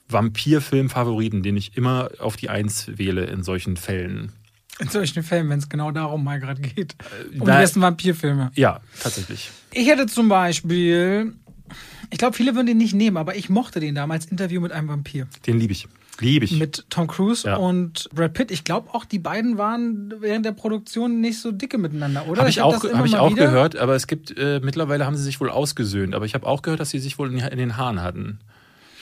Vampirfilm-Favoriten, 0.10 1.42
den 1.42 1.58
ich 1.58 1.76
immer 1.76 2.12
auf 2.20 2.36
die 2.36 2.50
Eins 2.50 3.00
wähle 3.00 3.26
in 3.26 3.42
solchen 3.42 3.78
Fällen. 3.78 4.32
In 4.80 4.90
solchen 4.90 5.24
Fällen, 5.24 5.50
wenn 5.50 5.60
es 5.60 5.70
genau 5.70 5.92
darum 5.92 6.24
mal 6.24 6.40
gerade 6.40 6.62
geht. 6.62 6.94
Äh, 6.94 7.40
um 7.40 7.46
da, 7.46 7.58
die 7.58 7.62
besten 7.62 7.82
Vampirfilme. 7.82 8.52
Ja, 8.56 8.80
tatsächlich. 9.02 9.52
Ich 9.72 9.88
hätte 9.88 10.08
zum 10.08 10.30
Beispiel, 10.30 11.34
ich 12.10 12.18
glaube, 12.18 12.36
viele 12.36 12.56
würden 12.56 12.68
den 12.68 12.78
nicht 12.78 12.94
nehmen, 12.94 13.18
aber 13.18 13.36
ich 13.36 13.50
mochte 13.50 13.80
den 13.80 13.96
damals, 13.96 14.26
Interview 14.26 14.62
mit 14.62 14.72
einem 14.72 14.88
Vampir. 14.88 15.28
Den 15.46 15.60
liebe 15.60 15.74
ich. 15.74 15.88
Liebe 16.20 16.46
ich. 16.46 16.52
Mit 16.52 16.86
Tom 16.90 17.08
Cruise 17.08 17.48
ja. 17.48 17.56
und 17.56 18.10
Brad 18.14 18.34
Pitt. 18.34 18.52
Ich 18.52 18.64
glaube 18.64 18.94
auch, 18.94 19.06
die 19.06 19.20
beiden 19.20 19.58
waren 19.58 20.14
während 20.20 20.46
der 20.46 20.52
Produktion 20.52 21.22
nicht 21.22 21.40
so 21.40 21.52
dicke 21.52 21.78
miteinander, 21.78 22.28
oder? 22.28 22.42
Habe 22.42 22.50
ich, 22.50 22.58
ich, 22.58 22.62
auch, 22.62 22.84
hab 22.84 23.06
ich 23.06 23.16
auch 23.16 23.36
gehört, 23.36 23.76
aber 23.76 23.96
es 23.96 24.08
gibt, 24.08 24.38
äh, 24.38 24.60
mittlerweile 24.64 25.06
haben 25.06 25.16
sie 25.16 25.24
sich 25.24 25.40
wohl 25.40 25.50
ausgesöhnt. 25.50 26.14
Aber 26.14 26.26
ich 26.26 26.34
habe 26.36 26.46
auch 26.46 26.62
gehört, 26.62 26.80
dass 26.80 26.92
sie 26.92 27.00
sich 27.00 27.18
wohl 27.18 27.32
in, 27.32 27.40
in 27.40 27.58
den 27.58 27.78
Haaren 27.78 28.02
hatten. 28.02 28.40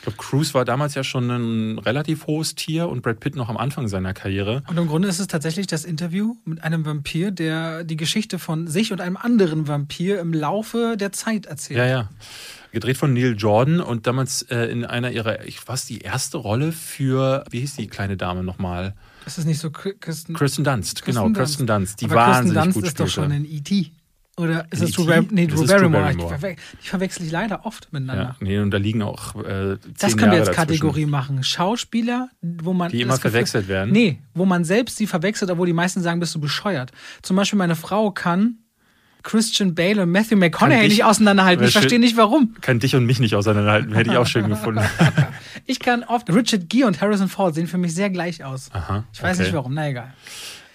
Ich 0.02 0.06
glaube, 0.06 0.18
Cruise 0.18 0.56
war 0.56 0.66
damals 0.66 0.95
ja 0.95 1.04
schon 1.04 1.30
ein 1.30 1.78
relativ 1.78 2.26
hohes 2.26 2.56
Tier 2.56 2.89
und 2.89 3.04
Brad 3.04 3.20
Pitt 3.20 3.36
noch 3.36 3.49
am 3.49 3.58
Anfang 3.58 3.88
seiner 3.88 4.16
Karriere. 4.16 4.64
Und 4.68 4.76
im 4.80 4.88
Grunde 4.88 5.08
ist 5.08 5.20
es 5.20 5.28
tatsächlich 5.28 5.68
das 5.68 5.86
Interview 5.86 6.38
mit 6.43 6.64
einem 6.64 6.88
Vampir, 6.88 7.30
der 7.30 7.84
die 7.84 7.97
Geschichte 7.97 8.39
von 8.39 8.66
sich 8.66 8.91
und 8.91 8.99
einem 8.99 9.16
anderen 9.16 9.68
Vampir 9.68 10.20
im 10.20 10.34
Laufe 10.34 10.95
der 10.97 11.12
Zeit 11.12 11.45
erzählt. 11.45 11.78
Ja, 11.78 11.86
ja. 11.86 12.10
Gedreht 12.72 12.97
von 12.97 13.14
Neil 13.14 13.36
Jordan 13.38 13.80
und 13.80 14.08
damals 14.08 14.41
äh, 14.49 14.72
in 14.72 14.86
einer 14.86 15.12
ihrer, 15.12 15.45
ich 15.45 15.68
was 15.68 15.86
die 15.86 15.99
erste 15.99 16.38
Rolle 16.38 16.72
für, 16.72 17.43
wie 17.52 17.60
hieß 17.60 17.76
die 17.76 17.86
kleine 17.86 18.18
Dame 18.18 18.41
nochmal? 18.43 18.95
Ist 19.28 19.38
das 19.38 19.45
nicht 19.45 19.60
so 19.60 19.70
Kristen, 19.70 20.34
Kristen 20.34 20.64
Dunst? 20.64 21.04
Kristen 21.04 21.12
genau, 21.12 21.26
Dunst. 21.26 21.39
Kristen 21.39 21.68
Dunst, 21.68 22.02
die 22.02 22.06
Aber 22.06 22.16
wahnsinnig 22.16 22.56
Kristen 22.56 22.64
Dunst 22.64 22.74
gut 22.74 22.84
ist 22.86 22.89
spielte. 22.89 23.04
doch 23.04 23.10
schon 23.14 23.32
in 23.32 23.45
E.T. 23.45 23.91
Oder 24.38 24.66
ist 24.72 24.82
es 24.82 24.92
Drew, 24.92 25.06
Bar 25.06 25.24
nee, 25.30 25.46
Drew 25.46 25.66
Barrymore? 25.68 26.12
Ich, 26.12 26.18
verwe 26.24 26.56
ich 26.82 26.90
verwechsel 26.90 27.26
ich 27.26 27.32
leider 27.32 27.66
oft 27.66 27.92
miteinander. 27.92 28.24
Ja, 28.24 28.36
nee, 28.40 28.60
und 28.60 28.72
da 28.72 28.78
liegen 28.78 29.02
auch 29.02 29.36
äh, 29.44 29.78
Das 30.00 30.16
können 30.16 30.32
wir 30.32 30.40
jetzt 30.40 30.54
Kategorie 30.54 31.06
machen. 31.06 31.44
Schauspieler, 31.44 32.30
wo 32.42 32.74
man. 32.74 32.92
Die 32.92 33.02
immer 33.02 33.18
verwechselt 33.18 33.68
werden? 33.68 33.92
Nee, 33.92 34.20
wo 34.34 34.46
man 34.46 34.64
selbst 34.64 34.98
sie 34.98 35.06
verwechselt, 35.06 35.52
obwohl 35.52 35.68
die 35.68 35.74
meisten 35.74 36.02
sagen, 36.02 36.20
bist 36.20 36.34
du 36.34 36.40
bescheuert. 36.40 36.92
Zum 37.22 37.36
Beispiel 37.36 37.58
meine 37.60 37.76
Frau 37.76 38.12
kann 38.12 38.56
Christian 39.24 39.76
Bale 39.76 40.02
und 40.02 40.12
Matthew 40.12 40.38
McConaughey 40.38 40.80
dich- 40.84 40.90
nicht 40.94 41.04
auseinanderhalten. 41.04 41.64
Ich 41.66 41.76
Wäre 41.76 41.82
verstehe 41.82 42.00
nicht 42.00 42.18
warum. 42.18 42.56
Kann 42.62 42.80
dich 42.80 42.96
und 42.96 43.06
mich 43.06 43.20
nicht 43.20 43.36
auseinanderhalten, 43.36 43.94
hätte 43.94 44.12
ich 44.12 44.18
auch 44.18 44.26
schön 44.28 44.48
gefunden. 44.50 44.82
Ich 45.68 45.80
kann 45.80 46.04
oft. 46.04 46.28
Richard 46.34 46.70
Gere 46.70 46.88
und 46.88 47.00
Harrison 47.02 47.28
Ford 47.30 47.54
sehen 47.54 47.68
für 47.68 47.78
mich 47.78 47.94
sehr 47.94 48.10
gleich 48.10 48.44
aus. 48.44 48.70
Aha, 48.74 49.04
Ich 49.14 49.22
weiß 49.22 49.38
okay. 49.38 49.44
nicht 49.46 49.54
warum, 49.56 49.76
na 49.76 49.90
egal. 49.90 50.12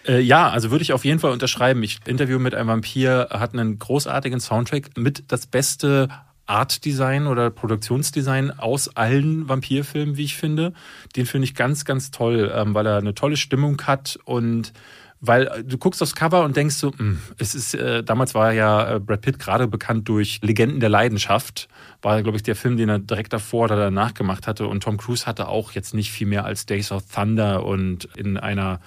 Äh, 0.06 0.20
ja, 0.20 0.48
also 0.48 0.70
würde 0.70 0.82
ich 0.82 0.92
auf 0.92 1.04
jeden 1.04 1.18
Fall 1.18 1.32
unterschreiben. 1.32 1.82
Ich 1.82 1.98
Interview 2.06 2.38
mit 2.38 2.54
einem 2.54 2.68
Vampir 2.68 3.28
hat 3.30 3.52
einen 3.52 3.78
großartigen 3.78 4.40
Soundtrack 4.40 4.96
mit 4.96 5.24
das 5.28 5.46
beste 5.46 6.08
Art-Design 6.46 7.26
oder 7.26 7.50
Produktionsdesign 7.50 8.52
aus 8.52 8.96
allen 8.96 9.48
Vampirfilmen, 9.48 10.16
wie 10.16 10.24
ich 10.24 10.36
finde. 10.36 10.72
Den 11.16 11.26
finde 11.26 11.46
ich 11.46 11.54
ganz, 11.54 11.84
ganz 11.84 12.12
toll, 12.12 12.52
ähm, 12.54 12.74
weil 12.74 12.86
er 12.86 12.98
eine 12.98 13.14
tolle 13.14 13.36
Stimmung 13.36 13.82
hat 13.82 14.18
und 14.24 14.72
weil 15.20 15.48
äh, 15.48 15.64
du 15.64 15.78
guckst 15.78 16.02
aufs 16.02 16.14
Cover 16.14 16.44
und 16.44 16.56
denkst 16.56 16.76
so, 16.76 16.92
mh, 16.96 17.16
es 17.38 17.54
ist, 17.54 17.74
äh, 17.74 18.04
damals 18.04 18.34
war 18.34 18.52
ja 18.52 18.94
äh, 18.96 19.00
Brad 19.00 19.22
Pitt 19.22 19.38
gerade 19.38 19.66
bekannt 19.66 20.08
durch 20.08 20.40
Legenden 20.42 20.78
der 20.78 20.88
Leidenschaft. 20.88 21.68
War, 22.02 22.22
glaube 22.22 22.36
ich, 22.36 22.42
der 22.42 22.54
Film, 22.54 22.76
den 22.76 22.88
er 22.88 22.98
direkt 23.00 23.32
davor 23.32 23.64
oder 23.64 23.76
danach 23.76 24.14
gemacht 24.14 24.46
hatte. 24.46 24.68
Und 24.68 24.82
Tom 24.82 24.98
Cruise 24.98 25.26
hatte 25.26 25.48
auch 25.48 25.72
jetzt 25.72 25.94
nicht 25.94 26.12
viel 26.12 26.26
mehr 26.26 26.44
als 26.44 26.66
Days 26.66 26.92
of 26.92 27.04
Thunder 27.12 27.64
und 27.64 28.08
in 28.16 28.36
einer 28.36 28.80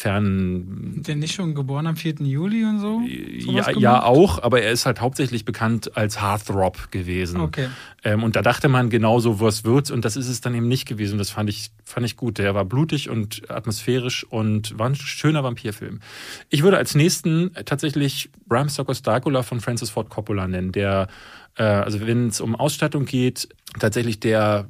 fernen 0.00 1.02
Der 1.02 1.16
nicht 1.16 1.34
schon 1.34 1.54
geboren 1.54 1.86
am 1.86 1.96
4. 1.96 2.14
Juli 2.20 2.64
und 2.64 2.80
so? 2.80 3.02
Ja, 3.06 3.70
ja, 3.70 4.02
auch, 4.02 4.42
aber 4.42 4.62
er 4.62 4.72
ist 4.72 4.86
halt 4.86 5.00
hauptsächlich 5.00 5.44
bekannt 5.44 5.96
als 5.96 6.20
Heartthrob 6.22 6.90
gewesen. 6.90 7.40
Okay. 7.40 7.68
Ähm, 8.02 8.22
und 8.22 8.34
da 8.34 8.42
dachte 8.42 8.68
man 8.68 8.88
genauso, 8.88 9.40
was 9.40 9.64
wird's, 9.64 9.90
und 9.90 10.04
das 10.04 10.16
ist 10.16 10.28
es 10.28 10.40
dann 10.40 10.54
eben 10.54 10.68
nicht 10.68 10.88
gewesen. 10.88 11.18
Das 11.18 11.30
fand 11.30 11.50
ich, 11.50 11.70
fand 11.84 12.06
ich 12.06 12.16
gut. 12.16 12.38
Der 12.38 12.54
war 12.54 12.64
blutig 12.64 13.10
und 13.10 13.50
atmosphärisch 13.50 14.24
und 14.24 14.78
war 14.78 14.88
ein 14.88 14.94
schöner 14.94 15.44
Vampirfilm. 15.44 16.00
Ich 16.48 16.62
würde 16.62 16.78
als 16.78 16.94
nächsten 16.94 17.52
tatsächlich 17.66 18.30
Bram 18.46 18.70
Stokers 18.70 19.02
Dracula 19.02 19.42
von 19.42 19.60
Francis 19.60 19.90
Ford 19.90 20.08
Coppola 20.08 20.48
nennen, 20.48 20.72
der, 20.72 21.08
äh, 21.56 21.62
also 21.62 22.00
wenn 22.00 22.28
es 22.28 22.40
um 22.40 22.54
Ausstattung 22.54 23.04
geht, 23.04 23.48
tatsächlich 23.78 24.18
der 24.18 24.66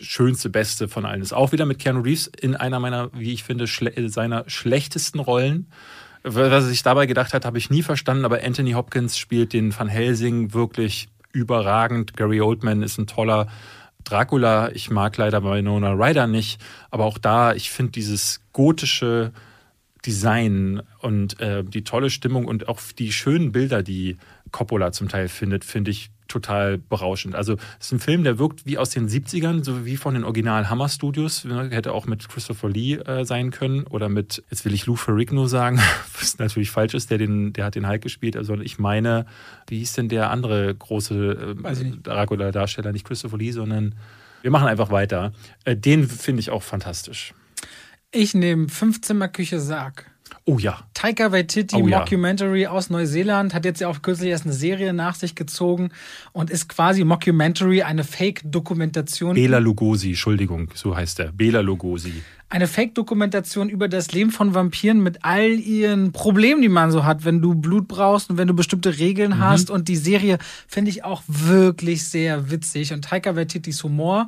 schönste, 0.00 0.50
beste 0.50 0.88
von 0.88 1.04
allen 1.04 1.22
ist. 1.22 1.32
Auch 1.32 1.52
wieder 1.52 1.66
mit 1.66 1.78
Keanu 1.78 2.00
Reeves 2.00 2.26
in 2.26 2.56
einer 2.56 2.80
meiner, 2.80 3.10
wie 3.12 3.32
ich 3.32 3.44
finde, 3.44 3.66
schle 3.66 4.08
seiner 4.08 4.44
schlechtesten 4.48 5.20
Rollen. 5.20 5.66
Was 6.22 6.50
er 6.50 6.62
sich 6.62 6.82
dabei 6.82 7.06
gedacht 7.06 7.32
hat, 7.32 7.44
habe 7.44 7.58
ich 7.58 7.70
nie 7.70 7.82
verstanden, 7.82 8.24
aber 8.24 8.44
Anthony 8.44 8.72
Hopkins 8.72 9.16
spielt 9.16 9.52
den 9.52 9.76
Van 9.76 9.88
Helsing 9.88 10.52
wirklich 10.52 11.08
überragend. 11.32 12.16
Gary 12.16 12.40
Oldman 12.40 12.82
ist 12.82 12.98
ein 12.98 13.06
toller 13.06 13.46
Dracula. 14.04 14.70
Ich 14.72 14.90
mag 14.90 15.16
leider 15.16 15.42
Winona 15.44 15.92
Ryder 15.92 16.26
nicht, 16.26 16.60
aber 16.90 17.04
auch 17.04 17.18
da, 17.18 17.54
ich 17.54 17.70
finde 17.70 17.92
dieses 17.92 18.40
gotische 18.52 19.32
Design 20.04 20.82
und 21.00 21.40
äh, 21.40 21.62
die 21.62 21.84
tolle 21.84 22.10
Stimmung 22.10 22.46
und 22.46 22.68
auch 22.68 22.80
die 22.98 23.12
schönen 23.12 23.52
Bilder, 23.52 23.82
die 23.82 24.16
Coppola 24.50 24.92
zum 24.92 25.08
Teil 25.08 25.28
findet, 25.28 25.64
finde 25.64 25.90
ich 25.90 26.10
total 26.30 26.78
berauschend. 26.78 27.34
Also 27.34 27.56
es 27.78 27.86
ist 27.86 27.92
ein 27.92 28.00
Film, 28.00 28.24
der 28.24 28.38
wirkt 28.38 28.64
wie 28.64 28.78
aus 28.78 28.90
den 28.90 29.08
70ern, 29.08 29.64
so 29.64 29.84
wie 29.84 29.96
von 29.96 30.14
den 30.14 30.24
Original 30.24 30.70
Hammer 30.70 30.88
Studios. 30.88 31.44
Ne, 31.44 31.68
Hätte 31.70 31.92
auch 31.92 32.06
mit 32.06 32.28
Christopher 32.28 32.68
Lee 32.68 32.94
äh, 32.94 33.24
sein 33.24 33.50
können 33.50 33.86
oder 33.86 34.08
mit, 34.08 34.42
jetzt 34.50 34.64
will 34.64 34.72
ich 34.72 34.86
Lou 34.86 34.96
Ferrigno 34.96 35.46
sagen, 35.46 35.80
was 36.18 36.38
natürlich 36.38 36.70
falsch 36.70 36.94
ist, 36.94 37.10
der, 37.10 37.18
den, 37.18 37.52
der 37.52 37.66
hat 37.66 37.74
den 37.74 37.88
Hulk 37.88 38.02
gespielt. 38.02 38.36
Also 38.36 38.54
ich 38.58 38.78
meine, 38.78 39.26
wie 39.68 39.78
hieß 39.78 39.94
denn 39.94 40.08
der 40.08 40.30
andere 40.30 40.74
große 40.74 41.56
äh, 41.64 41.70
nicht. 41.70 42.06
Dracula-Darsteller, 42.06 42.92
nicht 42.92 43.06
Christopher 43.06 43.38
Lee, 43.38 43.50
sondern 43.50 43.94
wir 44.42 44.50
machen 44.50 44.68
einfach 44.68 44.90
weiter. 44.90 45.32
Äh, 45.64 45.76
den 45.76 46.08
finde 46.08 46.40
ich 46.40 46.50
auch 46.50 46.62
fantastisch. 46.62 47.34
Ich 48.12 48.34
nehme 48.34 48.68
Fünfzimmerküche 48.68 49.60
Sarg. 49.60 50.10
Oh 50.46 50.58
ja. 50.58 50.78
Taika 50.94 51.32
Waititi 51.32 51.76
Oh 51.76 51.86
ja. 51.86 52.00
Mockumentary 52.00 52.66
aus 52.66 52.90
Neuseeland 52.90 53.54
hat 53.54 53.64
jetzt 53.64 53.80
ja 53.80 53.88
auch 53.88 54.02
kürzlich 54.02 54.30
erst 54.30 54.44
eine 54.44 54.54
Serie 54.54 54.92
nach 54.92 55.14
sich 55.14 55.34
gezogen 55.34 55.90
und 56.32 56.50
ist 56.50 56.68
quasi 56.68 57.04
Mockumentary, 57.04 57.82
eine 57.82 58.04
Fake-Dokumentation 58.04 59.34
Bela 59.34 59.58
Lugosi, 59.58 60.08
Entschuldigung, 60.08 60.70
so 60.74 60.96
heißt 60.96 61.20
er. 61.20 61.32
Bela 61.32 61.60
Lugosi. 61.60 62.22
eine 62.48 62.66
Fake-Dokumentation 62.66 63.68
über 63.68 63.86
das 63.86 64.10
Leben 64.12 64.30
von 64.32 64.54
Vampiren 64.54 65.00
mit 65.02 65.24
all 65.24 65.50
ihren 65.50 66.10
Problemen, 66.10 66.62
die 66.62 66.68
man 66.68 66.90
so 66.90 67.04
hat, 67.04 67.24
wenn 67.24 67.40
du 67.40 67.54
Blut 67.54 67.86
brauchst 67.86 68.30
und 68.30 68.38
wenn 68.38 68.48
du 68.48 68.54
bestimmte 68.54 68.98
Regeln 68.98 69.38
hast. 69.38 69.70
Und 69.70 69.86
die 69.88 69.96
Serie 69.96 70.38
finde 70.66 70.90
ich 70.90 71.04
auch 71.04 71.22
wirklich 71.28 72.04
sehr 72.04 72.50
witzig. 72.50 72.92
Und 72.92 73.04
Taika 73.04 73.36
Waititis 73.36 73.84
Humor 73.84 74.26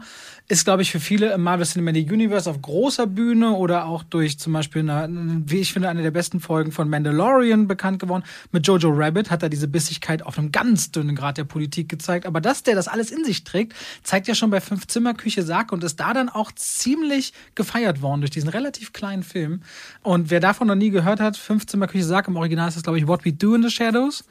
ist, 0.52 0.66
glaube 0.66 0.82
ich, 0.82 0.90
für 0.90 1.00
viele 1.00 1.32
im 1.32 1.42
Marvel 1.44 1.64
Cinematic 1.64 2.12
Universe 2.12 2.48
auf 2.48 2.60
großer 2.60 3.06
Bühne 3.06 3.52
oder 3.52 3.86
auch 3.86 4.02
durch 4.02 4.38
zum 4.38 4.52
Beispiel, 4.52 4.82
eine, 4.82 5.08
wie 5.46 5.60
ich 5.60 5.72
finde, 5.72 5.88
eine 5.88 6.02
der 6.02 6.10
besten 6.10 6.40
Folgen 6.40 6.72
von 6.72 6.90
Mandalorian 6.90 7.66
bekannt 7.66 8.00
geworden. 8.00 8.22
Mit 8.50 8.66
Jojo 8.66 8.90
Rabbit 8.90 9.30
hat 9.30 9.42
er 9.42 9.48
diese 9.48 9.66
Bissigkeit 9.66 10.22
auf 10.22 10.38
einem 10.38 10.52
ganz 10.52 10.90
dünnen 10.90 11.16
Grad 11.16 11.38
der 11.38 11.44
Politik 11.44 11.88
gezeigt. 11.88 12.26
Aber 12.26 12.42
dass 12.42 12.64
der 12.64 12.74
das 12.74 12.86
alles 12.86 13.10
in 13.10 13.24
sich 13.24 13.44
trägt, 13.44 13.72
zeigt 14.02 14.28
ja 14.28 14.34
schon 14.34 14.50
bei 14.50 14.60
Fünf 14.60 14.86
Zimmer 14.88 15.14
Küche 15.14 15.42
Sarg 15.42 15.72
und 15.72 15.82
ist 15.84 15.98
da 15.98 16.12
dann 16.12 16.28
auch 16.28 16.52
ziemlich 16.52 17.32
gefeiert 17.54 18.02
worden 18.02 18.20
durch 18.20 18.30
diesen 18.30 18.50
relativ 18.50 18.92
kleinen 18.92 19.22
Film. 19.22 19.62
Und 20.02 20.28
wer 20.28 20.40
davon 20.40 20.68
noch 20.68 20.74
nie 20.74 20.90
gehört 20.90 21.20
hat, 21.20 21.38
Fünf 21.38 21.64
Zimmer 21.64 21.86
Küche 21.86 22.04
Sarg, 22.04 22.28
im 22.28 22.36
Original 22.36 22.68
ist 22.68 22.74
das, 22.74 22.82
glaube 22.82 22.98
ich, 22.98 23.06
What 23.06 23.24
We 23.24 23.32
Do 23.32 23.54
in 23.54 23.62
the 23.62 23.70
Shadows. 23.70 24.22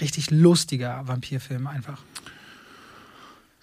Richtig 0.00 0.30
lustiger 0.30 1.02
Vampirfilm 1.08 1.66
einfach. 1.66 2.00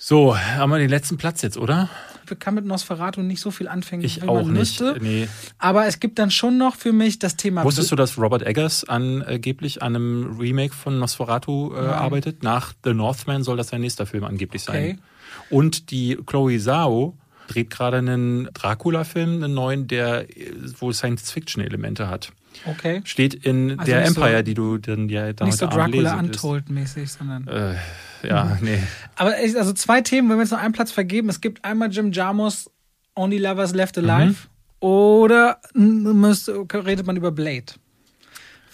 So, 0.08 0.38
haben 0.38 0.70
wir 0.70 0.78
den 0.78 0.92
letzten 0.92 1.18
Platz 1.18 1.42
jetzt, 1.42 1.58
oder? 1.58 1.90
Ich 2.30 2.38
kann 2.38 2.54
mit 2.54 2.64
Nosferatu 2.64 3.24
nicht 3.24 3.42
so 3.42 3.50
viel 3.50 3.68
anfangen, 3.68 4.04
Ich 4.04 4.22
wie 4.22 4.28
auch 4.28 4.44
man 4.44 4.54
nicht. 4.54 4.80
müsste. 4.80 4.98
Nee. 5.02 5.28
Aber 5.58 5.88
es 5.88 6.00
gibt 6.00 6.20
dann 6.20 6.30
schon 6.30 6.60
noch 6.60 6.76
für 6.76 6.94
mich 6.94 7.18
das 7.18 7.38
Thema. 7.38 7.64
Wusstest 7.64 7.92
du, 7.92 7.96
dass 7.96 8.16
Robert 8.20 8.44
Eggers 8.44 8.84
angeblich 8.88 9.82
an 9.82 9.96
einem 9.96 10.38
Remake 10.40 10.76
von 10.76 11.00
Nosferatu 11.00 11.74
äh, 11.74 11.80
arbeitet? 11.80 12.44
Nach 12.44 12.74
The 12.84 12.94
Northman 12.94 13.42
soll 13.42 13.58
das 13.58 13.70
sein 13.70 13.82
nächster 13.82 14.06
Film 14.06 14.26
angeblich 14.26 14.70
Okay. 14.70 14.90
sein. 14.90 15.02
Und 15.50 15.90
die 15.90 16.20
Chloe 16.24 16.60
Zhao 16.60 17.18
dreht 17.48 17.72
gerade 17.72 17.98
einen 17.98 18.48
Dracula-Film, 18.54 19.44
einen 19.44 19.56
neuen, 19.56 19.88
der 19.88 20.30
äh, 20.30 20.52
wohl 20.82 20.94
Science-Fiction-Elemente 20.94 22.10
hat. 22.10 22.32
Okay. 22.66 23.02
Steht 23.06 23.34
in 23.34 23.72
Also 23.80 23.92
der 23.92 24.02
nicht 24.02 24.14
so- 24.14 24.22
Empire, 24.22 24.44
die 24.44 24.54
du 24.54 24.78
dann 24.78 25.10
ja 25.10 25.34
da 25.34 25.46
Nicht 25.46 25.58
so 25.58 25.66
Dracula. 25.66 26.14
Untold-mäßig, 26.20 27.12
sondern. 27.12 27.48
Äh, 27.48 27.74
ja, 28.24 28.58
nee. 28.62 28.80
Aber 29.16 29.34
also 29.36 29.74
zwei 29.74 30.02
Themen, 30.02 30.30
wenn 30.30 30.38
wir 30.38 30.44
jetzt 30.44 30.52
noch 30.52 30.60
einen 30.60 30.74
Platz 30.74 30.92
vergeben. 30.92 31.30
Es 31.30 31.42
gibt 31.42 31.64
einmal 31.64 31.92
Jim 31.92 32.12
Jarmus, 32.12 32.70
Only 33.16 33.38
Lovers 33.38 33.74
Left 33.74 33.98
Alive. 33.98 34.36
Mhm. 34.82 34.88
Oder 34.88 35.62
müsste, 35.74 36.66
redet 36.74 37.08
man 37.08 37.16
über 37.16 37.32
Blade. 37.32 37.66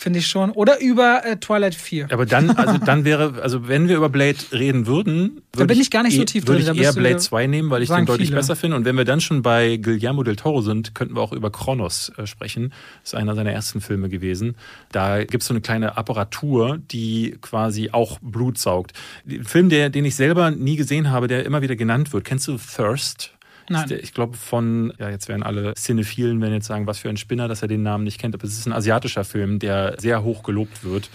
Finde 0.02 0.18
ich 0.18 0.26
schon. 0.26 0.49
Oder 0.49 0.82
über 0.82 1.22
äh, 1.24 1.38
Twilight 1.38 1.76
4. 1.76 2.08
Aber 2.12 2.26
dann, 2.26 2.49
also 2.49 2.80
dann 2.80 3.06
wäre, 3.06 3.39
also 3.43 3.68
wenn 3.68 3.88
wir 3.88 3.97
über 3.97 4.10
Blade 4.10 4.36
reden 4.52 4.88
würden, 4.88 5.43
Da 5.52 5.60
würde 5.60 5.74
bin 5.76 5.80
ich 5.80 5.91
gar 5.91 6.02
nicht 6.02 6.16
so 6.18 6.24
tief 6.24 6.47
würde 6.47 6.64
drin, 6.64 6.66
da 6.66 6.74
ich 6.74 6.82
eher 6.88 6.93
Blade 6.93 7.10
wieder- 7.10 7.18
2 7.20 7.45
nehmen, 7.45 7.70
weil 7.70 7.84
ich 7.84 7.89
den 7.89 8.08
deutlich 8.08 8.30
viele. 8.30 8.39
besser 8.39 8.56
finde. 8.56 8.78
Und 8.78 8.86
wenn 8.86 8.97
wir 8.97 9.06
dann 9.06 9.22
schon 9.22 9.43
bei 9.43 9.78
Guillermo 9.78 10.24
del 10.24 10.36
Toro 10.38 10.62
sind, 10.62 10.95
könnten 10.95 11.16
wir 11.16 11.22
auch 11.22 11.34
über 11.34 11.52
Kronos 11.52 12.12
äh, 12.18 12.26
sprechen. 12.26 12.74
Das 13.04 13.14
ist 13.14 13.16
einer 13.16 13.36
seiner 13.36 13.52
ersten 13.52 13.80
Filme 13.80 14.10
gewesen. 14.10 14.56
Da 14.91 15.24
gibt 15.24 15.43
es 15.43 15.47
so 15.47 15.54
eine 15.54 15.62
kleine 15.62 15.97
Apparatur, 15.97 16.80
die 16.91 17.38
quasi 17.39 17.91
auch 17.91 18.18
Blut 18.24 18.58
saugt. 18.58 18.93
Ein 19.30 19.43
Film, 19.43 19.70
der, 19.70 19.91
den 19.91 20.04
ich 20.06 20.16
selber 20.16 20.49
nie 20.49 20.78
gesehen 20.78 21.12
habe, 21.12 21.28
der 21.28 21.45
immer 21.45 21.62
wieder 21.62 21.76
genannt 21.76 22.12
wird. 22.12 22.26
Kennst 22.26 22.47
du 22.47 22.58
Thirst? 22.58 23.34
Nein. 23.72 23.84
Ist 23.84 23.89
der- 23.91 24.03
Ich 24.03 24.13
glaube 24.13 24.38
von, 24.38 24.93
ja, 24.99 25.09
jetzt 25.09 25.28
werden 25.28 25.43
alle 25.43 25.74
Cinephilen, 25.76 26.41
wenn 26.41 26.51
jetzt 26.53 26.67
sagen, 26.67 26.88
was 26.88 26.99
für 26.99 27.09
ein 27.09 27.17
Spinner, 27.17 27.47
dass 27.47 27.61
er 27.61 27.67
den 27.67 27.84
Namen 27.84 28.03
nicht 28.03 28.19
kennt. 28.19 28.36
Aber 28.36 28.43
es 28.43 28.57
ist 28.57 28.65
ein 28.67 28.74
asiatischer 28.74 29.24
Film, 29.24 29.59
der 29.59 29.95
sehr 29.99 30.24
hoch 30.24 30.43
gelobt 30.43 30.84
wird. 30.84 31.09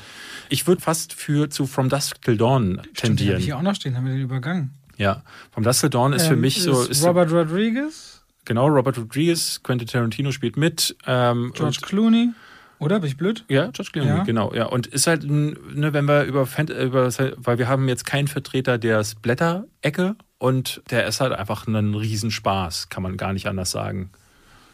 Ich 0.49 0.67
würde 0.67 0.81
fast 0.81 1.13
für 1.13 1.51
zu 1.51 1.67
From 1.67 1.89
Dusk 1.89 2.21
Till 2.23 2.37
Dawn 2.37 2.65
Stimmt, 2.73 2.87
den 2.87 2.87
habe 2.87 2.95
tendieren. 3.17 3.39
ich 3.39 3.45
hier 3.47 3.57
auch 3.59 3.63
noch 3.63 3.75
stehen, 3.75 3.97
haben 3.97 4.05
wir 4.07 4.13
den 4.13 4.23
übergangen. 4.23 4.73
Ja, 4.97 5.23
From 5.53 5.65
Dusk 5.65 5.81
Till 5.81 5.91
Dawn 5.91 6.13
ist 6.13 6.27
für 6.27 6.35
Ähm, 6.35 6.41
mich 6.41 6.63
so, 6.63 6.83
ist 6.83 6.91
ist 6.91 7.01
so 7.01 7.09
Robert 7.09 7.31
Rodriguez, 7.33 8.23
genau 8.45 8.67
Robert 8.69 8.97
Rodriguez, 8.97 9.61
Quentin 9.63 9.89
Tarantino 9.89 10.31
spielt 10.31 10.57
mit. 10.57 10.97
Ähm, 11.07 11.53
George 11.55 11.79
Clooney. 11.83 12.31
Oder? 12.79 13.01
Bin 13.01 13.09
ich 13.09 13.17
blöd? 13.17 13.43
ja, 13.49 13.69
George 13.71 13.91
Clooney, 13.93 14.09
Ja. 14.11 14.23
genau, 14.25 14.53
ja. 14.55 14.67
Und 14.67 14.87
ist 14.87 15.07
halt, 15.07 15.25
ne, 15.25 15.55
wenn 15.95 16.05
wir 16.05 16.25
über, 16.25 16.45
Fan- 16.47 16.69
über, 16.69 17.09
weil 17.39 17.59
wir 17.59 17.69
haben 17.69 17.89
jetzt 17.89 18.05
keinen 18.05 18.29
Vertreter 18.29 18.77
der 18.79 19.03
Splatter-Ecke 19.03 20.15
und 20.39 20.83
der 20.91 21.07
ist 21.07 21.21
halt 21.21 21.33
einfach 21.33 21.67
ein 21.67 21.95
Riesenspaß, 21.95 22.89
kann 22.89 23.03
man 23.03 23.17
gar 23.17 23.33
nicht 23.33 23.47
anders 23.47 23.71
sagen. 23.71 24.11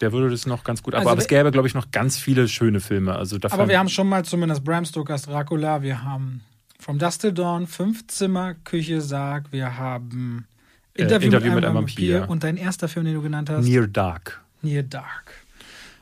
Der 0.01 0.13
würde 0.13 0.31
das 0.31 0.47
noch 0.47 0.65
ganz 0.65 0.83
gut, 0.83 0.95
aber, 0.95 1.01
Also 1.03 1.11
aber 1.11 1.21
es 1.21 1.29
gäbe, 1.29 1.53
glaube 1.53 1.69
ich, 1.69 1.75
noch 1.75 1.91
ganz 1.93 2.19
viele 2.19 2.49
schöne 2.49 2.81
Filme. 2.81 3.15
Also 3.15 3.39
Aber 3.51 3.69
wir 3.69 3.79
haben 3.79 3.89
schon 3.89 4.09
mal 4.09 4.25
zumindest 4.25 4.65
Bram 4.65 4.85
Stokers 4.85 5.23
Dracula, 5.23 5.83
wir 5.83 6.03
haben 6.03 6.41
From 6.81 6.99
Dusk 6.99 7.21
Till 7.21 7.33
Dawn, 7.33 7.69
Fünf 7.69 8.07
Zimmer, 8.09 8.55
Küche, 8.65 9.01
Sarg, 9.01 9.53
wir 9.53 9.79
haben 9.79 10.47
Äh, 10.95 11.03
Interview, 11.03 11.27
Interview 11.29 11.53
mit, 11.53 11.65
einem 11.65 11.77
Vampir. 11.77 12.29
und 12.29 12.43
dein 12.43 12.57
erster 12.57 12.89
Film, 12.89 13.05
den 13.07 13.15
du 13.15 13.23
genannt 13.23 13.49
hast, 13.49 13.65
Near 13.65 13.87
Dark. 13.87 14.43
Near 14.63 14.83
Dark. 14.83 15.33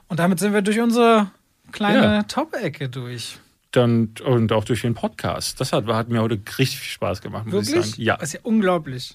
Und 0.08 0.18
damit 0.18 0.40
sind 0.40 0.54
wir 0.54 0.62
durch 0.62 0.80
unsere 0.80 1.30
kleine 1.70 2.02
Ja. 2.02 2.22
Top-Ecke 2.22 2.88
durch. 2.88 3.38
Dann, 3.70 4.14
und 4.24 4.50
auch 4.50 4.64
durch 4.64 4.80
den 4.80 4.94
Podcast. 4.94 5.61
Das 5.61 5.72
hat, 5.72 5.86
hat 5.86 6.08
mir 6.08 6.22
heute 6.22 6.40
richtig 6.58 6.80
viel 6.80 6.90
Spaß 6.92 7.20
gemacht, 7.20 7.46
muss 7.46 7.68
ich 7.68 7.74
Wirklich? 7.74 7.90
sagen. 7.92 8.02
Ja. 8.02 8.16
Das 8.16 8.30
ist 8.30 8.32
ja 8.32 8.40
unglaublich. 8.42 9.14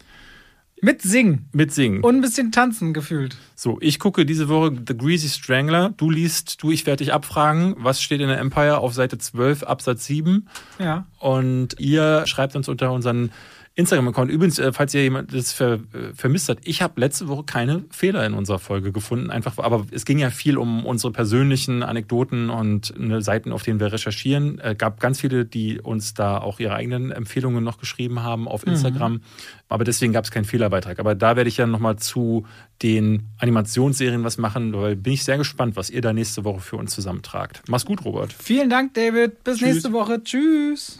Mit 0.81 1.01
Singen. 1.01 1.47
Mit 1.53 1.73
Singen. 1.73 2.03
Und 2.03 2.15
ein 2.15 2.21
bisschen 2.21 2.51
tanzen 2.51 2.93
gefühlt. 2.93 3.37
So, 3.55 3.77
ich 3.81 3.97
gucke 3.97 4.25
diese 4.25 4.49
Woche 4.49 4.75
The 4.87 4.97
Greasy 4.97 5.29
Strangler. 5.29 5.93
Du 5.95 6.11
liest, 6.11 6.61
du, 6.61 6.71
ich 6.71 6.85
werde 6.85 7.03
dich 7.03 7.13
abfragen, 7.13 7.75
was 7.77 8.01
steht 8.01 8.21
in 8.21 8.27
der 8.27 8.39
Empire 8.39 8.79
auf 8.79 8.93
Seite 8.93 9.17
12, 9.17 9.63
Absatz 9.63 10.05
7. 10.05 10.47
Ja. 10.77 11.05
Und 11.19 11.79
ihr 11.79 12.27
schreibt 12.27 12.55
uns 12.55 12.67
unter 12.67 12.91
unseren 12.91 13.31
Instagram-Account. 13.75 14.31
Übrigens, 14.31 14.57
äh, 14.57 14.71
falls 14.71 14.93
ihr 14.93 15.03
jemand 15.03 15.33
das 15.33 15.51
ver, 15.51 15.73
äh, 15.73 16.13
vermisst 16.13 16.47
hat, 16.47 16.59
ich 16.63 16.81
habe 16.81 16.99
letzte 16.99 17.27
Woche 17.27 17.43
keine 17.43 17.83
Fehler 17.91 18.25
in 18.25 18.33
unserer 18.33 18.59
Folge 18.59 18.93
gefunden. 18.93 19.29
Einfach, 19.29 19.57
aber 19.57 19.85
es 19.91 20.05
ging 20.05 20.17
ja 20.17 20.29
viel 20.29 20.57
um 20.57 20.85
unsere 20.85 21.11
persönlichen 21.11 21.83
Anekdoten 21.83 22.49
und 22.49 22.97
ne, 22.97 23.21
Seiten, 23.21 23.51
auf 23.51 23.63
denen 23.63 23.81
wir 23.81 23.91
recherchieren. 23.91 24.59
Es 24.59 24.71
äh, 24.71 24.75
gab 24.75 25.01
ganz 25.01 25.19
viele, 25.19 25.45
die 25.45 25.81
uns 25.81 26.13
da 26.13 26.37
auch 26.37 26.59
ihre 26.59 26.73
eigenen 26.73 27.11
Empfehlungen 27.11 27.63
noch 27.63 27.77
geschrieben 27.77 28.23
haben 28.23 28.47
auf 28.47 28.65
Instagram. 28.65 29.13
Mhm. 29.13 29.21
Aber 29.67 29.83
deswegen 29.83 30.13
gab 30.13 30.23
es 30.23 30.31
keinen 30.31 30.45
Fehlerbeitrag. 30.45 30.99
Aber 30.99 31.13
da 31.13 31.35
werde 31.35 31.49
ich 31.49 31.57
ja 31.57 31.67
nochmal 31.67 31.97
zu 31.97 32.45
den 32.81 33.23
Animationsserien 33.39 34.23
was 34.23 34.37
machen, 34.37 34.73
weil 34.73 34.95
bin 34.95 35.13
ich 35.13 35.23
sehr 35.23 35.37
gespannt, 35.37 35.75
was 35.75 35.89
ihr 35.89 36.01
da 36.01 36.13
nächste 36.13 36.45
Woche 36.45 36.61
für 36.61 36.77
uns 36.77 36.93
zusammentragt. 36.93 37.61
Mach's 37.67 37.85
gut, 37.85 38.05
Robert. 38.05 38.31
Vielen 38.31 38.69
Dank, 38.69 38.93
David. 38.93 39.43
Bis 39.43 39.57
Tschüss. 39.57 39.67
nächste 39.67 39.91
Woche. 39.91 40.23
Tschüss. 40.23 40.99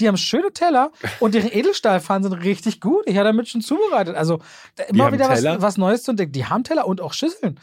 Die 0.00 0.08
haben 0.08 0.16
schöne 0.16 0.52
Teller 0.52 0.90
und 1.20 1.34
ihre 1.34 1.48
Edelstahlpfannen 1.48 2.30
sind 2.30 2.44
richtig 2.44 2.80
gut. 2.80 3.02
Ich 3.06 3.16
habe 3.16 3.28
damit 3.28 3.48
schon 3.48 3.60
zubereitet. 3.60 4.16
Also 4.16 4.40
immer 4.88 5.12
wieder 5.12 5.28
was, 5.28 5.44
was, 5.44 5.76
Neues 5.76 6.02
zu 6.02 6.12
entdecken. 6.12 6.32
Die 6.32 6.46
haben 6.46 6.64
Teller 6.64 6.86
und 6.86 7.00
auch 7.00 7.12
Schüsseln. 7.12 7.58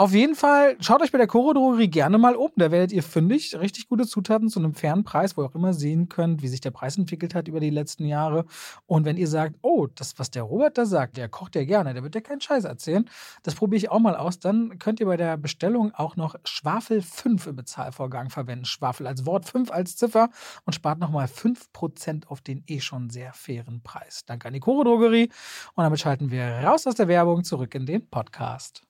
Auf 0.00 0.14
jeden 0.14 0.34
Fall 0.34 0.76
schaut 0.80 1.02
euch 1.02 1.12
bei 1.12 1.18
der 1.18 1.26
Koro 1.26 1.52
Drogerie 1.52 1.88
gerne 1.88 2.16
mal 2.16 2.34
um. 2.34 2.50
Da 2.56 2.70
werdet 2.70 2.90
ihr 2.90 3.02
fündig 3.02 3.58
richtig 3.60 3.86
gute 3.86 4.06
Zutaten 4.06 4.48
zu 4.48 4.58
einem 4.58 4.72
fairen 4.72 5.04
Preis, 5.04 5.36
wo 5.36 5.42
ihr 5.42 5.46
auch 5.46 5.54
immer 5.54 5.74
sehen 5.74 6.08
könnt, 6.08 6.40
wie 6.40 6.48
sich 6.48 6.62
der 6.62 6.70
Preis 6.70 6.96
entwickelt 6.96 7.34
hat 7.34 7.48
über 7.48 7.60
die 7.60 7.68
letzten 7.68 8.06
Jahre. 8.06 8.46
Und 8.86 9.04
wenn 9.04 9.18
ihr 9.18 9.28
sagt, 9.28 9.56
oh, 9.60 9.88
das, 9.94 10.18
was 10.18 10.30
der 10.30 10.44
Robert 10.44 10.78
da 10.78 10.86
sagt, 10.86 11.18
der 11.18 11.28
kocht 11.28 11.54
ja 11.54 11.64
gerne, 11.64 11.92
der 11.92 12.02
wird 12.02 12.14
ja 12.14 12.22
keinen 12.22 12.40
Scheiß 12.40 12.64
erzählen, 12.64 13.10
das 13.42 13.54
probiere 13.54 13.76
ich 13.76 13.90
auch 13.90 13.98
mal 13.98 14.16
aus, 14.16 14.38
dann 14.38 14.78
könnt 14.78 15.00
ihr 15.00 15.06
bei 15.06 15.18
der 15.18 15.36
Bestellung 15.36 15.92
auch 15.94 16.16
noch 16.16 16.36
Schwafel 16.44 17.02
5 17.02 17.48
im 17.48 17.56
Bezahlvorgang 17.56 18.30
verwenden. 18.30 18.64
Schwafel 18.64 19.06
als 19.06 19.26
Wort, 19.26 19.44
5 19.44 19.70
als 19.70 19.96
Ziffer 19.96 20.30
und 20.64 20.72
spart 20.72 20.98
nochmal 20.98 21.26
5% 21.26 21.58
Prozent 21.80 22.30
auf 22.30 22.42
den 22.42 22.62
eh 22.66 22.78
schon 22.80 23.08
sehr 23.08 23.32
fairen 23.32 23.80
Preis. 23.82 24.26
Danke 24.26 24.48
an 24.48 24.52
die 24.52 24.60
Coro 24.60 24.84
Drogerie. 24.84 25.30
Und 25.74 25.82
damit 25.82 25.98
schalten 25.98 26.30
wir 26.30 26.44
raus 26.44 26.86
aus 26.86 26.94
der 26.94 27.08
Werbung 27.08 27.42
zurück 27.42 27.74
in 27.74 27.86
den 27.86 28.06
Podcast. 28.06 28.82